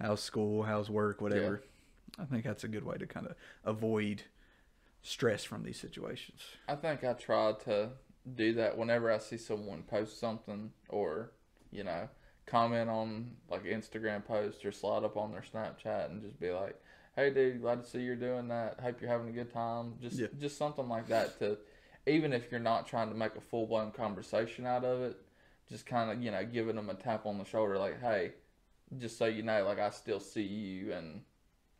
How's 0.00 0.20
school? 0.20 0.64
How's 0.64 0.90
work? 0.90 1.20
Whatever." 1.20 1.62
I 2.18 2.24
think 2.24 2.42
that's 2.44 2.64
a 2.64 2.68
good 2.68 2.84
way 2.84 2.96
to 2.98 3.06
kind 3.06 3.26
of 3.28 3.36
avoid 3.64 4.24
stress 5.02 5.44
from 5.44 5.62
these 5.62 5.78
situations. 5.80 6.42
I 6.68 6.74
think 6.76 7.04
I 7.04 7.12
try 7.14 7.52
to 7.64 7.90
do 8.34 8.52
that 8.54 8.76
whenever 8.76 9.10
I 9.10 9.18
see 9.18 9.36
someone 9.38 9.82
post 9.82 10.18
something 10.20 10.72
or, 10.88 11.32
you 11.70 11.84
know, 11.84 12.08
comment 12.46 12.90
on 12.90 13.36
like 13.50 13.64
Instagram 13.64 14.24
post 14.24 14.64
or 14.64 14.72
slide 14.72 15.04
up 15.04 15.16
on 15.16 15.32
their 15.32 15.42
Snapchat 15.42 16.10
and 16.10 16.22
just 16.22 16.38
be 16.40 16.50
like, 16.50 16.80
"Hey, 17.16 17.30
dude, 17.30 17.60
glad 17.60 17.82
to 17.84 17.88
see 17.88 18.00
you're 18.00 18.16
doing 18.16 18.48
that. 18.48 18.80
Hope 18.80 19.00
you're 19.00 19.10
having 19.10 19.28
a 19.28 19.32
good 19.32 19.52
time." 19.52 19.94
Just 20.00 20.18
Yeah. 20.18 20.28
just 20.38 20.56
something 20.56 20.88
like 20.88 21.08
that 21.08 21.38
to, 21.38 21.58
even 22.06 22.32
if 22.32 22.50
you're 22.50 22.60
not 22.60 22.86
trying 22.86 23.08
to 23.10 23.14
make 23.14 23.34
a 23.36 23.40
full 23.40 23.66
blown 23.66 23.92
conversation 23.92 24.66
out 24.66 24.84
of 24.84 25.00
it, 25.02 25.16
just 25.68 25.86
kind 25.86 26.10
of 26.10 26.22
you 26.22 26.30
know 26.30 26.44
giving 26.44 26.76
them 26.76 26.90
a 26.90 26.94
tap 26.94 27.26
on 27.26 27.38
the 27.38 27.44
shoulder 27.44 27.78
like, 27.78 28.00
"Hey, 28.00 28.32
just 28.98 29.18
so 29.18 29.26
you 29.26 29.42
know, 29.42 29.64
like 29.64 29.78
I 29.78 29.90
still 29.90 30.20
see 30.20 30.42
you 30.42 30.92
and." 30.92 31.22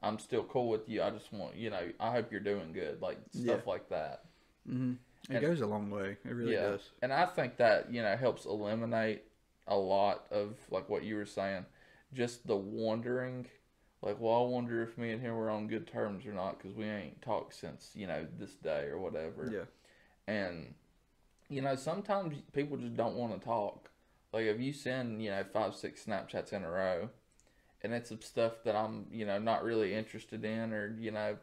I'm 0.02 0.18
still 0.18 0.44
cool 0.44 0.68
with 0.68 0.88
you. 0.88 1.02
I 1.02 1.10
just 1.10 1.32
want, 1.32 1.56
you 1.56 1.70
know, 1.70 1.88
I 1.98 2.12
hope 2.12 2.30
you're 2.30 2.40
doing 2.40 2.72
good, 2.72 3.02
like 3.02 3.18
stuff 3.32 3.66
like 3.66 3.88
that. 3.88 4.24
hmm 4.66 4.92
It 5.28 5.36
And- 5.36 5.40
goes 5.40 5.60
a 5.60 5.66
long 5.66 5.90
way. 5.90 6.16
It 6.24 6.30
really 6.30 6.52
yeah. 6.52 6.70
does. 6.70 6.90
And 7.02 7.12
I 7.12 7.26
think 7.26 7.56
that, 7.56 7.92
you 7.92 8.02
know, 8.02 8.16
helps 8.16 8.44
eliminate 8.44 9.24
a 9.66 9.76
lot 9.76 10.26
of 10.30 10.56
like 10.70 10.88
what 10.88 11.02
you 11.02 11.16
were 11.16 11.26
saying, 11.26 11.66
just 12.12 12.46
the 12.46 12.56
wondering, 12.56 13.46
like, 14.00 14.20
well, 14.20 14.44
I 14.44 14.48
wonder 14.48 14.82
if 14.82 14.96
me 14.96 15.10
and 15.10 15.20
him 15.20 15.34
were 15.34 15.50
on 15.50 15.66
good 15.66 15.86
terms 15.88 16.24
or 16.24 16.32
not 16.32 16.58
because 16.58 16.76
we 16.76 16.84
ain't 16.84 17.20
talked 17.20 17.54
since, 17.54 17.90
you 17.94 18.06
know, 18.06 18.24
this 18.38 18.54
day 18.54 18.84
or 18.84 18.98
whatever. 18.98 19.50
Yeah. 19.52 19.64
And, 20.32 20.74
you 21.48 21.60
know, 21.62 21.74
sometimes 21.74 22.38
people 22.52 22.76
just 22.76 22.96
don't 22.96 23.16
want 23.16 23.38
to 23.38 23.44
talk. 23.44 23.90
Like, 24.32 24.44
if 24.44 24.60
you 24.60 24.72
send, 24.72 25.22
you 25.22 25.30
know, 25.30 25.42
five, 25.52 25.74
six 25.74 26.04
Snapchats 26.04 26.52
in 26.52 26.62
a 26.62 26.70
row 26.70 27.08
and 27.82 27.92
it's 27.92 28.08
some 28.08 28.20
stuff 28.20 28.62
that 28.64 28.74
I'm, 28.76 29.06
you 29.10 29.26
know, 29.26 29.38
not 29.38 29.64
really 29.64 29.94
interested 29.94 30.44
in, 30.44 30.72
or 30.72 30.96
you 30.98 31.10
know, 31.10 31.36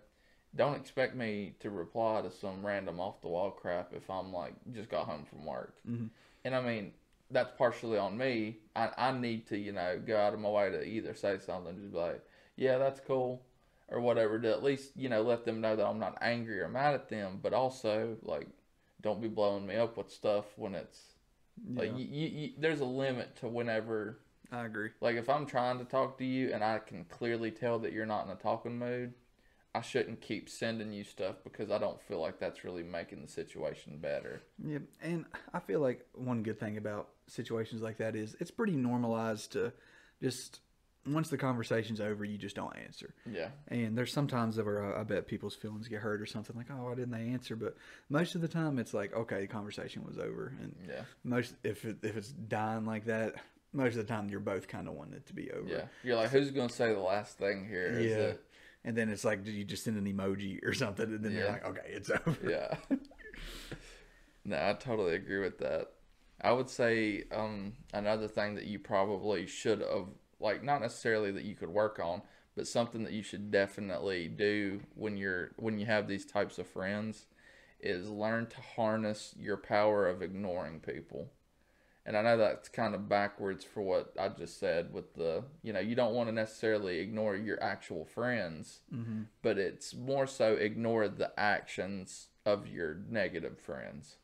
don't 0.56 0.76
expect 0.76 1.16
me 1.16 1.56
to 1.60 1.70
reply 1.70 2.22
to 2.22 2.32
some 2.32 2.66
random 2.66 3.00
off 3.00 3.22
the 3.22 3.28
wall 3.28 3.52
crap 3.52 3.94
if 3.94 4.10
I'm 4.10 4.34
like 4.34 4.54
just 4.74 4.90
got 4.90 5.06
home 5.08 5.26
from 5.26 5.46
work. 5.46 5.76
Mhm. 5.88 6.10
And 6.44 6.56
I 6.56 6.62
mean, 6.62 6.94
that's 7.32 7.52
partially 7.58 7.98
on 7.98 8.18
me. 8.18 8.58
I 8.76 8.92
I 8.98 9.12
need 9.12 9.48
to, 9.48 9.58
you 9.58 9.72
know, 9.72 10.00
go 10.06 10.18
out 10.18 10.34
of 10.34 10.40
my 10.40 10.50
way 10.50 10.70
to 10.70 10.84
either 10.84 11.14
say 11.16 11.38
something, 11.40 11.76
just 11.78 11.92
be 11.92 11.98
like, 11.98 12.24
yeah, 12.56 12.78
that's 12.78 13.00
cool, 13.02 13.42
or 13.90 14.00
whatever, 14.00 14.40
to 14.40 14.52
at 14.52 14.64
least 14.64 14.92
you 14.96 15.10
know 15.10 15.22
let 15.22 15.46
them 15.46 15.62
know 15.62 15.76
that 15.76 15.86
I'm 15.86 16.00
not 16.00 16.18
angry 16.22 16.60
or 16.62 16.70
mad 16.70 16.94
at 16.94 17.10
them, 17.10 17.40
but 17.42 17.54
also 17.54 18.18
like, 18.22 18.48
don't 19.02 19.22
be 19.22 19.28
blowing 19.28 19.66
me 19.68 19.76
up 19.76 19.98
with 19.98 20.12
stuff 20.12 20.46
when 20.58 20.76
it's 20.76 21.16
like 21.74 21.92
you, 21.98 22.06
you, 22.06 22.28
you, 22.28 22.50
there's 22.60 22.82
a 22.82 22.86
limit 22.86 23.36
to 23.38 23.48
whenever 23.48 24.20
I 24.52 24.66
agree. 24.66 24.90
like 25.02 25.16
if 25.16 25.30
I'm 25.30 25.46
trying 25.46 25.80
to 25.80 25.86
talk 25.86 26.18
to 26.20 26.26
you 26.26 26.54
and 26.54 26.64
I 26.64 26.80
can 26.80 27.06
clearly 27.06 27.52
tell 27.52 27.80
that 27.80 27.94
you're 27.94 28.06
not 28.06 28.26
in 28.26 28.32
a 28.32 28.36
talking 28.36 28.78
mood, 28.78 29.14
I 29.74 29.82
shouldn't 29.82 30.22
keep 30.22 30.50
sending 30.50 30.94
you 30.94 31.04
stuff 31.04 31.36
because 31.44 31.70
I 31.70 31.78
don't 31.78 32.02
feel 32.02 32.22
like 32.22 32.40
that's 32.40 32.64
really 32.64 32.84
making 32.84 33.22
the 33.22 33.28
situation 33.28 33.98
better. 33.98 34.42
Yeah, 34.64 34.80
and 35.02 35.26
I 35.54 35.60
feel 35.60 35.82
like 35.82 36.06
one 36.14 36.44
good 36.44 36.60
thing 36.60 36.78
about 36.78 37.10
situations 37.28 37.82
like 37.82 37.98
that 37.98 38.16
is 38.16 38.36
it's 38.40 38.52
pretty 38.52 38.76
normalized 38.76 39.52
to 39.54 39.74
just 40.22 40.62
once 41.06 41.30
the 41.30 41.38
conversation's 41.38 42.02
over, 42.02 42.26
you 42.26 42.38
just 42.38 42.56
don't 42.56 42.76
answer. 42.78 43.14
Yeah. 43.32 43.50
And 43.68 43.98
there's 43.98 44.12
sometimes 44.12 44.58
where 44.58 44.98
I 44.98 45.04
bet 45.04 45.28
people's 45.28 45.56
feelings 45.56 45.88
get 45.88 46.00
hurt 46.00 46.20
or 46.22 46.26
something 46.26 46.56
like, 46.56 46.68
oh, 46.72 46.86
why 46.86 46.96
didn't 46.96 47.12
they 47.12 47.32
answer? 47.32 47.56
But 47.56 47.76
most 48.10 48.34
of 48.34 48.42
the 48.42 48.48
time, 48.48 48.80
it's 48.80 48.94
like, 48.94 49.14
okay, 49.14 49.42
the 49.42 49.48
conversation 49.48 50.04
was 50.04 50.18
over, 50.18 50.54
and 50.62 50.76
Yeah. 50.88 51.02
most 51.24 51.56
if 51.64 51.86
it, 51.86 51.98
if 52.02 52.18
it's 52.18 52.30
dying 52.30 52.86
like 52.86 53.06
that, 53.06 53.36
most 53.76 53.92
of 53.98 54.08
the 54.08 54.14
time 54.14 54.30
you're 54.30 54.40
both 54.40 54.68
kind 54.68 54.88
of 54.88 54.94
wanting 54.96 55.16
it 55.16 55.26
to 55.28 55.34
be 55.34 55.52
over. 55.52 55.68
Yeah. 55.68 55.86
You're 56.04 56.16
like, 56.16 56.30
who's 56.30 56.52
gonna 56.52 56.70
say 56.70 56.94
the 56.94 57.00
last 57.00 57.38
thing 57.38 57.68
here? 57.68 57.88
Is 57.88 58.12
Yeah. 58.12 58.18
it 58.24 58.44
And 58.84 58.96
then 58.98 59.10
it's 59.10 59.24
like 59.26 59.44
do 59.44 59.52
you 59.52 59.64
just 59.64 59.84
send 59.84 59.98
an 59.98 60.06
emoji 60.12 60.60
or 60.66 60.74
something, 60.74 61.06
and 61.06 61.24
then 61.24 61.34
you're 61.34 61.48
like, 61.48 61.66
okay, 61.66 61.88
it's 61.88 62.10
over. 62.26 62.38
Yeah. 62.50 62.76
no, 64.46 64.58
I 64.58 64.74
totally 64.74 65.16
agree 65.16 65.40
with 65.40 65.58
that. 65.60 65.88
I 66.42 66.52
would 66.52 66.70
say 66.70 67.24
um, 67.34 67.74
another 67.94 68.28
thing 68.28 68.56
that 68.56 68.66
you 68.66 68.78
probably 68.78 69.48
should 69.48 69.80
have, 69.80 70.08
like, 70.40 70.64
not 70.64 70.82
necessarily 70.82 71.32
that 71.32 71.46
you 71.46 71.56
could 71.56 71.70
work 71.70 71.98
on, 72.00 72.22
but 72.56 72.68
something 72.68 73.04
that 73.04 73.14
you 73.14 73.24
should 73.24 73.52
definitely 73.52 74.28
do 74.28 74.82
when 74.96 75.18
you're 75.18 75.52
when 75.58 75.80
you 75.80 75.86
have 75.86 76.08
these 76.08 76.26
types 76.26 76.58
of 76.60 76.68
friends 76.68 77.26
is 77.80 78.10
learn 78.10 78.48
to 78.48 78.62
harness 78.76 79.34
your 79.38 79.58
power 79.58 80.08
of 80.08 80.22
ignoring 80.22 80.80
people. 80.80 81.32
And 82.08 82.16
I 82.16 82.22
know 82.22 82.38
that's 82.38 82.70
kind 82.70 82.94
of 82.94 83.10
backwards 83.10 83.64
for 83.66 83.82
what 83.82 84.14
I 84.20 84.30
just 84.30 84.60
said 84.60 84.94
with 84.94 85.16
the, 85.16 85.44
you 85.64 85.74
know, 85.74 85.80
you 85.80 85.96
don't 85.96 86.14
want 86.14 86.30
to 86.30 86.34
necessarily 86.34 87.00
ignore 87.00 87.36
your 87.36 87.62
actual 87.64 88.06
friends, 88.06 88.82
Mm-hmm. 88.94 89.24
but 89.42 89.58
it's 89.58 89.94
more 89.96 90.28
so 90.28 90.54
ignore 90.54 91.08
the 91.08 91.32
actions 91.40 92.28
of 92.46 92.68
your 92.68 92.98
negative 93.10 93.60
friends. 93.60 94.18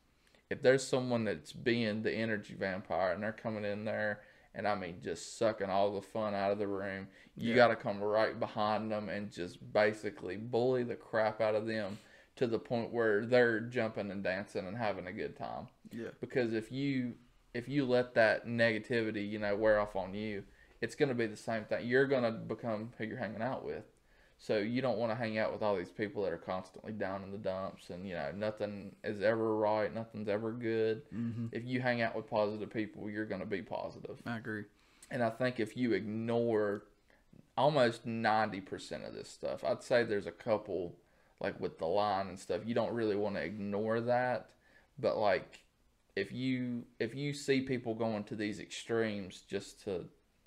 If 0.48 0.62
there's 0.62 0.86
someone 0.86 1.24
that's 1.24 1.52
being 1.52 2.02
the 2.02 2.12
energy 2.12 2.54
vampire 2.54 3.12
and 3.14 3.22
they're 3.22 3.32
coming 3.32 3.64
in 3.64 3.84
there 3.84 4.20
and 4.54 4.68
I 4.68 4.74
mean 4.76 4.96
just 5.02 5.38
sucking 5.38 5.70
all 5.70 5.92
the 5.94 6.02
fun 6.02 6.34
out 6.34 6.52
of 6.52 6.58
the 6.58 6.68
room, 6.68 7.08
you 7.34 7.50
Yeah. 7.50 7.56
got 7.56 7.68
to 7.68 7.76
come 7.76 8.00
right 8.00 8.38
behind 8.38 8.92
them 8.92 9.08
and 9.08 9.32
just 9.32 9.72
basically 9.72 10.36
bully 10.36 10.84
the 10.84 10.94
crap 10.94 11.40
out 11.40 11.54
of 11.56 11.66
them 11.66 11.98
to 12.36 12.46
the 12.46 12.58
point 12.58 12.92
where 12.92 13.26
they're 13.26 13.60
jumping 13.60 14.10
and 14.12 14.22
dancing 14.22 14.66
and 14.68 14.76
having 14.76 15.06
a 15.08 15.12
good 15.12 15.36
time 15.36 15.66
Yeah. 15.90 16.10
because 16.20 16.52
if 16.54 16.70
you 16.70 17.14
if 17.54 17.68
you 17.68 17.84
let 17.84 18.14
that 18.14 18.46
negativity 18.46 19.28
you 19.28 19.38
know 19.38 19.54
wear 19.54 19.78
off 19.80 19.94
on 19.96 20.14
you 20.14 20.42
it's 20.82 20.96
going 20.96 21.08
to 21.08 21.14
be 21.14 21.26
the 21.26 21.36
same 21.36 21.64
thing. 21.64 21.86
You're 21.86 22.08
going 22.08 22.24
to 22.24 22.32
become 22.32 22.90
who 22.98 23.04
you're 23.04 23.16
hanging 23.16 23.40
out 23.40 23.64
with. 23.64 23.84
So 24.36 24.58
you 24.58 24.82
don't 24.82 24.98
want 24.98 25.12
to 25.12 25.16
hang 25.16 25.38
out 25.38 25.52
with 25.52 25.62
all 25.62 25.76
these 25.76 25.92
people 25.92 26.24
that 26.24 26.32
are 26.32 26.38
constantly 26.38 26.90
down 26.90 27.22
in 27.22 27.30
the 27.30 27.38
dumps 27.38 27.90
and 27.90 28.04
you 28.04 28.14
know 28.14 28.32
nothing 28.36 28.96
is 29.04 29.22
ever 29.22 29.56
right 29.56 29.94
nothing's 29.94 30.28
ever 30.28 30.50
good. 30.50 31.02
Mm-hmm. 31.14 31.46
if 31.52 31.64
you 31.64 31.80
hang 31.80 32.02
out 32.02 32.16
with 32.16 32.28
positive 32.28 32.68
people 32.72 33.08
you're 33.08 33.24
going 33.24 33.40
to 33.40 33.46
be 33.46 33.62
positive. 33.62 34.20
I 34.26 34.38
agree. 34.38 34.64
and 35.12 35.22
i 35.22 35.30
think 35.30 35.60
if 35.60 35.76
you 35.76 35.92
ignore 35.92 36.82
almost 37.56 38.04
90% 38.04 39.06
of 39.06 39.14
this 39.14 39.28
stuff 39.28 39.62
i'd 39.62 39.84
say 39.84 40.02
there's 40.02 40.26
a 40.26 40.32
couple 40.32 40.96
like 41.40 41.60
with 41.60 41.78
the 41.78 41.86
line 41.86 42.26
and 42.26 42.38
stuff 42.38 42.62
you 42.64 42.74
don't 42.74 42.92
really 42.92 43.16
want 43.16 43.36
to 43.36 43.42
ignore 43.42 44.00
that. 44.00 44.48
But 44.98 45.18
like 45.18 45.60
if 46.16 46.32
you 46.32 46.84
if 46.98 47.14
you 47.14 47.32
see 47.32 47.60
people 47.60 47.94
going 47.94 48.24
to 48.24 48.36
these 48.36 48.60
extremes 48.60 49.42
just 49.48 49.82
to 49.84 50.04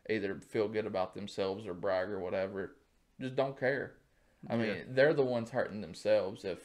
either 0.10 0.40
feel 0.40 0.68
good 0.68 0.86
about 0.86 1.16
themselves 1.16 1.66
or 1.68 1.74
brag 1.74 2.10
or 2.10 2.20
whatever 2.20 2.76
just 3.20 3.36
don't 3.36 3.60
care 3.60 3.94
i 4.50 4.56
mean 4.56 4.78
they're 4.90 5.14
the 5.14 5.24
ones 5.24 5.50
hurting 5.50 5.82
themselves 5.82 6.46
if 6.46 6.60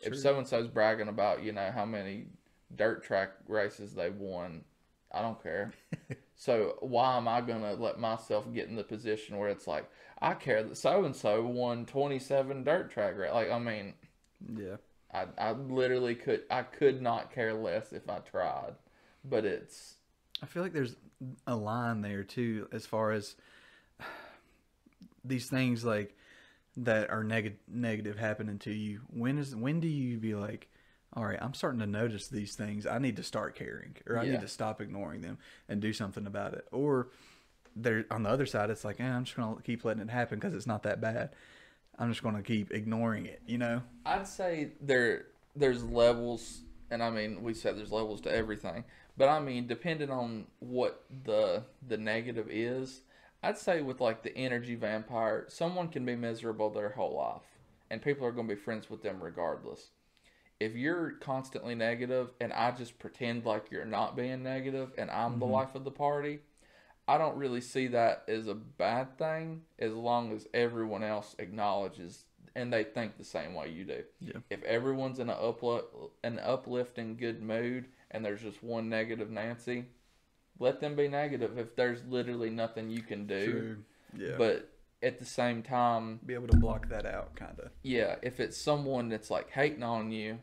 if 0.00 0.16
so 0.18 0.38
and 0.38 0.46
so's 0.46 0.68
bragging 0.68 1.08
about 1.08 1.42
you 1.42 1.52
know 1.52 1.70
how 1.74 1.84
many 1.84 2.26
dirt 2.74 3.04
track 3.04 3.30
races 3.48 3.94
they've 3.94 4.16
won 4.16 4.64
i 5.12 5.20
don't 5.20 5.42
care 5.42 5.72
so 6.36 6.76
why 6.80 7.16
am 7.16 7.28
i 7.28 7.40
going 7.40 7.62
to 7.62 7.74
let 7.74 7.98
myself 7.98 8.52
get 8.52 8.68
in 8.68 8.76
the 8.76 8.84
position 8.84 9.36
where 9.36 9.48
it's 9.50 9.66
like 9.66 9.88
i 10.22 10.32
care 10.32 10.62
that 10.62 10.76
so 10.76 11.04
and 11.04 11.14
so 11.14 11.44
won 11.44 11.84
27 11.84 12.64
dirt 12.64 12.90
track 12.90 13.14
ra-. 13.18 13.34
like 13.34 13.50
i 13.50 13.58
mean 13.58 13.92
Yeah. 14.56 14.76
I, 15.12 15.26
I 15.38 15.52
literally 15.52 16.14
could 16.14 16.42
I 16.50 16.62
could 16.62 17.00
not 17.00 17.32
care 17.32 17.54
less 17.54 17.92
if 17.92 18.08
I 18.08 18.18
tried, 18.18 18.74
but 19.24 19.44
it's 19.44 19.94
I 20.42 20.46
feel 20.46 20.62
like 20.62 20.72
there's 20.72 20.96
a 21.46 21.56
line 21.56 22.02
there 22.02 22.24
too, 22.24 22.68
as 22.72 22.84
far 22.86 23.12
as 23.12 23.36
these 25.24 25.48
things 25.48 25.84
like 25.84 26.16
that 26.76 27.10
are 27.10 27.24
neg- 27.24 27.58
negative 27.68 28.18
happening 28.18 28.58
to 28.60 28.72
you. 28.72 29.00
When 29.08 29.38
is 29.38 29.54
when 29.56 29.80
do 29.80 29.88
you 29.88 30.18
be 30.18 30.34
like, 30.34 30.68
all 31.14 31.24
right, 31.24 31.38
I'm 31.40 31.54
starting 31.54 31.80
to 31.80 31.86
notice 31.86 32.28
these 32.28 32.54
things. 32.54 32.86
I 32.86 32.98
need 32.98 33.16
to 33.16 33.22
start 33.22 33.54
caring, 33.54 33.96
or 34.06 34.18
I 34.18 34.24
Yeah. 34.24 34.32
need 34.32 34.40
to 34.42 34.48
stop 34.48 34.80
ignoring 34.80 35.22
them 35.22 35.38
and 35.68 35.80
do 35.80 35.92
something 35.92 36.26
about 36.26 36.52
it. 36.54 36.66
Or 36.72 37.08
there 37.74 38.04
on 38.10 38.22
the 38.22 38.30
other 38.30 38.46
side, 38.46 38.70
it's 38.70 38.84
like, 38.84 39.00
eh, 39.00 39.04
I'm 39.04 39.24
just 39.24 39.36
gonna 39.36 39.62
keep 39.62 39.84
letting 39.84 40.02
it 40.02 40.10
happen 40.10 40.38
because 40.38 40.54
it's 40.54 40.66
not 40.66 40.82
that 40.82 41.00
bad. 41.00 41.34
I'm 41.98 42.10
just 42.10 42.22
gonna 42.22 42.42
keep 42.42 42.72
ignoring 42.72 43.26
it. 43.26 43.40
You 43.46 43.58
know? 43.58 43.82
I'd 44.04 44.26
say 44.26 44.72
there 44.80 45.26
there's 45.54 45.82
levels, 45.84 46.62
and 46.90 47.02
I 47.02 47.10
mean 47.10 47.42
we 47.42 47.54
said 47.54 47.76
there's 47.76 47.92
levels 47.92 48.20
to 48.22 48.32
everything, 48.34 48.84
but 49.16 49.28
I 49.28 49.40
mean 49.40 49.66
depending 49.66 50.10
on 50.10 50.46
what 50.60 51.04
the 51.24 51.64
the 51.86 51.96
negative 51.96 52.48
is, 52.50 53.00
I'd 53.42 53.58
say 53.58 53.80
with 53.82 54.00
like 54.00 54.22
the 54.22 54.36
energy 54.36 54.74
vampire, 54.74 55.46
someone 55.48 55.88
can 55.88 56.04
be 56.04 56.16
miserable 56.16 56.70
their 56.70 56.90
whole 56.90 57.16
life, 57.16 57.46
and 57.90 58.02
people 58.02 58.26
are 58.26 58.32
going 58.32 58.48
to 58.48 58.54
be 58.54 58.60
friends 58.60 58.90
with 58.90 59.02
them 59.02 59.22
regardless. 59.22 59.90
If 60.58 60.74
you're 60.74 61.12
constantly 61.12 61.74
negative, 61.74 62.30
and 62.40 62.50
I 62.52 62.70
just 62.70 62.98
pretend 62.98 63.44
like 63.44 63.70
you're 63.70 63.84
not 63.84 64.16
being 64.16 64.42
negative, 64.42 64.92
and 64.96 65.10
I'm 65.10 65.38
the 65.38 65.44
Mhm. 65.46 65.50
life 65.50 65.74
of 65.74 65.84
the 65.84 65.90
party, 65.90 66.40
I 67.08 67.18
don't 67.18 67.36
really 67.36 67.60
see 67.60 67.88
that 67.88 68.24
as 68.28 68.48
a 68.48 68.54
bad 68.54 69.16
thing 69.18 69.62
as 69.78 69.92
long 69.92 70.32
as 70.32 70.46
everyone 70.52 71.04
else 71.04 71.36
acknowledges 71.38 72.24
and 72.56 72.72
they 72.72 72.84
think 72.84 73.16
the 73.16 73.24
same 73.24 73.54
way 73.54 73.68
you 73.68 73.84
do. 73.84 74.02
Yeah. 74.20 74.38
If 74.50 74.62
everyone's 74.64 75.18
in 75.18 75.28
an 75.28 75.36
upli- 75.36 75.84
an 76.24 76.40
uplifting 76.40 77.16
good 77.16 77.42
mood 77.42 77.86
and 78.10 78.24
there's 78.24 78.40
just 78.42 78.62
one 78.62 78.88
negative 78.88 79.30
Nancy, 79.30 79.84
let 80.58 80.80
them 80.80 80.96
be 80.96 81.06
negative 81.06 81.58
if 81.58 81.76
there's 81.76 82.02
literally 82.08 82.50
nothing 82.50 82.90
you 82.90 83.02
can 83.02 83.26
do. 83.26 83.52
True. 83.52 83.76
Yeah. 84.16 84.34
But 84.38 84.70
at 85.02 85.18
the 85.18 85.26
same 85.26 85.62
time, 85.62 86.18
be 86.24 86.32
able 86.34 86.48
to 86.48 86.56
block 86.56 86.88
that 86.88 87.04
out, 87.04 87.36
kind 87.36 87.60
of. 87.60 87.70
yeah, 87.82 88.16
if 88.22 88.40
it's 88.40 88.56
someone 88.56 89.10
that's 89.10 89.30
like 89.30 89.50
hating 89.50 89.82
on 89.82 90.10
you 90.10 90.38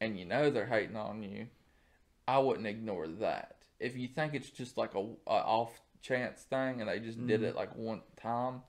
and 0.00 0.18
you 0.18 0.24
know 0.24 0.50
they're 0.50 0.66
hating 0.66 0.96
on 0.96 1.22
you, 1.22 1.48
I 2.26 2.38
wouldn't 2.38 2.66
ignore 2.66 3.06
that. 3.06 3.56
If 3.78 3.96
you 3.96 4.08
think 4.08 4.34
it's 4.34 4.50
just 4.50 4.78
like 4.78 4.94
a, 4.94 5.00
a 5.00 5.30
off 5.30 5.78
chance 6.00 6.42
thing 6.42 6.80
and 6.80 6.88
they 6.88 7.00
just 7.00 7.24
did 7.26 7.40
Mhm. 7.40 7.44
it 7.44 7.56
like 7.56 7.74
one 7.76 8.02
time, 8.16 8.62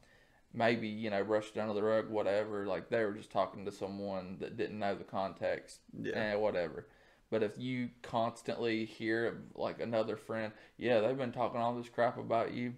maybe, 0.54 0.88
you 0.88 1.10
know, 1.10 1.22
rushed 1.22 1.58
under 1.58 1.74
the 1.74 1.84
rug, 1.84 2.10
whatever, 2.10 2.66
like 2.66 2.90
they 2.90 3.04
were 3.06 3.14
just 3.14 3.32
talking 3.32 3.66
to 3.66 3.72
someone 3.72 4.38
that 4.40 4.58
didn't 4.58 4.80
know 4.80 4.96
the 4.96 5.04
context, 5.04 5.82
Yeah. 5.94 6.16
eh, 6.16 6.36
whatever. 6.36 6.88
But 7.30 7.44
if 7.44 7.58
you 7.60 7.92
constantly 8.02 8.86
hear 8.86 9.44
like 9.56 9.80
another 9.80 10.16
friend, 10.18 10.52
yeah, 10.78 11.00
they've 11.00 11.18
been 11.18 11.32
talking 11.32 11.60
all 11.62 11.76
this 11.76 11.90
crap 11.90 12.18
about 12.18 12.54
you, 12.54 12.76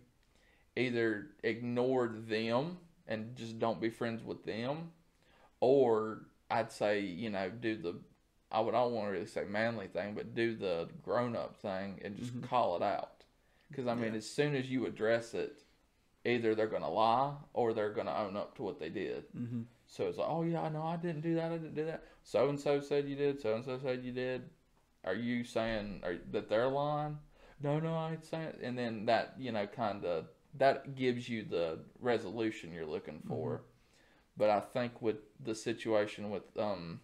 either 0.75 1.27
ignore 1.43 2.07
them 2.07 2.79
and 3.07 3.35
just 3.35 3.59
don't 3.59 3.79
be 3.81 3.89
friends 3.89 4.23
with 4.23 4.43
them, 4.43 4.91
or 5.59 6.25
I'd 6.49 6.71
say, 6.71 6.99
you 7.01 7.29
know, 7.29 7.49
do 7.49 7.77
the 7.77 7.95
I 8.53 8.59
would 8.59 8.75
I 8.75 8.79
don't 8.79 8.91
want 8.93 9.07
to 9.07 9.11
really 9.13 9.25
say 9.27 9.45
manly 9.45 9.87
thing, 9.87 10.13
but 10.13 10.35
do 10.35 10.55
the 10.55 10.89
grown 11.03 11.37
up 11.37 11.55
thing 11.55 12.01
and 12.03 12.17
just 12.17 12.33
Mhm. 12.33 12.43
call 12.43 12.75
it 12.75 12.81
out. 12.83 13.20
Because 13.71 13.87
I 13.87 13.95
mean, 13.95 14.11
Yeah. 14.11 14.17
as 14.17 14.29
soon 14.29 14.55
as 14.55 14.69
you 14.69 14.85
address 14.85 15.33
it, 15.33 15.63
either 16.25 16.53
they're 16.53 16.67
gonna 16.67 16.89
lie 16.89 17.33
or 17.53 17.73
they're 17.73 17.93
gonna 17.93 18.13
own 18.13 18.35
up 18.37 18.55
to 18.57 18.63
what 18.63 18.79
they 18.79 18.89
did. 18.89 19.23
Mm-hmm. 19.35 19.61
So 19.87 20.07
it's 20.07 20.17
like, 20.17 20.29
oh 20.29 20.43
yeah, 20.43 20.69
no, 20.69 20.83
I 20.83 20.97
didn't 20.97 21.21
do 21.21 21.35
that. 21.35 21.51
I 21.51 21.57
didn't 21.57 21.75
do 21.75 21.85
that. 21.85 22.03
So 22.23 22.49
and 22.49 22.59
so 22.59 22.79
said 22.81 23.07
you 23.07 23.15
did. 23.15 23.41
So 23.41 23.55
and 23.55 23.65
so 23.65 23.79
said 23.79 24.03
you 24.03 24.11
did. 24.11 24.49
Are 25.03 25.15
you 25.15 25.43
saying 25.43 26.01
are, 26.03 26.17
that 26.31 26.47
they're 26.49 26.67
lying? 26.67 27.17
No, 27.61 27.79
no, 27.79 27.95
I 27.95 28.11
ain't 28.11 28.25
saying. 28.25 28.53
And 28.61 28.77
then 28.77 29.05
that 29.05 29.35
you 29.39 29.51
know 29.51 29.65
kind 29.67 30.05
of 30.05 30.25
that 30.57 30.95
gives 30.95 31.27
you 31.29 31.43
the 31.43 31.79
resolution 31.99 32.73
you're 32.73 32.85
looking 32.85 33.21
for. 33.27 33.55
Mm-hmm. 33.55 33.63
But 34.37 34.49
I 34.49 34.59
think 34.59 35.01
with 35.01 35.17
the 35.43 35.55
situation 35.55 36.29
with 36.29 36.43
um 36.57 37.01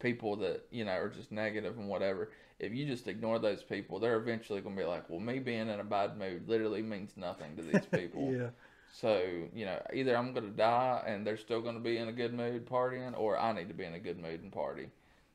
people 0.00 0.36
that 0.36 0.66
you 0.70 0.84
know 0.84 0.92
are 0.92 1.08
just 1.08 1.30
negative 1.30 1.78
and 1.78 1.88
whatever, 1.88 2.30
if 2.60 2.72
you 2.72 2.86
just 2.86 3.08
ignore 3.08 3.38
those 3.38 3.62
people, 3.62 3.98
they're 3.98 4.16
eventually 4.18 4.60
going 4.60 4.76
to 4.76 4.82
be 4.82 4.86
like, 4.86 5.08
well, 5.10 5.20
me 5.20 5.38
being 5.38 5.68
in 5.68 5.80
a 5.80 5.84
bad 5.84 6.16
mood 6.18 6.48
literally 6.48 6.82
means 6.82 7.12
nothing 7.16 7.56
to 7.56 7.62
these 7.62 7.86
people. 7.92 8.32
yeah. 8.32 8.48
So, 8.92 9.22
you 9.54 9.64
know, 9.64 9.80
either 9.94 10.16
I'm 10.16 10.32
going 10.32 10.50
to 10.50 10.56
die 10.56 11.02
and 11.06 11.26
they're 11.26 11.36
still 11.36 11.60
going 11.62 11.74
to 11.76 11.80
be 11.80 11.96
in 11.96 12.08
a 12.08 12.12
good 12.12 12.34
mood 12.34 12.66
partying, 12.66 13.18
or 13.18 13.38
I 13.38 13.52
need 13.52 13.68
to 13.68 13.74
be 13.74 13.84
in 13.84 13.94
a 13.94 13.98
good 14.00 14.18
mood 14.18 14.42
and 14.42 14.52
party. 14.52 14.88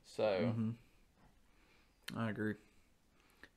So, 0.05 0.23
Mm-hmm. 0.41 0.71
I 2.17 2.29
agree. 2.29 2.55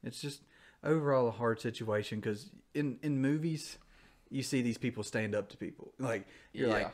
It's 0.02 0.20
just 0.20 0.42
overall 0.82 1.28
a 1.28 1.32
hard 1.32 1.60
situation 1.60 2.20
because 2.20 2.50
in 2.74 2.98
in 3.02 3.20
movies, 3.20 3.78
you 4.30 4.42
see 4.42 4.62
these 4.62 4.78
people 4.78 5.02
stand 5.02 5.34
up 5.34 5.48
to 5.50 5.56
people. 5.56 5.92
Like 5.98 6.26
you're 6.52 6.68
Yeah. 6.68 6.74
like, 6.74 6.90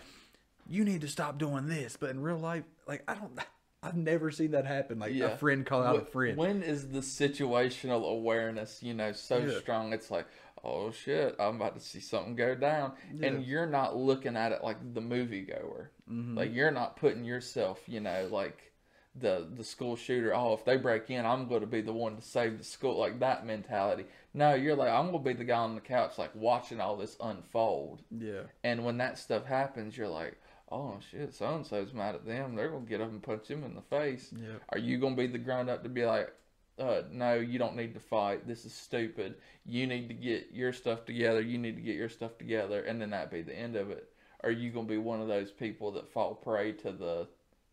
you 0.68 0.84
need 0.84 1.02
to 1.02 1.08
stop 1.08 1.38
doing 1.38 1.68
this, 1.68 1.96
but 1.96 2.10
in 2.10 2.20
real 2.20 2.38
life, 2.38 2.64
like 2.88 3.04
I 3.06 3.14
don't. 3.14 3.38
I've 3.84 3.96
never 3.96 4.30
seen 4.30 4.52
that 4.52 4.66
happen. 4.66 4.98
Like 4.98 5.12
Yeah. 5.14 5.26
a 5.26 5.36
friend 5.36 5.64
call 5.66 5.82
out 5.82 5.96
a 5.96 6.04
friend. 6.06 6.36
when 6.38 6.62
is 6.62 6.88
the 6.88 7.00
situational 7.00 8.10
awareness, 8.10 8.82
you 8.82 8.94
know, 8.94 9.12
so 9.12 9.38
Yeah. 9.38 9.58
strong? 9.58 9.92
It's 9.92 10.10
like, 10.10 10.26
oh 10.64 10.90
shit, 10.90 11.36
I'm 11.38 11.56
about 11.56 11.74
to 11.74 11.80
see 11.80 12.00
something 12.00 12.34
go 12.34 12.54
down, 12.54 12.92
and 13.22 13.44
you're 13.44 13.66
not 13.66 13.96
looking 13.96 14.36
at 14.36 14.52
it 14.52 14.64
like 14.64 14.78
the 14.94 15.00
moviegoer. 15.02 15.88
Mhm. 16.10 16.36
Like 16.36 16.54
you're 16.54 16.70
not 16.70 16.96
putting 16.96 17.24
yourself, 17.24 17.82
you 17.86 18.00
know, 18.00 18.28
like 18.30 18.72
the 19.16 19.46
the 19.54 19.62
school 19.62 19.94
shooter. 19.94 20.34
Oh, 20.34 20.54
if 20.54 20.64
they 20.64 20.76
break 20.76 21.08
in, 21.10 21.24
I'm 21.24 21.46
going 21.46 21.60
to 21.60 21.66
be 21.68 21.80
the 21.82 21.92
one 21.92 22.16
to 22.16 22.22
save 22.22 22.58
the 22.58 22.64
school. 22.64 22.96
Like 22.98 23.20
that 23.20 23.46
mentality. 23.46 24.06
No, 24.32 24.54
you're 24.54 24.74
like, 24.74 24.90
I'm 24.90 25.12
going 25.12 25.22
to 25.22 25.30
be 25.30 25.34
the 25.36 25.44
guy 25.44 25.58
on 25.58 25.74
the 25.76 25.80
couch, 25.80 26.18
like 26.18 26.34
watching 26.34 26.80
all 26.80 26.96
this 26.96 27.16
unfold. 27.20 28.02
yeah. 28.10 28.42
And 28.64 28.84
when 28.84 28.96
that 28.98 29.18
stuff 29.18 29.44
happens, 29.44 29.96
you're 29.96 30.08
like, 30.08 30.36
oh 30.70 30.98
shit, 31.10 31.34
so 31.34 31.54
and 31.54 31.66
so's 31.66 31.92
mad 31.92 32.14
at 32.14 32.26
them. 32.26 32.54
They're 32.54 32.70
gonna 32.70 32.84
get 32.84 33.00
up 33.00 33.10
and 33.10 33.22
punch 33.22 33.48
him 33.48 33.64
in 33.64 33.74
the 33.74 33.82
face. 33.82 34.32
Yeah. 34.32 34.58
Are 34.70 34.78
you 34.78 34.98
gonna 34.98 35.16
be 35.16 35.26
the 35.26 35.38
grown 35.38 35.68
up 35.68 35.82
to 35.82 35.88
be 35.88 36.04
like, 36.04 36.32
uh, 36.78 37.02
no, 37.10 37.34
you 37.34 37.58
don't 37.58 37.76
need 37.76 37.94
to 37.94 38.00
fight. 38.00 38.46
This 38.46 38.64
is 38.64 38.72
stupid. 38.72 39.36
You 39.64 39.86
need 39.86 40.08
to 40.08 40.14
get 40.14 40.48
your 40.52 40.72
stuff 40.72 41.04
together. 41.04 41.40
You 41.40 41.58
need 41.58 41.76
to 41.76 41.82
get 41.82 41.96
your 41.96 42.08
stuff 42.08 42.38
together, 42.38 42.82
and 42.82 43.00
then 43.00 43.10
that 43.10 43.30
be 43.30 43.42
the 43.42 43.56
end 43.56 43.76
of 43.76 43.90
it. 43.90 44.10
Are 44.42 44.50
you 44.50 44.70
gonna 44.70 44.86
be 44.86 44.98
one 44.98 45.20
of 45.20 45.28
those 45.28 45.50
people 45.50 45.92
that 45.92 46.08
fall 46.08 46.34
prey 46.34 46.72
to 46.72 46.92
the 46.92 47.28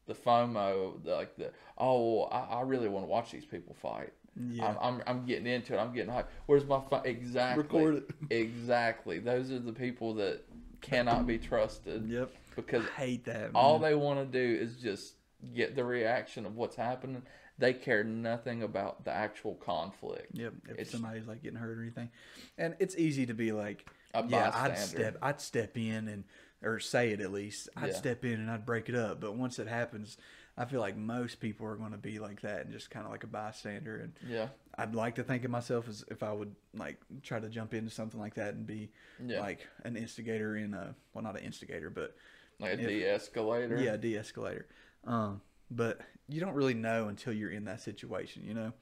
the 0.08 0.14
FOMO, 0.14 1.04
the, 1.04 1.12
like 1.16 1.36
the 1.36 1.52
oh, 1.78 2.24
I, 2.24 2.60
I 2.60 2.62
really 2.62 2.90
want 2.90 3.06
to 3.06 3.10
watch 3.10 3.32
these 3.32 3.46
people 3.46 3.76
fight. 3.82 4.14
Yeah. 4.50 4.68
I'm, 4.68 4.78
I'm 4.82 5.04
I'm 5.08 5.26
getting 5.26 5.48
into 5.48 5.74
it. 5.74 5.78
I'm 5.78 5.94
getting 5.94 6.12
hyped. 6.12 6.28
Where's 6.46 6.66
my 6.66 6.82
exactly 7.04 7.64
Record 7.64 7.96
it. 7.98 8.12
exactly? 8.30 9.20
Those 9.20 9.52
are 9.52 9.60
the 9.60 9.74
people 9.74 10.14
that 10.16 10.44
cannot 10.82 11.28
be 11.28 11.38
trusted 11.38 12.10
Yep. 12.10 12.32
Because 12.56 12.84
I 12.98 13.02
hate 13.02 13.26
that. 13.26 13.52
all 13.56 13.80
they 13.80 13.96
want 13.96 14.20
to 14.20 14.26
do 14.26 14.62
is 14.62 14.76
just 14.78 15.16
get 15.54 15.76
the 15.76 15.84
reaction 15.84 16.46
of 16.46 16.56
what's 16.56 16.76
happening. 16.76 17.24
They 17.58 17.74
care 17.74 18.04
nothing 18.04 18.64
about 18.64 19.06
the 19.06 19.12
actual 19.12 19.56
conflict. 19.56 20.28
Yep. 20.34 20.54
If 20.66 20.72
It's- 20.72 20.90
somebody's 20.92 21.28
like 21.28 21.44
getting 21.44 21.60
hurt 21.60 21.78
or 21.78 21.82
anything, 21.82 22.10
and 22.58 22.76
it's 22.80 22.96
easy 22.98 23.26
to 23.28 23.34
be 23.34 23.52
like, 23.52 23.88
A 24.14 24.26
yeah, 24.28 24.52
I'd 24.54 24.78
step, 24.78 25.18
I'd 25.22 25.40
step 25.40 25.78
in 25.78 26.08
and 26.08 26.24
or 26.64 26.80
say 26.80 27.12
it 27.12 27.22
at 27.22 27.32
least. 27.32 27.70
I'd 27.76 27.90
Yeah. 27.90 27.96
step 27.96 28.24
in 28.26 28.34
and 28.34 28.50
I'd 28.52 28.66
break 28.66 28.88
it 28.90 28.96
up. 28.96 29.20
But 29.22 29.36
once 29.36 29.58
it 29.58 29.68
happens, 29.68 30.18
I 30.58 30.66
feel 30.66 30.80
like 30.82 30.96
most 30.98 31.40
people 31.40 31.66
are 31.66 31.76
going 31.76 31.92
to 31.94 31.98
be 31.98 32.20
like 32.20 32.42
that 32.42 32.66
and 32.66 32.72
just 32.74 32.90
kind 32.92 33.06
of 33.06 33.12
like 33.12 33.24
a 33.24 33.28
bystander. 33.28 33.98
And 33.98 34.14
Yeah, 34.28 34.50
I'd 34.78 34.94
like 34.94 35.16
to 35.16 35.24
think 35.24 35.44
of 35.46 35.50
myself 35.52 35.88
as 35.88 36.04
if 36.10 36.22
I 36.24 36.34
would 36.34 36.56
like 36.74 36.98
try 37.24 37.40
to 37.40 37.50
jump 37.50 37.74
into 37.74 37.90
something 37.90 38.20
like 38.20 38.34
that 38.36 38.54
and 38.54 38.68
be 38.68 38.92
Yeah. 39.24 39.40
like 39.40 39.66
an 39.86 39.96
instigator 39.96 40.56
in 40.58 40.74
a 40.74 40.94
well, 41.14 41.24
not 41.24 41.38
an 41.40 41.44
instigator, 41.46 41.90
but 41.90 42.16
like 42.62 42.72
a 42.72 42.82
If- 42.82 42.88
de-escalator. 42.88 43.82
yeah, 43.82 43.98
de-escalator. 43.98 44.68
Um, 45.06 45.42
but 45.70 46.02
you 46.28 46.40
don't 46.40 46.54
really 46.54 46.74
know 46.74 47.08
until 47.08 47.34
you're 47.34 47.50
in 47.52 47.66
that 47.66 47.82
situation, 47.82 48.44
you 48.46 48.54
know. 48.54 48.74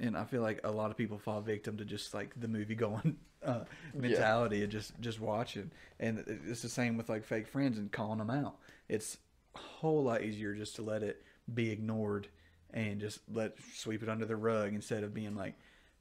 And 0.00 0.16
I 0.16 0.24
feel 0.24 0.42
like 0.42 0.60
a 0.64 0.70
lot 0.70 0.90
of 0.90 0.96
people 0.96 1.18
fall 1.18 1.40
victim 1.40 1.76
to 1.78 1.84
just 1.84 2.14
like 2.14 2.38
the 2.38 2.46
movie 2.48 2.74
going 2.76 3.16
uh, 3.42 3.64
mentality 3.94 4.62
and 4.62 4.70
just 4.70 4.92
just 5.00 5.18
watching. 5.20 5.70
And 5.98 6.24
it's 6.46 6.62
the 6.62 6.68
same 6.68 6.96
with 6.96 7.08
like 7.08 7.24
fake 7.24 7.48
friends 7.48 7.78
and 7.78 7.90
calling 7.90 8.18
them 8.18 8.30
out. 8.30 8.58
It's 8.88 9.18
a 9.54 9.58
whole 9.58 10.04
lot 10.04 10.22
easier 10.22 10.54
just 10.54 10.76
to 10.76 10.82
let 10.82 11.02
it 11.02 11.24
be 11.52 11.70
ignored 11.70 12.28
and 12.74 13.00
just 13.00 13.20
let 13.32 13.54
sweep 13.74 14.02
it 14.02 14.08
under 14.08 14.26
the 14.26 14.36
rug 14.36 14.74
instead 14.74 15.02
of 15.02 15.14
being 15.14 15.34
like, 15.34 15.54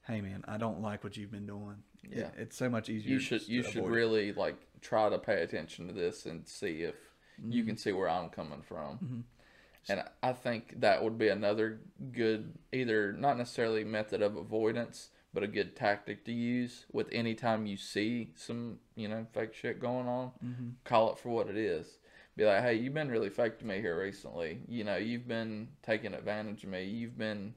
"Hey, 0.05 0.21
man, 0.21 0.43
I 0.47 0.57
don't 0.57 0.81
like 0.81 1.03
what 1.03 1.15
you've 1.17 1.31
been 1.31 1.47
doing." 1.47 1.77
It- 2.03 2.17
Yeah. 2.17 2.29
it's 2.37 2.55
so 2.55 2.69
much 2.69 2.89
easier. 2.89 3.11
you 3.13 3.19
should 3.19 3.47
you 3.47 3.63
should 3.63 3.77
avoid 3.77 3.91
it. 3.91 3.95
really 3.95 4.33
like 4.33 4.55
try 4.81 5.09
to 5.09 5.17
pay 5.17 5.41
attention 5.43 5.87
to 5.87 5.93
this 5.93 6.25
and 6.25 6.47
see 6.47 6.83
if 6.83 6.95
you 7.37 7.61
Mm-hmm. 7.61 7.67
can 7.67 7.77
see 7.77 7.91
where 7.91 8.09
I'm 8.09 8.29
coming 8.29 8.61
from. 8.61 9.25
And 9.89 10.03
I 10.23 10.33
think 10.33 10.79
that 10.81 11.03
would 11.03 11.17
be 11.17 11.29
another 11.29 11.79
good 12.11 12.53
either 12.73 13.13
not 13.13 13.37
necessarily 13.37 13.83
method 13.83 14.21
of 14.21 14.35
avoidance, 14.35 15.09
but 15.33 15.43
a 15.43 15.47
good 15.47 15.75
tactic 15.75 16.25
to 16.25 16.31
use 16.33 16.85
with 16.91 17.07
any 17.11 17.35
time 17.35 17.65
you 17.65 17.77
see 17.77 18.33
some, 18.35 18.79
you 18.95 19.07
know, 19.07 19.25
fake 19.33 19.53
shit 19.53 19.79
going 19.79 20.07
on. 20.07 20.31
Mm-hmm. 20.43 20.69
Call 20.83 21.11
it 21.13 21.19
for 21.19 21.29
what 21.29 21.47
it 21.47 21.57
is. 21.57 21.99
Be 22.35 22.45
like, 22.45 22.61
hey, 22.63 22.73
you've 22.75 22.93
been 22.93 23.09
really 23.09 23.29
fake 23.29 23.57
to 23.59 23.65
me 23.65 23.79
here 23.79 23.99
recently. 23.99 24.61
You 24.67 24.83
know, 24.83 24.97
you've 24.97 25.27
been 25.27 25.69
taking 25.83 26.13
advantage 26.13 26.63
of 26.63 26.69
me. 26.69 26.83
You've 26.83 27.17
been 27.17 27.53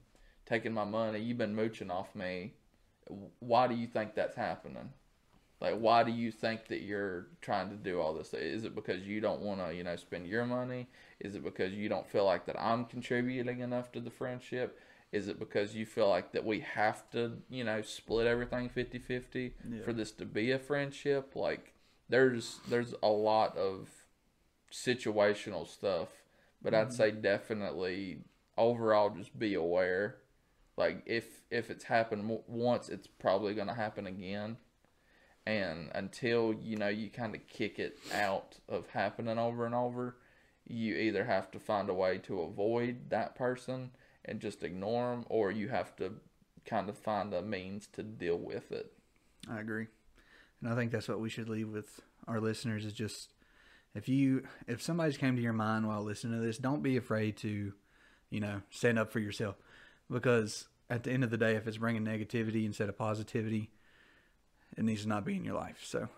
taking 0.46 0.72
my 0.72 0.84
money. 0.84 1.20
You've 1.20 1.36
been 1.38 1.54
mooching 1.56 1.90
off 1.90 2.14
me. 2.14 2.54
Why 3.38 3.66
do 3.66 3.74
you 3.74 3.86
think 3.86 4.14
that's 4.14 4.36
happening? 4.36 4.90
Like, 5.60 5.78
why 5.78 6.04
do 6.04 6.10
you 6.10 6.32
think 6.32 6.68
that 6.68 6.82
you're 6.82 7.26
trying 7.42 7.68
to 7.68 7.76
do 7.76 8.00
all 8.00 8.14
this? 8.14 8.32
Is 8.32 8.64
it 8.64 8.74
because 8.74 9.02
you 9.06 9.20
don't 9.20 9.42
want 9.42 9.60
to, 9.60 9.74
you 9.74 9.84
know, 9.84 9.96
spend 9.96 10.26
your 10.26 10.46
money? 10.46 10.88
Is 11.20 11.34
it 11.34 11.44
because 11.44 11.74
you 11.74 11.88
don't 11.88 12.06
feel 12.06 12.24
like 12.24 12.46
that 12.46 12.58
I'm 12.58 12.86
contributing 12.86 13.60
enough 13.60 13.92
to 13.92 14.00
the 14.00 14.10
friendship? 14.10 14.78
Is 15.12 15.28
it 15.28 15.38
because 15.38 15.74
you 15.74 15.84
feel 15.84 16.08
like 16.08 16.32
that 16.32 16.46
we 16.46 16.60
have 16.60 17.10
to, 17.10 17.38
you 17.50 17.64
know, 17.64 17.82
split 17.82 18.26
everything 18.26 18.70
50-50 18.70 19.52
Yeah. 19.68 19.82
for 19.82 19.92
this 19.92 20.12
to 20.12 20.24
be 20.24 20.50
a 20.50 20.58
friendship? 20.58 21.32
Like, 21.34 21.74
there's 22.08 22.58
there's 22.68 22.94
a 23.02 23.08
lot 23.08 23.56
of 23.56 23.88
situational 24.72 25.66
stuff, 25.66 26.08
but 26.62 26.74
I'd 26.74 26.88
mm-hmm. 26.88 26.96
say 26.96 27.10
definitely 27.10 28.24
overall 28.56 29.10
just 29.10 29.38
be 29.38 29.54
aware. 29.54 30.16
Like 30.80 31.02
if 31.04 31.42
if 31.50 31.68
it's 31.68 31.84
happened 31.84 32.38
once, 32.48 32.88
it's 32.88 33.06
probably 33.06 33.52
going 33.52 33.68
to 33.68 33.74
happen 33.74 34.06
again. 34.06 34.56
And 35.46 35.90
until 35.94 36.54
you 36.54 36.78
know 36.78 36.88
you 36.88 37.10
kind 37.10 37.34
of 37.34 37.46
kick 37.48 37.78
it 37.78 37.98
out 38.14 38.56
of 38.66 38.88
happening 38.88 39.38
over 39.38 39.66
and 39.66 39.74
over, 39.74 40.16
you 40.66 40.94
either 40.94 41.24
have 41.26 41.50
to 41.50 41.58
find 41.58 41.90
a 41.90 41.94
way 41.94 42.16
to 42.20 42.40
avoid 42.40 43.10
that 43.10 43.34
person 43.34 43.90
and 44.24 44.40
just 44.40 44.64
ignore 44.64 45.10
them, 45.10 45.26
or 45.28 45.50
you 45.50 45.68
have 45.68 45.94
to 45.96 46.14
kind 46.64 46.88
of 46.88 46.96
find 46.96 47.34
a 47.34 47.42
means 47.42 47.86
to 47.88 48.02
deal 48.02 48.38
with 48.38 48.72
it. 48.72 48.90
I 49.50 49.60
agree. 49.60 49.88
And 50.62 50.72
I 50.72 50.76
think 50.76 50.92
that's 50.92 51.08
what 51.08 51.20
we 51.20 51.28
should 51.28 51.50
leave 51.50 51.68
with 51.68 52.00
our 52.26 52.40
listeners 52.40 52.86
is 52.86 52.94
just 52.94 53.34
if 53.94 54.08
you 54.08 54.44
if 54.66 54.80
somebody's 54.80 55.18
came 55.18 55.36
to 55.36 55.42
your 55.42 55.52
mind 55.52 55.86
while 55.86 56.02
listening 56.02 56.40
to 56.40 56.46
this, 56.46 56.56
don't 56.56 56.82
be 56.82 56.96
afraid 56.96 57.36
to, 57.38 57.74
you 58.30 58.40
know, 58.40 58.62
stand 58.70 58.98
up 58.98 59.12
for 59.12 59.18
yourself. 59.18 59.56
Because 60.10 60.68
at 60.90 61.04
the 61.04 61.12
end 61.12 61.24
of 61.24 61.30
the 61.30 61.38
day, 61.38 61.54
if 61.54 61.66
it's 61.66 61.76
bringing 61.78 62.04
negativity 62.04 62.66
instead 62.66 62.88
of 62.88 62.98
positivity, 62.98 63.70
it 64.76 64.84
needs 64.84 65.02
to 65.02 65.08
not 65.08 65.24
be 65.24 65.36
in 65.36 65.44
your 65.44 65.54
life. 65.54 65.80
So 65.84 66.08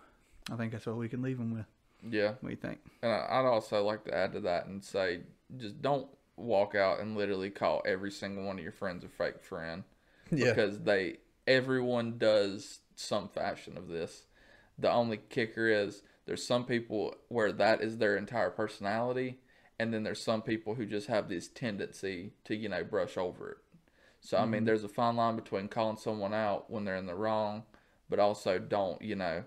I 0.51 0.55
think 0.55 0.71
that's 0.71 0.85
what 0.85 0.97
we 0.97 1.07
can 1.09 1.21
leave 1.21 1.37
them 1.37 1.53
with. 1.55 1.65
Yeah. 2.11 2.29
What 2.41 2.43
do 2.43 2.49
you 2.49 2.55
think? 2.55 2.79
And 3.01 3.11
I- 3.11 3.27
I'd 3.29 3.45
also 3.45 3.83
like 3.85 4.03
to 4.05 4.13
add 4.13 4.33
to 4.33 4.41
that 4.41 4.65
and 4.65 4.83
say, 4.83 5.21
just 5.57 5.81
don't 5.81 6.07
walk 6.35 6.75
out 6.75 6.99
and 6.99 7.15
literally 7.15 7.49
call 7.49 7.81
every 7.85 8.11
single 8.11 8.43
one 8.45 8.57
of 8.57 8.63
your 8.63 8.73
friends 8.73 9.03
a 9.03 9.07
fake 9.07 9.41
friend 9.43 9.83
Yeah. 10.31 10.49
because 10.49 10.79
they 10.79 11.17
everyone 11.45 12.17
does 12.17 12.79
some 12.95 13.27
fashion 13.29 13.77
of 13.77 13.87
this. 13.87 14.25
The 14.79 14.89
only 14.91 15.17
kicker 15.17 15.67
is 15.67 16.01
there's 16.25 16.45
some 16.45 16.65
people 16.65 17.15
where 17.27 17.51
that 17.51 17.81
is 17.81 17.97
their 17.97 18.15
entire 18.17 18.49
personality, 18.49 19.39
and 19.77 19.93
then 19.93 20.03
there's 20.03 20.23
some 20.23 20.41
people 20.41 20.75
who 20.75 20.85
just 20.85 21.07
have 21.07 21.27
this 21.29 21.47
tendency 21.49 22.33
to 22.45 22.55
you 22.55 22.69
know 22.69 22.83
brush 22.83 23.17
over 23.17 23.51
it. 23.51 23.57
So 24.25 24.37
I 24.37 24.45
mean, 24.45 24.63
there's 24.63 24.85
a 24.85 24.89
fine 24.89 25.17
line 25.17 25.35
between 25.35 25.67
calling 25.67 25.97
someone 25.97 26.33
out 26.33 26.71
when 26.71 26.85
they're 26.85 26.95
in 26.95 27.05
the 27.05 27.13
wrong, 27.13 27.63
but 28.09 28.19
also 28.19 28.57
don't 28.57 29.01
you 29.01 29.15
know. 29.15 29.43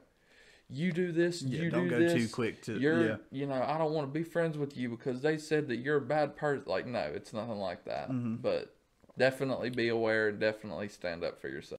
You 0.68 0.92
do 0.92 1.12
this. 1.12 1.42
Yeah, 1.42 1.62
you 1.62 1.70
don't 1.70 1.84
do 1.84 1.90
go 1.90 1.98
this, 2.00 2.12
too 2.12 2.28
quick 2.28 2.60
to- 2.62 2.78
You're, 2.78 3.06
yeah. 3.06 3.16
you 3.30 3.46
know, 3.46 3.62
I 3.62 3.78
don't 3.78 3.92
want 3.92 4.12
to 4.12 4.12
be 4.12 4.24
friends 4.24 4.58
with 4.58 4.76
you 4.76 4.88
because 4.88 5.22
they 5.22 5.38
said 5.38 5.68
that 5.68 5.76
you're 5.76 5.98
a 5.98 6.00
bad 6.00 6.36
person. 6.36 6.64
Like, 6.66 6.86
no, 6.86 6.98
it's 7.14 7.32
nothing 7.32 7.58
like 7.58 7.84
that. 7.84 8.10
Mm-hmm. 8.10 8.36
But 8.36 8.74
definitely 9.16 9.70
be 9.70 9.88
aware 9.88 10.28
and 10.28 10.40
definitely 10.40 10.88
stand 10.88 11.22
up 11.22 11.40
for 11.40 11.48
yourself. 11.48 11.74